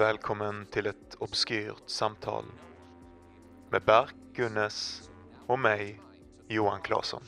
Välkommen 0.00 0.66
till 0.66 0.86
ett 0.86 1.14
obskyrt 1.18 1.82
samtal 1.86 2.44
med 3.70 3.82
Berk 3.86 4.14
Gunnes 4.34 5.10
och 5.46 5.58
mig, 5.58 6.00
Johan 6.48 6.80
Claesson. 6.82 7.22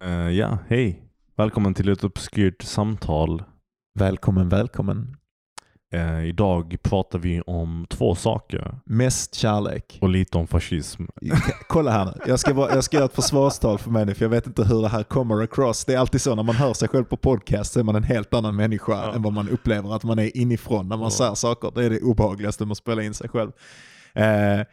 Eh, 0.00 0.28
ja, 0.28 0.58
hej. 0.68 1.02
Välkommen 1.36 1.74
till 1.74 1.88
ett 1.88 2.04
obskyrt 2.04 2.62
samtal. 2.62 3.44
Välkommen, 3.98 4.48
välkommen. 4.48 5.16
Eh, 5.94 6.24
idag 6.24 6.76
pratar 6.82 7.18
vi 7.18 7.40
om 7.40 7.86
två 7.90 8.14
saker 8.14 8.78
Mest 8.84 9.34
kärlek. 9.34 9.98
och 10.00 10.08
lite 10.08 10.38
om 10.38 10.46
fascism. 10.46 11.04
Kolla 11.68 11.90
här 11.90 12.04
nu. 12.04 12.12
Jag 12.26 12.40
ska, 12.40 12.54
bara, 12.54 12.74
jag 12.74 12.84
ska 12.84 12.96
göra 12.96 13.04
ett 13.06 13.14
försvarstal 13.14 13.78
för 13.78 13.90
mig 13.90 14.06
nu, 14.06 14.14
för 14.14 14.24
jag 14.24 14.30
vet 14.30 14.46
inte 14.46 14.64
hur 14.64 14.82
det 14.82 14.88
här 14.88 15.02
kommer 15.02 15.42
across. 15.42 15.84
Det 15.84 15.94
är 15.94 15.98
alltid 15.98 16.20
så 16.20 16.34
när 16.34 16.42
man 16.42 16.54
hör 16.54 16.74
sig 16.74 16.88
själv 16.88 17.04
på 17.04 17.16
podcast 17.16 17.72
så 17.72 17.80
är 17.80 17.84
man 17.84 17.96
en 17.96 18.02
helt 18.02 18.34
annan 18.34 18.56
människa 18.56 18.92
Ja. 18.92 19.14
än 19.14 19.22
vad 19.22 19.32
man 19.32 19.48
upplever 19.48 19.94
att 19.96 20.04
man 20.04 20.18
är 20.18 20.36
inifrån 20.36 20.88
när 20.88 20.96
man 20.96 21.04
Ja. 21.06 21.10
säger 21.10 21.34
saker. 21.34 21.72
Det 21.74 21.84
är 21.84 21.90
det 21.90 22.00
obehagligaste 22.00 22.64
med 22.64 22.72
att 22.72 22.78
spela 22.78 23.02
in 23.02 23.14
sig 23.14 23.28
själv. 23.28 23.50
Eh, 24.14 24.66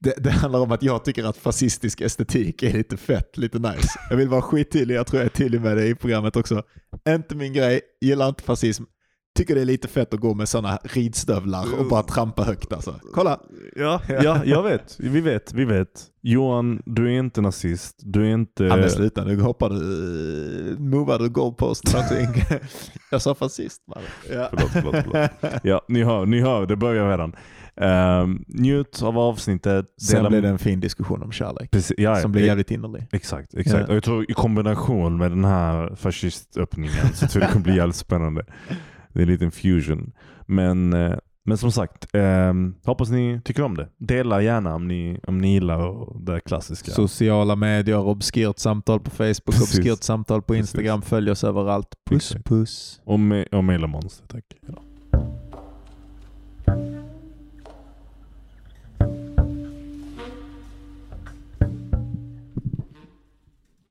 det, 0.00 0.14
det 0.18 0.30
handlar 0.30 0.60
om 0.60 0.72
att 0.72 0.82
jag 0.82 1.04
tycker 1.04 1.24
att 1.24 1.36
fascistisk 1.36 2.00
estetik 2.00 2.62
är 2.62 2.72
lite 2.72 2.96
fett, 2.96 3.36
lite 3.38 3.58
nice. 3.58 3.88
Jag 4.10 4.16
vill 4.16 4.28
vara 4.28 4.42
skittydlig, 4.42 4.94
jag 4.94 5.06
tror 5.06 5.20
jag 5.22 5.26
är 5.26 5.30
tydlig 5.36 5.60
med 5.60 5.76
det 5.76 5.86
i 5.86 5.94
programmet 5.94 6.36
också. 6.36 6.62
Inte 7.08 7.34
min 7.36 7.52
grej, 7.52 7.80
gillar 8.00 8.28
inte 8.28 8.42
fascism. 8.42 8.82
Tycker 9.34 9.54
det 9.54 9.60
är 9.60 9.64
lite 9.64 9.88
fett 9.88 10.14
att 10.14 10.20
gå 10.20 10.34
med 10.34 10.48
sådana 10.48 10.78
ridstövlar 10.82 11.66
och 11.78 11.86
bara 11.88 12.02
trampa 12.02 12.42
högt 12.42 12.72
alltså. 12.72 12.94
Kolla! 13.14 13.40
Ja, 13.76 14.00
ja, 14.08 14.40
jag 14.44 14.62
vet. 14.62 14.96
Vi 14.98 15.20
vet, 15.20 15.52
vi 15.52 15.64
vet. 15.64 15.88
Johan, 16.22 16.82
du 16.86 17.06
är 17.06 17.18
inte 17.18 17.40
nazist. 17.40 17.96
Du 17.98 18.26
är 18.26 18.34
inte... 18.34 18.64
Ja 18.64 18.76
men 18.76 18.90
sluta 18.90 19.24
nu 19.24 19.40
hoppar 19.40 19.70
du, 19.70 20.76
movar 20.78 21.18
du 21.18 21.28
goalpost 21.28 21.94
någonting. 21.94 22.42
jag 23.10 23.22
sa 23.22 23.34
fascist 23.34 23.82
mannen. 23.86 24.08
Ja. 24.32 24.48
Förlåt, 24.50 24.70
förlåt, 24.72 24.96
förlåt. 25.04 25.60
Ja, 25.62 25.82
ni 25.88 26.02
hör, 26.04 26.26
ni 26.26 26.40
hör, 26.40 26.66
det 26.66 26.76
börjar 26.76 27.10
redan. 27.10 27.36
Um, 27.76 28.44
njut 28.48 29.02
av 29.02 29.18
avsnittet. 29.18 29.86
Sen 30.02 30.16
Dela- 30.16 30.28
blev 30.28 30.42
det 30.42 30.48
en 30.48 30.58
fin 30.58 30.80
diskussion 30.80 31.22
om 31.22 31.32
kärlek. 31.32 31.70
Precis, 31.70 31.98
ja, 31.98 32.16
som 32.16 32.32
blir 32.32 32.42
ja, 32.42 32.46
jävligt 32.46 32.70
innerlig. 32.70 33.06
Exakt, 33.12 33.54
exakt. 33.54 33.80
Ja. 33.80 33.86
Och 33.86 33.96
jag 33.96 34.02
tror 34.02 34.30
i 34.30 34.34
kombination 34.34 35.18
med 35.18 35.30
den 35.30 35.44
här 35.44 35.94
fascistöppningen 35.96 37.14
så 37.14 37.26
tror 37.26 37.42
jag 37.42 37.50
det 37.50 37.52
kommer 37.52 37.64
bli 37.64 37.76
jävligt 37.76 37.96
spännande. 37.96 38.44
Det 39.14 39.20
är 39.20 39.22
en 39.22 39.28
liten 39.32 39.50
fusion. 39.50 40.12
Men, 40.46 40.92
eh, 40.92 41.14
men 41.44 41.58
som 41.58 41.72
sagt, 41.72 42.06
ehm, 42.14 42.74
hoppas 42.84 43.10
ni 43.10 43.40
tycker 43.44 43.62
om 43.62 43.76
det. 43.76 43.88
Dela 43.98 44.42
gärna 44.42 44.74
om 44.74 44.88
ni, 44.88 45.20
om 45.26 45.38
ni 45.38 45.52
gillar 45.52 46.08
det 46.24 46.40
klassiska. 46.40 46.90
Sociala 46.90 47.56
medier, 47.56 47.98
obskyrt 47.98 48.58
samtal 48.58 49.00
på 49.00 49.10
Facebook, 49.10 49.44
Precis. 49.46 49.78
obskyrt 49.78 50.02
samtal 50.02 50.42
på 50.42 50.46
Precis. 50.54 50.60
Instagram. 50.74 51.02
Följ 51.02 51.30
oss 51.30 51.44
överallt. 51.44 51.88
Puss 52.10 52.30
Exakt. 52.30 52.44
puss. 52.48 53.00
Och, 53.04 53.18
me- 53.18 53.54
och 53.56 53.64
mejla 53.64 53.86
monster, 53.86 54.26
tack. 54.26 54.44
Ja. 54.66 54.74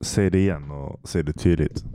Säg 0.02 0.30
det 0.30 0.40
igen 0.40 0.72
och 0.72 1.00
säg 1.10 1.24
det 1.24 1.34
tydligt. 1.34 1.86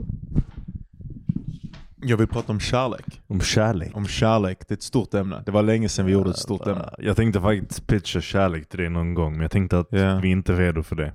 Jag 2.01 2.17
vill 2.17 2.27
prata 2.27 2.51
om 2.51 2.59
kärlek. 2.59 3.21
Om 3.27 3.41
kärlek. 3.41 3.95
Om 3.95 4.07
kärlek, 4.07 4.67
det 4.67 4.73
är 4.73 4.75
ett 4.77 4.83
stort 4.83 5.13
ämne. 5.13 5.43
Det 5.45 5.51
var 5.51 5.63
länge 5.63 5.89
sedan 5.89 6.05
vi 6.05 6.11
gjorde 6.11 6.29
ett 6.29 6.37
stort 6.37 6.67
ämne. 6.67 6.89
Jag 6.97 7.15
tänkte 7.15 7.41
faktiskt 7.41 7.87
pitcha 7.87 8.21
kärlek 8.21 8.69
till 8.69 8.79
dig 8.79 8.89
någon 8.89 9.13
gång, 9.13 9.31
men 9.31 9.41
jag 9.41 9.51
tänkte 9.51 9.79
att 9.79 9.87
Ja. 9.91 10.19
vi 10.19 10.27
är 10.27 10.31
inte 10.31 10.53
är 10.53 10.57
redo 10.57 10.83
för 10.83 10.95
det. 10.95 11.13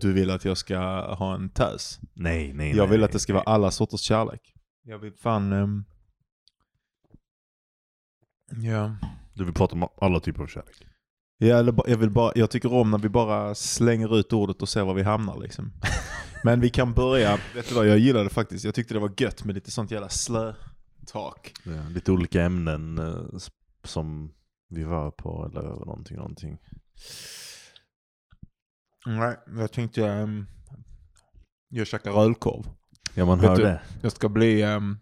Du 0.00 0.12
vill 0.12 0.30
att 0.30 0.44
jag 0.44 0.56
ska 0.58 0.78
ha 1.14 1.34
en 1.34 1.48
tös. 1.50 2.00
Nej, 2.14 2.52
nej, 2.54 2.68
Jag 2.70 2.76
nej, 2.76 2.86
vill 2.90 3.00
nej. 3.00 3.04
att 3.04 3.12
det 3.12 3.18
ska 3.18 3.32
vara 3.32 3.42
alla 3.44 3.70
sorters 3.70 4.00
kärlek. 4.00 4.40
Jag 4.82 4.98
vill 4.98 5.12
fan... 5.12 5.52
ehm, 5.52 5.84
ja. 8.62 8.96
Du 9.34 9.44
vill 9.44 9.54
prata 9.54 9.74
om 9.74 9.88
alla 10.00 10.20
typer 10.20 10.42
av 10.42 10.46
kärlek. 10.46 10.86
Ja, 11.38 11.82
jag, 11.86 11.96
vill 11.96 12.10
bara, 12.10 12.32
jag 12.34 12.50
tycker 12.50 12.72
om 12.72 12.90
när 12.90 12.98
vi 12.98 13.08
bara 13.08 13.54
slänger 13.54 14.18
ut 14.18 14.32
ordet 14.32 14.62
och 14.62 14.68
ser 14.68 14.84
var 14.84 14.94
vi 14.94 15.02
hamnar 15.02 15.38
liksom. 15.38 15.72
Men 16.46 16.60
vi 16.60 16.70
kan 16.70 16.92
börja, 16.92 17.38
vet 17.54 17.68
du 17.68 17.74
vad, 17.74 17.86
jag 17.86 17.98
gillade 17.98 18.24
det 18.24 18.30
faktiskt. 18.30 18.64
Jag 18.64 18.74
tyckte 18.74 18.94
det 18.94 19.00
var 19.00 19.12
gött 19.16 19.44
med 19.44 19.54
lite 19.54 19.70
sånt 19.70 19.90
jävla 19.90 20.08
slö-talk. 20.08 21.52
Ja, 21.64 21.88
lite 21.90 22.12
olika 22.12 22.42
ämnen 22.42 22.98
eh, 22.98 23.38
som 23.84 24.32
vi 24.68 24.84
var 24.84 25.10
på 25.10 25.46
eller 25.50 25.62
någonting, 25.62 26.16
någonting. 26.16 26.58
Nej, 29.06 29.36
jag 29.56 29.72
tänkte 29.72 30.02
um, 30.02 30.46
jag 31.68 31.86
käkar 31.86 32.12
rödkorv. 32.12 32.64
Ja, 33.14 33.24
man 33.24 33.38
Vet 33.40 33.48
hör 33.48 33.56
du- 33.56 33.62
det. 33.62 33.80
Jag 34.02 34.12
ska 34.12 34.28
bli, 34.28 34.64
um, 34.64 34.98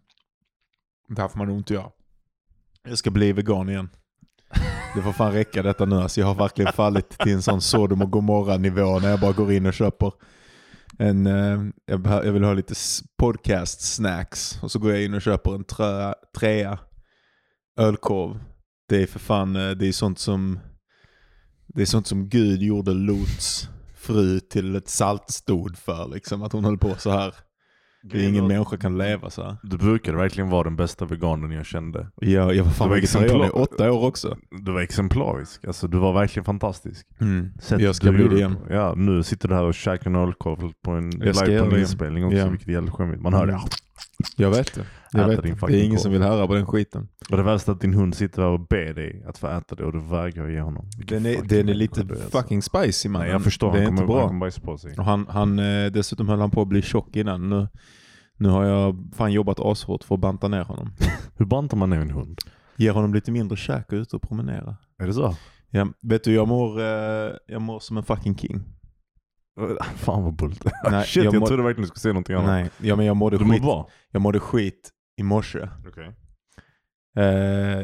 det 1.08 1.22
här 1.22 1.28
får 1.28 1.38
man 1.38 1.48
nog 1.48 1.56
inte 1.58 1.74
göra. 1.74 1.90
Jag 2.82 2.98
ska 2.98 3.10
bli 3.10 3.32
vegan 3.32 3.68
igen. 3.68 3.88
Det 4.94 5.02
får 5.02 5.12
fan 5.12 5.32
räcka 5.32 5.62
detta 5.62 5.84
nu. 5.84 5.96
Alltså 5.96 6.20
jag 6.20 6.26
har 6.26 6.34
verkligen 6.34 6.72
fallit 6.72 7.18
till 7.18 7.32
en 7.32 7.42
sån 7.42 7.60
Sodom 7.60 8.02
och 8.02 8.10
Gomorra 8.10 8.56
nivå 8.56 8.98
när 8.98 9.10
jag 9.10 9.20
bara 9.20 9.32
går 9.32 9.52
in 9.52 9.66
och 9.66 9.74
köper 9.74 10.12
en, 10.98 11.26
eh, 11.26 11.60
jag, 11.86 12.06
jag 12.06 12.32
vill 12.32 12.44
ha 12.44 12.54
lite 12.54 12.74
podcast 13.18 13.94
snacks 13.94 14.58
och 14.62 14.70
så 14.70 14.78
går 14.78 14.92
jag 14.92 15.04
in 15.04 15.14
och 15.14 15.22
köper 15.22 15.54
en 15.54 15.64
trö, 15.64 16.14
trea 16.38 16.78
ölkorv. 17.76 18.40
Det 18.88 19.02
är 19.02 19.06
för 19.06 19.18
fan, 19.18 19.56
eh, 19.56 19.70
det 19.70 19.88
är 19.88 19.92
sånt 19.92 20.18
som 20.18 20.60
det 21.66 21.82
är 21.82 21.86
sånt 21.86 22.06
som 22.06 22.28
Gud 22.28 22.62
gjorde 22.62 22.94
Lots 22.94 23.68
fru 23.94 24.40
till 24.40 24.76
ett 24.76 24.88
saltstod 24.88 25.78
för 25.78 26.08
liksom. 26.08 26.42
Att 26.42 26.52
hon 26.52 26.64
höll 26.64 26.78
på 26.78 26.94
så 26.98 27.10
här. 27.10 27.34
Det 28.06 28.24
är 28.24 28.28
ingen 28.28 28.46
människa 28.46 28.76
kan 28.76 28.98
leva 28.98 29.30
så 29.30 29.42
här. 29.42 29.56
Du 29.62 29.76
brukade 29.78 30.16
verkligen 30.18 30.50
vara 30.50 30.64
den 30.64 30.76
bästa 30.76 31.04
veganen 31.04 31.50
jag 31.50 31.66
kände. 31.66 32.06
Jag, 32.20 32.54
jag 32.54 32.64
var 32.64 32.70
fan 32.70 32.86
Du 32.88 32.90
var 32.90 32.96
vegetarian 32.96 33.30
i 33.30 33.44
exemplar- 33.44 33.62
åtta 33.62 33.92
år 33.92 34.04
också. 34.06 34.36
Du 34.50 34.72
var 34.72 34.80
exemplarisk. 34.80 35.64
Alltså, 35.66 35.88
du 35.88 35.98
var 35.98 36.12
verkligen 36.12 36.44
fantastisk. 36.44 37.06
Sättet 37.60 37.84
Jag 37.84 37.94
ska 37.96 38.12
bli 38.12 38.28
det 38.28 38.36
igen. 38.36 38.56
Ja, 38.70 38.94
nu 38.96 39.22
sitter 39.22 39.48
du 39.48 39.54
här 39.54 39.62
och 39.64 39.74
käkar 39.74 40.10
en 40.10 40.16
ölkorv 40.16 40.72
på 40.84 40.90
en, 40.90 41.10
live 41.10 41.58
på 41.58 41.74
en 41.74 41.80
inspelning 41.80 42.24
också, 42.24 42.38
Ja. 42.38 42.48
vilket 42.48 42.68
är 42.68 42.72
jävligt 42.72 42.92
skämmigt. 42.94 43.22
Man 43.22 43.34
hör 43.34 43.46
det. 43.46 43.60
Jag 44.36 44.50
vet 44.50 44.74
det. 44.74 44.86
Jag 45.12 45.28
vet 45.28 45.42
det. 45.42 45.66
det 45.66 45.80
är 45.80 45.84
ingen 45.84 45.98
som 45.98 46.12
vill 46.12 46.22
höra 46.22 46.46
på 46.46 46.54
den 46.54 46.66
skiten. 46.66 47.08
Och 47.30 47.36
det 47.36 47.42
värsta 47.42 47.72
är 47.72 47.74
att 47.74 47.80
din 47.80 47.94
hund 47.94 48.14
sitter 48.14 48.42
och 48.42 48.60
ber 48.60 48.94
dig 48.94 49.24
att 49.26 49.38
få 49.38 49.46
äta 49.48 49.74
det 49.74 49.84
och 49.84 49.92
du 49.92 50.00
vägrar 50.00 50.48
ge 50.48 50.60
honom. 50.60 50.90
Den 51.06 51.26
är, 51.26 51.42
den 51.42 51.68
är 51.68 51.74
lite 51.74 52.06
fucking 52.30 52.62
spicy 52.62 53.08
man. 53.08 53.22
Nej, 53.22 53.30
jag 53.30 53.44
förstår. 53.44 53.72
Det 53.72 53.78
är 53.78 53.82
han 53.82 53.92
inte 53.92 54.02
kommer, 54.02 54.20
Han 54.20 54.38
bra. 54.40 54.50
kommer 54.50 54.60
på 54.64 54.78
sig. 54.78 54.94
Och 54.98 55.04
han, 55.04 55.26
han, 55.28 55.58
eh, 55.58 55.90
dessutom 55.92 56.28
höll 56.28 56.40
han 56.40 56.50
på 56.50 56.62
att 56.62 56.68
bli 56.68 56.82
tjock 56.82 57.16
innan. 57.16 57.48
Nu, 57.48 57.68
nu 58.36 58.48
har 58.48 58.64
jag 58.64 59.10
fan 59.16 59.32
jobbat 59.32 59.60
ashårt 59.60 60.04
för 60.04 60.14
att 60.14 60.20
banta 60.20 60.48
ner 60.48 60.64
honom. 60.64 60.90
Hur 61.36 61.46
bantar 61.46 61.76
man 61.76 61.90
ner 61.90 62.00
en 62.00 62.10
hund? 62.10 62.38
Ger 62.76 62.92
honom 62.92 63.14
lite 63.14 63.30
mindre 63.30 63.56
käk 63.56 63.92
och 63.92 63.96
ute 63.96 64.16
och 64.16 64.22
promenera. 64.22 64.76
Är 65.02 65.06
det 65.06 65.14
så? 65.14 65.36
Ja, 65.70 65.88
vet 66.02 66.24
du, 66.24 66.34
jag 66.34 66.48
mår, 66.48 66.80
eh, 66.80 67.30
jag 67.46 67.62
mår 67.62 67.80
som 67.80 67.96
en 67.96 68.02
fucking 68.02 68.36
king. 68.36 68.64
Fan 69.96 70.22
vad 70.24 70.34
bullt. 70.36 70.64
Nej, 70.90 71.06
Shit, 71.06 71.24
jag 71.24 71.34
jag, 71.34 71.46
trodde 71.46 71.62
verkligen 71.62 71.82
du 71.82 71.86
skulle 71.88 72.00
säga 72.00 72.12
någonting 72.12 72.36
annat. 72.36 72.46
Nej, 72.46 72.70
ja, 72.80 72.96
men 72.96 73.06
jag 73.06 73.16
mådde, 73.16 73.38
Du 73.38 73.44
skit, 73.50 73.62
bra? 73.62 73.88
jag 74.10 74.22
mådde 74.22 74.40
skit 74.40 74.90
i 75.16 75.22
morse. 75.22 75.68
Okej. 75.88 76.10
Eh, 77.16 77.24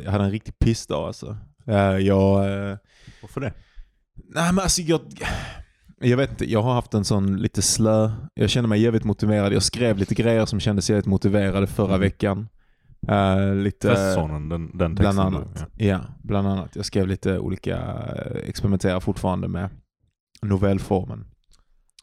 jag 0.04 0.10
hade 0.10 0.24
en 0.24 0.30
riktig 0.30 0.58
pissdag 0.58 1.06
alltså. 1.06 1.36
Eh, 1.66 1.76
jag... 1.76 2.52
Eh, 2.70 2.76
Varför 3.22 3.40
det? 3.40 3.52
nej 4.34 4.52
men 4.52 4.58
alltså 4.62 4.82
jag... 4.82 5.00
Jag 6.02 6.16
vet 6.16 6.30
inte, 6.30 6.50
jag 6.52 6.62
har 6.62 6.74
haft 6.74 6.94
en 6.94 7.04
sån 7.04 7.36
lite 7.36 7.62
slö... 7.62 8.10
Jag 8.34 8.50
känner 8.50 8.68
mig 8.68 8.80
jävligt 8.80 9.04
motiverad. 9.04 9.52
Jag 9.52 9.62
skrev 9.62 9.98
lite 9.98 10.14
grejer 10.14 10.46
som 10.46 10.60
kändes 10.60 10.90
jävligt 10.90 11.06
motiverade 11.06 11.66
förra 11.66 11.88
Mm. 11.88 12.00
veckan. 12.00 12.48
Eh, 13.08 13.54
lite... 13.54 13.88
Festsonen, 13.94 14.48
den, 14.48 14.78
den 14.78 14.96
texten. 14.96 15.14
Bland 15.16 15.20
annat. 15.36 15.66
ja. 15.76 15.86
Ja, 15.86 16.00
bland 16.22 16.48
annat. 16.48 16.76
Jag 16.76 16.84
skrev 16.84 17.06
lite 17.06 17.38
olika, 17.38 17.78
experimenterar 18.46 19.00
fortfarande 19.00 19.48
med 19.48 19.68
novellformen. 20.42 21.24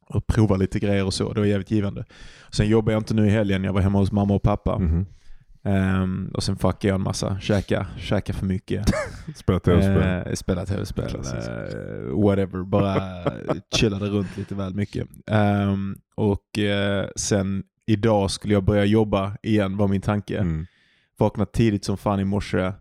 Och 0.10 0.28
provar 0.28 0.58
lite 0.58 0.80
grejer 0.80 1.06
och 1.06 1.14
så. 1.14 1.34
Det 1.34 1.40
var 1.40 1.48
jävligt 1.48 1.72
givande. 1.72 2.06
Sen 2.52 2.68
jobbar 2.68 2.92
jag 2.94 3.00
inte 3.00 3.14
nu 3.14 3.28
i 3.28 3.30
helgen. 3.30 3.64
Jag 3.64 3.74
var 3.74 3.82
hemma 3.82 4.00
hos 4.00 4.12
mamma 4.12 4.34
och 4.34 4.44
pappa. 4.44 4.80
Mhm. 4.80 5.06
Ehm, 5.64 6.32
och 6.34 6.44
sen 6.44 6.56
fuckade 6.56 6.88
jag 6.88 6.96
en 6.96 7.02
massa. 7.02 7.40
Käka, 7.40 7.88
käka 7.98 8.34
för 8.34 8.46
mycket. 8.46 8.86
Spela 9.36 9.60
tv-spel. 9.60 10.28
Eh, 10.28 10.34
spela 10.34 10.66
tv-spel. 10.66 11.16
Eh, 11.16 12.24
whatever. 12.24 12.64
Bara 12.64 13.02
chillade 13.76 14.06
runt 14.06 14.38
lite 14.38 14.56
väl 14.56 14.76
mycket. 14.76 15.08
Ehm, 15.28 15.96
och 16.16 16.60
eh, 16.60 17.08
sen 17.16 17.64
idag 17.88 18.32
skulle 18.32 18.54
jag 18.54 18.64
börja 18.64 18.86
jobba 18.86 19.38
igen 19.44 19.78
var 19.78 19.88
min 19.88 20.02
tanke. 20.02 20.38
Mm. 20.38 20.66
Vakna 21.18 21.46
tidigt 21.46 21.86
som 21.86 21.98
fan 21.98 22.20
i 22.20 22.26
morse. 22.26 22.72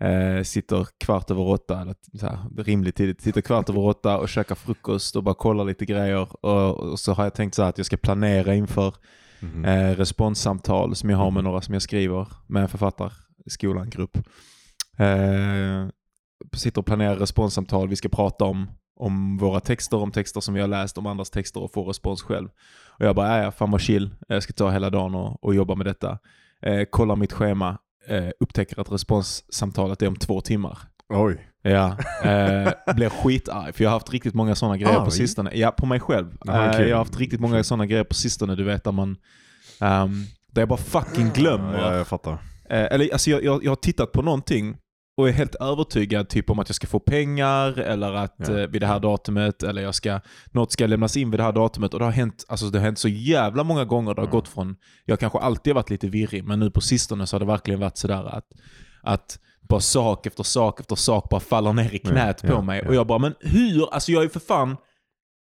Eh, 0.00 0.42
sitter 0.42 0.86
kvart 0.98 1.30
över 1.30 1.48
åtta, 1.48 1.80
eller 1.80 1.94
så 2.18 2.26
här, 2.26 2.38
rimligt 2.56 2.96
tidigt, 2.96 3.20
sitter 3.22 3.40
kvart 3.40 3.68
över 3.68 3.80
åtta 3.80 4.18
och 4.18 4.28
käkar 4.28 4.54
frukost 4.54 5.16
och 5.16 5.22
bara 5.22 5.34
kollar 5.34 5.64
lite 5.64 5.84
grejer. 5.84 6.28
Och, 6.44 6.80
och 6.80 6.98
så 7.00 7.12
har 7.12 7.24
jag 7.24 7.34
tänkt 7.34 7.54
så 7.54 7.62
här 7.62 7.68
att 7.68 7.78
jag 7.78 7.86
ska 7.86 7.96
planera 7.96 8.54
inför 8.54 8.94
Mhm. 9.40 9.64
eh, 9.64 9.96
responssamtal 9.96 10.94
som 10.96 11.10
jag 11.10 11.16
har 11.18 11.30
med 11.30 11.44
några 11.44 11.60
som 11.60 11.74
jag 11.74 11.82
skriver 11.82 12.28
med 12.46 12.62
en 12.62 12.68
författarskolan 12.68 13.90
grupp. 13.90 14.16
Eh, 14.98 15.86
sitter 16.56 16.80
och 16.80 16.86
planerar 16.86 17.16
responssamtal 17.16 17.88
vi 17.88 17.96
ska 17.96 18.08
prata 18.08 18.44
om 18.44 18.70
om 18.96 19.36
våra 19.38 19.60
texter, 19.60 19.96
om 19.96 20.10
texter 20.12 20.40
som 20.40 20.54
vi 20.54 20.60
har 20.60 20.68
läst, 20.68 20.98
om 20.98 21.06
andras 21.06 21.30
texter 21.30 21.62
och 21.62 21.72
få 21.72 21.84
respons 21.84 22.22
själv. 22.22 22.48
Och 22.98 23.06
jag 23.06 23.16
bara, 23.16 23.42
ja, 23.42 23.50
fan 23.50 23.70
vad 23.70 23.80
chill, 23.80 24.14
jag 24.28 24.42
ska 24.42 24.52
ta 24.52 24.70
hela 24.70 24.90
dagen 24.90 25.14
och, 25.14 25.44
och 25.44 25.54
jobba 25.54 25.74
med 25.74 25.86
detta. 25.86 26.18
Eh, 26.62 26.84
kollar 26.90 27.16
mitt 27.16 27.32
schema, 27.32 27.78
eh, 28.08 28.28
upptäcker 28.40 28.80
att 28.80 28.92
responssamtalet 28.92 30.02
är 30.02 30.08
om 30.08 30.16
två 30.16 30.40
timmar. 30.40 30.78
Oj. 31.08 31.48
Ja, 31.62 31.96
eh, 32.24 32.94
blev 32.94 33.08
skitarg 33.10 33.72
för 33.72 33.84
jag 33.84 33.90
har 33.90 33.96
haft 33.96 34.12
riktigt 34.12 34.34
många 34.34 34.54
sådana 34.54 34.76
grejer 34.76 34.96
Arg? 34.98 35.04
på 35.04 35.10
sistone. 35.10 35.50
Ja, 35.54 35.70
på 35.70 35.86
mig 35.86 36.00
själv. 36.00 36.36
Ah, 36.40 36.68
okej. 36.68 36.82
Eh, 36.82 36.88
jag 36.88 36.96
har 36.96 37.04
haft 37.04 37.18
riktigt 37.18 37.40
många 37.40 37.64
sådana 37.64 37.86
grejer 37.86 38.04
på 38.04 38.14
sistone, 38.14 38.54
du 38.54 38.64
vet, 38.64 38.84
där 38.84 38.92
man... 38.92 39.16
ehm, 39.80 40.24
där 40.52 40.62
jag 40.62 40.68
bara 40.68 40.78
fucking 40.78 41.30
glömmer. 41.34 41.78
Ja, 41.78 41.96
jag 41.96 42.06
fattar. 42.06 42.32
Eh, 42.32 42.38
eller 42.90 43.12
alltså 43.12 43.30
jag, 43.30 43.44
jag, 43.44 43.64
jag 43.64 43.70
har 43.70 43.76
tittat 43.76 44.12
på 44.12 44.22
någonting 44.22 44.76
och 45.16 45.28
är 45.28 45.32
helt 45.32 45.54
övertygad 45.54 46.28
typ 46.28 46.50
om 46.50 46.58
att 46.58 46.68
jag 46.68 46.76
ska 46.76 46.86
få 46.86 47.00
pengar 47.00 47.78
eller 47.78 48.12
att 48.12 48.34
Ja. 48.38 48.58
eh, 48.58 48.66
vid 48.68 48.80
det 48.82 48.86
här 48.86 49.00
datumet 49.00 49.62
eller 49.62 49.82
jag 49.82 49.94
ska, 49.94 50.20
något 50.52 50.72
ska 50.72 50.86
lämnas 50.86 51.16
in 51.16 51.30
vid 51.30 51.40
det 51.40 51.44
här 51.44 51.52
datumet. 51.52 51.92
Och 51.94 51.98
det 52.00 52.04
har 52.04 52.12
hänt, 52.12 52.44
alltså 52.48 52.66
det 52.66 52.78
har 52.78 52.84
hänt 52.84 52.98
så 52.98 53.08
jävla 53.08 53.64
många 53.64 53.84
gånger. 53.84 54.14
Det 54.14 54.20
har 54.20 54.26
Ja. 54.28 54.30
gått 54.32 54.48
från, 54.48 54.76
jag 55.04 55.20
kanske 55.20 55.38
alltid 55.38 55.70
har 55.70 55.74
varit 55.74 55.90
lite 55.90 56.08
virrig, 56.08 56.44
men 56.44 56.60
nu 56.60 56.70
på 56.70 56.80
sistone 56.80 57.26
så 57.26 57.34
har 57.34 57.40
det 57.40 57.46
verkligen 57.46 57.80
varit 57.80 57.96
sådär 57.98 58.24
att, 58.36 58.46
att 59.02 59.38
bara 59.68 59.80
sak 59.80 60.26
efter 60.26 60.42
sak 60.42 60.80
efter 60.80 60.94
sak 60.96 61.28
bara 61.30 61.40
faller 61.40 61.72
ner 61.72 61.94
i 61.94 61.98
knät 61.98 62.40
Ja, 62.42 62.48
på 62.48 62.54
ja, 62.54 62.60
mig. 62.62 62.86
Och 62.88 62.94
jag 62.94 63.06
bara, 63.06 63.18
men 63.18 63.34
hur? 63.40 63.94
Alltså 63.94 64.12
jag 64.12 64.20
är 64.20 64.24
ju 64.24 64.30
för 64.30 64.40
fan, 64.40 64.76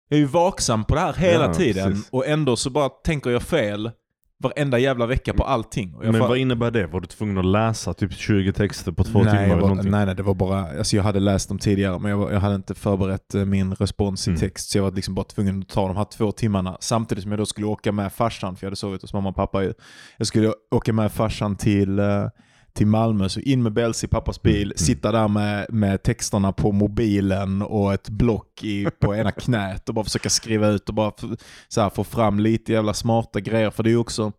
jag 0.10 0.18
är 0.18 0.22
ju 0.22 0.28
vaksam 0.28 0.86
på 0.86 0.96
det 0.96 1.02
här 1.02 1.14
hela 1.14 1.54
tiden 1.54 1.92
precis. 1.92 2.10
och 2.12 2.28
ändå 2.28 2.56
så 2.56 2.70
bara 2.70 2.90
tänker 2.90 3.30
jag 3.30 3.42
fel 3.44 3.92
varenda 4.44 4.80
jävla 4.80 5.06
vecka 5.06 5.34
på 5.34 5.44
allting. 5.44 5.96
Och 5.96 6.06
jag 6.06 6.12
Men 6.12 6.22
fa- 6.22 6.28
vad 6.28 6.38
innebär 6.38 6.72
det? 6.72 6.88
Var 6.88 7.00
du 7.02 7.08
tvungen 7.08 7.38
att 7.38 7.46
läsa 7.46 7.94
typ 7.94 8.14
20 8.14 8.54
texter 8.54 8.92
på 8.92 9.04
två 9.04 9.20
nej, 9.20 9.26
timmar 9.32 9.44
eller 9.44 9.56
var, 9.56 9.62
någonting? 9.62 9.92
nej, 9.92 10.06
nej, 10.06 10.16
det 10.16 10.24
var 10.24 10.34
bara, 10.34 10.78
alltså 10.78 10.96
jag 10.96 11.04
hade 11.04 11.20
läst 11.20 11.50
dem 11.50 11.60
tidigare 11.60 12.00
men 12.00 12.12
jag, 12.12 12.18
var- 12.18 12.32
jag 12.32 12.40
hade 12.40 12.56
inte 12.56 12.76
förberett 12.76 13.36
eh, 13.36 13.46
min 13.46 13.74
respons 13.76 14.28
i 14.28 14.30
Mm. 14.32 14.40
text 14.40 14.70
så 14.70 14.78
jag 14.78 14.84
var 14.84 14.92
liksom 14.92 15.16
bara 15.16 15.24
tvungen 15.26 15.60
att 15.62 15.70
ta 15.70 15.88
de 15.88 15.98
här 15.98 16.06
två 16.06 16.32
timmarna 16.32 16.78
samtidigt 16.80 17.22
som 17.22 17.32
jag 17.32 17.40
då 17.40 17.46
skulle 17.46 17.68
åka 17.68 17.92
med 17.92 18.14
farsan, 18.14 18.56
för 18.56 18.66
jag 18.66 18.68
hade 18.70 18.76
sovit 18.76 19.02
hos 19.02 19.14
mamma 19.14 19.30
och 19.30 19.36
pappa 19.36 19.64
ju. 19.64 19.74
Jag 20.18 20.28
skulle 20.28 20.54
åka 20.72 20.94
med 20.94 21.12
farsan 21.12 21.56
till, 21.56 22.00
eh, 22.00 22.06
till 22.78 22.88
Malmö, 22.88 23.30
så 23.30 23.40
in 23.40 23.64
med 23.64 23.74
Bells 23.74 24.04
i 24.04 24.08
pappas 24.08 24.42
bil, 24.42 24.64
Mm. 24.68 24.78
sitta 24.78 25.12
där 25.12 25.28
med, 25.28 25.66
med 25.70 26.04
texterna 26.04 26.52
på 26.52 26.72
mobilen 26.72 27.62
och 27.62 27.94
ett 27.94 28.10
block 28.10 28.64
i, 28.64 28.88
på 29.00 29.16
ena 29.16 29.32
knät 29.46 29.90
och 29.90 29.96
bara 29.96 30.06
försöka 30.06 30.30
skriva 30.30 30.68
ut 30.68 30.90
och 30.90 30.96
bara 30.96 31.12
så 31.68 31.82
här, 31.82 31.90
få 31.90 32.04
fram 32.04 32.40
lite 32.40 32.74
jävla 32.74 32.94
smarta 32.94 33.40
grejer. 33.40 33.70
För 33.70 33.84
det 33.84 33.90
är 33.90 33.92
ju 33.92 33.98
också, 33.98 34.32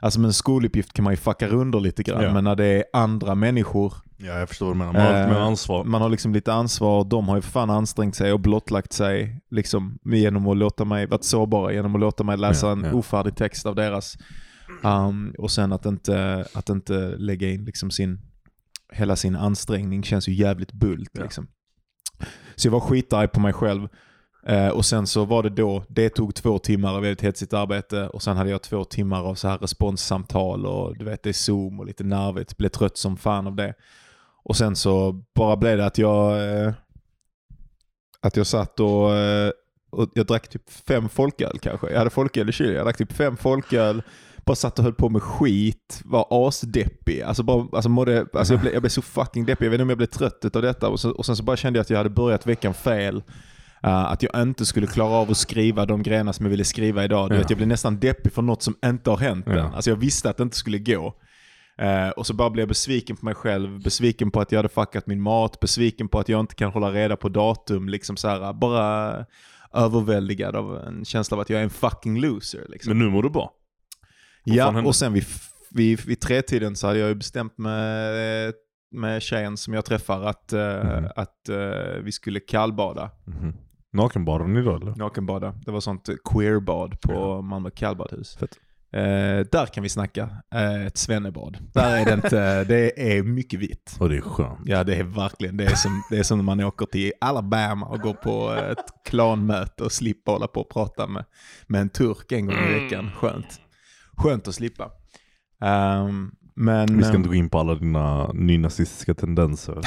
alltså 0.00 0.20
med 0.20 0.28
en 0.28 0.32
skoluppgift 0.32 0.92
kan 0.92 1.02
man 1.04 1.12
ju 1.12 1.16
fucka 1.16 1.48
runder 1.48 1.80
lite 1.80 2.02
grann, 2.02 2.22
Ja. 2.22 2.32
men 2.32 2.44
när 2.44 2.56
det 2.56 2.64
är 2.66 2.84
andra 2.92 3.34
människor 3.34 3.94
Ja, 4.20 4.38
jag 4.38 4.48
förstår 4.48 4.66
vad 4.66 4.74
du 4.74 4.78
menar. 4.78 4.92
Man 4.92 5.02
har 5.02 5.12
Eh, 5.14 5.26
lite 5.26 5.34
mer 5.40 5.46
ansvar. 5.46 5.84
man 5.84 6.02
har 6.02 6.08
liksom 6.08 6.32
lite 6.34 6.52
ansvar, 6.52 7.04
de 7.04 7.28
har 7.28 7.36
ju 7.36 7.42
för 7.42 7.50
fan 7.50 7.70
ansträngt 7.70 8.14
sig 8.16 8.32
och 8.32 8.40
blottlagt 8.40 8.92
sig 8.92 9.40
liksom, 9.50 9.98
genom 10.04 10.46
att 10.48 10.56
låta 10.56 10.84
mig, 10.84 11.06
varit 11.06 11.24
sårbara 11.24 11.72
genom 11.72 11.94
att 11.94 12.00
låta 12.00 12.24
mig 12.24 12.36
läsa 12.36 12.66
Ja, 12.66 12.72
en 12.72 12.84
ja. 12.84 12.92
ofärdig 12.92 13.36
text 13.36 13.66
av 13.66 13.74
deras. 13.74 14.18
Um, 14.82 15.34
och 15.38 15.50
sen 15.50 15.72
att 15.72 15.86
inte, 15.86 16.46
att 16.54 16.68
inte 16.68 17.16
lägga 17.16 17.50
in 17.50 17.64
liksom 17.64 17.90
sin, 17.90 18.20
hela 18.92 19.16
sin 19.16 19.36
ansträngning 19.36 20.02
känns 20.02 20.28
ju 20.28 20.32
jävligt 20.32 20.72
bult. 20.72 21.10
Ja. 21.12 21.22
Liksom. 21.22 21.48
Så 22.56 22.66
jag 22.66 22.72
var 22.72 22.80
skitarg 22.80 23.28
på 23.28 23.40
mig 23.40 23.52
själv. 23.52 23.88
Eh, 24.46 24.68
och 24.68 24.84
sen 24.84 25.06
så 25.06 25.24
var 25.24 25.42
det 25.42 25.50
då, 25.50 25.84
det 25.88 26.08
tog 26.08 26.34
två 26.34 26.58
timmar 26.58 26.94
av 26.94 27.02
väldigt 27.02 27.22
hetsigt 27.22 27.52
arbete 27.52 28.08
och 28.08 28.22
sen 28.22 28.36
hade 28.36 28.50
jag 28.50 28.62
två 28.62 28.84
timmar 28.84 29.22
av 29.22 29.34
så 29.34 29.48
här 29.48 29.58
responssamtal 29.58 30.66
och 30.66 30.98
du 30.98 31.04
vet 31.04 31.22
det 31.22 31.28
är 31.28 31.32
zoom 31.32 31.80
och 31.80 31.86
lite 31.86 32.04
nervigt. 32.04 32.56
Blev 32.56 32.68
trött 32.68 32.96
som 32.96 33.16
fan 33.16 33.46
av 33.46 33.56
det. 33.56 33.74
Och 34.42 34.56
sen 34.56 34.76
så 34.76 35.12
bara 35.34 35.56
blev 35.56 35.76
det 35.76 35.86
att 35.86 35.98
jag 35.98 36.48
eh, 36.48 36.72
att 38.20 38.36
jag 38.36 38.46
satt 38.46 38.80
och, 38.80 39.14
eh, 39.14 39.50
och 39.90 40.10
jag 40.14 40.26
drack 40.26 40.48
typ 40.48 40.70
fem 40.70 41.08
folköl 41.08 41.58
kanske. 41.58 41.90
Jag 41.90 41.98
hade 41.98 42.10
folköl 42.10 42.48
i 42.48 42.52
kylen. 42.52 42.74
Jag 42.74 42.86
drack 42.86 42.96
typ 42.96 43.12
fem 43.12 43.36
folköl, 43.36 44.02
bara 44.48 44.56
satt 44.56 44.78
och 44.78 44.84
höll 44.84 44.94
på 44.94 45.08
med 45.08 45.22
skit, 45.22 46.00
var 46.04 46.26
asdeppig. 46.48 47.22
Alltså, 47.22 47.42
bara, 47.42 47.66
alltså, 47.72 47.88
mådde, 47.88 48.26
alltså 48.32 48.54
jag, 48.54 48.60
blev, 48.60 48.72
jag 48.72 48.82
blev 48.82 48.90
så 48.90 49.02
fucking 49.02 49.44
deppig. 49.44 49.66
Jag 49.66 49.70
vet 49.70 49.76
inte 49.76 49.82
om 49.82 49.88
jag 49.88 49.98
blev 49.98 50.06
trött 50.06 50.56
av 50.56 50.62
detta. 50.62 50.88
Och, 50.88 51.00
så, 51.00 51.10
och 51.10 51.26
sen 51.26 51.36
så 51.36 51.42
bara 51.42 51.56
kände 51.56 51.78
jag 51.78 51.82
att 51.82 51.90
jag 51.90 51.96
hade 51.96 52.10
börjat 52.10 52.46
veckan 52.46 52.74
fel. 52.74 53.16
Uh, 53.86 53.90
att 54.12 54.22
jag 54.22 54.42
inte 54.42 54.66
skulle 54.66 54.86
klara 54.86 55.12
av 55.14 55.30
att 55.30 55.36
skriva 55.36 55.86
de 55.86 56.02
grejerna 56.02 56.32
som 56.32 56.46
jag 56.46 56.50
ville 56.50 56.64
skriva 56.64 57.04
idag. 57.04 57.28
Du 57.30 57.34
Ja. 57.34 57.40
vet, 57.40 57.50
jag 57.50 57.56
blev 57.56 57.68
nästan 57.68 57.98
deppig 58.00 58.32
för 58.32 58.42
något 58.42 58.62
som 58.62 58.74
inte 58.84 59.10
har 59.10 59.16
hänt 59.16 59.44
Ja. 59.48 59.52
än. 59.52 59.74
Alltså 59.74 59.90
jag 59.90 59.96
visste 59.96 60.30
att 60.30 60.36
det 60.36 60.42
inte 60.42 60.56
skulle 60.56 60.78
gå. 60.78 61.14
Eh, 61.78 62.08
och 62.08 62.26
så 62.26 62.34
bara 62.34 62.50
blev 62.50 62.62
jag 62.62 62.68
besviken 62.68 63.16
på 63.16 63.24
mig 63.24 63.34
själv, 63.34 63.82
besviken 63.82 64.30
på 64.30 64.40
att 64.40 64.52
jag 64.52 64.58
hade 64.58 64.68
fuckat 64.68 65.06
min 65.06 65.20
mat, 65.20 65.60
besviken 65.60 66.08
på 66.08 66.18
att 66.18 66.28
jag 66.28 66.40
inte 66.40 66.54
kan 66.54 66.70
hålla 66.72 66.92
reda 66.92 67.16
på 67.16 67.28
datum. 67.28 67.88
Liksom 67.88 68.16
så 68.16 68.28
här, 68.28 68.52
bara 68.52 69.24
överväldigad 69.74 70.56
av 70.56 70.76
en 70.78 71.04
känsla 71.04 71.34
av 71.36 71.40
att 71.40 71.50
jag 71.50 71.60
är 71.60 71.64
en 71.64 71.70
fucking 71.70 72.20
loser. 72.20 72.66
Liksom. 72.68 72.90
Men 72.90 72.98
nu 72.98 73.10
mår 73.12 73.22
du 73.22 73.30
bra. 73.30 73.52
Ja, 74.56 74.82
och 74.82 74.96
sen 74.96 75.12
vid, 75.12 75.24
vid, 75.70 76.00
vid 76.06 76.20
tretiden 76.20 76.76
så 76.76 76.86
hade 76.86 76.98
jag 76.98 77.08
ju 77.08 77.14
bestämt 77.14 77.58
med, 77.58 78.52
med 78.94 79.22
tjejen 79.22 79.56
som 79.56 79.74
jag 79.74 79.84
träffar 79.84 80.22
att, 80.22 80.52
eh, 80.52 80.84
Mhm. 80.84 81.08
att 81.16 81.48
eh, 81.48 82.02
vi 82.02 82.12
skulle 82.12 82.40
kallbada. 82.40 83.10
Mhm. 83.26 83.56
Nakenbadar 83.92 84.46
ni 84.46 84.62
då 84.62 84.76
eller? 84.76 84.94
Nakenbada. 84.96 85.54
Det 85.64 85.70
var 85.70 85.80
sånt 85.80 86.08
queerbad 86.32 87.00
på 87.00 87.42
Malmö 87.42 87.70
kallbadhus. 87.70 88.36
Fett. 88.36 88.58
Eh, 88.92 89.46
där 89.52 89.66
kan 89.66 89.82
vi 89.82 89.88
snacka. 89.88 90.30
Eh, 90.54 90.86
ett 90.86 90.96
svennebad. 90.96 91.58
Där 91.74 91.96
är 92.00 92.04
det 92.04 92.12
inte, 92.14 92.64
det 92.68 93.16
är 93.16 93.22
mycket 93.22 93.60
vitt. 93.60 93.96
Och 94.00 94.08
det 94.08 94.16
är 94.16 94.20
skönt. 94.20 94.58
Ja 94.64 94.84
det 94.84 94.94
är 94.96 95.02
verkligen, 95.04 95.56
det 95.56 95.64
är 95.64 95.74
som, 95.74 96.02
det 96.10 96.18
är 96.18 96.22
som 96.22 96.38
när 96.38 96.44
man 96.44 96.60
åker 96.60 96.86
till 96.86 97.12
Alabama 97.20 97.86
och 97.86 98.00
går 98.00 98.12
på 98.14 98.50
ett 98.70 98.84
klanmöte 99.04 99.84
och 99.84 99.92
slipper 99.92 100.32
hålla 100.32 100.46
på 100.46 100.60
och 100.60 100.70
prata 100.70 101.06
med, 101.06 101.24
med 101.66 101.80
en 101.80 101.88
turk 101.90 102.32
en 102.32 102.46
gång 102.46 102.56
i 102.56 102.80
veckan. 102.80 103.10
Skönt. 103.16 103.60
Skönt 104.18 104.48
att 104.48 104.54
slippa. 104.54 104.90
Ehm, 105.64 106.30
men... 106.54 106.96
Vi 106.96 107.04
ska 107.04 107.16
inte 107.16 107.28
gå 107.28 107.34
in 107.34 107.50
på 107.50 107.58
alla 107.58 107.74
dina 107.74 108.32
nynazistiska 108.32 109.14
tendenser. 109.14 109.78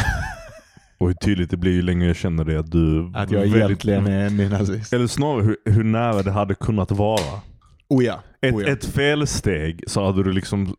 och 0.98 1.07
hur 1.07 1.13
tydligt 1.13 1.50
det 1.50 1.57
blir 1.57 1.72
ju 1.72 1.81
längre 1.81 2.07
jag 2.07 2.16
känner 2.16 2.45
dig 2.45 2.57
att 2.57 2.72
du 2.72 3.12
att 3.16 3.31
jag 3.31 3.39
väldigt- 3.39 3.56
egentligen 3.56 4.07
är 4.07 4.30
nynazist. 4.30 4.94
Eller 4.94 5.07
snarare 5.07 5.44
hur, 5.44 5.57
hur 5.66 5.83
nära 5.83 6.24
det 6.24 6.31
hade 6.31 6.56
kunnat 6.56 6.92
vara. 6.92 7.42
Oh 7.89 8.04
ja. 8.04 8.24
Ett, 8.42 8.54
oh 8.54 8.62
ja. 8.62 8.68
ett 8.68 8.86
felsteg 8.86 9.83
så 9.88 10.06
hade 10.06 10.24
du 10.24 10.31
liksom 10.31 10.75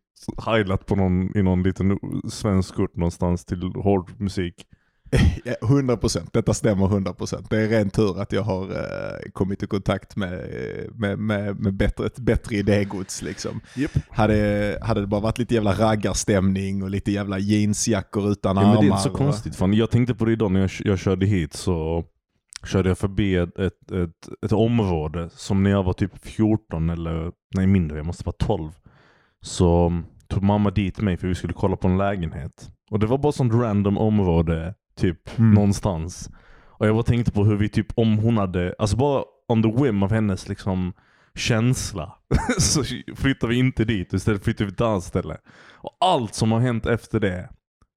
heilat 0.46 0.86
på 0.86 0.96
någon, 0.96 1.36
i 1.36 1.42
någon 1.42 1.62
liten 1.62 1.98
svensk 2.30 2.78
ort 2.78 2.96
någonstans 2.96 3.44
till 3.44 3.62
hård 3.62 4.10
musik. 4.20 4.54
Ja, 5.44 5.54
100%, 5.60 6.28
detta 6.32 6.54
stämmer 6.54 6.86
100%. 6.86 7.46
Det 7.50 7.56
är 7.56 7.68
ren 7.68 7.90
tur 7.90 8.20
att 8.20 8.32
jag 8.32 8.42
har 8.42 8.62
eh, 8.70 9.30
kommit 9.32 9.62
i 9.62 9.66
kontakt 9.66 10.16
med, 10.16 10.48
med, 10.94 11.18
med, 11.18 11.60
med 11.60 11.74
bättre, 11.74 12.06
ett 12.06 12.18
bättre 12.18 12.56
idégods. 12.56 13.22
Liksom. 13.22 13.60
Yep. 13.76 13.90
Hade, 14.10 14.78
hade 14.82 15.00
det 15.00 15.06
bara 15.06 15.20
varit 15.20 15.38
lite 15.38 15.54
jävla 15.54 15.72
raggarstämning 15.72 16.82
och 16.82 16.90
lite 16.90 17.12
jävla 17.12 17.38
jeansjackor 17.38 18.30
utan 18.30 18.56
Ja, 18.56 18.62
armar. 18.62 18.72
men 18.74 18.80
det 18.80 18.86
är 18.86 18.90
inte 18.90 19.02
så 19.02 19.10
konstigt. 19.10 19.56
Fan, 19.56 19.74
jag 19.74 19.90
tänkte 19.90 20.14
på 20.14 20.24
det 20.24 20.32
idag 20.32 20.52
när 20.52 20.60
jag, 20.60 20.70
jag 20.78 20.98
körde 20.98 21.26
hit 21.26 21.52
så 21.54 22.04
körde 22.66 22.88
jag 22.88 22.98
förbi 22.98 23.36
ett, 23.36 23.58
ett, 23.58 23.90
ett, 23.90 24.44
ett 24.46 24.52
område 24.52 25.30
som 25.32 25.62
när 25.62 25.70
jag 25.70 25.82
var 25.82 25.92
typ 25.92 26.18
14 26.26 26.90
eller 26.90 27.32
nej 27.54 27.66
mindre, 27.66 27.96
jag 27.96 28.06
måste 28.06 28.24
vara 28.24 28.36
12. 28.38 28.70
Så 29.40 30.02
tog 30.28 30.42
mamma 30.42 30.70
dit 30.70 31.00
mig 31.00 31.16
för 31.16 31.28
vi 31.28 31.34
skulle 31.34 31.52
kolla 31.52 31.76
på 31.76 31.88
en 31.88 31.98
lägenhet. 31.98 32.70
Och 32.90 32.98
det 32.98 33.06
var 33.06 33.18
bara 33.18 33.32
sånt 33.32 33.52
random 33.54 33.98
område 33.98 34.74
typ 34.94 35.38
Mm. 35.38 35.54
någonstans. 35.54 36.30
Och 36.64 36.86
jag 36.86 36.94
bara 36.94 37.02
tänkte 37.02 37.32
på 37.32 37.44
hur 37.44 37.56
vi 37.56 37.68
typ 37.68 37.86
om 37.98 38.18
hon 38.18 38.36
hade, 38.36 38.74
alltså 38.78 38.96
bara 38.96 39.24
on 39.48 39.62
the 39.62 39.82
whim 39.82 40.02
av 40.02 40.12
hennes 40.12 40.48
liksom 40.48 40.92
känsla. 41.34 42.12
så 42.58 42.84
flyttar 43.16 43.48
vi 43.48 43.58
inte 43.58 43.84
dit, 43.84 44.12
istället 44.12 44.44
flyttar 44.44 44.64
vi 44.64 44.70
till 44.70 44.74
ett 44.74 44.80
annat 44.88 45.04
ställe. 45.04 45.36
Och 45.72 45.96
allt 46.00 46.34
som 46.34 46.52
har 46.52 46.60
hänt 46.60 46.86
efter 46.86 47.20
det. 47.20 47.48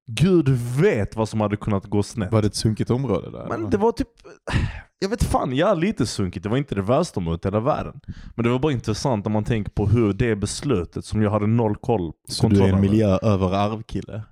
Gud 0.08 0.50
vet 0.82 1.16
vad 1.16 1.30
som 1.30 1.42
hade 1.42 1.58
kunnat 1.58 1.86
gå 1.86 2.04
snett. 2.04 2.32
Var 2.32 2.42
det 2.42 2.48
ett 2.48 2.56
sunkigt 2.56 2.90
område 2.90 3.32
där? 3.32 3.46
Men 3.50 3.70
det 3.70 3.78
var 3.78 3.92
typ, 3.92 4.08
jag 5.00 5.10
vet 5.10 5.24
fan, 5.24 5.56
ja 5.56 5.74
lite 5.74 6.06
sunkigt. 6.06 6.44
Det 6.44 6.50
var 6.50 6.58
inte 6.58 6.76
det 6.76 6.82
värsta 6.82 7.20
området 7.20 7.46
i 7.46 7.48
hela 7.48 7.60
världen. 7.60 8.00
Men 8.36 8.44
det 8.44 8.50
var 8.50 8.60
bara 8.60 8.72
intressant 8.72 9.26
när 9.26 9.32
man 9.32 9.44
tänker 9.44 9.72
på 9.72 9.88
hur 9.88 10.14
det 10.14 10.36
beslutet 10.36 11.06
som 11.06 11.22
jag 11.22 11.32
hade 11.32 11.48
noll 11.48 11.76
koll 11.76 12.12
Så 12.28 12.50
du 12.50 12.62
är 12.64 12.74
en 12.74 12.82
miljö 12.82 13.18
över 13.22 13.54
arvkille? 13.54 14.24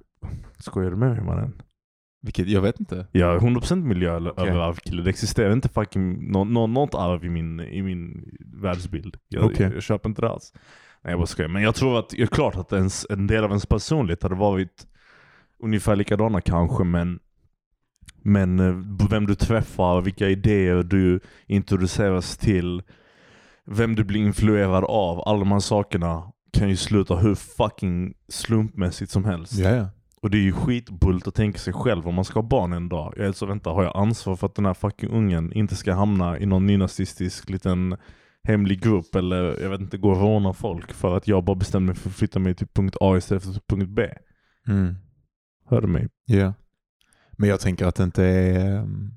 Skojar 0.60 0.90
du 0.92 0.96
med 0.98 1.10
mig 1.16 1.22
mannen? 1.24 1.54
Vilket, 2.24 2.48
jag 2.48 2.62
vet 2.62 2.80
inte. 2.80 3.08
Jag 3.12 3.36
är 3.36 3.40
100% 3.40 3.84
miljö 3.84 4.16
över 4.16 4.60
arvkille. 4.60 5.04
Det 5.04 5.10
existerar 5.10 5.54
inte 5.54 5.70
fucking 5.70 6.32
nå, 6.32 6.44
nå, 6.44 6.68
något 6.68 6.96
arv 6.96 7.26
i 7.26 7.30
min, 7.30 7.60
i 7.60 7.82
min 7.82 8.30
världsbild. 8.40 9.18
Jag, 9.28 9.46
Okej. 9.46 9.72
jag, 9.74 9.84
köper 9.84 10.10
inte 10.10 10.22
det 10.22 10.30
alls. 10.30 10.54
Nej 11.04 11.12
jag 11.12 11.20
bara 11.20 11.26
skojar. 11.26 11.50
Men 11.50 11.64
jag 11.64 11.76
tror 11.76 12.00
att, 12.00 12.10
det 12.10 12.22
är 12.22 12.28
klart 12.28 12.56
att 12.56 12.74
ens, 12.74 13.06
en 13.10 13.28
del 13.28 13.44
av 13.44 13.50
ens 13.50 13.66
personlighet 13.66 14.24
hade 14.24 14.36
varit 14.36 14.88
ungefär 15.64 15.96
likadana 15.96 16.42
kanske 16.42 16.84
men 16.84 17.20
men 18.22 18.60
eh, 18.60 19.08
vem 19.10 19.26
du 19.26 19.36
träffar, 19.36 20.02
vilka 20.02 20.30
idéer 20.30 20.84
du 20.84 21.20
introduceras 21.48 22.38
till, 22.38 22.82
vem 23.66 23.96
du 23.96 24.04
blir 24.04 24.20
influerad 24.20 24.84
av, 24.84 25.28
alla 25.28 25.40
de 25.40 25.52
här 25.52 25.60
sakerna 25.60 26.32
kan 26.54 26.70
ju 26.70 26.76
sluta 26.76 27.16
hur 27.16 27.36
fucking 27.36 28.14
slumpmässigt 28.28 29.12
som 29.12 29.26
helst. 29.26 29.54
Ja, 29.54 29.70
ja. 29.70 29.90
Och 30.24 30.30
det 30.30 30.38
är 30.38 30.42
ju 30.42 30.52
skitbullt 30.52 31.28
att 31.28 31.36
tänka 31.36 31.60
sig 31.60 31.74
själv 31.74 32.08
om 32.08 32.16
man 32.16 32.26
ska 32.26 32.40
ha 32.40 32.48
barn 32.48 32.74
en 32.74 32.90
dag. 32.90 33.14
Jag 33.18 33.28
är 33.28 33.32
så 33.32 33.46
vänta, 33.46 33.70
har 33.70 33.84
jag 33.84 33.98
ansvar 33.98 34.36
för 34.36 34.48
att 34.48 34.56
den 34.56 34.66
här 34.66 34.74
fucking 34.74 35.10
ungen 35.10 35.54
inte 35.54 35.76
ska 35.76 35.94
hamna 35.94 36.40
i 36.40 36.46
någon 36.46 36.66
nynazistisk 36.66 37.50
liten 37.50 37.98
hemlig 38.44 38.82
grupp 38.82 39.16
eller 39.16 39.62
jag 39.62 39.70
vet 39.70 39.82
inte, 39.82 39.98
gå 39.98 40.12
och 40.12 40.22
råna 40.22 40.54
folk 40.54 40.94
för 40.94 41.18
att 41.18 41.28
jag 41.28 41.44
bara 41.44 41.56
bestämde 41.56 41.86
mig 41.86 41.96
för 41.96 42.10
att 42.10 42.16
flytta 42.16 42.40
mig 42.40 42.56
till 42.56 42.68
punkt 42.68 42.96
A 43.02 43.18
istället 43.18 43.44
för 43.44 43.62
punkt 43.68 43.90
B. 43.90 44.10
Mm. 44.68 44.96
Hör 45.70 45.82
du 45.82 45.88
mig? 45.88 46.08
Ja. 46.26 46.54
Men 47.32 47.50
jag 47.50 47.60
tänker 47.60 47.86
att 47.86 47.96
det 47.96 48.04
inte 48.04 48.24
är... 48.26 48.78
ehm, 48.78 49.12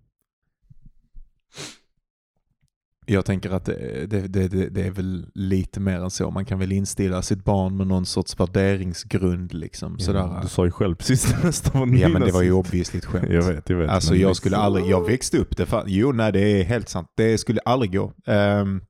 Jag 3.08 3.24
tänker 3.24 3.50
att 3.50 3.64
det, 3.64 4.06
det, 4.06 4.20
det, 4.28 4.48
det- 4.48 4.86
är 4.86 4.90
väl 4.90 5.26
lite 5.34 5.80
mer 5.80 6.00
än 6.00 6.10
så. 6.10 6.30
Man 6.30 6.44
kan 6.44 6.58
väl 6.58 6.72
instilla 6.72 7.22
sitt 7.22 7.44
barn 7.44 7.76
med 7.76 7.86
någon 7.86 8.06
sorts 8.06 8.40
värderingsgrund. 8.40 9.54
Liksom, 9.54 9.98
sådär. 9.98 10.38
Du 10.42 10.48
sa 10.48 10.64
ju 10.64 10.70
själv 10.70 10.94
precis 10.94 11.24
det 11.24 11.44
nästa 11.46 11.78
var 11.78 11.86
Ja 11.86 12.08
men 12.08 12.22
det 12.22 12.32
var 12.32 12.42
ju 12.42 12.60
ett 12.94 13.04
skämt. 13.04 13.30
Jag 13.30 13.42
vet, 13.42 13.70
jag 13.70 13.76
vet. 13.76 13.90
Alltså 13.90 14.14
jag 14.16 14.36
skulle 14.36 14.56
aldrig, 14.56 14.86
jag 14.86 15.06
växte 15.06 15.38
upp, 15.38 15.56
det 15.56 15.64
fa- 15.64 15.84
jo 15.86 16.12
nej 16.12 16.32
det 16.32 16.40
är 16.60 16.64
helt 16.64 16.88
sant. 16.88 17.08
Det 17.16 17.38
skulle 17.38 17.60
aldrig 17.60 17.92
gå. 17.92 18.12
Um, 18.26 18.80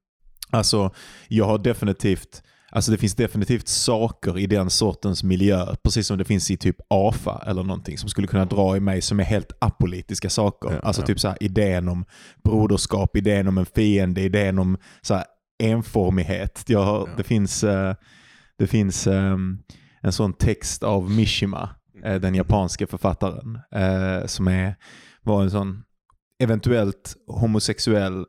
alltså 0.50 0.90
jag 1.28 1.44
har 1.44 1.58
definitivt, 1.58 2.42
alltså 2.76 2.90
det 2.90 2.98
finns 2.98 3.14
definitivt 3.14 3.68
saker 3.68 4.38
i 4.38 4.46
den 4.46 4.70
sortens 4.70 5.22
miljö, 5.22 5.76
precis 5.84 6.06
som 6.06 6.18
det 6.18 6.24
finns 6.24 6.50
i 6.50 6.56
typ 6.56 6.76
AFA 6.88 7.42
eller 7.46 7.62
någonting, 7.62 7.98
som 7.98 8.08
skulle 8.08 8.26
kunna 8.26 8.44
dra 8.44 8.76
i 8.76 8.80
mig 8.80 9.02
som 9.02 9.20
är 9.20 9.24
helt 9.24 9.52
apolitiska 9.58 10.30
saker. 10.30 10.70
Ja, 10.72 10.78
alltså 10.78 11.02
ja. 11.02 11.06
typ 11.06 11.20
så 11.20 11.28
här 11.28 11.36
idén 11.40 11.88
om 11.88 12.04
broderskap, 12.44 13.16
idén 13.16 13.48
om 13.48 13.58
en 13.58 13.66
fiende, 13.66 14.20
idén 14.20 14.58
om 14.58 14.78
så 15.02 15.14
här 15.14 15.24
enformighet. 15.62 16.64
Jag 16.66 16.84
har, 16.84 16.98
Ja. 16.98 17.08
Det 17.16 17.22
finns, 17.22 17.64
eh, 17.64 17.94
det 18.58 18.66
finns 18.66 19.06
ehm, 19.06 19.58
en 20.02 20.12
sån 20.12 20.32
text 20.32 20.82
av 20.82 21.10
Mishima, 21.10 21.70
eh, 22.04 22.14
den 22.14 22.34
japanske 22.34 22.86
författaren, 22.86 23.58
eh, 23.74 24.26
som 24.26 24.48
är, 24.48 24.76
var 25.22 25.42
en 25.42 25.50
sån 25.50 25.82
eventuellt 26.42 27.16
homosexuell, 27.26 28.24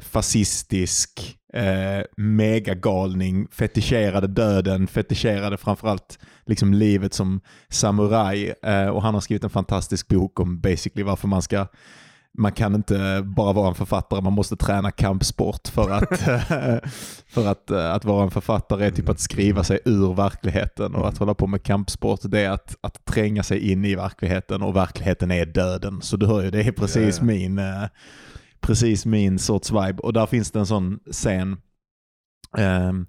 fascistisk, 0.00 1.38
eh, 1.54 2.04
megagalning, 2.16 3.48
fetischerade 3.50 4.26
döden, 4.26 4.86
fetischerade 4.86 5.56
framförallt 5.56 6.18
liksom 6.46 6.74
livet 6.74 7.14
som 7.14 7.40
samuraj. 7.68 8.54
Eh, 8.62 8.88
och 8.88 9.02
han 9.02 9.14
har 9.14 9.20
skrivit 9.20 9.44
en 9.44 9.50
fantastisk 9.50 10.08
bok 10.08 10.40
om 10.40 10.60
basically 10.60 11.02
varför 11.02 11.28
man 11.28 11.42
ska 11.42 11.66
man 12.38 12.52
kan 12.52 12.74
inte 12.74 13.22
bara 13.24 13.52
vara 13.52 13.68
en 13.68 13.74
författare, 13.74 14.20
man 14.20 14.32
måste 14.32 14.56
träna 14.56 14.90
kampsport 14.90 15.68
för 15.68 15.90
att, 15.90 16.18
för 17.26 17.46
att, 17.46 17.70
eh, 17.70 17.92
att 17.92 18.04
vara 18.04 18.24
en 18.24 18.30
författare 18.30 18.86
är 18.86 18.90
typ 18.90 19.08
att 19.08 19.20
skriva 19.20 19.64
sig 19.64 19.80
ur 19.84 20.14
verkligheten 20.14 20.94
och 20.94 21.08
att 21.08 21.18
hålla 21.18 21.34
på 21.34 21.46
med 21.46 21.62
kampsport 21.62 22.20
det 22.22 22.40
är 22.40 22.50
att, 22.50 22.76
att 22.80 23.04
tränga 23.04 23.42
sig 23.42 23.70
in 23.70 23.84
i 23.84 23.94
verkligheten 23.94 24.62
och 24.62 24.76
verkligheten 24.76 25.30
är 25.30 25.46
döden. 25.46 26.02
Så 26.02 26.16
du 26.16 26.26
hör 26.26 26.42
ju, 26.42 26.50
det 26.50 26.60
är 26.60 26.72
precis 26.72 27.18
ja. 27.18 27.24
min 27.24 27.58
eh, 27.58 27.84
precis 28.66 29.06
min 29.06 29.38
sorts 29.38 29.70
vibe. 29.72 29.98
Och 30.02 30.12
där 30.12 30.26
finns 30.26 30.50
det 30.50 30.58
en 30.58 30.66
sån 30.66 30.98
scen 31.12 31.56
ehm, 32.58 33.06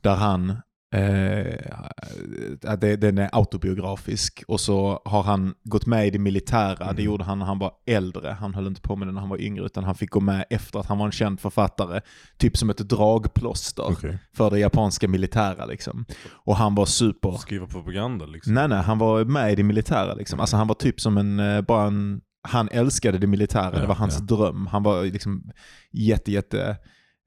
där 0.00 0.14
han 0.14 0.56
Eh, 0.94 2.76
det, 2.78 2.96
den 2.96 3.18
är 3.18 3.28
autobiografisk 3.32 4.44
och 4.48 4.60
så 4.60 5.02
har 5.04 5.22
han 5.22 5.54
gått 5.64 5.86
med 5.86 6.06
i 6.06 6.10
det 6.10 6.18
militära. 6.18 6.74
Det 6.84 6.90
Mm. 6.90 7.04
gjorde 7.04 7.24
han 7.24 7.38
när 7.38 7.46
han 7.46 7.58
var 7.58 7.72
äldre. 7.86 8.36
Han 8.40 8.54
höll 8.54 8.66
inte 8.66 8.80
på 8.80 8.96
med 8.96 9.08
det 9.08 9.12
när 9.12 9.20
han 9.20 9.28
var 9.30 9.40
yngre 9.40 9.64
utan 9.64 9.84
han 9.84 9.94
fick 9.94 10.10
gå 10.10 10.20
med 10.20 10.44
efter 10.50 10.78
att 10.78 10.86
han 10.86 10.98
var 10.98 11.06
en 11.06 11.12
känd 11.12 11.40
författare. 11.40 12.00
Typ 12.36 12.56
som 12.56 12.70
ett 12.70 12.76
dragplåster 12.76 13.82
Okej. 13.90 14.18
för 14.36 14.50
det 14.50 14.58
japanska 14.58 15.08
militära 15.08 15.64
liksom. 15.66 16.04
Och 16.32 16.56
han 16.56 16.74
var 16.74 16.86
super... 16.86 17.32
Skriva 17.32 17.66
propaganda 17.66 18.26
liksom. 18.26 18.54
Nej 18.54 18.68
nej, 18.68 18.82
han 18.82 18.98
var 18.98 19.24
med 19.24 19.52
i 19.52 19.54
det 19.56 19.62
militära 19.62 20.14
liksom. 20.14 20.40
Alltså 20.40 20.56
han 20.56 20.68
var 20.68 20.74
typ 20.74 21.00
som 21.00 21.18
en, 21.18 21.40
eh, 21.40 21.60
bara 21.60 21.86
en... 21.86 22.20
Han 22.42 22.68
älskade 22.72 23.18
det 23.18 23.26
militära, 23.26 23.70
Ja, 23.74 23.80
det 23.80 23.86
var 23.86 23.94
hans 23.94 24.18
ja. 24.18 24.36
dröm. 24.36 24.66
Han 24.66 24.82
var 24.82 25.02
liksom 25.04 25.50
jätte, 25.90 26.32
jätte... 26.32 26.76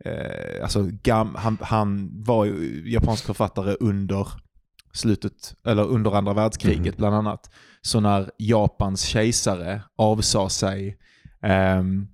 Eh, 0.06 0.64
alltså 0.64 0.90
gam, 1.04 1.36
han, 1.36 1.58
han 1.62 2.10
var 2.24 2.46
ju 2.46 2.84
japansk 2.92 3.26
författare 3.26 3.76
under 3.80 4.28
slutet, 4.94 5.56
eller 5.66 5.84
under 5.84 6.12
andra 6.18 6.34
världskriget 6.34 6.86
Mhm. 6.86 6.94
bland 6.98 7.16
annat. 7.16 7.50
Så 7.82 8.00
när 8.00 8.32
Japans 8.38 9.02
kejsare 9.02 9.82
avsade 9.96 10.50
sig 10.50 10.98
ehm, 11.42 12.08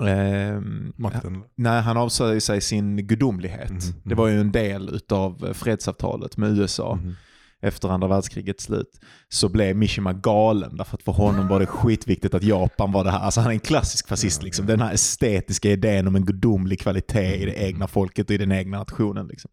ehm, 0.00 0.92
Makten. 0.96 1.44
Nej, 1.54 1.82
han 1.82 1.96
avsade 1.96 2.40
sig 2.40 2.60
sin 2.60 2.96
gudomlighet. 3.06 3.70
Mhm, 3.70 3.80
Det 4.04 4.14
var 4.14 4.28
ju 4.28 4.40
en 4.40 4.52
del 4.52 4.88
utav 4.88 5.52
fredsavtalet 5.54 6.36
med 6.36 6.58
USA 6.58 6.94
Mhm. 6.94 7.14
Efter 7.64 7.88
andra 7.88 8.08
världskrigets 8.08 8.64
slut. 8.64 9.00
Så 9.28 9.48
blev 9.48 9.76
Mishima 9.76 10.12
galen 10.12 10.76
därför 10.76 10.96
att 10.96 11.02
för 11.02 11.12
honom 11.12 11.48
var 11.48 11.60
det 11.60 11.66
skitviktigt 11.66 12.34
att 12.34 12.42
Japan 12.42 12.92
var 12.92 13.04
det 13.04 13.10
här. 13.10 13.18
Alltså 13.18 13.40
han 13.40 13.50
är 13.50 13.54
en 13.54 13.60
klassisk 13.60 14.08
fascist 14.08 14.42
liksom. 14.42 14.66
Den 14.66 14.80
här 14.80 14.94
estetiska 14.94 15.70
idén 15.70 16.06
om 16.06 16.16
en 16.16 16.24
gudomlig 16.24 16.80
kvalitet 16.80 17.36
i 17.36 17.44
det 17.44 17.54
egna 17.54 17.88
folket 17.88 18.30
och 18.30 18.34
i 18.34 18.38
den 18.38 18.52
egna 18.52 18.78
nationen. 18.78 19.26
Liksom. 19.26 19.50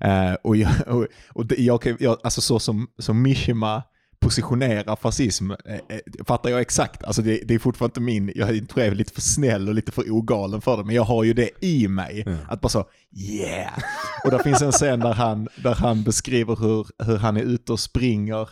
Eh, 0.00 0.32
och 0.32 0.56
jag, 0.56 0.70
och, 0.86 1.06
och 1.28 1.46
det, 1.46 1.56
jag, 1.58 1.96
jag, 1.98 2.18
alltså 2.22 2.40
så 2.40 2.58
som, 2.58 2.88
som 2.98 3.22
Mishima 3.22 3.82
positionerar 4.20 4.96
fascism 4.96 5.50
eh, 5.50 5.56
eh, 5.74 5.80
fattar 6.26 6.50
jag 6.50 6.60
exakt. 6.60 7.04
Alltså 7.04 7.22
det, 7.22 7.40
det 7.44 7.54
är 7.54 7.58
fortfarande 7.58 7.90
inte 7.90 8.00
min, 8.00 8.32
jag 8.36 8.48
tror 8.48 8.68
jag 8.74 8.86
är 8.86 8.94
lite 8.94 9.12
för 9.12 9.20
snäll 9.20 9.68
och 9.68 9.74
lite 9.74 9.92
för 9.92 10.10
ogalen 10.12 10.60
för 10.60 10.76
det, 10.76 10.84
men 10.84 10.94
jag 10.94 11.02
har 11.02 11.24
ju 11.24 11.32
det 11.32 11.50
i 11.64 11.88
mig. 11.88 12.22
Ja. 12.26 12.32
Att 12.48 12.60
bara 12.60 12.68
så, 12.68 12.84
yeah! 13.16 13.72
Och 14.24 14.30
där 14.30 14.38
finns 14.38 14.62
en 14.62 14.72
scen 14.72 15.00
där 15.00 15.12
han, 15.12 15.48
där 15.62 15.74
han 15.74 16.02
beskriver 16.02 16.56
hur, 16.56 16.86
hur 17.04 17.16
han 17.18 17.36
är 17.36 17.42
ute 17.42 17.72
och 17.72 17.80
springer 17.80 18.48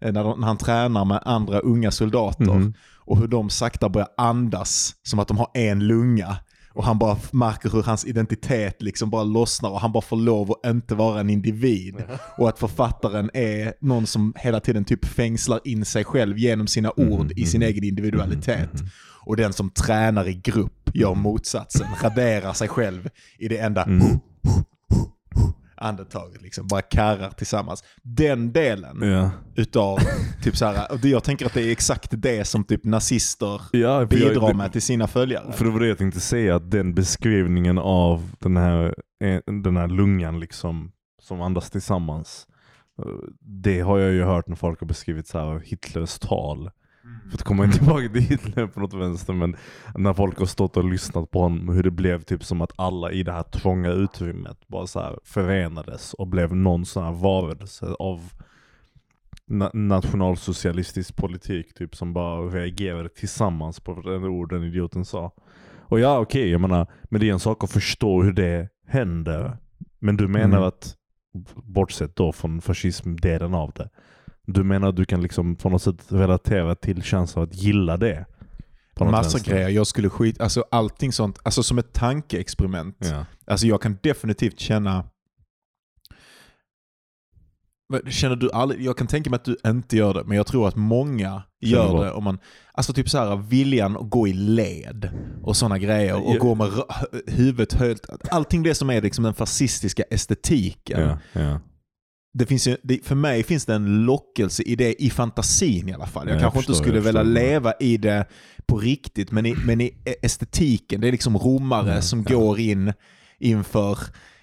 eh, 0.00 0.12
när, 0.12 0.24
de, 0.24 0.40
när 0.40 0.46
han 0.46 0.58
tränar 0.58 1.04
med 1.04 1.22
andra 1.24 1.58
unga 1.58 1.90
soldater 1.90 2.44
Mhm. 2.44 2.74
och 3.04 3.18
hur 3.18 3.28
de 3.28 3.50
sakta 3.50 3.88
börjar 3.88 4.08
andas 4.16 4.94
som 5.02 5.18
att 5.18 5.28
de 5.28 5.38
har 5.38 5.50
en 5.54 5.86
lunga. 5.86 6.36
Och 6.74 6.84
han 6.84 6.98
bara 6.98 7.16
märker 7.32 7.70
hur 7.70 7.82
hans 7.82 8.06
identitet 8.06 8.82
liksom 8.82 9.10
bara 9.10 9.24
lossnar 9.24 9.70
och 9.70 9.80
han 9.80 9.92
bara 9.92 10.02
får 10.02 10.16
lov 10.16 10.52
att 10.52 10.70
inte 10.70 10.94
vara 10.94 11.20
en 11.20 11.30
individ. 11.30 11.94
Och 12.38 12.48
att 12.48 12.58
författaren 12.58 13.30
är 13.34 13.74
någon 13.80 14.06
som 14.06 14.34
hela 14.36 14.60
tiden 14.60 14.84
typ 14.84 15.04
fängslar 15.04 15.60
in 15.64 15.84
sig 15.84 16.04
själv 16.04 16.38
genom 16.38 16.66
sina 16.66 16.92
ord 16.96 17.32
i 17.36 17.46
sin 17.46 17.62
egen 17.62 17.84
individualitet. 17.84 18.70
Och 19.26 19.36
den 19.36 19.52
som 19.52 19.70
tränar 19.70 20.28
i 20.28 20.34
grupp 20.34 20.90
gör 20.94 21.14
motsatsen, 21.14 21.86
raderar 22.02 22.52
sig 22.52 22.68
själv 22.68 23.08
i 23.38 23.48
det 23.48 23.58
enda 23.58 23.86
andetaget. 25.80 26.42
Liksom, 26.42 26.66
bara 26.66 26.82
karrar 26.82 27.30
tillsammans. 27.30 27.84
Den 28.02 28.52
delen 28.52 28.98
Ja. 29.12 29.30
utav, 29.56 29.98
typ 30.42 30.56
så 30.56 30.64
här, 30.66 30.92
och 30.92 30.98
det- 30.98 31.08
jag 31.08 31.24
tänker 31.24 31.46
att 31.46 31.54
det 31.54 31.62
är 31.62 31.72
exakt 31.72 32.08
det 32.22 32.44
som 32.44 32.64
typ 32.64 32.84
nazister 32.84 33.60
Ja, 33.72 34.04
bidrar 34.06 34.32
jag, 34.48 34.56
med 34.56 34.72
till 34.72 34.82
sina 34.82 35.06
följare. 35.06 35.52
För 35.52 35.64
det 35.64 35.70
var 35.70 35.80
det 35.80 35.88
jag 35.88 35.98
tänkte 35.98 36.20
säga, 36.20 36.56
att 36.56 36.70
den 36.70 36.94
beskrivningen 36.94 37.78
av 37.78 38.30
den 38.38 38.56
här, 38.56 38.94
eh, 39.24 39.40
den 39.62 39.76
här 39.76 39.88
lungan 39.88 40.40
liksom, 40.40 40.92
som 41.22 41.40
andas 41.40 41.70
tillsammans. 41.70 42.46
eh, 42.98 43.12
Det 43.40 43.80
har 43.80 43.98
jag 43.98 44.12
ju 44.12 44.22
hört 44.24 44.46
när 44.48 44.56
folk 44.56 44.80
har 44.80 44.86
beskrivit 44.86 45.26
så 45.28 45.38
här 45.38 45.58
Hitlers 45.64 46.18
tal. 46.18 46.70
För 47.28 47.34
att 47.34 47.42
komma 47.42 47.68
tillbaka 47.68 48.08
till 48.12 48.22
Hitler 48.22 48.66
på 48.66 48.80
något 48.80 48.94
vänster, 48.94 49.32
men 49.32 49.56
när 49.94 50.12
folk 50.14 50.38
har 50.38 50.46
stått 50.46 50.76
och 50.76 50.84
lyssnat 50.84 51.30
på 51.30 51.40
honom, 51.40 51.68
hur 51.74 51.82
det 51.82 51.90
blev 51.90 52.22
typ 52.22 52.44
som 52.44 52.60
att 52.60 52.72
alla 52.76 53.12
i 53.12 53.22
det 53.22 53.32
här 53.32 53.42
trånga 53.42 53.90
utrymmet 53.90 54.68
bara 54.68 54.86
så 54.86 55.18
förenades 55.24 56.14
och 56.14 56.26
blev 56.26 56.54
någon 56.56 56.86
sån 56.86 57.04
här 57.04 57.12
varelse 57.12 57.86
av 57.98 58.32
na- 59.50 59.70
nationalsocialistisk 59.76 61.16
politik 61.16 61.74
typ 61.74 61.96
som 61.96 62.12
bara 62.12 62.40
reagerade 62.40 63.08
tillsammans 63.08 63.80
på 63.80 63.94
den 64.00 64.24
ord 64.24 64.50
den 64.50 64.64
idioten 64.64 65.04
sa. 65.04 65.32
Och 65.78 66.00
ja 66.00 66.18
okej, 66.18 66.50
jag 66.50 66.60
menar, 66.60 66.86
men 67.04 67.20
det 67.20 67.28
är 67.28 67.32
en 67.32 67.40
sak 67.40 67.64
att 67.64 67.72
förstå 67.72 68.22
hur 68.22 68.32
det 68.32 68.68
händer. 68.86 69.56
Men 69.98 70.16
du 70.16 70.28
menar 70.28 70.56
Mm. 70.56 70.68
att, 70.68 70.96
bortsett 71.64 72.16
då 72.16 72.32
från 72.32 72.60
fascismdelen 72.60 73.54
av 73.54 73.72
det, 73.74 73.88
du 74.52 74.64
menar 74.64 74.88
att 74.88 74.96
du 74.96 75.04
kan 75.04 75.22
liksom 75.22 75.56
på 75.56 75.68
något 75.68 75.82
sätt 75.82 76.04
relatera 76.08 76.74
till 76.74 77.02
känslan 77.02 77.42
av 77.42 77.48
att 77.48 77.54
gilla 77.56 77.96
det? 77.96 78.26
Massa 79.00 79.12
vänster? 79.38 79.52
grejer. 79.52 79.68
Jag 79.68 79.86
skulle 79.86 80.08
skit, 80.10 80.40
alltså 80.40 80.64
allting 80.70 81.12
sånt, 81.12 81.38
alltså 81.42 81.62
som 81.62 81.78
ett 81.78 81.92
tankeexperiment. 81.92 82.96
Ja. 82.98 83.26
Alltså 83.46 83.66
jag 83.66 83.82
kan 83.82 83.98
definitivt 84.02 84.60
känna 84.60 85.04
Känner 88.08 88.36
du 88.36 88.50
aldrig, 88.52 88.82
jag 88.82 88.96
kan 88.96 89.06
tänka 89.06 89.30
mig 89.30 89.36
att 89.36 89.44
du 89.44 89.56
inte 89.66 89.96
gör 89.96 90.14
det, 90.14 90.24
men 90.24 90.36
jag 90.36 90.46
tror 90.46 90.68
att 90.68 90.76
många 90.76 91.42
gör 91.60 92.04
det. 92.04 92.12
Om 92.12 92.24
man, 92.24 92.38
alltså 92.72 92.92
typ 92.92 93.08
så 93.10 93.18
här 93.18 93.36
viljan 93.36 93.96
att 93.96 94.10
gå 94.10 94.28
i 94.28 94.32
led 94.32 95.10
och 95.42 95.56
sådana 95.56 95.78
grejer. 95.78 96.14
Och 96.24 96.34
Jag- 96.34 96.40
gå 96.40 96.54
med 96.54 96.70
huvudet 97.26 97.72
höjt. 97.72 98.06
Allting 98.30 98.62
det 98.62 98.74
som 98.74 98.90
är 98.90 99.02
liksom 99.02 99.24
den 99.24 99.34
fascistiska 99.34 100.02
estetiken. 100.02 101.00
Ja, 101.00 101.18
ja. 101.40 101.60
Det 102.32 102.46
finns 102.46 102.68
ju, 102.68 102.76
det, 102.82 103.04
för 103.04 103.14
mig 103.14 103.42
finns 103.42 103.66
det 103.66 103.74
en 103.74 104.04
lockelse 104.04 104.62
i 104.62 104.76
det, 104.76 105.02
i 105.02 105.10
fantasin 105.10 105.88
i 105.88 105.92
alla 105.92 106.06
fall. 106.06 106.28
Jag 106.28 106.32
Ja, 106.32 106.34
jag 106.34 106.42
kanske 106.42 106.58
förstår, 106.58 106.74
inte 106.74 106.84
skulle 106.84 107.00
vilja 107.00 107.22
leva 107.22 107.72
i 107.80 107.96
det 107.96 108.24
på 108.66 108.78
riktigt, 108.78 109.30
men 109.32 109.46
i, 109.46 109.54
men 109.54 109.80
i 109.80 109.94
estetiken. 110.22 111.00
Det 111.00 111.08
är 111.08 111.12
liksom 111.12 111.38
romare 111.38 111.94
Ja, 111.94 112.02
som 112.02 112.24
ja. 112.28 112.36
går 112.38 112.58
in 112.60 112.92
inför, 113.38 113.98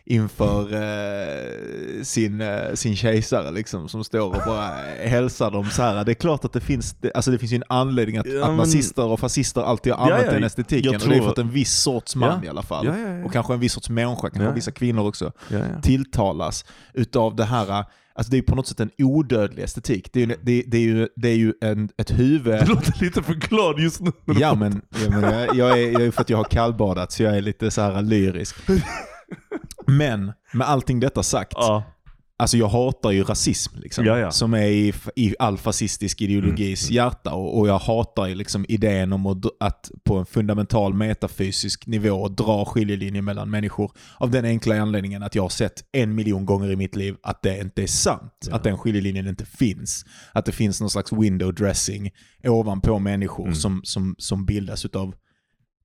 inför 0.09 0.73
eh, 0.73 2.03
sin, 2.03 2.41
eh, 2.41 2.73
sin 2.73 2.95
kejsare 2.95 3.51
liksom, 3.51 3.89
som 3.89 4.03
står 4.03 4.27
och 4.27 4.41
bara 4.45 4.69
hälsar 5.03 5.51
dem 5.51 5.65
så 5.65 5.81
här. 5.81 6.05
Det 6.05 6.11
är 6.11 6.13
klart 6.13 6.45
att 6.45 6.53
det 6.53 6.61
finns, 6.61 6.93
det, 7.01 7.11
alltså 7.15 7.31
det 7.31 7.37
finns 7.37 7.51
ju 7.51 7.55
en 7.55 7.63
anledning 7.69 8.17
att, 8.17 8.25
Ja, 8.27 8.41
att 8.41 8.47
men- 8.47 8.57
nazister 8.57 9.05
och 9.05 9.19
fascister 9.19 9.61
alltid 9.61 9.93
har 9.93 10.03
använt 10.03 10.21
Ja, 10.21 10.27
ja, 10.27 10.33
den 10.33 10.43
estetiken. 10.43 10.91
jag 10.91 11.01
Och 11.01 11.07
det 11.09 11.15
är 11.15 11.17
tror- 11.17 11.23
för 11.25 11.31
att 11.31 11.37
en 11.37 11.51
viss 11.51 11.71
sorts 11.77 12.15
man 12.15 12.43
i 12.43 12.47
alla 12.47 12.63
fall, 12.63 12.87
och 13.25 13.33
kanske 13.33 13.53
en 13.53 13.59
viss 13.59 13.73
sorts 13.73 13.89
människa, 13.89 14.29
kanske 14.29 14.53
vissa 14.53 14.71
kvinnor 14.71 15.07
också, 15.07 15.31
tilltalas 15.83 16.65
utav 16.93 17.35
det 17.35 17.45
här, 17.45 17.85
alltså 18.15 18.31
det 18.31 18.37
är 18.37 18.41
på 18.41 18.55
något 18.55 18.67
sätt 18.67 18.79
en 18.79 18.89
odödlig 18.97 19.63
estetik. 19.63 20.09
Det 20.13 20.21
är 20.23 20.27
ju, 20.27 20.35
det, 20.41 20.63
det 20.67 20.77
är 20.77 20.81
ju, 20.81 21.07
det 21.15 21.29
är 21.29 21.35
ju 21.35 21.53
en, 21.61 21.89
ett 21.97 22.11
huvud... 22.19 22.59
Du 22.59 22.65
låter 22.65 23.03
lite 23.03 23.23
för 23.23 23.33
glad 23.33 23.79
just 23.79 24.01
nu. 24.01 24.11
Ja 24.39 24.55
men, 24.55 24.81
ja, 25.05 25.09
men 25.09 25.23
jag, 25.23 25.55
jag, 25.55 25.79
är, 25.79 25.91
jag 25.91 26.01
är 26.01 26.11
för 26.11 26.21
att 26.21 26.29
jag 26.29 26.37
har 26.37 26.43
kallbadat 26.43 27.11
så 27.11 27.23
jag 27.23 27.37
är 27.37 27.41
lite 27.41 27.71
så 27.71 27.81
här 27.81 28.01
lyrisk. 28.01 28.55
Men 29.87 30.31
med 30.53 30.67
allting 30.69 30.99
detta 30.99 31.23
sagt, 31.23 31.53
Ja. 31.55 31.83
alltså 32.39 32.57
jag 32.57 32.67
hatar 32.67 33.11
ju 33.11 33.23
rasism 33.23 33.75
liksom, 33.79 34.05
Ja, 34.05 34.17
ja. 34.19 34.31
som 34.31 34.53
är 34.53 34.65
i, 34.67 34.93
i 35.15 35.35
all 35.39 35.57
fascistisk 35.57 36.21
ideologis 36.21 36.89
Mm, 36.89 36.95
hjärta 36.95 37.33
och, 37.33 37.59
och 37.59 37.67
jag 37.67 37.79
hatar 37.79 38.27
liksom 38.35 38.65
idén 38.69 39.13
om 39.13 39.25
att, 39.25 39.37
att 39.59 39.91
på 40.03 40.15
en 40.17 40.25
fundamental 40.25 40.93
metafysisk 40.93 41.87
nivå 41.87 42.27
dra 42.27 42.65
skiljelinjer 42.65 43.21
mellan 43.21 43.49
människor 43.49 43.91
av 44.17 44.31
den 44.31 44.45
enkla 44.45 44.81
anledningen 44.81 45.23
att 45.23 45.35
jag 45.35 45.43
har 45.43 45.49
sett 45.49 45.83
en 45.91 46.15
miljon 46.15 46.45
gånger 46.45 46.71
i 46.71 46.75
mitt 46.75 46.95
liv 46.95 47.15
att 47.23 47.43
det 47.43 47.59
inte 47.59 47.83
är 47.83 47.87
sant. 47.87 48.33
Ja. 48.49 48.55
Att 48.55 48.63
den 48.63 48.77
skiljelinjen 48.77 49.27
inte 49.27 49.45
finns. 49.45 50.05
Att 50.33 50.45
det 50.45 50.51
finns 50.51 50.81
någon 50.81 50.89
slags 50.89 51.13
window 51.13 51.53
dressing 51.53 52.11
ovanpå 52.43 52.99
människor 52.99 53.43
Mm. 53.43 53.55
som, 53.55 53.81
som, 53.83 54.15
som 54.17 54.45
bildas 54.45 54.85
utav 54.85 55.13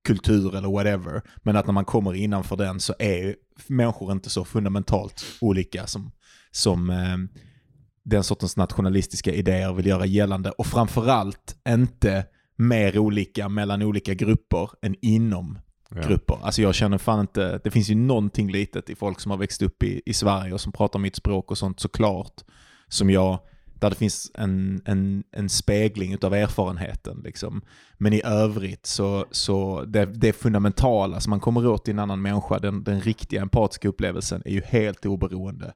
kultur 0.03 0.55
eller 0.55 0.69
whatever. 0.71 1.21
Men 1.37 1.55
att 1.55 1.65
när 1.65 1.73
man 1.73 1.85
kommer 1.85 2.13
innanför 2.13 2.55
den 2.57 2.79
så 2.79 2.93
är 2.99 3.35
människor 3.67 4.11
inte 4.11 4.29
så 4.29 4.45
fundamentalt 4.45 5.25
olika 5.41 5.87
som, 5.87 6.11
som 6.51 6.89
eh, 6.89 7.17
den 8.05 8.23
sortens 8.23 8.57
nationalistiska 8.57 9.33
idéer 9.33 9.73
vill 9.73 9.85
göra 9.85 10.05
gällande. 10.05 10.51
Och 10.51 10.65
framförallt 10.67 11.55
inte 11.69 12.25
mer 12.55 12.97
olika 12.97 13.49
mellan 13.49 13.81
olika 13.81 14.13
grupper 14.13 14.69
än 14.81 14.95
inom 15.01 15.59
Ja. 15.95 16.01
grupper. 16.07 16.37
Alltså 16.43 16.61
jag 16.61 16.75
känner 16.75 16.97
fan 16.97 17.19
inte, 17.19 17.59
det 17.63 17.71
finns 17.71 17.89
ju 17.89 17.95
någonting 17.95 18.51
litet 18.51 18.89
i 18.89 18.95
folk 18.95 19.19
som 19.19 19.31
har 19.31 19.37
växt 19.37 19.61
upp 19.61 19.83
i, 19.83 20.01
i 20.05 20.13
Sverige 20.13 20.53
och 20.53 20.61
som 20.61 20.71
pratar 20.71 20.99
mitt 20.99 21.15
språk 21.15 21.51
och 21.51 21.57
sånt 21.57 21.79
såklart. 21.79 22.41
Som 22.87 23.09
jag, 23.09 23.39
där 23.83 23.89
det 23.89 23.95
finns 23.95 24.31
en, 24.33 24.81
en, 24.85 25.23
en 25.31 25.49
spegling 25.49 26.13
utav 26.13 26.33
erfarenheten 26.33 27.21
liksom. 27.23 27.61
Men 27.97 28.13
i 28.13 28.21
övrigt 28.25 28.85
så, 28.85 29.25
så 29.31 29.85
det, 29.85 30.05
det 30.05 30.33
fundamentala 30.33 31.19
som 31.19 31.29
man 31.29 31.39
kommer 31.39 31.67
åt 31.67 31.87
i 31.87 31.91
en 31.91 31.99
annan 31.99 32.21
människa, 32.21 32.59
den, 32.59 32.83
den 32.83 33.01
riktiga 33.01 33.41
empatiska 33.41 33.87
upplevelsen 33.87 34.41
är 34.45 34.51
ju 34.51 34.61
helt 34.61 35.05
oberoende 35.05 35.73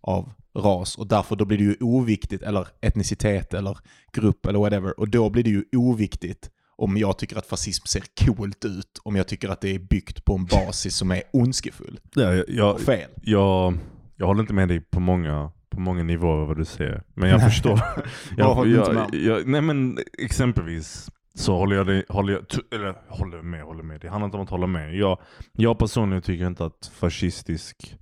av 0.00 0.32
ras 0.56 0.98
och 0.98 1.06
därför 1.06 1.36
då 1.36 1.44
blir 1.44 1.58
det 1.58 1.64
ju 1.64 1.76
oviktigt, 1.80 2.42
eller 2.42 2.68
etnicitet 2.80 3.54
eller 3.54 3.78
grupp 4.12 4.46
eller 4.46 4.58
whatever, 4.58 5.00
och 5.00 5.08
då 5.08 5.30
blir 5.30 5.44
det 5.44 5.50
ju 5.50 5.64
oviktigt 5.76 6.50
om 6.76 6.96
jag 6.96 7.18
tycker 7.18 7.36
att 7.36 7.46
fascism 7.46 7.86
ser 7.86 8.02
coolt 8.26 8.64
ut, 8.64 9.00
om 9.02 9.16
jag 9.16 9.28
tycker 9.28 9.48
att 9.48 9.60
det 9.60 9.74
är 9.74 9.78
byggt 9.78 10.24
på 10.24 10.34
en 10.34 10.44
basis 10.44 10.96
som 10.96 11.10
är 11.10 11.22
ondskefull. 11.32 12.00
Ja, 12.14 12.34
jag, 12.34 12.44
jag, 12.48 12.80
Fel. 12.80 13.10
jag, 13.22 13.74
jag 14.16 14.26
håller 14.26 14.40
inte 14.40 14.54
med 14.54 14.68
dig 14.68 14.80
på 14.80 15.00
många, 15.00 15.52
på 15.70 15.80
många 15.80 16.02
nivåer 16.02 16.46
vad 16.46 16.56
du 16.56 16.64
säger. 16.64 17.02
Men 17.14 17.30
jag 17.30 17.42
förstår. 17.42 17.80
Jag, 18.36 18.58
om? 18.58 19.08
jag, 19.12 19.46
nej 19.46 19.60
men 19.60 19.98
exempelvis 20.18 21.10
så 21.34 21.56
håller 21.56 21.76
jag, 21.76 21.86
det, 21.86 22.04
håller 22.08 22.32
jag 22.32 22.44
eller 22.74 22.94
håller 23.08 23.42
med, 23.42 23.62
håller 23.62 23.82
med. 23.82 24.00
Det 24.00 24.08
handlar 24.08 24.24
inte 24.24 24.36
om 24.36 24.42
att 24.42 24.50
hålla 24.50 24.66
med. 24.66 24.94
Jag, 24.94 25.18
jag 25.52 25.78
personligen 25.78 26.22
tycker 26.22 26.46
inte 26.46 26.64
att 26.64 26.90
fascistisk, 26.94 27.96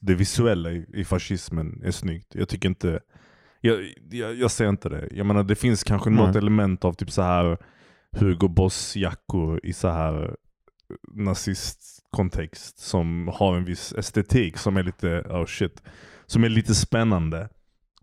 det 0.00 0.14
visuella 0.14 0.70
i, 0.70 0.86
i 0.94 1.04
fascismen 1.04 1.82
är 1.84 1.90
snyggt. 1.90 2.34
Jag 2.34 2.48
tycker 2.48 2.68
inte, 2.68 3.00
jag, 3.60 3.94
jag, 4.10 4.34
jag 4.34 4.50
ser 4.50 4.68
inte 4.68 4.88
det. 4.88 5.08
Jag 5.12 5.26
menar 5.26 5.44
det 5.44 5.54
finns 5.54 5.84
kanske 5.84 6.10
något 6.10 6.34
Nej. 6.34 6.38
element 6.38 6.84
av 6.84 6.92
typ 6.92 7.10
så 7.10 7.22
här 7.22 7.58
Hugo 8.16 8.48
Boss-jackor 8.48 9.60
i 9.62 9.72
så 9.72 9.88
här 9.88 10.36
nazistkontext 11.12 12.78
som 12.78 13.30
har 13.34 13.56
en 13.56 13.64
viss 13.64 13.92
estetik 13.92 14.56
som 14.56 14.76
är 14.76 14.82
lite, 14.82 15.20
oh 15.20 15.46
shit, 15.46 15.82
som 16.30 16.44
är 16.44 16.48
lite 16.48 16.74
spännande. 16.74 17.48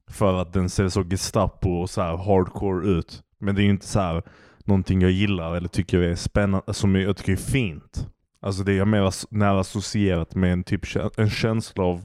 För 0.07 0.41
att 0.41 0.53
den 0.53 0.69
ser 0.69 0.89
så 0.89 1.03
Gestapo 1.03 1.69
och 1.69 1.89
så 1.89 2.01
här 2.01 2.17
hardcore 2.17 2.87
ut. 2.87 3.23
Men 3.39 3.55
det 3.55 3.61
är 3.61 3.63
ju 3.63 3.69
inte 3.69 3.87
så 3.87 3.99
här 3.99 4.23
någonting 4.65 5.01
jag 5.01 5.11
gillar 5.11 5.55
eller 5.55 5.67
tycker 5.67 5.99
är 5.99 6.15
spännande, 6.15 6.63
alltså, 6.67 6.81
som 6.81 6.95
jag 6.95 7.17
tycker 7.17 7.31
är 7.31 7.35
fint. 7.35 8.07
Alltså 8.39 8.63
det 8.63 8.77
är 8.77 8.85
mer 8.85 9.13
nära 9.29 9.59
associerat 9.59 10.35
med 10.35 10.53
en, 10.53 10.63
typ, 10.63 10.81
en 11.17 11.29
känsla 11.29 11.83
av 11.83 12.03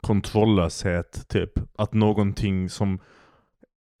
kontrolllöshet. 0.00 1.28
Typ. 1.28 1.50
Att 1.78 1.94
någonting 1.94 2.70
som 2.70 2.98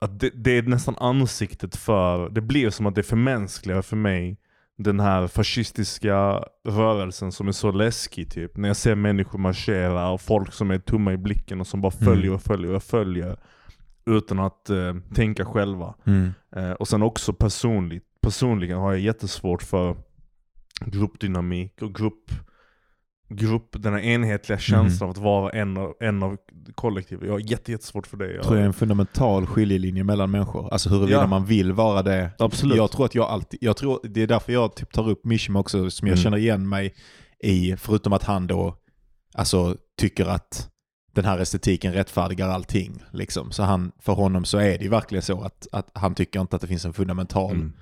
att 0.00 0.20
det, 0.20 0.30
det 0.34 0.58
är 0.58 0.62
nästan 0.62 0.96
ansiktet 0.98 1.76
för, 1.76 2.30
det 2.30 2.40
blir 2.40 2.70
som 2.70 2.86
att 2.86 2.94
det 2.94 3.02
förmänskligar 3.02 3.82
för 3.82 3.96
mig 3.96 4.38
den 4.78 5.00
här 5.00 5.26
fascistiska 5.26 6.44
rörelsen 6.68 7.32
som 7.32 7.48
är 7.48 7.52
så 7.52 7.72
läskig 7.72 8.30
typ. 8.30 8.56
När 8.56 8.68
jag 8.68 8.76
ser 8.76 8.94
människor 8.94 9.38
marschera 9.38 10.10
och 10.10 10.20
folk 10.20 10.52
som 10.52 10.70
är 10.70 10.78
tomma 10.78 11.12
i 11.12 11.16
blicken 11.16 11.60
och 11.60 11.66
som 11.66 11.80
bara 11.80 11.92
följer 11.92 12.22
Mm. 12.24 12.34
och 12.34 12.42
följer 12.42 12.74
och 12.74 12.82
följer. 12.82 13.36
Utan 14.06 14.38
att 14.38 14.70
eh, 14.70 14.94
tänka 15.14 15.44
själva. 15.44 15.94
Mm. 16.04 16.30
Eh, 16.56 16.70
och 16.70 16.88
sen 16.88 17.02
också 17.02 17.32
personligt, 17.32 18.04
personligen 18.20 18.78
har 18.78 18.92
jag 18.92 19.00
jättesvårt 19.00 19.62
för 19.62 19.96
gruppdynamik 20.86 21.82
och 21.82 21.94
grupp, 21.94 22.30
grupp 23.36 23.68
den 23.78 23.92
här 23.92 24.00
enhetliga 24.00 24.58
känslan 24.58 25.08
av 25.08 25.10
att 25.10 25.18
vara 25.22 25.50
en 25.50 25.76
av, 25.76 25.94
en 26.00 26.22
av 26.22 26.36
kollektivet. 26.74 27.26
Jag 27.26 27.32
har 27.32 27.38
jätte, 27.50 27.72
jättesvårt 27.72 28.06
för 28.06 28.16
det. 28.16 28.32
Jag, 28.34 28.42
tror 28.44 28.56
jag 28.56 28.62
är 28.62 28.66
en 28.66 28.72
fundamental 28.72 29.46
skiljelinje 29.46 30.04
mellan 30.04 30.30
människor. 30.30 30.72
Alltså 30.72 30.88
huruvida 30.88 31.20
Ja. 31.20 31.26
man 31.26 31.44
vill 31.44 31.72
vara 31.72 32.02
det. 32.02 32.30
Absolut. 32.38 32.76
Jag 32.76 32.90
tror 32.90 33.04
att 33.04 33.14
jag 33.14 33.24
alltid, 33.28 33.58
jag 33.62 33.76
tror, 33.76 34.00
det 34.04 34.22
är 34.22 34.26
därför 34.26 34.52
jag 34.52 34.76
typ 34.76 34.92
tar 34.92 35.08
upp 35.08 35.24
Mishima 35.24 35.58
också, 35.60 35.90
som 35.90 36.08
jag 36.08 36.12
Mm. 36.14 36.22
känner 36.22 36.36
igen 36.36 36.68
mig 36.68 36.94
i, 37.44 37.76
förutom 37.76 38.12
att 38.12 38.22
han 38.24 38.46
då 38.46 38.74
alltså, 39.34 39.76
tycker 39.98 40.26
att 40.26 40.68
den 41.14 41.24
här 41.24 41.38
estetiken 41.38 41.92
rättfärdigar 41.92 42.48
allting. 42.48 43.02
Liksom. 43.12 43.50
Så 43.52 43.62
han, 43.62 43.92
för 44.00 44.12
honom 44.12 44.44
så 44.44 44.58
är 44.58 44.78
det 44.78 44.84
ju 44.84 44.88
verkligen 44.90 45.22
så 45.22 45.40
att, 45.42 45.66
att 45.72 45.90
han 45.94 46.14
tycker 46.14 46.40
inte 46.40 46.56
att 46.56 46.62
det 46.62 46.68
finns 46.68 46.84
en 46.84 46.92
fundamental 46.92 47.54
Mm. 47.54 47.72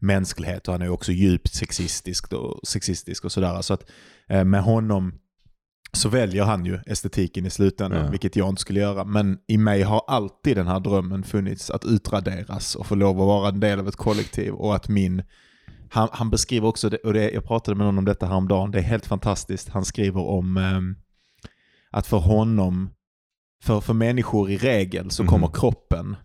Mänsklighet 0.00 0.68
och 0.68 0.74
han 0.74 0.82
är 0.82 0.88
också 0.88 1.12
djupt 1.12 1.54
sexistisk 1.54 2.32
och, 2.32 2.60
sexistisk 2.68 3.24
och 3.24 3.32
sådär. 3.32 3.62
Så 3.62 3.74
att 3.74 3.90
eh, 4.28 4.44
med 4.44 4.62
honom 4.62 5.14
så 5.92 6.08
väljer 6.08 6.44
han 6.44 6.64
ju 6.64 6.78
estetiken 6.86 7.46
i 7.46 7.50
slutändan, 7.50 8.04
Ja. 8.04 8.10
vilket 8.10 8.36
jag 8.36 8.48
inte 8.48 8.60
skulle 8.60 8.80
göra. 8.80 9.04
Men 9.04 9.38
i 9.48 9.58
mig 9.58 9.82
har 9.82 10.02
alltid 10.08 10.56
den 10.56 10.66
här 10.66 10.80
drömmen 10.80 11.22
funnits 11.22 11.70
att 11.70 11.84
utraderas 11.84 12.74
och 12.74 12.86
få 12.86 12.94
lov 12.94 13.20
att 13.20 13.26
vara 13.26 13.48
en 13.48 13.60
del 13.60 13.80
av 13.80 13.88
ett 13.88 13.96
kollektiv 13.96 14.52
och 14.52 14.74
att 14.74 14.88
min 14.88 15.22
han, 15.90 16.08
han 16.12 16.30
beskriver 16.30 16.68
också, 16.68 16.88
det, 16.90 16.96
och 16.96 17.12
det, 17.12 17.30
jag 17.30 17.44
pratade 17.44 17.74
med 17.76 17.86
honom 17.86 17.98
om 17.98 18.04
detta 18.04 18.26
häromdagen, 18.26 18.70
det 18.70 18.78
är 18.78 18.82
helt 18.82 19.06
fantastiskt. 19.06 19.68
Han 19.68 19.84
skriver 19.84 20.20
om 20.20 20.56
ehm, 20.56 20.96
att 21.90 22.06
för 22.06 22.16
honom, 22.18 22.90
för, 23.64 23.80
för 23.80 23.94
människor 23.94 24.50
i 24.50 24.56
regel 24.56 25.10
så 25.10 25.22
Mhm. 25.22 25.28
kommer 25.30 25.48
kroppen, 25.54 26.16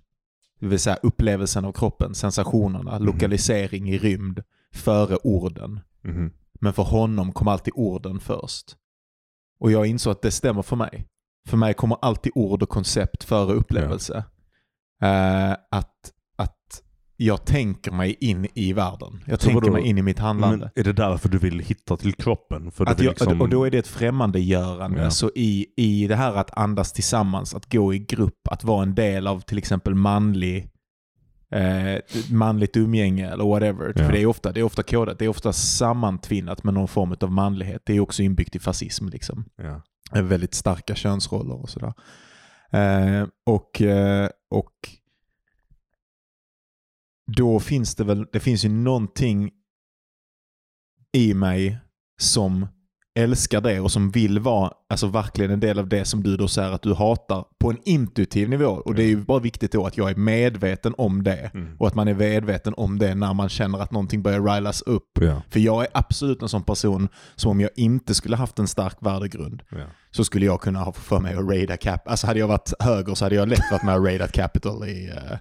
det 0.61 0.67
vill 0.67 0.79
säga 0.79 0.95
upplevelsen 1.03 1.65
av 1.65 1.71
kroppen, 1.71 2.15
sensationerna, 2.15 2.95
Mhm. 2.95 3.05
lokalisering 3.05 3.89
i 3.89 3.97
rymd, 3.97 4.43
före 4.73 5.17
orden. 5.23 5.79
Mhm. 6.03 6.31
Men 6.61 6.73
för 6.73 6.83
honom 6.83 7.31
kom 7.31 7.47
alltid 7.47 7.73
orden 7.75 8.19
först. 8.19 8.75
Och 9.59 9.71
jag 9.71 9.85
insåg 9.85 10.11
att 10.11 10.21
det 10.21 10.31
stämmer 10.31 10.61
för 10.61 10.75
mig. 10.75 11.07
För 11.49 11.57
mig 11.57 11.73
kommer 11.73 11.97
alltid 12.01 12.31
ord 12.35 12.63
och 12.63 12.69
koncept 12.69 13.23
före 13.23 13.53
upplevelse. 13.53 14.23
Eh, 15.01 15.51
att, 15.51 15.61
att 15.71 16.11
jag 17.25 17.45
tänker 17.45 17.91
mig 17.91 18.17
in 18.19 18.47
i 18.53 18.73
världen. 18.73 19.23
Jag 19.25 19.41
Så 19.41 19.45
tänker 19.45 19.61
vadå? 19.61 19.73
mig 19.73 19.83
in 19.87 19.97
i 19.97 20.01
mitt 20.01 20.19
handlande. 20.19 20.71
Är 20.75 20.83
det 20.83 20.93
därför 20.93 21.29
du 21.29 21.37
vill 21.37 21.59
hitta 21.59 21.97
till 21.97 22.13
kroppen? 22.13 22.71
För 22.71 22.85
Att 22.85 22.99
jag, 22.99 23.09
liksom... 23.09 23.41
Och 23.41 23.49
då 23.49 23.63
är 23.63 23.71
det 23.71 23.77
ett 23.77 23.87
främmandegörande. 23.87 25.01
Ja. 25.01 25.11
Så 25.11 25.31
i, 25.35 25.67
i 25.77 26.07
det 26.07 26.15
här 26.15 26.35
att 26.35 26.57
andas 26.57 26.93
tillsammans, 26.93 27.55
att 27.55 27.71
gå 27.71 27.93
i 27.93 27.99
grupp, 27.99 28.47
att 28.49 28.63
vara 28.63 28.83
en 28.83 28.95
del 28.95 29.27
av 29.27 29.39
till 29.39 29.57
exempel 29.57 29.95
manlig 29.95 30.69
eh, 31.51 31.99
manligt 32.31 32.77
umgänge 32.77 33.31
eller 33.31 33.43
whatever. 33.43 33.93
Ja. 33.95 34.03
För 34.05 34.11
det 34.11 34.21
är, 34.21 34.25
ofta, 34.25 34.51
det 34.51 34.59
är 34.59 34.63
ofta 34.63 34.83
kodat, 34.83 35.19
det 35.19 35.25
är 35.25 35.29
ofta 35.29 35.53
sammantvinnat 35.53 36.63
med 36.63 36.73
någon 36.73 36.87
form 36.87 37.15
av 37.21 37.31
manlighet. 37.31 37.81
Det 37.85 37.93
är 37.93 37.99
också 37.99 38.23
inbyggt 38.23 38.55
i 38.55 38.59
fascism. 38.59 39.07
Liksom. 39.07 39.45
ja. 39.57 39.81
Väldigt 40.21 40.53
starka 40.53 40.95
könsroller 40.95 41.61
och 41.61 41.69
sådär. 41.69 41.93
Eh, 42.71 43.27
och, 43.45 43.81
eh, 43.81 44.29
och 44.49 44.73
då 47.35 47.59
finns 47.59 47.95
det 47.95 48.03
väl, 48.03 48.27
det 48.31 48.39
finns 48.39 48.65
ju 48.65 48.69
någonting 48.69 49.51
i 51.17 51.33
mig 51.33 51.79
som 52.21 52.67
älskar 53.15 53.61
det 53.61 53.79
och 53.79 53.91
som 53.91 54.11
vill 54.11 54.39
vara 54.39 54.71
alltså 54.89 55.07
verkligen 55.07 55.51
en 55.51 55.59
del 55.59 55.79
av 55.79 55.87
det 55.87 56.05
som 56.05 56.23
du 56.23 56.37
då 56.37 56.47
säger 56.47 56.71
att 56.71 56.81
du 56.81 56.93
hatar 56.93 57.45
på 57.59 57.69
en 57.69 57.77
intuitiv 57.85 58.49
nivå. 58.49 58.65
Och 58.65 58.95
det 58.95 59.03
är 59.03 59.07
ju 59.07 59.17
bara 59.17 59.39
viktigt 59.39 59.71
då 59.71 59.85
att 59.85 59.97
jag 59.97 60.09
är 60.09 60.15
medveten 60.15 60.93
om 60.97 61.23
det. 61.23 61.51
Mm. 61.53 61.75
Och 61.77 61.87
att 61.87 61.95
man 61.95 62.07
är 62.07 62.13
medveten 62.13 62.73
om 62.77 62.99
det 62.99 63.15
när 63.15 63.33
man 63.33 63.49
känner 63.49 63.79
att 63.79 63.91
någonting 63.91 64.21
börjar 64.21 64.41
rilas 64.55 64.81
upp. 64.81 65.17
Ja. 65.21 65.41
För 65.49 65.59
jag 65.59 65.81
är 65.83 65.87
absolut 65.93 66.41
en 66.41 66.49
sån 66.49 66.63
person 66.63 67.09
som 67.35 67.51
om 67.51 67.61
jag 67.61 67.69
inte 67.75 68.13
skulle 68.15 68.35
haft 68.35 68.59
en 68.59 68.67
stark 68.67 68.95
värdegrund 68.99 69.63
Ja. 69.69 69.77
så 70.11 70.23
skulle 70.23 70.45
jag 70.45 70.61
kunna 70.61 70.79
ha 70.79 70.91
för 70.91 71.19
mig 71.19 71.35
att 71.35 71.49
raida 71.49 71.77
cap. 71.77 72.07
Alltså 72.07 72.27
hade 72.27 72.39
jag 72.39 72.47
varit 72.47 72.73
höger 72.79 73.15
så 73.15 73.25
hade 73.25 73.35
jag 73.35 73.47
lätt 73.49 73.71
varit 73.71 73.83
med 73.83 73.95
och 73.95 74.05
raidat 74.05 74.31
Capital 74.31 74.87
i, 74.89 75.09
eh, 75.09 75.37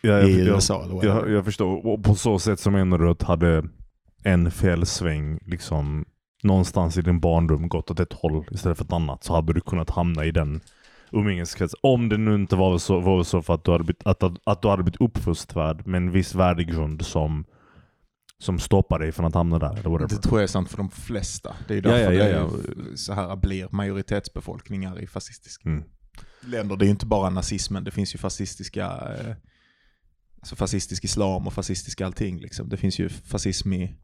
Ja, 0.00 0.20
i 0.20 0.38
jag, 0.38 0.54
USA. 0.54 1.00
Jag, 1.02 1.30
jag 1.30 1.44
förstår. 1.44 1.86
Och 1.86 2.04
på 2.04 2.14
så 2.14 2.38
sätt 2.38 2.60
så 2.60 2.70
menar 2.70 2.98
du 2.98 3.10
att 3.10 3.22
hade 3.22 3.64
en 4.22 4.50
felsväng 4.50 5.38
liksom 5.46 6.04
någonstans 6.44 6.96
i 6.96 7.02
din 7.02 7.20
barndom 7.20 7.68
gått 7.68 7.90
åt 7.90 8.00
ett 8.00 8.12
håll 8.12 8.44
istället 8.50 8.78
för 8.78 8.84
ett 8.84 8.92
annat 8.92 9.24
så 9.24 9.34
hade 9.34 9.52
du 9.52 9.60
kunnat 9.60 9.90
hamna 9.90 10.24
i 10.24 10.30
den 10.30 10.60
umgängeskretsen. 11.12 11.78
Om 11.82 12.08
det 12.08 12.16
nu 12.16 12.34
inte 12.34 12.56
var 12.56 12.78
så, 12.78 13.00
var 13.00 13.22
så 13.22 13.42
för 13.42 13.54
att 13.54 13.64
du 13.64 13.70
hade 13.72 13.84
blivit, 13.84 14.06
att, 14.06 14.22
att, 14.22 14.32
att 14.44 14.62
du 14.62 14.68
hade 14.68 14.82
blivit 14.82 15.00
uppfostrad 15.00 15.86
med 15.86 15.96
en 15.98 16.10
viss 16.10 16.34
värdegrund 16.34 17.06
som, 17.06 17.44
som 18.38 18.58
stoppar 18.58 18.98
dig 18.98 19.12
från 19.12 19.26
att 19.26 19.34
hamna 19.34 19.58
där. 19.58 19.70
Eller 19.78 19.90
whatever. 19.90 20.08
Det 20.08 20.22
tror 20.22 20.38
jag 20.38 20.42
är 20.42 20.46
sant 20.46 20.70
för 20.70 20.76
de 20.76 20.90
flesta. 20.90 21.56
Det 21.68 21.74
är 21.74 21.82
ju 21.82 21.82
Ja, 21.90 21.96
därför 21.96 22.12
ja, 22.12 22.26
ja, 22.28 22.50
det 22.90 22.96
så 22.98 23.12
här 23.12 23.36
blir 23.36 23.68
majoritetsbefolkningar 23.70 25.00
i 25.00 25.06
fascistiska 25.06 25.68
Mm. 25.68 25.84
länder. 26.40 26.76
Det 26.76 26.84
är 26.84 26.86
ju 26.86 26.90
inte 26.90 27.06
bara 27.06 27.30
nazismen, 27.30 27.84
det 27.84 27.90
finns 27.90 28.14
ju 28.14 28.18
fascistiska 28.18 28.84
eh, 28.86 29.34
alltså 30.40 30.56
fascistisk 30.56 31.04
islam 31.04 31.46
och 31.46 31.52
fascistisk 31.52 32.00
allting. 32.00 32.38
Liksom. 32.40 32.68
Det 32.68 32.76
finns 32.76 32.98
ju 32.98 33.08
fascism 33.08 33.72
i 33.72 33.94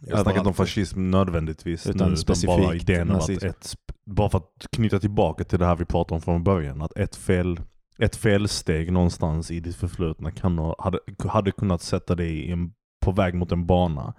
Jag 0.00 0.20
snackar 0.20 0.38
inte 0.38 0.48
om 0.48 0.54
fascism 0.54 1.10
nödvändigtvis 1.10 1.86
Utan 1.86 2.08
nu, 2.08 2.14
utan 2.14 2.36
bara 2.46 2.74
idén 2.74 3.10
av 3.10 3.16
att 3.16 3.30
ett, 3.30 3.74
bara 4.06 4.30
för 4.30 4.38
att 4.38 4.66
knyta 4.72 5.00
tillbaka 5.00 5.44
till 5.44 5.58
det 5.58 5.66
här 5.66 5.76
vi 5.76 5.84
pratade 5.84 6.14
om 6.14 6.20
från 6.20 6.44
början, 6.44 6.82
att 6.82 6.96
ett 6.96 7.16
fel 7.16 7.60
ett 7.98 8.16
felsteg 8.16 8.92
någonstans 8.92 9.50
i 9.50 9.60
ditt 9.60 9.76
förflutna 9.76 10.30
kan 10.30 10.58
ha, 10.58 10.76
hade, 10.78 10.98
hade 11.28 11.52
kunnat 11.52 11.82
sätta 11.82 12.14
dig 12.14 12.30
i 12.30 12.50
en, 12.50 12.72
på 13.00 13.12
väg 13.12 13.34
mot 13.34 13.52
en 13.52 13.66
bana 13.66 14.14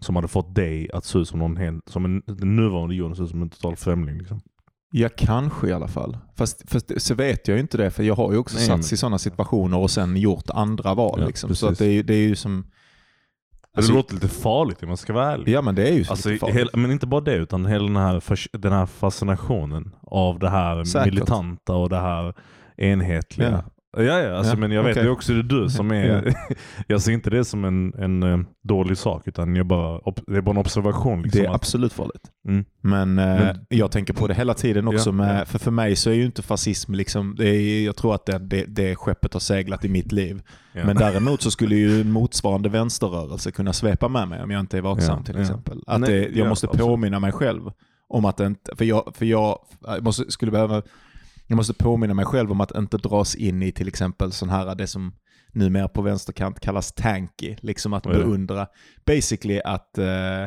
som 0.00 0.16
hade 0.16 0.28
fått 0.28 0.54
dig 0.54 0.90
att 0.92 1.04
se 1.04 1.18
ut 1.18 1.28
som 1.28 1.38
någon 1.38 1.56
helt, 1.56 1.88
som 1.88 2.04
en, 2.04 2.22
den 2.26 2.56
nuvarande 2.56 2.94
Jon 2.94 3.16
ser 3.16 3.24
ut 3.24 3.30
som 3.30 3.42
en 3.42 3.50
total 3.50 3.76
främling. 3.76 4.18
Liksom. 4.18 4.40
Ja, 4.90 5.08
kanske 5.16 5.68
i 5.68 5.72
alla 5.72 5.88
fall. 5.88 6.18
Fast, 6.36 6.70
fast 6.70 7.00
så 7.00 7.14
vet 7.14 7.48
jag 7.48 7.54
ju 7.54 7.60
inte 7.60 7.76
det, 7.76 7.90
för 7.90 8.02
jag 8.02 8.14
har 8.14 8.32
ju 8.32 8.38
också 8.38 8.56
Nej, 8.56 8.66
satts 8.66 8.90
men- 8.90 8.94
i 8.94 8.96
sådana 8.96 9.18
situationer 9.18 9.78
och 9.78 9.90
sen 9.90 10.16
gjort 10.16 10.50
andra 10.50 10.94
val. 10.94 11.20
Ja, 11.20 11.26
liksom. 11.26 11.54
Så 11.54 11.70
det, 11.70 11.86
är, 11.86 12.02
det 12.02 12.14
är 12.14 12.28
ju 12.28 12.36
som... 12.36 12.66
Alltså, 13.76 13.92
det 13.92 13.96
låter 13.96 14.14
lite 14.14 14.28
farligt 14.28 14.82
om 14.82 14.88
man 14.88 14.96
ska 14.96 15.12
vara 15.12 15.32
ärlig. 15.32 15.52
ja, 15.52 15.62
men 15.62 15.74
det 15.74 15.88
är 15.88 15.92
ju 15.92 16.04
så 16.04 16.12
Alltså, 16.12 16.28
lite 16.28 16.40
farligt. 16.40 16.56
hela, 16.56 16.70
men 16.74 16.90
inte 16.90 17.06
bara 17.06 17.20
det, 17.20 17.34
utan 17.34 17.66
hela 17.66 17.84
den 17.86 17.96
här, 17.96 18.58
den 18.58 18.72
här 18.72 18.86
fascinationen 18.86 19.94
av 20.02 20.38
det 20.38 20.50
här 20.50 20.84
Säkert. 20.84 21.06
militanta 21.14 21.72
och 21.74 21.88
det 21.88 22.00
här 22.00 22.34
enhetliga. 22.76 23.50
Ja. 23.50 23.62
Ja, 24.04 24.20
ja, 24.20 24.36
alltså, 24.36 24.52
Ja, 24.52 24.58
men 24.58 24.70
jag 24.72 24.82
vet 24.82 24.92
okej. 24.92 25.02
ju 25.04 25.10
också 25.10 25.32
det 25.32 25.38
är 25.38 25.42
du 25.62 25.68
som 25.70 25.90
är... 25.92 26.34
jag 26.86 27.02
ser 27.02 27.12
inte 27.12 27.30
det 27.30 27.44
som 27.44 27.64
en, 27.64 27.94
en 27.94 28.22
eh, 28.22 28.38
dålig 28.62 28.98
sak, 28.98 29.22
utan 29.28 29.56
jag 29.56 29.66
bara, 29.66 30.00
det 30.26 30.36
är 30.36 30.40
bara 30.40 30.50
en 30.50 30.56
observation. 30.58 31.22
Liksom, 31.22 31.40
Det 31.40 31.46
är 31.46 31.50
att, 31.50 31.54
absolut 31.54 31.92
farligt. 31.92 32.22
Mm. 32.48 32.64
Men, 32.80 33.18
eh, 33.18 33.24
Men- 33.24 33.56
jag 33.68 33.90
tänker 33.90 34.14
på 34.14 34.26
det 34.26 34.34
hela 34.34 34.54
tiden 34.54 34.88
också. 34.88 35.08
Ja, 35.08 35.12
med, 35.12 35.40
ja. 35.40 35.44
För 35.44 35.58
för 35.58 35.70
mig 35.70 35.96
så 35.96 36.10
är 36.10 36.14
ju 36.14 36.24
inte 36.24 36.42
fascism, 36.42 36.94
liksom, 36.94 37.34
det 37.38 37.48
är, 37.48 37.84
jag 37.84 37.96
tror 37.96 38.14
att 38.14 38.26
det, 38.26 38.38
det, 38.38 38.64
det 38.68 38.96
skeppet 38.96 39.32
har 39.32 39.40
seglat 39.40 39.84
i 39.84 39.88
mitt 39.88 40.12
liv. 40.12 40.42
ja. 40.72 40.84
Men 40.86 40.96
däremot 40.96 41.42
så 41.42 41.50
skulle 41.50 41.76
ju 41.76 42.00
en 42.00 42.12
motsvarande 42.12 42.68
vänsterrörelse 42.68 43.50
kunna 43.50 43.72
svepa 43.72 44.08
med 44.08 44.28
mig 44.28 44.42
om 44.42 44.50
jag 44.50 44.60
inte 44.60 44.78
är 44.78 44.82
vaksam 44.82 45.24
till 45.24 45.40
exempel. 45.40 45.82
Att 45.86 46.00
Nej, 46.00 46.10
det, 46.10 46.18
jag 46.18 46.44
ja, 46.46 46.48
måste 46.48 46.66
påminna 46.66 47.18
mig 47.20 47.32
själv 47.32 47.62
om 48.08 48.24
att 48.24 48.36
det 48.36 48.46
inte, 48.46 48.76
för 48.76 48.84
jag, 48.84 49.12
för 49.14 49.26
jag, 49.26 49.58
jag 49.86 50.02
måste, 50.04 50.30
skulle 50.30 50.52
behöva, 50.52 50.82
jag 51.48 51.56
måste 51.56 51.74
påminna 51.74 52.14
mig 52.14 52.24
själv 52.24 52.52
om 52.52 52.60
att 52.60 52.76
inte 52.76 52.96
dras 52.96 53.34
in 53.34 53.62
i 53.62 53.72
till 53.72 53.88
exempel 53.88 54.32
sån 54.32 54.48
här, 54.48 54.74
det 54.74 54.86
som 54.86 55.12
numera 55.52 55.88
på 55.88 56.02
vänsterkant 56.02 56.60
kallas 56.60 56.92
tanky, 56.92 57.56
liksom 57.60 57.92
att 57.92 58.02
beundra, 58.02 58.66
basically 59.06 59.60
att, 59.64 59.98
eh, 59.98 60.44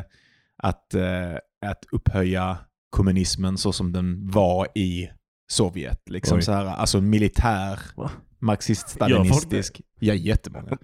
att, 0.56 0.94
eh, 0.94 1.34
att 1.66 1.84
upphöja 1.92 2.58
kommunismen 2.90 3.58
så 3.58 3.72
som 3.72 3.92
den 3.92 4.30
var 4.30 4.68
i 4.74 5.10
Sovjet. 5.50 6.10
Liksom 6.10 6.36
Oj. 6.36 6.42
så 6.42 6.52
här, 6.52 6.66
alltså 6.66 7.00
militär, 7.00 7.80
Va? 7.96 8.10
Marxist-stalinistisk. 8.42 9.80
Ja, 9.98 10.14
jättemånga. 10.14 10.78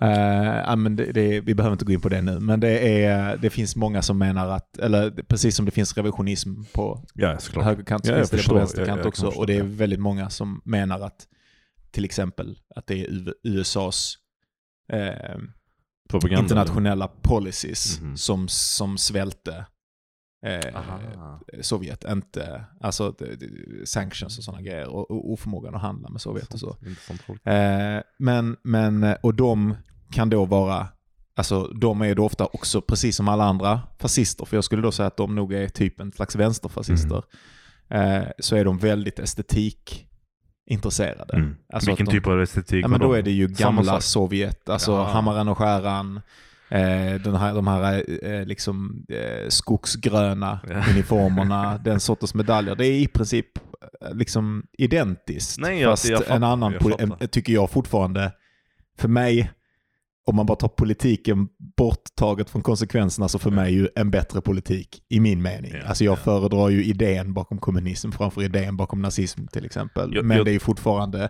Ja, 0.00 0.76
men 0.76 0.96
det, 0.96 1.12
det, 1.12 1.40
vi 1.40 1.54
behöver 1.54 1.72
inte 1.74 1.84
gå 1.84 1.92
in 1.92 2.00
på 2.00 2.08
det 2.08 2.22
nu, 2.22 2.40
men 2.40 2.60
det, 2.60 3.04
är, 3.04 3.36
det 3.36 3.50
finns 3.50 3.76
många 3.76 4.02
som 4.02 4.18
menar 4.18 4.48
att, 4.48 4.78
eller 4.78 5.10
precis 5.10 5.56
som 5.56 5.64
det 5.64 5.70
finns 5.70 5.96
revisionism 5.96 6.62
på 6.72 7.04
ja, 7.14 7.38
högerkant 7.54 8.06
Ja, 8.06 8.14
finns 8.16 8.30
det 8.30 8.48
på 8.48 8.54
vänsterkant 8.54 9.00
kan 9.00 9.08
också. 9.08 9.26
Och 9.26 9.46
det 9.46 9.56
är 9.56 9.62
väldigt 9.62 10.00
många 10.00 10.30
som 10.30 10.62
menar 10.64 11.00
att 11.00 11.26
till 11.90 12.04
exempel 12.04 12.58
att 12.76 12.86
det 12.86 13.00
är 13.00 13.34
USAs 13.42 14.14
eh, 14.92 15.36
internationella 16.40 17.08
policies 17.08 18.00
Mhm. 18.00 18.16
som, 18.16 18.48
som 18.48 18.98
svälte 18.98 19.66
eh, 20.44 20.60
Aha. 20.76 21.00
Sovjet, 21.60 22.04
inte 22.04 22.64
alltså 22.80 23.14
det- 23.18 23.88
sanctions 23.88 24.38
och 24.38 24.44
sådana 24.44 24.62
grejer 24.62 24.88
och, 24.88 25.10
och 25.10 25.32
oförmågan 25.32 25.74
att 25.74 25.82
handla 25.82 26.08
med 26.08 26.20
Sovjet 26.20 26.54
och 26.54 26.60
så. 26.60 26.76
Eh, 27.50 28.00
men, 28.18 28.56
men, 28.62 29.14
och 29.22 29.34
de 29.34 29.74
kan 30.10 30.30
då 30.30 30.44
vara, 30.44 30.88
alltså 31.36 31.64
de 31.68 32.02
är 32.02 32.14
då 32.14 32.24
ofta 32.24 32.46
också 32.46 32.80
precis 32.80 33.16
som 33.16 33.28
alla 33.28 33.44
andra 33.44 33.80
fascister, 33.98 34.44
för 34.44 34.56
jag 34.56 34.64
skulle 34.64 34.82
då 34.82 34.92
säga 34.92 35.06
att 35.06 35.16
de 35.16 35.34
nog 35.34 35.52
är 35.52 35.68
typ 35.68 36.00
en 36.00 36.12
slags 36.12 36.36
vänsterfascister, 36.36 37.22
eh, 37.88 38.22
så 38.38 38.56
är 38.56 38.64
de 38.64 38.78
väldigt 38.78 39.18
estetikintresserade. 39.18 41.36
Mm. 41.36 41.56
Alltså 41.72 41.90
Vilken 41.90 42.06
de- 42.06 42.12
typ 42.12 42.26
av 42.26 42.42
estetik 42.42 42.84
Ja, 42.84 42.88
men 42.88 43.00
då 43.00 43.12
de? 43.12 43.18
är 43.18 43.22
det 43.22 43.30
ju 43.30 43.48
gamla. 43.48 44.00
Sovjet, 44.00 44.68
alltså 44.68 44.92
Ja. 44.92 45.04
hammaren 45.04 45.48
och 45.48 45.58
skäran, 45.58 46.16
eh, 46.16 46.22
den 47.24 47.34
här, 47.34 47.54
de 47.54 47.66
här 47.66 48.04
eh, 48.24 48.44
liksom, 48.46 49.04
eh, 49.08 49.48
skogsgröna 49.48 50.60
Ja. 50.68 50.82
uniformerna, 50.90 51.78
den 51.78 52.00
sortens 52.00 52.34
medaljer. 52.34 52.74
Det 52.74 52.86
är 52.86 52.92
i 53.00 53.06
princip 53.06 53.46
eh, 54.02 54.14
liksom 54.14 54.62
identiskt. 54.78 55.58
Nej, 55.58 55.80
jag- 55.80 55.92
fast 55.92 56.08
jag 56.08 56.18
fattar, 56.20 56.36
en 56.36 56.42
annan, 56.42 56.72
jag 56.80 57.00
en, 57.20 57.28
tycker 57.28 57.52
jag 57.52 57.70
fortfarande, 57.70 58.32
för 58.98 59.08
mig, 59.08 59.50
om 60.26 60.36
man 60.36 60.46
bara 60.46 60.56
tar 60.56 60.68
politiken 60.68 61.48
borttaget 61.76 62.50
från 62.50 62.62
konsekvenserna, 62.62 63.28
så 63.28 63.38
för 63.38 63.50
mig 63.50 63.64
är 63.74 63.78
ju 63.78 63.88
en 63.96 64.10
bättre 64.10 64.40
politik 64.40 65.02
i 65.08 65.20
min 65.20 65.42
mening. 65.42 65.72
Ja, 65.74 65.86
alltså 65.88 66.04
jag 66.04 66.12
ja. 66.12 66.16
föredrar 66.16 66.68
ju 66.68 66.84
idén 66.84 67.34
bakom 67.34 67.58
kommunism 67.58 68.10
framför 68.12 68.42
idén 68.42 68.76
bakom 68.76 69.02
nazism 69.02 69.46
till 69.46 69.64
exempel. 69.64 70.14
Jag- 70.14 70.24
Men 70.24 70.36
jag- 70.36 70.46
det 70.46 70.50
är 70.50 70.52
ju 70.52 70.58
fortfarande, 70.58 71.28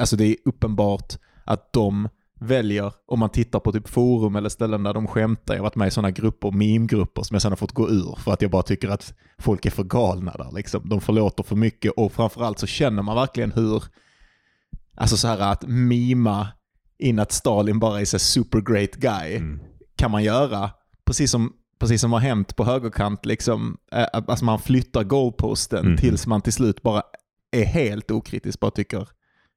alltså 0.00 0.16
det 0.16 0.24
är 0.24 0.36
uppenbart 0.44 1.12
att 1.44 1.72
de 1.72 2.08
väljer, 2.42 2.92
om 3.06 3.18
man 3.18 3.30
tittar 3.30 3.60
på 3.60 3.72
typ 3.72 3.88
forum 3.88 4.36
eller 4.36 4.48
ställen 4.48 4.82
där 4.82 4.94
de 4.94 5.06
skämtar, 5.06 5.54
jag 5.54 5.60
har 5.60 5.64
varit 5.64 5.74
med 5.76 5.88
i 5.88 5.90
sådana 5.90 6.10
grupper, 6.10 6.50
meme-grupper 6.50 7.22
som 7.22 7.34
jag 7.34 7.42
sedan 7.42 7.52
har 7.52 7.56
fått 7.56 7.72
gå 7.72 7.88
ur 7.90 8.18
för 8.18 8.32
att 8.32 8.42
jag 8.42 8.50
bara 8.50 8.62
tycker 8.62 8.88
att 8.88 9.14
folk 9.38 9.66
är 9.66 9.70
för 9.70 9.84
galna 9.84 10.32
där 10.32 10.50
liksom. 10.54 10.88
De 10.88 11.00
förlåter 11.00 11.42
för 11.42 11.56
mycket 11.56 11.92
och 11.96 12.12
framförallt 12.12 12.58
så 12.58 12.66
känner 12.66 13.02
man 13.02 13.16
verkligen 13.16 13.52
hur, 13.52 13.84
alltså 14.96 15.16
så 15.16 15.28
här 15.28 15.38
att 15.52 15.64
mima 15.68 16.48
in 16.98 17.18
att 17.18 17.32
Stalin 17.32 17.78
bara 17.78 18.00
är 18.00 18.04
så 18.04 18.18
super 18.18 18.60
great 18.60 18.92
guy 18.94 19.36
Mm. 19.36 19.60
kan 19.96 20.10
man 20.10 20.22
göra, 20.24 20.70
precis 21.06 21.30
som, 21.30 21.52
precis 21.80 22.00
som 22.00 22.12
har 22.12 22.20
hänt 22.20 22.56
på 22.56 22.64
högerkant, 22.64 23.26
liksom, 23.26 23.76
alltså 24.12 24.44
man 24.44 24.58
flyttar 24.58 25.04
goalposten 25.04 25.86
Mhm. 25.86 25.96
tills 25.96 26.26
man 26.26 26.42
till 26.42 26.52
slut 26.52 26.82
bara 26.82 27.02
är 27.56 27.64
helt 27.64 28.10
okritisk, 28.10 28.60
bara 28.60 28.70
tycker, 28.70 29.08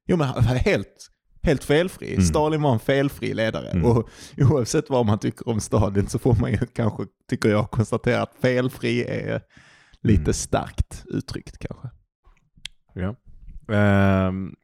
jo 0.08 0.16
men 0.16 0.28
helt, 0.44 1.08
helt 1.46 1.64
felfri. 1.64 2.12
Mm. 2.12 2.22
Stalin 2.24 2.62
var 2.62 2.72
en 2.72 2.78
felfri 2.78 3.34
ledare. 3.34 3.68
Mm. 3.70 3.84
Och 3.84 4.08
oavsett 4.38 4.90
vad 4.90 5.06
man 5.06 5.18
tycker 5.18 5.48
om 5.48 5.60
Stalin 5.60 6.06
så 6.06 6.18
får 6.18 6.36
man 6.40 6.52
ju 6.52 6.58
kanske, 6.74 7.02
tycker 7.30 7.48
jag, 7.48 7.70
konstatera 7.70 8.22
att 8.22 8.34
felfri 8.40 9.04
är 9.04 9.40
lite 10.02 10.20
Mm. 10.22 10.32
starkt 10.32 11.04
uttryckt 11.06 11.58
kanske. 11.58 11.88
Ja. 12.94 13.14
Ehm, 13.74 14.54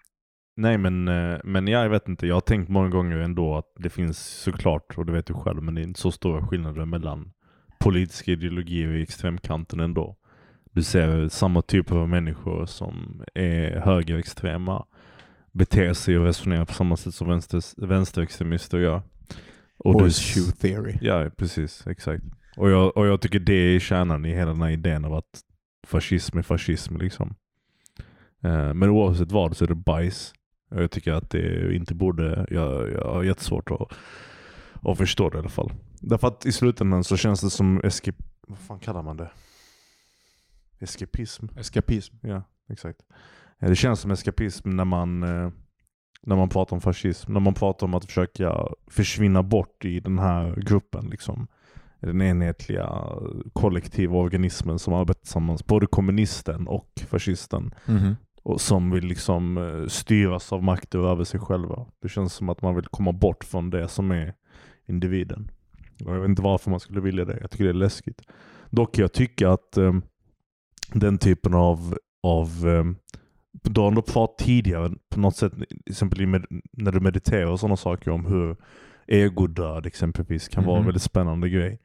nej 0.56 0.78
men, 0.78 1.08
eh, 1.08 1.38
men 1.44 1.68
jag 1.68 1.88
vet 1.88 2.08
inte, 2.08 2.26
jag 2.26 2.36
har 2.36 2.40
tänkt 2.40 2.68
många 2.68 2.88
gånger 2.88 3.16
ändå 3.16 3.56
att 3.56 3.72
det 3.78 3.90
finns 3.90 4.18
såklart, 4.42 4.98
och 4.98 5.06
det 5.06 5.12
vet 5.12 5.26
du 5.26 5.34
själv, 5.34 5.62
men 5.62 5.74
det 5.74 5.80
är 5.80 5.82
inte 5.84 6.00
så 6.00 6.10
stora 6.12 6.46
skillnader 6.46 6.84
mellan 6.84 7.32
politiska 7.80 8.32
ideologier 8.32 8.92
i 8.94 9.02
extremkanten 9.02 9.80
ändå. 9.80 10.16
Du 10.74 10.82
ser 10.82 11.28
samma 11.28 11.62
typ 11.62 11.92
av 11.92 12.08
människor 12.08 12.66
som 12.66 13.22
är 13.34 13.80
högerextrema, 13.80 14.84
beter 15.52 15.92
sig 15.94 16.18
och 16.18 16.24
resonerar 16.24 16.64
på 16.64 16.74
samma 16.74 16.96
sätt 16.96 17.14
som 17.14 17.28
vänster, 17.28 17.86
vänsterextremister 17.86 18.78
gör. 18.78 19.02
Och 19.78 19.92
Horseshoe 19.92 20.52
theory. 20.52 20.98
Ja, 21.00 21.30
precis. 21.36 21.86
Exakt. 21.86 22.24
Och 22.56 22.70
jag, 22.70 22.96
och 22.96 23.06
jag 23.06 23.20
tycker 23.20 23.40
det 23.40 23.52
är 23.52 23.78
kärnan 23.78 24.24
i 24.24 24.34
hela 24.34 24.50
den 24.50 24.62
här 24.62 24.70
idén 24.70 25.04
av 25.04 25.14
att 25.14 25.42
fascism 25.86 26.38
är 26.38 26.42
fascism. 26.42 26.96
Liksom. 26.96 27.34
Eh, 28.42 28.74
men 28.74 28.88
oavsett 28.88 29.32
vad 29.32 29.56
så 29.56 29.64
är 29.64 29.68
det 29.68 29.74
bajs. 29.74 30.34
Och 30.70 30.82
jag 30.82 30.90
tycker 30.90 31.12
att 31.12 31.30
det 31.30 31.74
inte 31.74 31.94
borde, 31.94 32.46
jag, 32.50 32.92
jag 32.92 33.04
har 33.04 33.22
jättesvårt 33.22 33.70
att, 33.70 33.88
att 34.82 34.98
förstå 34.98 35.30
det 35.30 35.36
i 35.36 35.40
alla 35.40 35.48
fall. 35.48 35.72
Därför 36.00 36.28
att 36.28 36.46
i 36.46 36.52
slutändan 36.52 37.04
så 37.04 37.16
känns 37.16 37.40
det 37.40 37.50
som 37.50 37.80
escape, 37.84 38.22
vad 38.48 38.58
fan 38.58 38.78
kallar 38.78 39.02
man 39.02 39.16
det? 39.16 39.30
Eskapism. 40.78 41.46
Eskapism. 41.56 42.16
Ja, 42.20 42.42
exakt. 42.68 43.00
Det 43.68 43.76
känns 43.76 44.00
som 44.00 44.10
eskapism 44.10 44.70
när 44.70 44.84
man, 44.84 45.22
eh, 45.22 45.50
när 46.22 46.36
man 46.36 46.48
pratar 46.48 46.76
om 46.76 46.80
fascism. 46.80 47.32
När 47.32 47.40
man 47.40 47.54
pratar 47.54 47.86
om 47.86 47.94
att 47.94 48.04
försöka 48.04 48.66
försvinna 48.86 49.42
bort 49.42 49.84
i 49.84 50.00
den 50.00 50.18
här 50.18 50.56
gruppen. 50.56 51.06
Liksom. 51.10 51.46
Den 52.00 52.22
enhetliga 52.22 53.08
kollektiva 53.52 54.18
organismen 54.18 54.78
som 54.78 54.94
arbetar 54.94 55.20
tillsammans. 55.20 55.66
Både 55.66 55.86
kommunisten 55.86 56.68
och 56.68 56.88
fascisten. 57.08 57.74
Mhm. 57.86 58.16
Och 58.42 58.60
som 58.60 58.90
vill 58.90 59.04
liksom 59.04 59.58
eh, 59.58 59.86
styras 59.88 60.52
av 60.52 60.62
makter 60.62 60.98
över 60.98 61.24
sig 61.24 61.40
själva. 61.40 61.86
Det 62.02 62.08
känns 62.08 62.34
som 62.34 62.48
att 62.48 62.62
man 62.62 62.74
vill 62.74 62.86
komma 62.86 63.12
bort 63.12 63.44
från 63.44 63.70
det 63.70 63.88
som 63.88 64.10
är 64.10 64.34
individen. 64.86 65.50
Jag 65.98 66.20
vet 66.20 66.28
inte 66.28 66.42
varför 66.42 66.70
man 66.70 66.80
skulle 66.80 67.00
vilja 67.00 67.24
det. 67.24 67.38
Jag 67.40 67.50
tycker 67.50 67.64
det 67.64 67.70
är 67.70 67.74
läskigt. 67.74 68.22
Dock 68.70 68.98
jag 68.98 69.12
tycker 69.12 69.46
att 69.46 69.76
eh, 69.76 69.92
den 70.92 71.18
typen 71.18 71.54
av, 71.54 71.98
av 72.22 72.48
eh, 72.68 72.84
du 73.62 73.80
har 73.80 73.88
ändå 73.88 74.02
pratat 74.02 74.46
tidigare 74.46 74.90
på 75.10 75.20
något 75.20 75.36
sätt, 75.36 75.52
till 75.52 75.66
exempel 75.86 76.26
med, 76.26 76.44
när 76.72 76.92
du 76.92 77.00
mediterar 77.00 77.46
och 77.46 77.60
sådana 77.60 77.76
saker 77.76 78.10
om 78.10 78.26
hur 78.26 78.56
egodöd 79.06 79.86
exempelvis 79.86 80.48
kan 80.48 80.64
vara 80.64 80.76
en 80.76 80.82
Mhm. 80.82 80.86
väldigt 80.86 81.02
spännande 81.02 81.48
grej. 81.48 81.78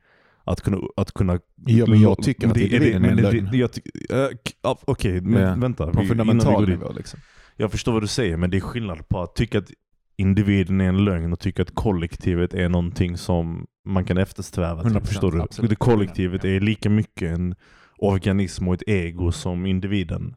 Att 0.44 0.62
kunna, 0.62 0.78
att 0.98 1.12
kunna 1.14 1.40
Ja, 1.66 1.86
men 1.88 2.02
jag 2.02 2.24
tycker 2.24 2.48
att 2.48 2.54
det- 2.54 2.76
är 2.76 2.96
en 2.96 3.02
det- 3.02 3.16
lögn. 3.22 3.50
jag 3.52 3.72
ty- 3.74 3.82
äh, 4.10 4.76
Okej, 4.86 5.22
men 5.22 5.42
Ja, 5.42 5.56
vänta. 5.56 5.88
På 5.92 6.02
fundamental 6.02 6.70
nivå 6.70 6.92
liksom. 6.96 7.20
Jag 7.56 7.72
förstår 7.72 7.92
vad 7.92 8.04
du 8.04 8.08
säger, 8.08 8.38
men 8.38 8.50
det 8.50 8.58
är 8.58 8.62
skillnad 8.62 9.10
på 9.10 9.20
att 9.22 9.36
tycka 9.36 9.58
att 9.58 9.72
individen 10.18 10.82
är 10.82 10.90
en 10.90 11.06
lögn 11.06 11.34
och 11.34 11.40
tycka 11.40 11.62
att 11.62 11.76
kollektivet 11.76 12.54
är 12.54 12.70
någonting 12.70 13.18
som 13.18 13.66
man 13.86 14.06
kan 14.06 14.18
eftersträva. 14.18 14.82
100%, 14.84 15.00
Typ, 15.00 15.08
förstår 15.08 15.32
du? 15.32 15.42
absolut. 15.42 15.70
Det 15.70 15.76
kollektivet 15.76 16.46
är 16.46 16.60
lika 16.60 16.90
mycket 16.90 17.32
en 17.32 17.56
organism 17.98 18.68
och 18.68 18.74
ett 18.74 18.84
ego 18.88 19.32
som 19.32 19.66
individen. 19.66 20.36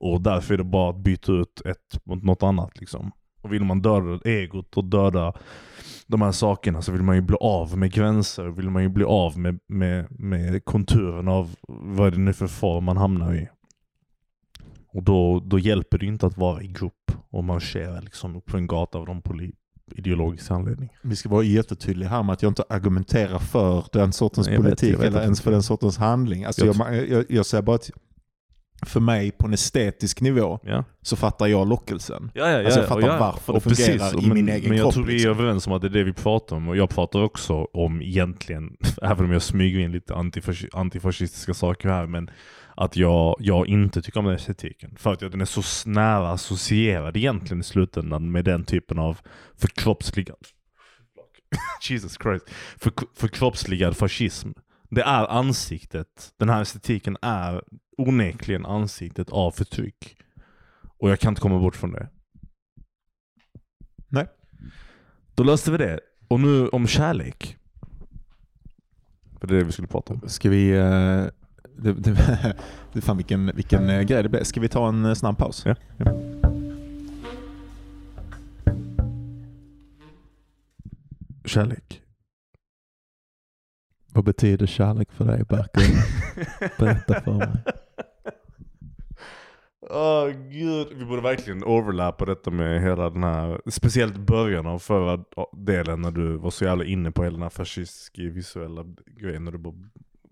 Och 0.00 0.20
därför 0.20 0.54
är 0.54 0.58
det 0.58 0.64
bara 0.64 0.90
att 0.90 0.96
byta 0.96 1.32
ut 1.32 1.62
ett 1.64 2.06
mot 2.06 2.22
något 2.22 2.42
annat. 2.42 2.80
Liksom. 2.80 3.12
Och 3.42 3.52
vill 3.52 3.64
man 3.64 3.82
döda 3.82 4.20
egot 4.24 4.76
och 4.76 4.84
döda 4.84 5.32
de 6.06 6.22
här 6.22 6.32
sakerna 6.32 6.82
så 6.82 6.92
vill 6.92 7.02
man 7.02 7.16
ju 7.16 7.22
bli 7.22 7.36
av 7.40 7.78
med 7.78 7.92
gränser. 7.92 8.44
Vill 8.44 8.70
man 8.70 8.82
ju 8.82 8.88
bli 8.88 9.04
av 9.04 9.38
med, 9.38 9.58
med, 9.66 10.06
med 10.10 10.64
konturen 10.64 11.28
av 11.28 11.54
vad 11.68 12.06
är 12.06 12.10
det 12.10 12.18
nu 12.18 12.32
för 12.32 12.46
form 12.46 12.84
man 12.84 12.96
hamnar 12.96 13.34
i. 13.34 13.48
Och 14.92 15.02
då, 15.02 15.40
då 15.40 15.58
hjälper 15.58 15.98
det 15.98 16.06
inte 16.06 16.26
att 16.26 16.36
vara 16.36 16.62
i 16.62 16.66
grupp 16.66 17.12
och 17.30 17.44
marschera 17.44 18.00
liksom 18.00 18.36
upp 18.36 18.46
på 18.46 18.56
en 18.56 18.66
gata 18.66 18.98
av 18.98 19.06
någon 19.06 19.22
ideologisk 19.94 20.50
anledning. 20.50 20.88
Vi 21.02 21.16
ska 21.16 21.28
vara 21.28 21.42
jättetydliga 21.42 22.08
här 22.08 22.22
med 22.22 22.32
att 22.32 22.42
jag 22.42 22.50
inte 22.50 22.64
argumenterar 22.68 23.38
för 23.38 23.84
den 23.92 24.12
sortens 24.12 24.48
jag 24.48 24.56
politik 24.56 24.94
vet 24.94 25.00
eller 25.00 25.22
ens 25.22 25.40
för 25.40 25.50
den 25.50 25.62
sortens 25.62 25.98
handling. 25.98 26.44
Alltså 26.44 26.66
Jag 26.66 26.76
jag, 26.76 27.08
jag, 27.08 27.24
jag 27.28 27.46
säger 27.46 27.62
bara 27.62 27.76
att 27.76 27.90
för 28.82 29.00
mig 29.00 29.30
på 29.30 29.46
en 29.46 29.52
estetisk 29.52 30.20
nivå 30.20 30.58
Ja, 30.62 30.84
så 31.02 31.16
fattar 31.16 31.46
jag 31.46 31.68
lockelsen. 31.68 32.30
ja, 32.34 32.50
ja. 32.50 32.64
Alltså, 32.64 32.80
jag 32.80 32.88
fattar 32.88 33.18
varför 33.18 33.52
det 33.52 33.60
fungerar 33.60 34.22
i 34.24 34.26
men, 34.26 34.34
min 34.34 34.48
egen 34.48 34.68
Men 34.68 34.78
jag 34.78 34.84
kropp, 34.84 34.94
tror 34.94 35.04
vi 35.04 35.12
är 35.12 35.16
liksom. 35.16 35.30
överens 35.30 35.66
om 35.66 35.72
att 35.72 35.82
det 35.82 35.88
är 35.88 35.90
det 35.90 36.04
vi 36.04 36.12
pratar 36.12 36.56
om. 36.56 36.68
Och 36.68 36.76
jag 36.76 36.90
pratar 36.90 37.22
också 37.22 37.54
om 37.72 38.02
egentligen, 38.02 38.76
även 39.02 39.24
om 39.24 39.32
jag 39.32 39.42
smyger 39.42 39.78
in 39.78 39.92
lite 39.92 40.14
antifasci- 40.14 40.68
antifascistiska 40.72 41.54
saker 41.54 41.88
här, 41.88 42.06
men 42.06 42.30
att 42.76 42.96
jag, 42.96 43.36
jag 43.38 43.66
inte 43.66 44.02
tycker 44.02 44.18
om 44.20 44.24
den 44.26 44.34
estetiken. 44.34 44.94
För 44.96 45.12
att 45.12 45.20
den 45.20 45.40
är 45.40 45.44
så 45.44 45.88
nära 45.90 46.30
associerad 46.30 47.16
egentligen 47.16 47.60
i 47.60 47.64
slutändan 47.64 48.32
med 48.32 48.44
den 48.44 48.64
typen 48.64 48.98
av 48.98 49.18
förkroppsligad 49.58 50.36
Jesus 51.90 52.18
Christ. 52.22 52.50
För, 52.78 52.92
förkroppsligad 53.16 53.96
fascism. 53.96 54.48
Det 54.90 55.02
är 55.02 55.26
ansiktet. 55.30 56.32
Den 56.36 56.48
här 56.48 56.62
estetiken 56.62 57.16
är 57.22 57.62
onekligen 57.98 58.66
ansiktet 58.66 59.30
av 59.30 59.50
förtryck. 59.50 60.16
Och 60.98 61.10
jag 61.10 61.20
kan 61.20 61.32
inte 61.32 61.40
komma 61.40 61.58
bort 61.58 61.76
från 61.76 61.92
det. 61.92 62.08
Nej. 64.08 64.26
Då 65.34 65.42
löste 65.42 65.70
vi 65.70 65.76
det. 65.78 66.00
Och 66.28 66.40
nu 66.40 66.68
om 66.68 66.86
kärlek. 66.86 67.56
För 69.40 69.46
det 69.46 69.54
är 69.54 69.58
det 69.58 69.64
vi 69.64 69.72
skulle 69.72 69.88
prata 69.88 70.14
om. 70.14 70.20
Ska 70.28 70.50
vi... 70.50 70.70
eh, 70.70 71.24
Det, 71.76 71.92
det, 71.92 72.56
det, 72.92 73.00
fan 73.00 73.16
vilken, 73.16 73.46
vilken 73.54 73.88
eh, 73.90 74.02
grej 74.02 74.22
det 74.22 74.28
blev. 74.28 74.44
Ska 74.44 74.60
vi 74.60 74.68
ta 74.68 74.88
en 74.88 75.04
eh, 75.04 75.14
snabb 75.14 75.38
paus? 75.38 75.64
Ja. 75.66 75.74
Kärlek. 81.44 82.02
Vad 84.12 84.24
betyder 84.24 84.66
kärlek 84.66 85.12
för 85.12 85.24
dig 85.24 85.44
Berkel? 85.44 85.82
Berätta 86.78 87.20
för 87.20 87.32
mig. 87.32 87.48
Åh 89.92 90.28
gud. 90.50 90.88
Vi 90.98 91.04
borde 91.04 91.22
verkligen 91.22 91.64
overlappa 91.64 92.24
detta 92.24 92.50
med 92.50 92.82
hela 92.82 93.10
den 93.10 93.24
här, 93.24 93.60
speciellt 93.66 94.16
början 94.16 94.66
av 94.66 94.78
förra 94.78 95.24
delen 95.52 96.00
när 96.00 96.10
du 96.10 96.36
var 96.36 96.50
så 96.50 96.64
jävla 96.64 96.84
inne 96.84 97.10
på 97.10 97.24
hela 97.24 97.32
den 97.32 97.42
här 97.42 97.50
fascistiska 97.50 98.22
visuella 98.22 98.84
grejen. 99.20 99.44
När 99.44 99.52
du 99.52 99.58
bara, 99.58 99.74